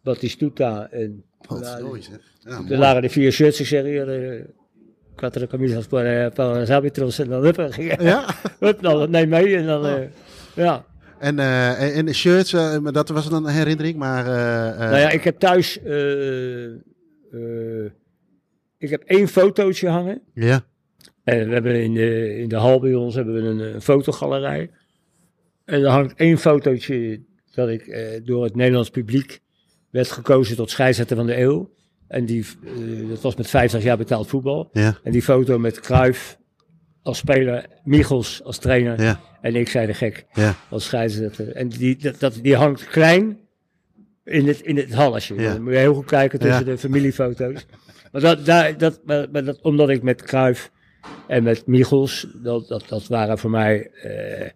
Batistuta. 0.03 0.87
En, 0.91 1.23
Wat 1.47 1.75
ja, 1.77 1.85
mooi 1.85 2.01
zeg. 2.01 2.19
Ja, 2.39 2.61
er 2.69 2.77
lagen 2.77 3.01
de 3.01 3.09
vier 3.09 3.31
shirts, 3.31 3.59
ik 3.59 3.65
zeg 3.65 3.83
hier, 3.83 4.07
eh, 5.23 5.29
quattro 5.29 5.47
camisas 5.47 5.87
para, 5.87 6.29
para 6.31 6.59
los 6.59 6.69
árbitros. 6.69 7.19
En 7.19 7.29
dan 7.29 7.43
hup, 7.45 7.55
dan 7.55 7.73
ging 7.73 8.01
Ja? 8.01 8.25
hup, 8.59 8.81
dat 8.81 9.09
neem 9.09 9.29
mee. 9.29 9.55
En 9.57 9.65
dan, 9.65 9.85
eh, 9.85 10.07
ja. 10.55 10.85
En, 11.19 11.39
eh, 11.39 11.97
en- 11.97 12.13
shirts, 12.13 12.53
eh, 12.53 12.77
maar 12.77 12.91
dat 12.93 13.09
was 13.09 13.29
dan 13.29 13.45
een 13.45 13.53
herinnering, 13.53 13.97
maar... 13.97 14.25
eh, 14.25 14.69
eh, 14.69 14.77
Nou 14.79 14.97
ja, 14.99 15.09
ik 15.09 15.23
heb 15.23 15.39
thuis, 15.39 15.81
eh, 15.83 16.63
eh, 16.65 17.85
ik 18.77 18.89
heb 18.89 19.03
één 19.03 19.27
fotootje 19.27 19.87
hangen. 19.89 20.21
ja. 20.33 20.61
En 21.23 21.47
we 21.47 21.53
hebben 21.53 21.83
in 21.83 21.93
de, 21.93 22.37
in 22.37 22.49
de 22.49 22.55
hal 22.55 22.79
bij 22.79 22.93
ons 22.93 23.15
hebben 23.15 23.33
we 23.33 23.41
een, 23.41 23.73
eh, 23.73 23.79
fotogalerij. 23.81 24.69
En 25.65 25.81
er 25.83 25.87
hangt 25.89 26.13
één 26.19 26.37
fotootje 26.37 27.21
dat 27.53 27.69
ik 27.69 27.87
eh, 27.87 28.21
door 28.23 28.43
het 28.43 28.55
Nederlands 28.55 28.89
publiek 28.89 29.39
werd 29.89 30.11
gekozen 30.11 30.55
tot 30.55 30.69
scheidsrechter 30.69 31.15
van 31.15 31.25
de 31.25 31.37
eeuw. 31.39 31.69
En 32.09 32.25
die, 32.25 32.45
eh, 32.65 33.09
dat 33.09 33.21
was 33.21 33.35
met 33.35 33.49
50 33.49 33.83
jaar 33.83 33.97
betaald 33.97 34.27
voetbal. 34.27 34.69
Ja, 34.71 34.97
En 35.03 35.11
die 35.11 35.21
foto 35.21 35.59
met 35.59 35.79
Cruijff 35.79 36.37
als 37.01 37.17
speler, 37.17 37.65
Michels 37.83 38.43
als 38.43 38.57
trainer 38.57 39.01
ja, 39.01 39.19
en 39.41 39.55
ik 39.55 39.69
zei 39.69 39.87
de 39.87 39.93
gek 39.93 40.25
ja. 40.33 40.55
als 40.69 40.85
scheidsrechter. 40.85 41.51
En 41.51 41.69
die, 41.69 41.95
dat, 41.97 42.19
dat, 42.19 42.39
die 42.41 42.55
hangt 42.55 42.87
klein 42.87 43.39
in 44.23 44.47
het, 44.47 44.61
in 44.61 44.77
het 44.77 44.93
halletje. 44.93 45.35
Dan 45.35 45.63
moet 45.63 45.73
je 45.73 45.79
heel 45.79 45.93
goed 45.93 46.05
kijken 46.05 46.39
tussen 46.39 46.65
de 46.65 46.77
familiefoto's. 46.77 47.65
Maar, 48.11 48.21
dat, 48.21 48.45
daar, 48.45 48.77
dat, 48.77 48.99
maar, 49.05 49.27
maar 49.31 49.43
dat, 49.43 49.61
omdat 49.61 49.89
ik 49.89 50.03
met 50.03 50.21
Cruijff 50.21 50.71
en 51.27 51.43
met 51.43 51.67
Michels, 51.67 52.27
dat, 52.33 52.67
dat, 52.67 52.83
dat 52.87 53.07
waren 53.07 53.37
voor 53.37 53.49
mij 53.49 53.91
eh, 53.91 54.49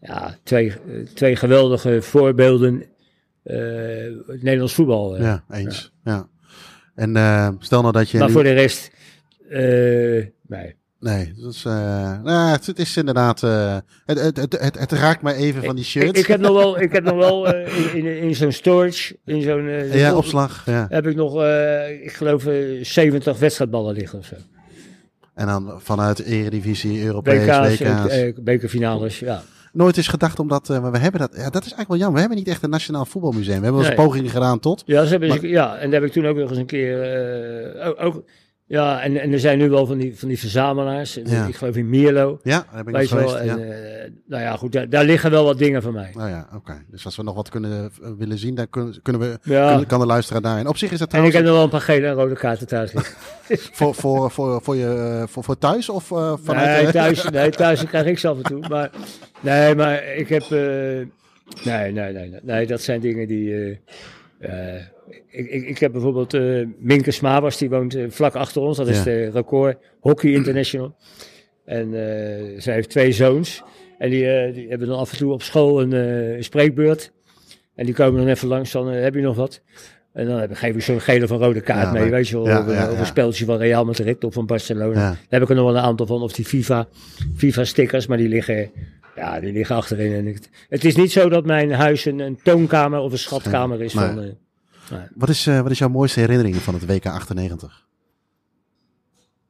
ja, 0.00 0.36
twee, 0.42 0.70
eh, 0.70 0.76
twee 1.14 1.36
geweldige 1.36 2.02
voorbeelden 2.02 2.84
het 3.42 4.42
Nederlands 4.42 4.74
voetbal. 4.74 5.20
Ja, 5.20 5.44
eens. 5.50 5.92
Ja. 6.04 6.28
En 6.94 7.16
eh, 7.16 7.48
stel 7.58 7.80
nou 7.80 7.92
dat 7.92 8.10
je... 8.10 8.18
Maar 8.18 8.26
nu- 8.26 8.32
voor 8.32 8.42
de 8.42 8.52
rest, 8.52 8.90
eh, 9.48 9.60
nee. 10.46 10.74
Nee, 11.00 11.32
dat 11.36 11.52
is, 11.52 11.64
eh, 11.64 11.72
nou, 12.22 12.50
het, 12.52 12.66
het 12.66 12.78
is 12.78 12.96
inderdaad... 12.96 13.40
het, 13.40 14.20
het, 14.20 14.36
het, 14.36 14.78
het, 14.78 14.92
raakt 14.92 15.22
mij 15.22 15.34
even 15.34 15.64
van 15.64 15.76
die 15.76 15.84
shirts. 15.84 16.08
Ik, 16.08 16.16
ik 16.16 16.26
heb 16.26 16.40
nog 16.40 16.52
wel, 16.52 16.80
ik 16.80 16.92
heb 16.92 17.04
nog 17.04 17.16
wel 17.16 17.54
in, 17.54 17.94
in, 17.94 18.06
in 18.06 18.34
zo'n 18.34 18.52
storage, 18.52 19.16
in 19.24 19.42
zo'n 19.42 19.64
ja, 19.92 20.10
op- 20.10 20.16
opslag. 20.16 20.62
Ja. 20.66 20.86
heb 20.88 21.06
ik 21.06 21.16
nog, 21.16 21.42
ik 22.02 22.12
geloof, 22.12 22.46
eh, 22.46 22.84
70 22.84 23.38
wedstrijdballen 23.38 23.94
liggen 23.94 24.18
of 24.18 24.26
zo. 24.26 24.34
En 25.34 25.46
dan 25.46 25.80
vanuit 25.82 26.18
Eredivisie, 26.18 27.04
Europees, 27.04 27.46
WK's, 27.46 27.78
WK's. 27.80 28.42
bekerfinales, 28.42 29.18
ja. 29.18 29.42
Nooit 29.74 29.96
is 29.96 30.08
gedacht 30.08 30.38
omdat... 30.38 30.70
eh, 30.70 30.80
maar 30.82 30.92
we 30.92 30.98
hebben 30.98 31.20
dat... 31.20 31.30
Ja, 31.32 31.42
dat 31.42 31.64
is 31.64 31.72
eigenlijk 31.72 31.88
wel 31.88 31.96
jammer. 31.98 32.14
We 32.14 32.20
hebben 32.20 32.38
niet 32.38 32.48
echt 32.48 32.62
een 32.62 32.70
nationaal 32.70 33.04
voetbalmuseum. 33.04 33.58
We 33.58 33.62
hebben 33.64 33.80
wel 33.80 33.88
eens 33.90 33.96
Nee. 33.98 34.06
pogingen 34.06 34.30
gedaan 34.30 34.60
tot. 34.60 34.82
Ja, 34.86 35.04
ze 35.04 35.10
hebben, 35.10 35.28
Maar- 35.28 35.46
ja, 35.46 35.76
en 35.76 35.90
daar 35.90 36.00
heb 36.00 36.08
ik 36.08 36.14
toen 36.14 36.26
ook 36.26 36.36
nog 36.36 36.48
eens 36.48 36.58
een 36.58 36.66
keer, 36.66 37.02
eh, 37.80 37.88
ook, 37.88 38.00
ook- 38.02 38.24
ja, 38.66 39.02
en, 39.02 39.20
en 39.20 39.32
er 39.32 39.40
zijn 39.40 39.58
nu 39.58 39.70
wel 39.70 39.86
van 39.86 39.98
die, 39.98 40.18
van 40.18 40.28
die 40.28 40.38
verzamelaars. 40.38 41.14
Ja. 41.24 41.46
Ik 41.46 41.54
geloof 41.56 41.76
in 41.76 41.88
Mierlo, 41.88 42.40
Ja, 42.42 42.66
daar 42.72 42.84
heb 42.84 42.88
ik 43.02 43.08
wel. 43.10 43.38
En, 43.38 43.46
ja. 43.46 43.56
eh, 43.56 44.10
nou 44.26 44.42
ja, 44.42 44.56
goed, 44.56 44.72
daar, 44.72 44.88
daar 44.88 45.04
liggen 45.04 45.30
wel 45.30 45.44
wat 45.44 45.58
dingen 45.58 45.82
van 45.82 45.92
mij. 45.92 46.10
Nou 46.14 46.28
ja, 46.28 46.48
oké. 46.54 46.82
Dus 46.90 47.04
als 47.04 47.16
we 47.16 47.22
nog 47.22 47.34
wat 47.34 47.48
kunnen 47.48 47.90
eh, 48.02 48.10
willen 48.18 48.38
zien, 48.38 48.54
dan 48.54 48.70
kunnen, 48.70 49.02
kunnen 49.02 49.22
we, 49.22 49.38
Ja. 49.42 49.68
kunnen- 49.68 49.86
kan 49.86 50.00
de 50.00 50.06
luisteraar 50.06 50.42
daarin. 50.42 50.66
Op 50.68 50.76
zich 50.76 50.92
is 50.92 50.98
dat 50.98 51.12
En 51.12 51.24
ik 51.24 51.30
trouwens 51.30 51.34
heb 51.36 51.44
nog 51.44 51.54
wel 51.54 51.64
een 51.64 51.70
paar 51.70 51.80
gele 51.80 52.06
en 52.06 52.14
rode 52.14 52.34
kaarten 52.34 52.66
thuis 52.66 52.92
liggen. 52.94 53.14
voor, 53.72 53.94
voor, 53.94 54.30
voor, 54.30 54.62
voor, 54.62 54.76
je, 54.76 55.18
eh, 55.20 55.26
voor, 55.28 55.44
voor 55.44 55.58
thuis 55.58 55.88
of 55.88 56.04
vanuit... 56.04 56.82
Nee, 56.82 56.92
thuis, 56.92 57.28
nee, 57.30 57.50
thuis 57.50 57.84
krijg 57.84 58.06
ik 58.06 58.18
ze 58.18 58.28
af 58.28 58.36
en 58.36 58.42
toe. 58.42 58.68
Maar, 58.68 58.90
nee, 59.40 59.74
maar 59.74 60.04
ik 60.04 60.28
heb. 60.28 60.50
nee, 60.50 61.06
nee, 61.64 61.92
nee, 61.92 62.12
nee, 62.12 62.40
nee, 62.42 62.66
dat 62.66 62.80
zijn 62.80 63.00
dingen 63.00 63.26
die. 63.28 63.80
Ik, 65.30 65.50
ik, 65.50 65.66
ik 65.68 65.78
heb 65.78 65.92
bijvoorbeeld 65.92 66.34
eh 66.34 66.66
Minke 66.78 67.10
Smabers, 67.10 67.56
die 67.56 67.70
woont 67.70 67.94
eh, 67.94 68.04
vlak 68.08 68.34
achter 68.34 68.62
ons. 68.62 68.76
Dat 68.76 68.88
is 68.88 69.02
de 69.02 69.30
record 69.30 69.76
Hockey 70.00 70.30
International. 70.32 70.94
En 71.64 71.94
eh 71.94 72.60
zij 72.60 72.74
heeft 72.74 72.90
twee 72.90 73.12
zoons. 73.12 73.62
En 73.98 74.10
die, 74.10 74.52
die 74.52 74.68
hebben 74.68 74.88
dan 74.88 74.98
af 74.98 75.12
en 75.12 75.18
toe 75.18 75.32
op 75.32 75.42
school 75.42 75.82
een 75.82 76.44
spreekbeurt. 76.44 77.12
En 77.74 77.84
die 77.84 77.94
komen 77.94 78.20
dan 78.20 78.28
even 78.28 78.48
langs 78.48 78.74
eh, 78.74 78.86
heb 78.90 79.14
je 79.14 79.20
nog 79.20 79.36
wat? 79.36 79.62
En 80.12 80.26
dan 80.26 80.38
heb, 80.38 80.50
ik- 80.50 80.56
geef 80.56 80.74
ik 80.74 80.82
zo'n 80.82 81.00
gele 81.00 81.26
van 81.26 81.38
rode 81.38 81.60
kaart 81.60 81.82
Ja, 81.86 81.92
mee, 81.92 82.02
maar- 82.02 82.10
weet 82.10 82.28
je 82.28 82.34
wel. 82.36 82.46
ja, 82.46 82.58
over, 82.58 82.98
een 82.98 83.06
speltje 83.06 83.44
van 83.44 83.56
Real 83.56 83.84
Madrid 83.84 84.24
of 84.24 84.34
van 84.34 84.46
Barcelona. 84.46 84.94
Daar 84.94 85.18
heb 85.28 85.42
ik 85.42 85.48
er 85.48 85.54
nog 85.54 85.64
wel 85.64 85.76
een 85.76 85.82
aantal 85.82 86.06
van. 86.06 86.22
Of 86.22 86.32
die 86.32 86.44
FIFA, 86.44 86.88
FIFA 87.36 87.64
stickers, 87.64 88.06
maar 88.06 88.18
die 88.18 88.28
liggen, 88.28 88.70
ja, 89.16 89.40
die 89.40 89.52
liggen 89.52 89.76
achterin. 89.76 90.12
En 90.12 90.34
het 90.68 90.84
is 90.84 90.96
niet 90.96 91.12
zo 91.12 91.28
dat 91.28 91.44
mijn 91.46 91.72
huis 91.72 92.04
een, 92.04 92.18
een 92.18 92.38
toonkamer 92.42 92.98
of 93.00 93.12
een 93.12 93.18
schatkamer 93.18 93.82
is 93.82 93.94
Nee. 93.94 94.04
van... 94.06 94.36
Wat 95.14 95.28
is, 95.28 95.46
eh, 95.46 95.60
wat 95.60 95.70
is 95.70 95.78
jouw 95.78 95.88
mooiste 95.88 96.20
herinnering 96.20 96.56
van 96.56 96.74
het 96.74 96.86
WK 96.86 97.06
98? 97.06 97.86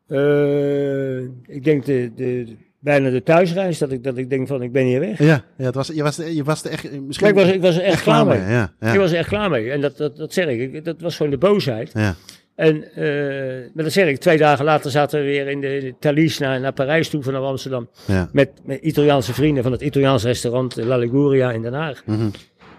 eh, 0.09 1.19
ik 1.47 1.65
denk 1.65 1.85
de, 1.85 2.13
de, 2.17 2.57
bijna 2.79 3.11
de 3.11 3.23
thuisreis, 3.23 3.79
dat 3.79 3.93
ik, 3.93 4.05
dat 4.05 4.17
ik 4.17 4.31
denk 4.31 4.47
van 4.49 4.63
ik 4.63 4.73
ben 4.73 4.85
hier 4.85 5.01
weg. 5.01 5.19
Ja, 5.19 5.45
ja 5.57 5.65
het 5.65 5.75
was, 5.75 5.87
je, 5.89 6.03
was, 6.03 6.17
je 6.17 6.45
was 6.45 6.65
er 6.65 6.71
echt... 6.71 6.91
eh, 6.91 7.01
Misschien 7.01 7.29
ik 7.29 7.35
was, 7.35 7.45
ik 7.49 7.61
was 7.61 7.77
er 7.77 7.83
echt, 7.83 8.03
klaar 8.03 8.27
mee. 8.27 8.39
Ja, 8.41 8.73
ja, 8.81 8.93
Ik 8.93 8.99
was 8.99 9.11
er 9.11 9.17
echt 9.19 9.29
klaar 9.29 9.51
mee. 9.51 9.71
En 9.71 9.81
dat, 9.81 9.97
dat, 9.97 10.17
dat 10.17 10.33
zeg 10.33 10.47
ik. 10.47 10.85
Dat 10.85 11.01
was 11.01 11.17
gewoon 11.17 11.33
de 11.33 11.39
boosheid. 11.39 11.91
ja. 11.95 12.15
En 12.55 12.93
eh, 12.95 13.71
maar 13.75 13.85
dat 13.85 13.93
zeg 13.93 14.09
ik. 14.09 14.19
Twee 14.19 14.39
dagen 14.39 14.65
later 14.65 14.91
zaten 14.91 15.19
we 15.21 15.25
weer 15.27 15.49
in 15.49 15.61
de, 15.61 15.69
de 15.81 15.95
Thalys 15.99 16.39
naar, 16.39 16.61
naar 16.61 16.73
Parijs 16.73 17.09
toe 17.09 17.23
vanaf 17.23 17.43
Amsterdam. 17.45 17.89
ja. 18.07 18.29
Met, 18.33 18.51
met 18.65 18.81
Italiaanse 18.81 19.35
vrienden 19.35 19.63
van 19.63 19.73
het 19.73 19.81
Italiaans 19.81 20.25
restaurant 20.25 20.77
La 20.77 20.97
Liguria 20.97 21.53
in 21.53 21.63
Den 21.63 21.73
Haag. 21.73 22.03
Mhm. 22.07 22.29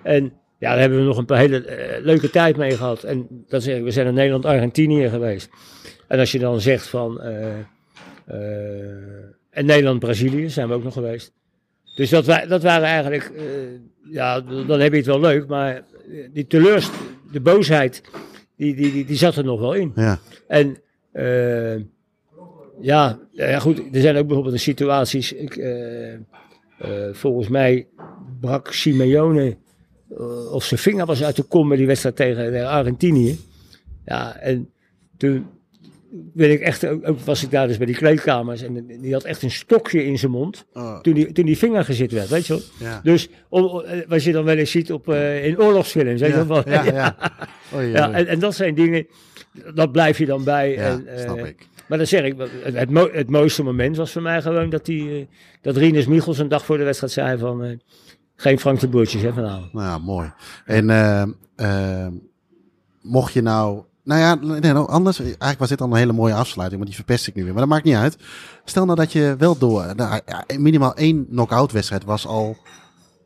En 0.03 0.33
ja, 0.65 0.71
daar 0.71 0.79
hebben 0.79 0.99
we 0.99 1.05
nog 1.05 1.17
een 1.17 1.25
paar 1.25 1.37
hele 1.37 1.65
eh, 1.65 2.03
leuke 2.03 2.29
tijd 2.29 2.57
mee 2.57 2.71
gehad. 2.71 3.03
En 3.03 3.27
dat 3.47 3.63
zeg 3.63 3.77
ik, 3.77 3.83
we 3.83 3.91
zijn 3.91 4.07
in 4.07 4.13
Nederland-Argentinië 4.13 5.09
geweest. 5.09 5.49
En 6.07 6.19
als 6.19 6.31
je 6.31 6.39
dan 6.39 6.61
zegt 6.61 6.87
van... 6.87 7.21
eh, 7.21 7.59
eh, 8.25 8.37
en 9.49 9.65
Nederland-Brazilië 9.65 10.49
zijn 10.49 10.67
we 10.67 10.73
ook 10.73 10.83
nog 10.83 10.93
geweest. 10.93 11.31
Dus 11.95 12.09
dat, 12.09 12.25
wa 12.25 12.45
dat 12.45 12.63
waren 12.63 12.87
eigenlijk... 12.87 13.31
ja, 14.09 14.41
dan 14.41 14.79
heb 14.79 14.91
je 14.91 14.97
het 14.97 15.05
wel 15.05 15.19
leuk. 15.19 15.47
Maar 15.47 15.83
die 16.33 16.47
teleurst... 16.47 16.91
De 17.31 17.39
boosheid, 17.39 18.01
die, 18.57 18.75
die, 18.75 18.91
die, 18.91 19.05
die 19.05 19.17
zat 19.17 19.35
er 19.35 19.43
nog 19.43 19.59
wel 19.59 19.73
in. 19.73 19.91
ja. 19.95 20.19
En 20.47 20.77
ja, 22.81 23.19
ja, 23.31 23.59
goed, 23.59 23.79
er 23.91 24.01
zijn 24.01 24.17
ook 24.17 24.27
bijvoorbeeld 24.27 24.59
situaties. 24.59 25.33
Ik, 25.33 25.65
volgens 27.11 27.47
mij 27.47 27.87
brak 28.39 28.71
Simeone 28.71 29.57
of 30.51 30.63
zijn 30.63 30.79
vinger 30.79 31.05
was 31.05 31.23
uit 31.23 31.35
de 31.35 31.43
kom 31.43 31.67
bij 31.67 31.77
die 31.77 31.87
wedstrijd 31.87 32.15
tegen, 32.15 32.51
tegen 32.51 32.67
Argentinië. 32.67 33.39
Ja, 34.05 34.35
en 34.37 34.69
toen 35.17 35.45
ben 36.33 36.51
ik 36.51 36.59
echt, 36.59 36.87
ook, 36.87 37.19
was 37.19 37.43
ik 37.43 37.51
daar 37.51 37.67
dus 37.67 37.77
bij 37.77 37.85
die 37.85 37.95
kleedkamers 37.95 38.61
en 38.61 38.85
die 39.01 39.13
had 39.13 39.23
echt 39.23 39.41
een 39.43 39.51
stokje 39.51 40.05
in 40.05 40.17
zijn 40.19 40.31
mond 40.31 40.65
Oh, 40.73 40.99
toen 40.99 41.13
die, 41.13 41.31
toen 41.31 41.45
die 41.45 41.57
vinger 41.57 41.85
gezet 41.85 42.11
werd, 42.11 42.29
weet 42.29 42.47
je 42.47 42.53
wel. 42.53 42.61
ja. 42.89 42.99
Dus 43.03 43.27
om, 43.49 43.79
eh, 43.81 43.99
wat 44.07 44.23
je 44.23 44.31
dan 44.31 44.43
wel 44.43 44.55
eens 44.57 44.71
ziet 44.71 44.91
op, 44.91 45.09
eh, 45.09 45.45
in 45.45 45.59
oorlogsfilms, 45.61 46.21
weet 46.21 46.29
je 46.31 46.35
Ja, 46.37 46.47
wel. 46.47 46.69
ja, 46.69 46.83
ja. 46.83 47.17
Oei, 47.75 47.87
ja, 47.87 48.07
oei. 48.07 48.15
en, 48.17 48.27
en 48.27 48.39
dat 48.39 48.55
zijn 48.55 48.75
dingen, 48.75 49.07
dat 49.73 49.91
blijf 49.91 50.17
je 50.17 50.25
dan 50.25 50.43
bij. 50.43 50.71
Ja, 50.71 50.79
en, 50.89 51.07
eh, 51.07 51.19
snap 51.23 51.37
ik. 51.37 51.67
Maar 51.87 51.97
dan 51.97 52.07
zeg 52.07 52.23
ik, 52.23 52.33
het, 52.37 52.75
het, 52.75 52.89
mo- 52.89 53.11
het 53.11 53.29
mooiste 53.29 53.63
moment 53.63 53.97
was 53.97 54.11
voor 54.11 54.21
mij 54.21 54.41
gewoon 54.41 54.69
dat, 54.69 54.85
die, 54.85 55.09
eh, 55.19 55.25
dat 55.61 55.77
Rinus 55.77 56.05
Michels 56.07 56.37
een 56.39 56.47
dag 56.47 56.65
voor 56.65 56.77
de 56.77 56.83
wedstrijd 56.83 57.13
zei 57.13 57.37
van... 57.37 57.79
geen 58.35 58.59
Frank 58.59 58.79
de 58.79 58.87
Boertjes 58.87 59.21
hè, 59.21 59.33
vanavond. 59.33 59.73
Nou 59.73 60.01
mooi. 60.01 60.31
En 60.65 60.89
eh, 60.89 61.21
eh, 61.55 62.11
mocht 63.01 63.33
je 63.33 63.41
nou... 63.41 63.83
Nou 64.03 64.19
ja, 64.19 64.35
nee, 64.35 64.73
nou, 64.73 64.89
anders. 64.89 65.19
Eigenlijk 65.19 65.59
was 65.59 65.69
dit 65.69 65.81
al 65.81 65.87
een 65.87 65.95
hele 65.95 66.13
mooie 66.13 66.33
afsluiting, 66.33 66.79
maar 66.79 66.89
die 66.89 66.99
verpest 66.99 67.27
ik 67.27 67.35
nu 67.35 67.43
weer. 67.43 67.51
Maar 67.51 67.61
dat 67.61 67.69
maakt 67.69 67.83
niet 67.83 67.95
uit. 67.95 68.17
Stel 68.65 68.85
nou 68.85 68.97
dat 68.97 69.11
je 69.11 69.35
wel 69.37 69.57
door... 69.57 69.93
Nou, 69.95 70.21
ja, 70.25 70.43
minimaal 70.57 70.95
één 70.95 71.27
knock-out 71.27 71.71
wedstrijd 71.71 72.03
was 72.03 72.27
al 72.27 72.57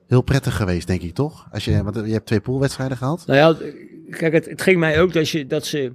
heel 0.08 0.22
prettig 0.22 0.56
geweest, 0.56 0.88
denk 0.88 1.02
ik, 1.02 1.14
toch? 1.14 1.48
Als 1.52 1.66
je, 1.66 1.84
want 1.84 1.96
je 1.96 2.12
hebt 2.12 2.26
twee 2.26 2.40
poolwedstrijden 2.40 2.98
gehad. 2.98 3.24
Nou 3.26 3.40
ja, 3.40 3.72
kijk, 4.10 4.34
het, 4.34 4.46
het 4.46 4.62
ging 4.62 4.80
mij 4.80 5.02
ook 5.02 5.14
dat, 5.14 5.30
je, 5.30 5.48
dat 5.48 5.66
ze... 5.66 5.94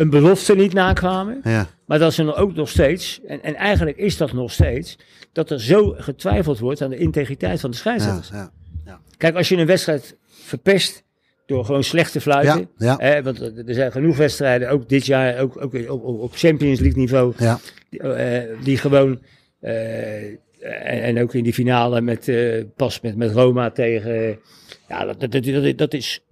een 0.00 0.10
belofte 0.10 0.54
niet 0.54 0.72
nakwamen. 0.72 1.40
Ja, 1.44 1.66
Maar 1.86 1.98
dat 1.98 2.12
ze 2.12 2.34
ook 2.34 2.54
nog 2.54 2.68
steeds, 2.68 3.20
en, 3.26 3.42
en 3.42 3.54
eigenlijk 3.54 3.96
is 3.96 4.16
dat 4.16 4.32
nog 4.32 4.52
steeds, 4.52 4.98
dat 5.32 5.50
er 5.50 5.60
zo 5.60 5.94
getwijfeld 5.98 6.58
wordt 6.58 6.82
aan 6.82 6.90
de 6.90 6.96
integriteit 6.96 7.60
van 7.60 7.70
de 7.70 7.76
ja, 7.76 7.82
scheidsrechters. 7.82 8.28
ja. 8.28 8.50
Kijk, 9.16 9.36
als 9.36 9.48
je 9.48 9.56
een 9.56 9.66
wedstrijd 9.66 10.16
verpest 10.28 11.02
door 11.46 11.64
gewoon 11.64 11.84
slecht 11.84 12.12
te 12.12 12.20
fluiten. 12.20 12.68
Ja, 12.76 12.86
ja. 12.86 13.06
Hè, 13.06 13.22
want 13.22 13.40
er 13.40 13.74
zijn 13.74 13.92
genoeg 13.92 14.16
wedstrijden, 14.16 14.70
ook 14.70 14.88
dit 14.88 15.06
jaar, 15.06 15.38
ook, 15.38 15.62
ook 15.62 15.74
op, 15.88 16.04
op, 16.04 16.32
Champions 16.34 16.80
League 16.80 16.98
niveau, 16.98 17.32
ja. 17.38 17.58
die, 17.90 18.00
eh, 18.00 18.64
die 18.64 18.76
gewoon. 18.76 19.20
eh, 19.60 20.24
en, 20.60 21.02
en 21.02 21.22
ook 21.22 21.34
in 21.34 21.44
die 21.44 21.52
finale 21.52 22.00
met, 22.00 22.28
eh, 22.28 22.64
pas 22.76 23.00
met, 23.00 23.16
met 23.16 23.32
Roma 23.32 23.70
tegen. 23.70 24.38
ja, 24.88 25.04
dat, 25.04 25.20
dat, 25.20 25.44
dat, 25.44 25.78
dat 25.78 25.94
is, 25.94 26.24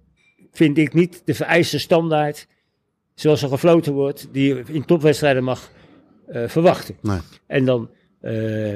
vind 0.51 0.77
ik 0.77 0.93
niet 0.93 1.21
de 1.25 1.33
vereiste 1.33 1.79
standaard. 1.79 2.47
Zoals 3.19 3.41
er 3.43 3.49
gefloten 3.49 3.93
wordt, 3.93 4.27
die 4.31 4.55
je 4.55 4.63
in 4.67 4.85
topwedstrijden 4.85 5.43
mag 5.43 5.71
eh, 6.27 6.47
verwachten. 6.47 6.95
Nee. 7.01 7.19
En 7.47 7.65
dan. 7.65 7.89
eh, 8.21 8.75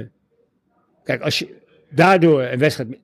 kijk, 1.04 1.22
als 1.22 1.40
je 1.40 1.56
daardoor 1.90 2.42
een 2.44 2.60
wedstrijd. 2.60 3.00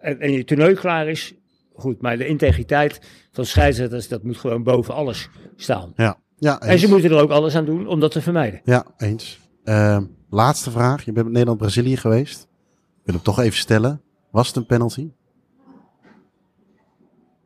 En, 0.00 0.20
en 0.20 0.32
je 0.32 0.44
toernooi 0.44 0.74
klaar 0.74 1.08
is. 1.08 1.34
Goed, 1.74 2.00
maar 2.00 2.16
de 2.16 2.26
integriteit 2.26 3.00
van 3.32 3.44
scheidsrechters, 3.44 4.08
dat 4.08 4.22
moet 4.22 4.36
gewoon 4.36 4.62
boven 4.62 4.94
alles 4.94 5.28
staan. 5.56 5.92
Ja, 5.96 6.18
ja, 6.36 6.60
En 6.60 6.78
ze 6.78 6.88
moeten 6.88 7.10
er 7.10 7.22
ook 7.22 7.30
alles 7.30 7.54
aan 7.56 7.64
doen 7.64 7.86
om 7.86 8.00
dat 8.00 8.10
te 8.12 8.20
vermijden. 8.22 8.60
Ja, 8.64 8.86
eens. 8.96 9.40
Ehm, 9.64 10.04
laatste 10.30 10.70
vraag. 10.70 11.04
Je 11.04 11.12
bent 11.12 11.24
met 11.24 11.32
Nederland-Brazilië 11.32 11.96
geweest. 11.96 12.42
Ik 12.42 13.04
wil 13.04 13.14
hem 13.14 13.24
toch 13.24 13.38
even 13.38 13.58
stellen. 13.58 14.02
Was 14.30 14.46
het 14.46 14.56
een 14.56 14.66
penalty? 14.66 15.10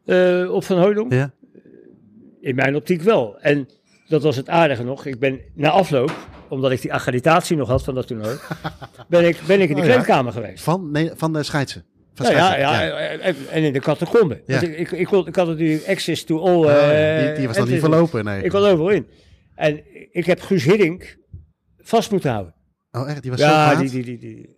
Eh, 0.05 0.50
op 0.55 0.64
Van 0.64 0.78
Hooydonk? 0.78 1.12
Ja. 1.12 1.30
In 2.40 2.55
mijn 2.55 2.77
optiek 2.77 3.02
wel. 3.02 3.39
En 3.40 3.69
dat 4.09 4.23
was 4.23 4.36
het 4.36 4.48
aardige 4.48 4.85
nog. 4.85 5.06
Ik 5.06 5.19
ben 5.19 5.40
na 5.55 5.70
afloop, 5.70 6.12
omdat 6.48 6.70
ik 6.70 6.81
die 6.81 6.93
accreditatie 6.93 7.56
nog 7.56 7.69
had 7.69 7.85
van 7.85 7.94
dat 7.94 8.06
toernooi, 8.06 8.36
ben 9.09 9.24
ik, 9.28 9.40
ben 9.47 9.60
ik 9.60 9.69
in 9.69 9.74
de 9.77 9.81
Oh 9.82 10.06
ja. 10.06 10.31
geweest. 10.31 10.62
Van, 10.65 10.90
nee, 10.90 11.10
van 11.15 11.32
de 11.32 11.43
scheidsen? 11.43 11.85
Van 12.15 12.27
Nou 12.27 12.39
ja, 12.39 12.47
scheidsrechter, 12.47 13.28
ja, 13.47 13.51
en- 13.51 13.62
in 13.62 13.73
de 13.73 13.81
catacombe. 13.81 14.43
Ja. 14.47 14.60
Ik, 14.60 14.77
ik, 14.78 14.90
ik, 14.90 15.10
ik 15.27 15.36
had 15.36 15.47
natuurlijk 15.47 15.86
access 15.89 16.24
to 16.24 16.39
all. 16.40 16.55
Oh, 16.56 16.65
ja. 16.65 16.90
eh, 16.90 17.27
die, 17.27 17.36
die 17.36 17.47
was 17.47 17.56
dan 17.56 17.69
niet 17.69 17.81
verlopen, 17.81 18.24
nee. 18.24 18.43
Ik 18.43 18.52
was 18.52 18.65
overal 18.65 18.89
in. 18.90 19.06
En 19.55 19.81
ik 20.10 20.27
heb 20.27 20.40
Guus 20.40 20.65
Hiddink 20.65 21.16
vast 21.78 22.10
moeten 22.10 22.31
houden. 22.31 22.55
Oh, 22.93 23.10
echt? 23.10 23.23
Die 23.23 23.31
was 23.31 23.40
zo 23.40 23.47
Ja, 23.47 23.74
die, 23.74 23.90
die, 23.90 24.05
die, 24.05 24.19
die 24.19 24.57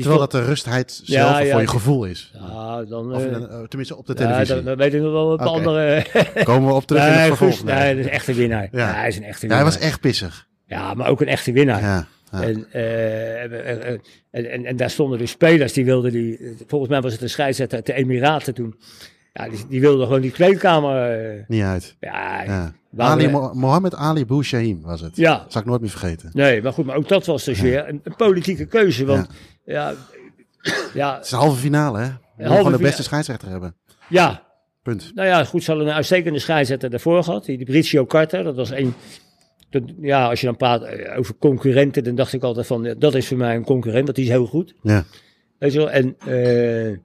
Terwijl 0.00 0.20
dat 0.20 0.30
de 0.30 0.44
rustheid 0.44 1.00
zelf 1.04 1.30
Ja, 1.30 1.38
ja, 1.38 1.50
voor 1.52 1.60
je 1.60 1.68
gevoel 1.68 2.04
is. 2.04 2.30
Ja, 2.34 2.84
dan... 2.84 3.14
Of 3.14 3.24
eh, 3.24 3.40
oh, 3.40 3.64
tenminste 3.64 3.96
op 3.96 4.06
de 4.06 4.14
televisie. 4.14 4.54
dan, 4.54 4.64
dan 4.64 4.76
weet 4.76 4.94
ik 4.94 5.00
nog 5.00 5.12
wel 5.12 5.28
wat 5.28 5.40
andere... 5.40 6.04
Komen 6.44 6.68
we 6.68 6.74
op 6.74 6.86
terug 6.86 7.02
in 7.06 7.12
het 7.12 7.26
vervolg. 7.26 7.50
Guus, 7.50 7.62
nee, 7.62 7.96
dat 7.96 8.04
is 8.04 8.10
echt 8.10 8.28
een 8.28 8.34
winnaar. 8.34 8.68
Ja. 8.72 8.92
Hij 8.92 9.08
is 9.08 9.16
een 9.16 9.24
echte 9.24 9.46
Ja, 9.46 9.54
hij 9.54 9.62
winnaar. 9.64 9.78
was 9.80 9.88
echt 9.88 10.00
pissig. 10.00 10.46
Ja, 10.66 10.94
maar 10.94 11.08
ook 11.08 11.20
een 11.20 11.28
echte 11.28 11.52
winnaar. 11.52 11.80
Ja. 11.80 12.06
En, 12.30 12.66
eh, 12.72 13.42
en, 13.42 13.82
en, 14.30 14.50
en, 14.50 14.64
en 14.64 14.76
daar 14.76 14.90
stonden 14.90 15.18
dus 15.18 15.30
spelers 15.30 15.72
die 15.72 15.84
wilden 15.84 16.12
die. 16.12 16.56
Volgens 16.66 16.90
mij 16.90 17.00
was 17.00 17.12
het 17.12 17.22
een 17.22 17.30
scheidsrechter 17.30 17.76
uit 17.76 17.86
de 17.86 17.92
Emiraten 17.92 18.54
toen. 18.54 18.74
Ja, 19.38 19.48
die, 19.48 19.66
die 19.68 19.80
wilden 19.80 20.06
gewoon 20.06 20.20
die 20.20 20.30
kleedkamer. 20.30 21.10
eh, 21.20 21.44
Niet 21.48 21.62
uit. 21.62 21.96
ja, 22.00 22.42
Ja. 22.42 22.72
Ali, 22.96 23.24
we- 23.24 23.30
Mo- 23.30 23.52
Mohammed 23.54 23.94
Ali 23.94 24.26
Boushahim 24.26 24.80
was 24.82 25.00
het. 25.00 25.16
ja, 25.16 25.38
Dat 25.38 25.52
zal 25.52 25.60
ik 25.60 25.66
nooit 25.66 25.80
meer 25.80 25.90
vergeten. 25.90 26.30
nee, 26.32 26.62
maar 26.62 26.72
goed, 26.72 26.84
maar 26.84 26.96
ook 26.96 27.08
dat 27.08 27.26
was 27.26 27.44
dus 27.44 27.60
weer 27.60 27.88
een, 27.88 28.00
een 28.04 28.16
politieke 28.16 28.66
keuze. 28.66 29.04
Want 29.04 29.26
ja, 29.64 29.94
ja, 30.94 31.14
Het 31.14 31.24
is 31.24 31.30
de 31.30 31.36
halve 31.36 31.58
finale, 31.60 31.98
hè? 31.98 32.04
Halve 32.44 32.56
gewoon 32.56 32.72
de 32.72 32.78
beste 32.78 33.02
scheidsrechter 33.02 33.48
hebben. 33.48 33.74
ja, 34.08 34.42
Punt. 34.82 35.10
nou 35.14 35.28
ja, 35.28 35.44
goed, 35.44 35.62
ze 35.62 35.70
hadden 35.70 35.88
een 35.88 35.94
uitstekende 35.94 36.38
scheidsrechter 36.38 36.90
daarvoor 36.90 37.24
gehad. 37.24 37.44
Die, 37.44 37.56
die 37.56 37.66
Bricio 37.66 38.06
Carter, 38.06 38.44
dat 38.44 38.56
was 38.56 38.70
een. 38.70 38.94
dat- 39.70 39.82
Ja, 40.00 40.28
als 40.28 40.40
je 40.40 40.46
dan 40.46 40.56
praat 40.56 40.82
eh, 40.82 41.18
over 41.18 41.34
concurrenten, 41.38 42.04
dan 42.04 42.14
dacht 42.14 42.32
ik 42.32 42.42
altijd 42.42 42.66
van, 42.66 42.94
dat 42.98 43.14
is 43.14 43.28
voor 43.28 43.36
mij 43.36 43.56
een 43.56 43.64
concurrent, 43.64 44.14
die 44.14 44.24
is 44.24 44.30
heel 44.30 44.46
goed. 44.46 44.74
Ja. 44.82 45.04
Weet 45.58 45.72
je 45.72 45.78
wel, 45.78 45.90
en 45.90 46.16
eh, 46.18 46.96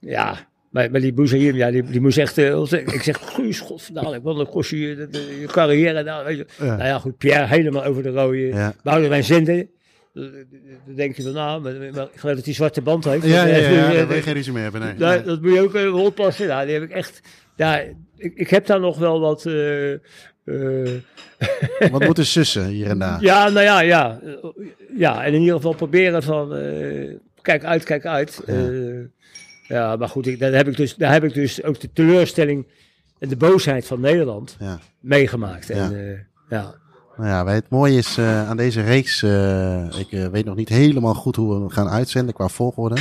ja, 0.00 0.36
maar, 0.76 0.90
maar 0.90 1.00
die 1.00 1.12
Bouzahir, 1.12 1.54
ja, 1.54 1.70
die, 1.70 1.82
die 1.82 2.00
moest 2.00 2.18
echt, 2.18 2.38
eh, 2.38 2.72
ik 2.72 3.02
zeg, 3.02 3.18
guus, 3.34 3.60
godverdaan, 3.60 4.22
wat 4.22 4.36
dan 4.36 4.48
kost 4.48 4.70
je 4.70 4.78
je, 4.78 5.46
carrière, 5.46 6.02
nou, 6.02 6.24
weet 6.24 6.36
je. 6.36 6.46
Ja. 6.58 6.76
Nou 6.76 6.88
ja, 6.88 6.98
goed, 6.98 7.18
Pierre 7.18 7.46
helemaal 7.46 7.84
over 7.84 8.02
de 8.02 8.08
rode, 8.10 8.38
Ja. 8.38 8.74
wouden 8.82 9.08
wij 9.08 9.22
zenden. 9.22 9.68
Dan 10.12 10.30
denk 10.94 11.16
je 11.16 11.22
van, 11.22 11.32
nou, 11.32 11.62
maar, 11.62 11.72
maar 11.94 12.08
ik 12.12 12.20
geloof 12.20 12.36
dat 12.36 12.44
die 12.44 12.54
zwarte 12.54 12.82
band 12.82 13.04
heeft. 13.04 13.26
Ja, 13.26 13.44
ja, 13.44 13.54
Dat, 13.54 13.62
ja, 13.62 13.68
eh, 13.68 13.74
ja, 13.74 13.88
eh, 13.90 13.96
daar 13.96 14.06
wil 14.06 14.16
je 14.16 14.22
geen 14.22 14.34
ruzie 14.34 14.52
mee 14.52 14.62
hebben, 14.62 14.80
nee. 14.80 14.94
Nee. 14.94 15.22
dat 15.22 15.42
moet 15.42 15.52
je 15.54 15.60
ook 15.60 15.74
even 15.74 15.92
oppassen. 15.94 16.46
Nou, 16.46 16.64
die 16.64 16.74
heb 16.74 16.82
ik 16.82 16.90
echt, 16.90 17.20
ja, 17.56 17.78
ik, 18.16 18.34
ik 18.34 18.50
heb 18.50 18.66
daar 18.66 18.80
nog 18.80 18.98
wel 18.98 19.20
wat, 19.20 19.46
eh, 19.46 19.92
eh, 19.92 19.98
Wat 21.90 22.04
moeten 22.04 22.26
sussen 22.36 22.66
hier 22.66 22.86
en 22.86 22.98
daar? 22.98 23.22
ja, 23.22 23.48
nou 23.48 23.64
ja, 23.64 23.80
ja. 23.80 24.20
Ja, 24.96 25.24
en 25.24 25.32
in 25.32 25.40
ieder 25.40 25.54
geval 25.56 25.74
proberen 25.74 26.22
van, 26.22 26.54
eh, 26.56 27.14
kijk 27.42 27.64
uit, 27.64 27.84
kijk 27.84 28.06
uit. 28.06 28.42
Ja. 28.46 28.54
Ja, 28.54 28.60
ja 29.68 29.96
maar 29.96 30.08
goed, 30.08 30.26
ik, 30.26 30.38
daar, 30.38 30.52
heb 30.52 30.68
ik 30.68 30.76
dus, 30.76 30.94
daar 30.94 31.12
heb 31.12 31.24
ik 31.24 31.34
dus 31.34 31.62
ook 31.62 31.80
de 31.80 31.90
teleurstelling 31.92 32.66
en 33.18 33.28
de 33.28 33.36
boosheid 33.36 33.86
van 33.86 34.00
Nederland 34.00 34.56
Ja. 34.60 34.78
meegemaakt. 35.00 35.70
En, 35.70 35.76
Ja. 35.90 35.96
eh, 35.96 36.18
ja. 36.48 36.74
Nou 37.16 37.28
ja, 37.28 37.46
het 37.54 37.68
mooie 37.68 37.96
is 37.96 38.16
eh, 38.18 38.48
aan 38.48 38.56
deze 38.56 38.80
reeks, 38.82 39.22
eh, 39.22 39.98
ik 39.98 40.28
weet 40.30 40.44
nog 40.44 40.56
niet 40.56 40.68
helemaal 40.68 41.14
goed 41.14 41.36
hoe 41.36 41.54
we 41.54 41.60
hem 41.60 41.68
gaan 41.68 41.88
uitzenden 41.88 42.34
qua 42.34 42.48
volgorde. 42.48 42.96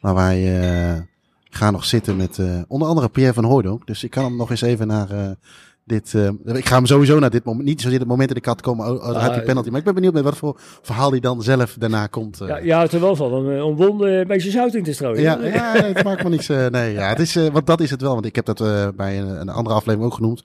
Maar 0.00 0.14
wij 0.14 1.06
gaan 1.50 1.72
nog 1.72 1.84
zitten 1.84 2.16
met 2.16 2.38
onder 2.68 2.88
andere 2.88 3.08
Pierre 3.08 3.32
van 3.34 3.44
Hooydonk. 3.44 3.86
Dus 3.86 4.04
ik 4.04 4.10
kan 4.10 4.24
hem 4.24 4.36
nog 4.36 4.50
eens 4.50 4.60
even 4.62 4.86
naar 4.86 5.36
dit... 5.84 6.14
eh, 6.14 6.56
ik 6.56 6.66
ga 6.66 6.74
hem 6.76 6.86
sowieso 6.86 7.18
naar 7.18 7.30
dit 7.30 7.44
moment, 7.44 7.64
niet 7.68 7.80
zozeer 7.80 7.98
het 7.98 8.08
moment 8.08 8.28
dat 8.28 8.36
ik 8.36 8.44
had 8.44 8.60
komen 8.60 8.86
oh, 8.86 8.92
oh, 8.94 9.12
daar 9.12 9.22
had 9.22 9.30
die 9.32 9.40
Ah, 9.40 9.46
penalty. 9.46 9.68
Maar 9.68 9.78
ik 9.78 9.84
ben 9.84 9.94
benieuwd 9.94 10.12
met 10.12 10.22
wat 10.22 10.36
voor 10.36 10.60
verhaal 10.82 11.10
hij 11.10 11.20
dan 11.20 11.42
zelf 11.42 11.76
daarna 11.78 12.06
komt. 12.06 12.40
eh. 12.40 12.48
Ja, 12.48 12.56
je 12.58 12.72
houdt 12.72 12.92
er 12.92 13.00
wel 13.00 13.16
van 13.16 13.50
eh, 13.50 13.64
omwonden 13.64 14.12
een 14.12 14.26
beetje 14.26 14.50
zout 14.50 14.74
in 14.74 14.82
te 14.82 14.92
strooien. 14.92 15.22
Ja, 15.22 15.38
ja 15.44 15.72
het 15.82 16.04
maakt 16.04 16.22
me 16.22 16.28
niks. 16.28 16.46
nee, 16.48 16.92
ja, 16.92 17.08
het 17.08 17.18
is, 17.18 17.34
want 17.34 17.66
dat 17.66 17.80
is 17.80 17.90
het 17.90 18.00
wel. 18.00 18.12
Want 18.12 18.26
ik 18.26 18.36
heb 18.36 18.44
dat 18.44 18.58
bij 18.96 19.18
een, 19.20 19.40
een 19.40 19.48
andere 19.48 19.74
aflevering 19.76 20.10
ook 20.10 20.16
genoemd. 20.16 20.44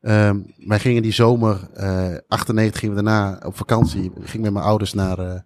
Ehm, 0.00 0.36
wij 0.66 0.78
gingen 0.78 1.02
die 1.02 1.12
zomer, 1.12 1.68
eh 1.74 2.06
98 2.28 2.80
gingen 2.80 2.96
we 2.96 3.02
daarna 3.02 3.40
op 3.46 3.56
vakantie. 3.56 4.04
Ik 4.04 4.28
ging 4.28 4.42
met 4.42 4.52
mijn 4.52 4.64
ouders 4.64 4.92
naar 4.94 5.44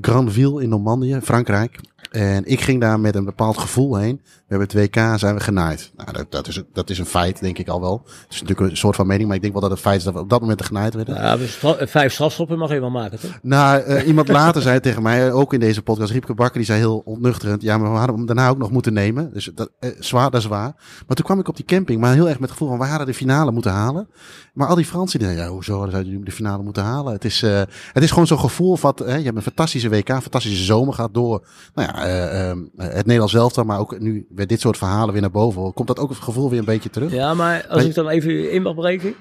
Granville 0.00 0.62
in 0.62 0.68
Normandië, 0.68 1.18
Frankrijk. 1.22 1.80
En 2.14 2.44
ik 2.44 2.60
ging 2.60 2.80
daar 2.80 3.00
met 3.00 3.14
een 3.14 3.24
bepaald 3.24 3.58
gevoel 3.58 3.96
heen. 3.96 4.20
We 4.24 4.54
hebben 4.54 4.68
het 4.68 4.94
WK, 4.94 5.18
zijn 5.18 5.34
we 5.34 5.40
genaaid. 5.40 5.92
Nou, 5.96 6.12
dat, 6.12 6.26
dat, 6.28 6.46
is, 6.48 6.62
dat 6.72 6.90
is 6.90 6.98
een 6.98 7.06
feit, 7.06 7.40
denk 7.40 7.58
ik 7.58 7.68
al 7.68 7.80
wel. 7.80 8.02
Het 8.04 8.32
is 8.32 8.40
natuurlijk 8.40 8.70
een 8.70 8.76
soort 8.76 8.96
van 8.96 9.06
mening, 9.06 9.26
maar 9.26 9.36
ik 9.36 9.42
denk 9.42 9.52
wel 9.52 9.62
dat 9.62 9.70
het 9.70 9.80
feit 9.80 9.98
is 9.98 10.04
dat 10.04 10.14
we 10.14 10.20
op 10.20 10.30
dat 10.30 10.40
moment 10.40 10.64
genaaid 10.64 10.94
werden. 10.94 11.14
Ja, 11.14 11.36
eh, 11.36 11.86
vijf 11.86 12.12
strafschoppen 12.12 12.58
mag 12.58 12.70
je 12.70 12.80
wel 12.80 12.90
maken, 12.90 13.20
toch? 13.20 13.38
Nou, 13.42 13.82
eh, 13.82 14.06
iemand 14.10 14.28
later 14.28 14.62
zei 14.62 14.80
tegen 14.80 15.02
mij, 15.02 15.32
ook 15.32 15.52
in 15.52 15.60
deze 15.60 15.82
podcast, 15.82 16.12
Riepke 16.12 16.34
Bakker, 16.34 16.56
die 16.56 16.64
zei 16.64 16.78
heel 16.78 17.02
ontnuchterend, 17.04 17.62
ja, 17.62 17.78
maar 17.78 17.90
we 17.90 17.98
hadden 17.98 18.16
hem 18.16 18.26
daarna 18.26 18.48
ook 18.48 18.58
nog 18.58 18.70
moeten 18.70 18.92
nemen. 18.92 19.32
Dus 19.32 19.50
dat, 19.54 19.70
eh, 19.80 19.90
zwaar, 19.98 20.30
dat 20.30 20.40
is 20.40 20.46
waar. 20.46 20.74
Maar 21.06 21.16
toen 21.16 21.24
kwam 21.24 21.38
ik 21.38 21.48
op 21.48 21.56
die 21.56 21.64
camping, 21.64 22.00
maar 22.00 22.14
heel 22.14 22.28
erg 22.28 22.40
met 22.40 22.48
het 22.48 22.58
gevoel 22.58 22.68
van, 22.68 22.78
we 22.78 22.84
hadden 22.84 23.06
de 23.06 23.14
finale 23.14 23.50
moeten 23.50 23.72
halen. 23.72 24.08
Maar 24.54 24.68
al 24.68 24.74
die 24.74 24.84
Fransen, 24.84 25.18
die 25.18 25.28
zeiden, 25.28 25.46
ja, 25.46 25.52
hoezo 25.54 25.78
hadden 25.78 26.04
zij 26.04 26.20
de 26.24 26.30
finale 26.30 26.62
moeten 26.62 26.82
halen? 26.82 27.12
Het 27.12 27.24
is, 27.24 27.42
eh, 27.42 27.62
het 27.92 28.02
is 28.02 28.10
gewoon 28.10 28.26
zo'n 28.26 28.38
gevoel 28.38 28.76
van, 28.76 28.94
eh, 28.94 29.18
je 29.18 29.24
hebt 29.24 29.36
een 29.36 29.42
fantastische 29.42 29.88
WK, 29.88 30.08
een 30.08 30.22
fantastische 30.22 30.64
zomer 30.64 30.94
gehad 30.94 31.14
door, 31.14 31.46
nou 31.74 31.88
ja, 31.88 32.03
eh, 32.04 32.50
eh, 32.50 32.56
het 32.76 33.04
Nederlands 33.04 33.34
elftal, 33.34 33.64
maar 33.64 33.78
ook 33.78 33.98
nu 34.00 34.26
bij 34.30 34.46
dit 34.46 34.60
soort 34.60 34.78
verhalen 34.78 35.12
weer 35.12 35.20
naar 35.22 35.30
boven. 35.30 35.72
Komt 35.72 35.88
dat 35.88 35.98
ook 35.98 36.08
het 36.08 36.18
gevoel 36.18 36.50
weer 36.50 36.58
een 36.58 36.64
beetje 36.64 36.90
terug? 36.90 37.12
Ja, 37.12 37.34
maar 37.34 37.66
als 37.68 37.76
Maar- 37.76 37.84
ik 37.84 37.94
dan 37.94 38.08
even 38.08 38.50
in 38.50 38.62
mag 38.62 38.74
breken, 38.74 39.14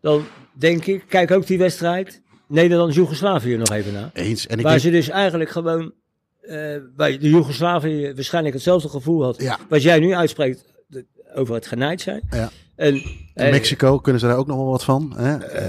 dan 0.00 0.22
denk 0.52 0.84
ik, 0.84 1.04
kijk 1.08 1.30
ook 1.30 1.46
die 1.46 1.58
wedstrijd, 1.58 2.22
Nederland-Jugoslavië 2.48 3.56
nog 3.56 3.70
even 3.70 3.92
na. 3.92 4.10
Eens. 4.12 4.46
En 4.46 4.56
ik 4.58 4.62
Waar 4.62 4.72
denk, 4.72 4.84
ze 4.84 4.90
dus 4.90 5.08
eigenlijk 5.08 5.50
gewoon 5.50 5.92
eh, 6.40 6.76
bij 6.96 7.18
de 7.18 7.28
Joegoslavië 7.28 8.12
waarschijnlijk 8.14 8.54
hetzelfde 8.54 8.88
gevoel 8.88 9.22
had. 9.22 9.42
Ja. 9.42 9.58
Wat 9.68 9.82
jij 9.82 9.98
nu 9.98 10.14
uitspreekt 10.14 10.64
over 11.34 11.54
het 11.54 11.66
genaaid 11.66 12.00
zijn. 12.00 12.22
Ja. 12.30 12.50
En, 12.76 12.94
In 12.94 13.28
eh, 13.34 13.50
Mexico 13.50 13.98
kunnen 13.98 14.20
ze 14.20 14.26
daar 14.26 14.36
ook 14.36 14.46
nog 14.46 14.56
wel 14.56 14.66
wat 14.70 14.84
van. 14.84 15.12
Hè? 15.16 15.36
Eh, 15.36 15.62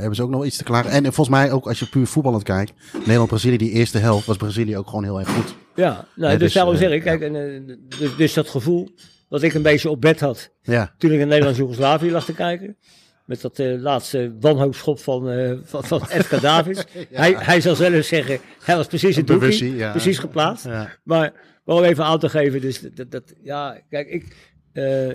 hebben 0.00 0.14
ze 0.14 0.22
ook 0.22 0.30
nog 0.30 0.44
iets 0.44 0.56
te 0.56 0.64
klagen. 0.64 0.90
En 0.90 1.02
volgens 1.02 1.28
mij 1.28 1.52
ook 1.52 1.66
als 1.66 1.78
je 1.78 1.86
puur 1.88 2.06
voetballend 2.06 2.42
kijkt. 2.42 2.72
Nederland-Brazilië, 2.98 3.56
die 3.56 3.70
eerste 3.70 3.98
helft, 3.98 4.26
was 4.26 4.36
Brazilië 4.36 4.76
ook 4.76 4.86
gewoon 4.88 5.04
heel 5.04 5.18
erg 5.18 5.28
goed. 5.28 5.54
Ja, 5.78 6.04
nou, 6.14 6.32
dus, 6.32 6.40
dus, 6.40 6.52
daarom 6.52 6.74
eh, 6.74 6.80
zeg 6.80 6.90
ik, 6.90 7.02
kijk, 7.02 7.20
en, 7.20 7.36
eh, 7.36 7.76
dus, 7.98 8.16
dus 8.16 8.32
dat 8.32 8.48
gevoel 8.48 8.88
wat 9.28 9.42
ik 9.42 9.54
een 9.54 9.62
beetje 9.62 9.90
op 9.90 10.00
bed 10.00 10.20
had 10.20 10.50
Ja, 10.62 10.94
toen 10.98 11.12
ik 11.12 11.20
in 11.20 11.28
Nederland-Jugoslavië 11.28 12.10
lag 12.10 12.24
te 12.24 12.34
kijken. 12.34 12.76
Met 13.24 13.40
dat 13.40 13.58
eh, 13.58 13.80
laatste 13.80 14.36
wanhoopschop 14.40 14.98
van, 14.98 15.30
eh 15.30 15.52
van, 15.62 15.84
van 15.84 16.02
Edgar 16.10 16.40
Davids. 16.40 16.84
hij, 17.10 17.34
hij 17.38 17.60
zal 17.60 17.74
zelf 17.74 18.04
zeggen, 18.04 18.38
hij 18.62 18.76
was 18.76 18.86
precies 18.86 19.16
in 19.16 19.24
het 19.24 19.40
doekje, 19.40 19.76
ja. 19.76 19.90
precies 19.90 20.18
geplaatst. 20.18 20.64
ja. 20.64 20.98
Maar 21.02 21.32
wel 21.64 21.76
om 21.76 21.82
even 21.82 22.04
aan 22.04 22.18
te 22.18 22.28
geven, 22.28 22.60
dus 22.60 22.80
dat, 22.80 23.10
dat 23.10 23.34
ja, 23.42 23.80
kijk, 23.90 24.08
ik, 24.08 24.36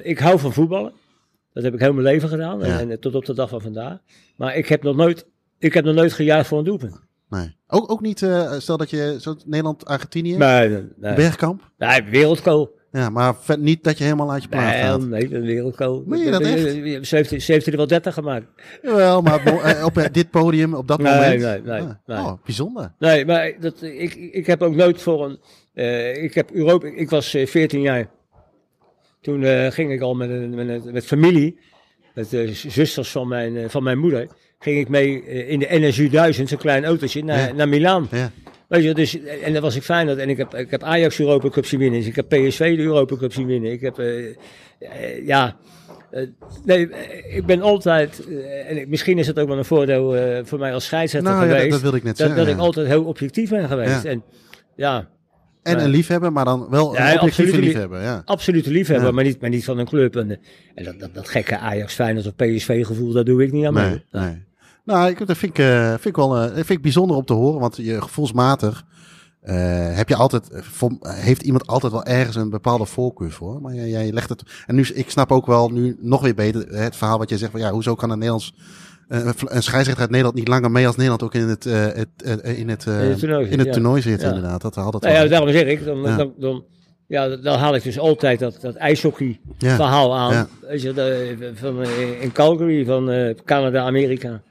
ik 0.04 0.20
hou 0.20 0.40
van 0.40 0.54
voetballen. 0.54 0.94
Dat 1.54 1.64
heb 1.64 1.74
ik 1.74 1.80
heel 1.80 1.94
mijn 1.94 2.06
leven 2.06 2.30
gedaan 2.30 2.64
en, 2.64 3.00
tot 3.00 3.16
op 3.16 3.26
de 3.26 3.34
dag 3.34 3.50
van 3.50 3.62
vandaag. 3.62 3.98
Maar 4.36 4.56
ik 4.56 4.68
heb 4.68 4.84
nog 4.84 4.96
nooit, 4.96 5.28
ik 5.60 5.74
heb 5.74 5.86
nog 5.86 5.96
nooit 5.96 6.14
gejuicht 6.14 6.48
voor 6.48 6.58
een 6.58 6.66
doelpunt. 6.66 7.02
Nee. 7.34 7.56
Ook, 7.68 7.92
ook 7.92 8.02
niet, 8.02 8.22
eh, 8.22 8.52
stel 8.58 8.78
dat 8.78 8.90
je 8.90 9.36
Nederland-Argentinië, 9.46 10.38
Nee, 10.38 10.70
nee. 10.96 11.14
Bergkamp. 11.16 11.72
Nee, 11.78 12.04
wereldkool. 12.04 12.82
Ja, 12.92 13.10
maar 13.10 13.36
vet 13.36 13.60
niet 13.60 13.84
dat 13.84 13.98
je 13.98 14.04
helemaal 14.04 14.32
uit 14.32 14.44
je 14.44 14.50
plaat 14.50 14.64
Nee, 14.74 14.82
gaat. 14.82 15.02
nee, 15.02 15.36
een 15.36 15.42
wereldgoal. 15.42 16.04
Meen 16.06 16.20
je 16.20 16.32
dat 16.32 16.42
echt? 16.42 17.08
Ze 17.08 17.16
heeft, 17.16 17.42
ze 17.44 17.52
heeft 17.52 17.68
er 17.68 17.76
wel 17.78 17.88
30 17.88 18.14
gemaakt. 18.14 18.46
Jawel, 18.82 19.22
maar 19.22 19.46
eh, 19.46 19.86
op 19.86 19.98
eh, 19.98 20.06
dit 20.12 20.30
podium, 20.30 20.74
op 20.74 20.88
dat 20.88 21.00
Nee, 21.02 21.14
moment. 21.14 21.42
nee, 21.42 21.62
nee, 21.62 21.82
Ah, 21.82 21.90
nee. 22.06 22.18
Oh, 22.18 22.34
bijzonder. 22.46 22.94
Nee, 23.00 23.26
maar 23.26 23.54
dat, 23.60 23.82
ik, 23.82 24.14
ik 24.16 24.46
heb 24.46 24.62
ook 24.62 24.76
nooit 24.76 25.02
voor 25.02 25.26
een. 25.26 25.40
ik 26.24 26.34
heb 26.34 26.52
Europa. 26.52 26.88
Ik 26.88 27.10
was 27.10 27.34
eh, 27.34 27.48
14 27.48 27.82
jaar. 27.82 28.10
Toen 29.22 29.72
ging 29.72 29.92
ik 29.92 30.02
al 30.02 30.14
met, 30.16 30.52
met, 30.56 30.92
met 30.94 31.06
familie, 31.06 31.60
met 32.14 32.30
de 32.30 32.54
zusters 32.54 33.12
van 33.12 33.28
mijn, 33.28 33.58
eh, 33.58 33.70
van 33.70 33.84
mijn 33.84 33.98
moeder, 33.98 34.28
ging 34.60 34.80
ik 34.80 34.90
mee 34.90 35.24
eh, 35.24 35.50
in 35.50 35.60
de 35.60 35.68
NSU 35.70 36.10
1000, 36.10 36.50
zo'n 36.50 36.58
klein 36.58 36.86
autootje, 36.86 37.24
naar, 37.24 37.48
Ja. 37.48 37.54
naar 37.54 37.70
Milaan. 37.70 38.08
Ja. 38.12 38.32
Weet 38.68 38.84
je, 38.84 38.94
dus, 38.94 39.18
en 39.44 39.54
daar 39.54 39.62
was 39.62 39.76
ik 39.76 39.84
fijn. 39.84 40.08
dat- 40.08 40.18
En 40.18 40.30
ik 40.30 40.38
heb, 40.38 40.54
ik 40.56 40.72
heb 40.72 40.84
Ajax 40.84 41.20
Europa 41.20 41.50
Cup 41.50 41.66
zien 41.66 41.80
winnen. 41.80 42.00
Dus 42.00 42.10
ik 42.10 42.16
heb 42.16 42.28
PSV 42.30 42.76
de 42.76 42.84
Europa 42.84 43.16
Cup 43.16 43.34
zien 43.34 43.46
winnen. 43.48 43.72
Ik 43.72 43.82
heb, 43.82 44.00
eh, 44.00 44.26
eh, 44.80 45.26
ja, 45.26 45.58
eh, 46.12 46.28
nee, 46.66 46.90
eh, 46.90 47.36
ik 47.36 47.46
ben 47.46 47.62
altijd, 47.62 48.26
eh, 48.30 48.70
en 48.70 48.78
ik- 48.78 48.88
misschien 48.88 49.18
is 49.18 49.28
het 49.28 49.40
ook 49.40 49.48
wel 49.48 49.58
een 49.58 49.66
voordeel 49.66 50.16
eh, 50.16 50.40
voor 50.44 50.60
mij 50.60 50.74
als 50.74 50.86
scheidsrechter 50.86 51.32
Nou 51.32 51.44
ja, 51.44 51.48
dat, 51.50 51.56
geweest. 51.58 51.74
dat 51.74 51.82
wilde 51.82 51.98
ik 51.98 52.04
net 52.04 52.18
dat, 52.18 52.28
zeggen. 52.28 52.46
dat 52.46 52.56
ik 52.56 52.60
altijd 52.62 52.88
heel 52.88 53.04
objectief 53.04 53.50
ben 53.50 53.68
geweest. 53.68 54.04
Ja. 54.04 54.10
En 54.10 54.24
ja, 54.76 55.10
En 55.64 55.84
een 55.84 55.90
liefhebber, 55.90 56.32
maar 56.32 56.46
dan 56.46 56.68
wel 56.70 56.94
Ja, 56.96 57.12
een 57.14 57.20
objectieve 57.22 57.60
liefhebber. 57.60 58.02
Ja. 58.02 58.22
absolute 58.26 58.72
liefhebber, 58.72 59.08
Ja. 59.08 59.14
maar, 59.14 59.24
niet, 59.24 59.42
maar 59.42 59.50
niet 59.50 59.66
van 59.66 59.78
een 59.78 59.86
club. 59.86 60.16
En, 60.16 60.40
en 60.76 60.84
dat, 60.84 61.00
dat, 61.00 61.14
dat 61.14 61.30
gekke 61.30 61.58
Ajax, 61.58 61.94
Feyenoord 61.94 62.26
of 62.26 62.36
PSV 62.36 62.86
gevoel, 62.86 63.12
daar 63.12 63.24
doe 63.24 63.44
ik 63.44 63.52
niet 63.52 63.66
aan 63.66 63.74
mee. 63.74 63.90
Nee, 64.12 64.24
nee. 64.24 64.44
Nou, 64.86 65.10
ik, 65.10 65.28
dat 65.28 65.38
vind 65.38 65.58
ik, 65.58 65.66
eh, 65.66 65.88
vind 65.90 66.06
ik 66.06 66.16
wel 66.16 66.38
eh, 66.38 66.54
vind 66.54 66.70
ik 66.70 66.82
bijzonder 66.82 67.16
om 67.18 67.26
te 67.26 67.34
horen, 67.34 67.60
want 67.60 67.76
je 67.78 68.02
gevoelsmatig 68.02 68.86
eh, 69.42 69.56
heb 69.96 70.10
je 70.10 70.16
altijd, 70.16 70.50
voor- 70.52 70.98
heeft 71.02 71.42
iemand 71.42 71.68
altijd 71.68 71.92
wel 71.92 72.04
ergens 72.06 72.36
een 72.36 72.50
bepaalde 72.50 72.86
voorkeur 72.86 73.32
voor. 73.32 73.62
Maar 73.62 73.74
jij, 73.74 73.90
jij 73.90 74.12
legt 74.12 74.30
het. 74.30 74.44
En 74.66 74.76
nu, 74.76 74.82
ik 74.94 75.10
snap 75.10 75.32
ook 75.32 75.46
wel 75.46 75.70
nu 75.70 75.98
nog 76.00 76.22
weer 76.22 76.36
beter 76.36 76.68
het 76.68 76.96
verhaal 76.96 77.18
wat 77.18 77.30
je 77.30 77.38
zegt 77.38 77.52
van 77.52 77.60
ja, 77.60 77.72
hoezo 77.72 77.96
kan 77.96 78.10
een 78.10 78.18
Nederlands. 78.18 78.56
Eh, 79.08 79.20
een 79.26 79.64
scheidsrechter 79.64 80.00
uit 80.02 80.10
Nederland 80.10 80.36
niet 80.36 80.48
langer 80.48 80.72
mee 80.72 80.86
als 80.88 80.96
Nederland 80.96 81.24
ook 81.24 81.34
in 81.34 81.48
het, 81.48 81.66
eh, 81.66 81.82
het, 81.82 82.08
eh, 82.24 82.60
in 82.60 82.70
het, 82.70 82.86
In 82.86 82.92
het 82.94 83.20
toernooi 83.20 83.48
in 83.50 83.58
het 83.58 83.68
ja. 83.68 83.74
toernooi 83.74 84.02
zit, 84.02 84.22
Ja. 84.22 84.28
inderdaad. 84.28 84.62
Dat 84.62 84.76
had 84.76 84.94
het 84.94 85.04
Nou 85.04 85.16
ja, 85.16 85.28
daarom 85.28 85.50
zeg 85.50 85.66
ik, 85.66 85.86
dan, 85.86 86.02
Ja. 86.02 86.18
dan, 86.18 86.34
dan, 86.38 86.64
ja, 87.08 87.36
dan 87.36 87.58
haal 87.60 87.76
ik 87.76 87.84
dus 87.84 88.00
altijd 88.00 88.40
dat, 88.40 88.58
dat 88.62 88.76
ijshockey 88.76 89.40
verhaal 89.58 90.16
aan. 90.18 90.48
Weet 90.62 90.82
je, 90.82 90.94
de- 90.94 91.52
van, 91.54 91.84
in 92.22 92.32
Calgary, 92.32 92.86
van 92.86 93.36
Canada, 93.46 93.84
Amerika. 93.86 94.42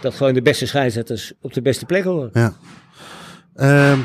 Dat 0.00 0.14
gewoon 0.14 0.34
de 0.34 0.42
beste 0.42 0.66
scheidsrechters 0.66 1.32
op 1.40 1.52
de 1.52 1.62
beste 1.62 1.84
plek 1.86 2.04
horen. 2.04 2.30
Ja. 2.32 2.52
Ehm, 3.54 3.98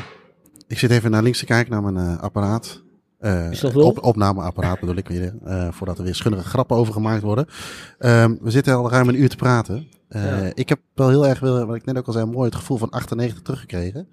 ik 0.68 0.78
zit 0.78 0.90
even 0.90 1.10
naar 1.10 1.22
links 1.22 1.38
te 1.38 1.44
kijken 1.44 1.72
naar 1.72 1.92
mijn 1.92 2.18
apparaat. 2.18 2.82
Eh, 3.18 3.50
op, 3.74 4.04
opnameapparaat 4.04 4.80
bedoel 4.80 4.96
ik 4.96 5.08
weer. 5.08 5.34
eh, 5.44 5.68
voordat 5.72 5.98
er 5.98 6.04
weer 6.04 6.14
schunnige 6.14 6.44
grappen 6.48 6.76
over 6.76 6.92
gemaakt 6.92 7.22
worden. 7.22 7.46
Ehm, 7.98 8.34
we 8.40 8.50
zitten 8.50 8.74
al 8.74 8.90
ruim 8.90 9.08
een 9.08 9.20
uur 9.20 9.28
te 9.28 9.36
praten. 9.36 9.88
Eh, 10.08 10.24
Ja. 10.24 10.50
Ik 10.54 10.68
heb 10.68 10.78
wel 10.94 11.08
heel 11.08 11.26
erg, 11.26 11.40
wat 11.40 11.74
ik 11.74 11.84
net 11.84 11.98
ook 11.98 12.06
al 12.06 12.12
zei, 12.12 12.24
mooi 12.26 12.44
het 12.48 12.54
gevoel 12.54 12.76
van 12.76 12.90
98 12.90 13.42
teruggekregen. 13.42 14.08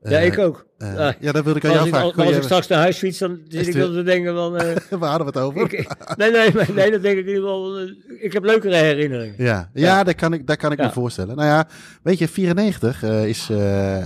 ja, 0.00 0.18
ik 0.18 0.38
ook. 0.38 0.66
eh, 0.78 1.10
Ja. 1.20 1.32
dat 1.32 1.44
wilde 1.44 1.58
ik 1.58 1.64
aan 1.64 1.72
jou 1.72 1.88
vragen. 1.88 2.06
als, 2.06 2.16
als 2.16 2.28
je- 2.28 2.36
ik 2.36 2.42
straks 2.42 2.66
naar 2.66 2.78
huis 2.78 2.98
fiets, 2.98 3.18
dan 3.18 3.38
zit 3.48 3.66
ik 3.66 3.74
wel 3.74 3.92
te 3.92 4.02
denken 4.02 4.34
van... 4.34 4.52
Waar 5.00 5.10
hadden 5.10 5.32
we 5.32 5.38
het 5.38 5.48
over? 5.48 5.60
ik, 5.62 5.88
nee, 6.16 6.30
nee, 6.30 6.50
nee, 6.74 6.90
dat 6.90 7.02
denk 7.02 7.18
ik 7.18 7.26
in 7.26 7.34
ieder 7.34 7.42
geval. 7.42 7.78
ik 8.20 8.32
heb 8.32 8.44
leukere 8.44 8.74
herinneringen. 8.76 9.34
Ja, 9.38 9.70
ja, 9.74 10.04
dat 10.04 10.14
kan 10.14 10.32
ik, 10.32 10.46
dat 10.46 10.56
kan 10.56 10.72
ik 10.72 10.78
Ja. 10.78 10.86
me 10.86 10.92
voorstellen. 10.92 11.36
Nou 11.36 11.48
ja, 11.48 11.68
weet 12.02 12.18
je, 12.18 12.28
94 12.28 13.02
eh, 13.02 13.26
is 13.28 13.50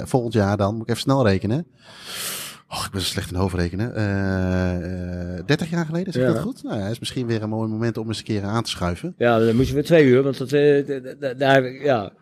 volgend 0.04 0.32
jaar 0.32 0.56
dan, 0.56 0.72
moet 0.72 0.82
ik 0.82 0.88
even 0.88 1.00
snel 1.02 1.26
rekenen. 1.26 1.66
Och, 2.68 2.84
ik 2.86 2.90
ben 2.92 3.00
zo 3.00 3.06
slecht 3.06 3.30
in 3.30 3.36
hoofdrekenen. 3.36 3.94
Eh 3.94 5.36
eh 5.38 5.44
30 5.46 5.70
jaar 5.70 5.86
geleden, 5.86 6.12
zeg 6.12 6.22
ik 6.22 6.28
Ja. 6.28 6.34
dat 6.34 6.42
goed? 6.42 6.62
Nou 6.62 6.78
ja, 6.78 6.86
is 6.86 6.98
misschien 6.98 7.26
weer 7.26 7.42
een 7.42 7.48
mooi 7.48 7.68
moment 7.68 7.96
om 7.98 8.08
eens 8.08 8.18
een 8.18 8.24
keer 8.24 8.42
aan 8.42 8.62
te 8.62 8.70
schuiven. 8.70 9.14
Ja, 9.18 9.38
dan 9.38 9.56
moesten 9.56 9.76
we 9.76 9.82
twee 9.82 10.04
uur, 10.04 10.22
want 10.22 10.38
dat, 10.38 10.52
eh, 10.52 10.86
daar 11.38 11.54
heb 11.54 11.64
ik, 11.64 11.82
ja, 11.82 12.12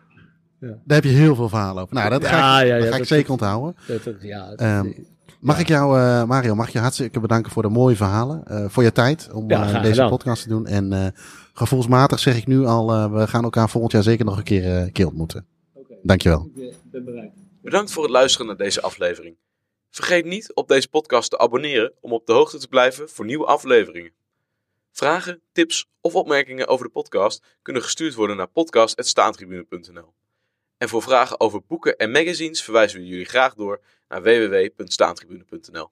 Daar 0.59 0.77
heb 0.85 1.03
je 1.03 1.09
heel 1.09 1.35
veel 1.35 1.49
verhalen 1.49 1.83
over. 1.83 1.95
Nou, 1.95 2.09
dat 2.09 2.25
ga 2.25 2.37
Ja, 2.37 2.61
ik, 2.61 2.67
ja, 2.67 2.75
dat 2.75 2.83
ja, 2.85 2.91
ga 2.91 2.97
ik 2.97 3.05
zeker 3.05 3.31
onthouden. 3.31 3.75
dat, 3.87 4.03
dat- 4.03 4.15
ja, 4.21 4.49
dat- 4.49 4.59
Ehm, 4.59 4.91
Mag 5.39 5.59
ik 5.59 5.67
jou, 5.67 5.99
eh, 5.99 6.23
Mario, 6.23 6.55
mag 6.55 6.69
je 6.69 6.79
hartstikke 6.79 7.19
bedanken 7.19 7.51
voor 7.51 7.61
de 7.63 7.69
mooie 7.69 7.95
verhalen. 7.95 8.43
eh, 8.45 8.65
voor 8.67 8.83
je 8.83 8.91
tijd 8.91 9.29
om 9.33 9.49
Ja, 9.49 9.65
eh, 9.67 9.81
deze 9.81 9.93
gedaan. 9.93 10.09
podcast 10.09 10.43
te 10.43 10.49
doen. 10.49 10.65
En 10.67 10.93
eh, 10.93 11.05
gevoelsmatig 11.53 12.19
zeg 12.19 12.37
ik 12.37 12.47
nu 12.47 12.65
al, 12.65 12.91
eh, 12.91 13.11
we 13.13 13.27
gaan 13.27 13.43
elkaar 13.43 13.69
volgend 13.69 13.91
jaar 13.93 14.03
zeker 14.03 14.25
nog 14.25 14.37
een 14.37 14.43
keer, 14.43 14.75
eh, 14.77 14.91
keer 14.91 15.07
ontmoeten. 15.07 15.45
Dankjewel. 16.03 16.49
ik 16.55 16.73
ben 16.91 17.05
bereid. 17.05 17.31
Bedankt 17.61 17.91
voor 17.91 18.03
het 18.03 18.11
luisteren 18.11 18.47
naar 18.47 18.57
deze 18.57 18.81
aflevering. 18.81 19.35
Vergeet 19.97 20.25
niet 20.25 20.53
op 20.53 20.67
deze 20.67 20.89
podcast 20.89 21.29
te 21.29 21.37
abonneren 21.37 21.93
om 21.99 22.13
op 22.13 22.25
de 22.25 22.33
hoogte 22.33 22.57
te 22.57 22.67
blijven 22.67 23.09
voor 23.09 23.25
nieuwe 23.25 23.45
afleveringen. 23.45 24.13
Vragen, 24.91 25.41
tips 25.51 25.87
of 26.01 26.15
opmerkingen 26.15 26.67
over 26.67 26.85
de 26.85 26.91
podcast 26.91 27.43
kunnen 27.61 27.81
gestuurd 27.81 28.13
worden 28.13 28.37
naar 28.37 28.47
podcast.staantribune.nl. 28.47 30.13
En 30.77 30.89
voor 30.89 31.01
vragen 31.01 31.39
over 31.39 31.61
boeken 31.67 31.97
en 31.97 32.11
magazines 32.11 32.63
verwijzen 32.63 32.99
we 32.99 33.07
jullie 33.07 33.25
graag 33.25 33.53
door 33.53 33.81
naar 34.07 34.23
www.staantribune.nl. 34.23 35.91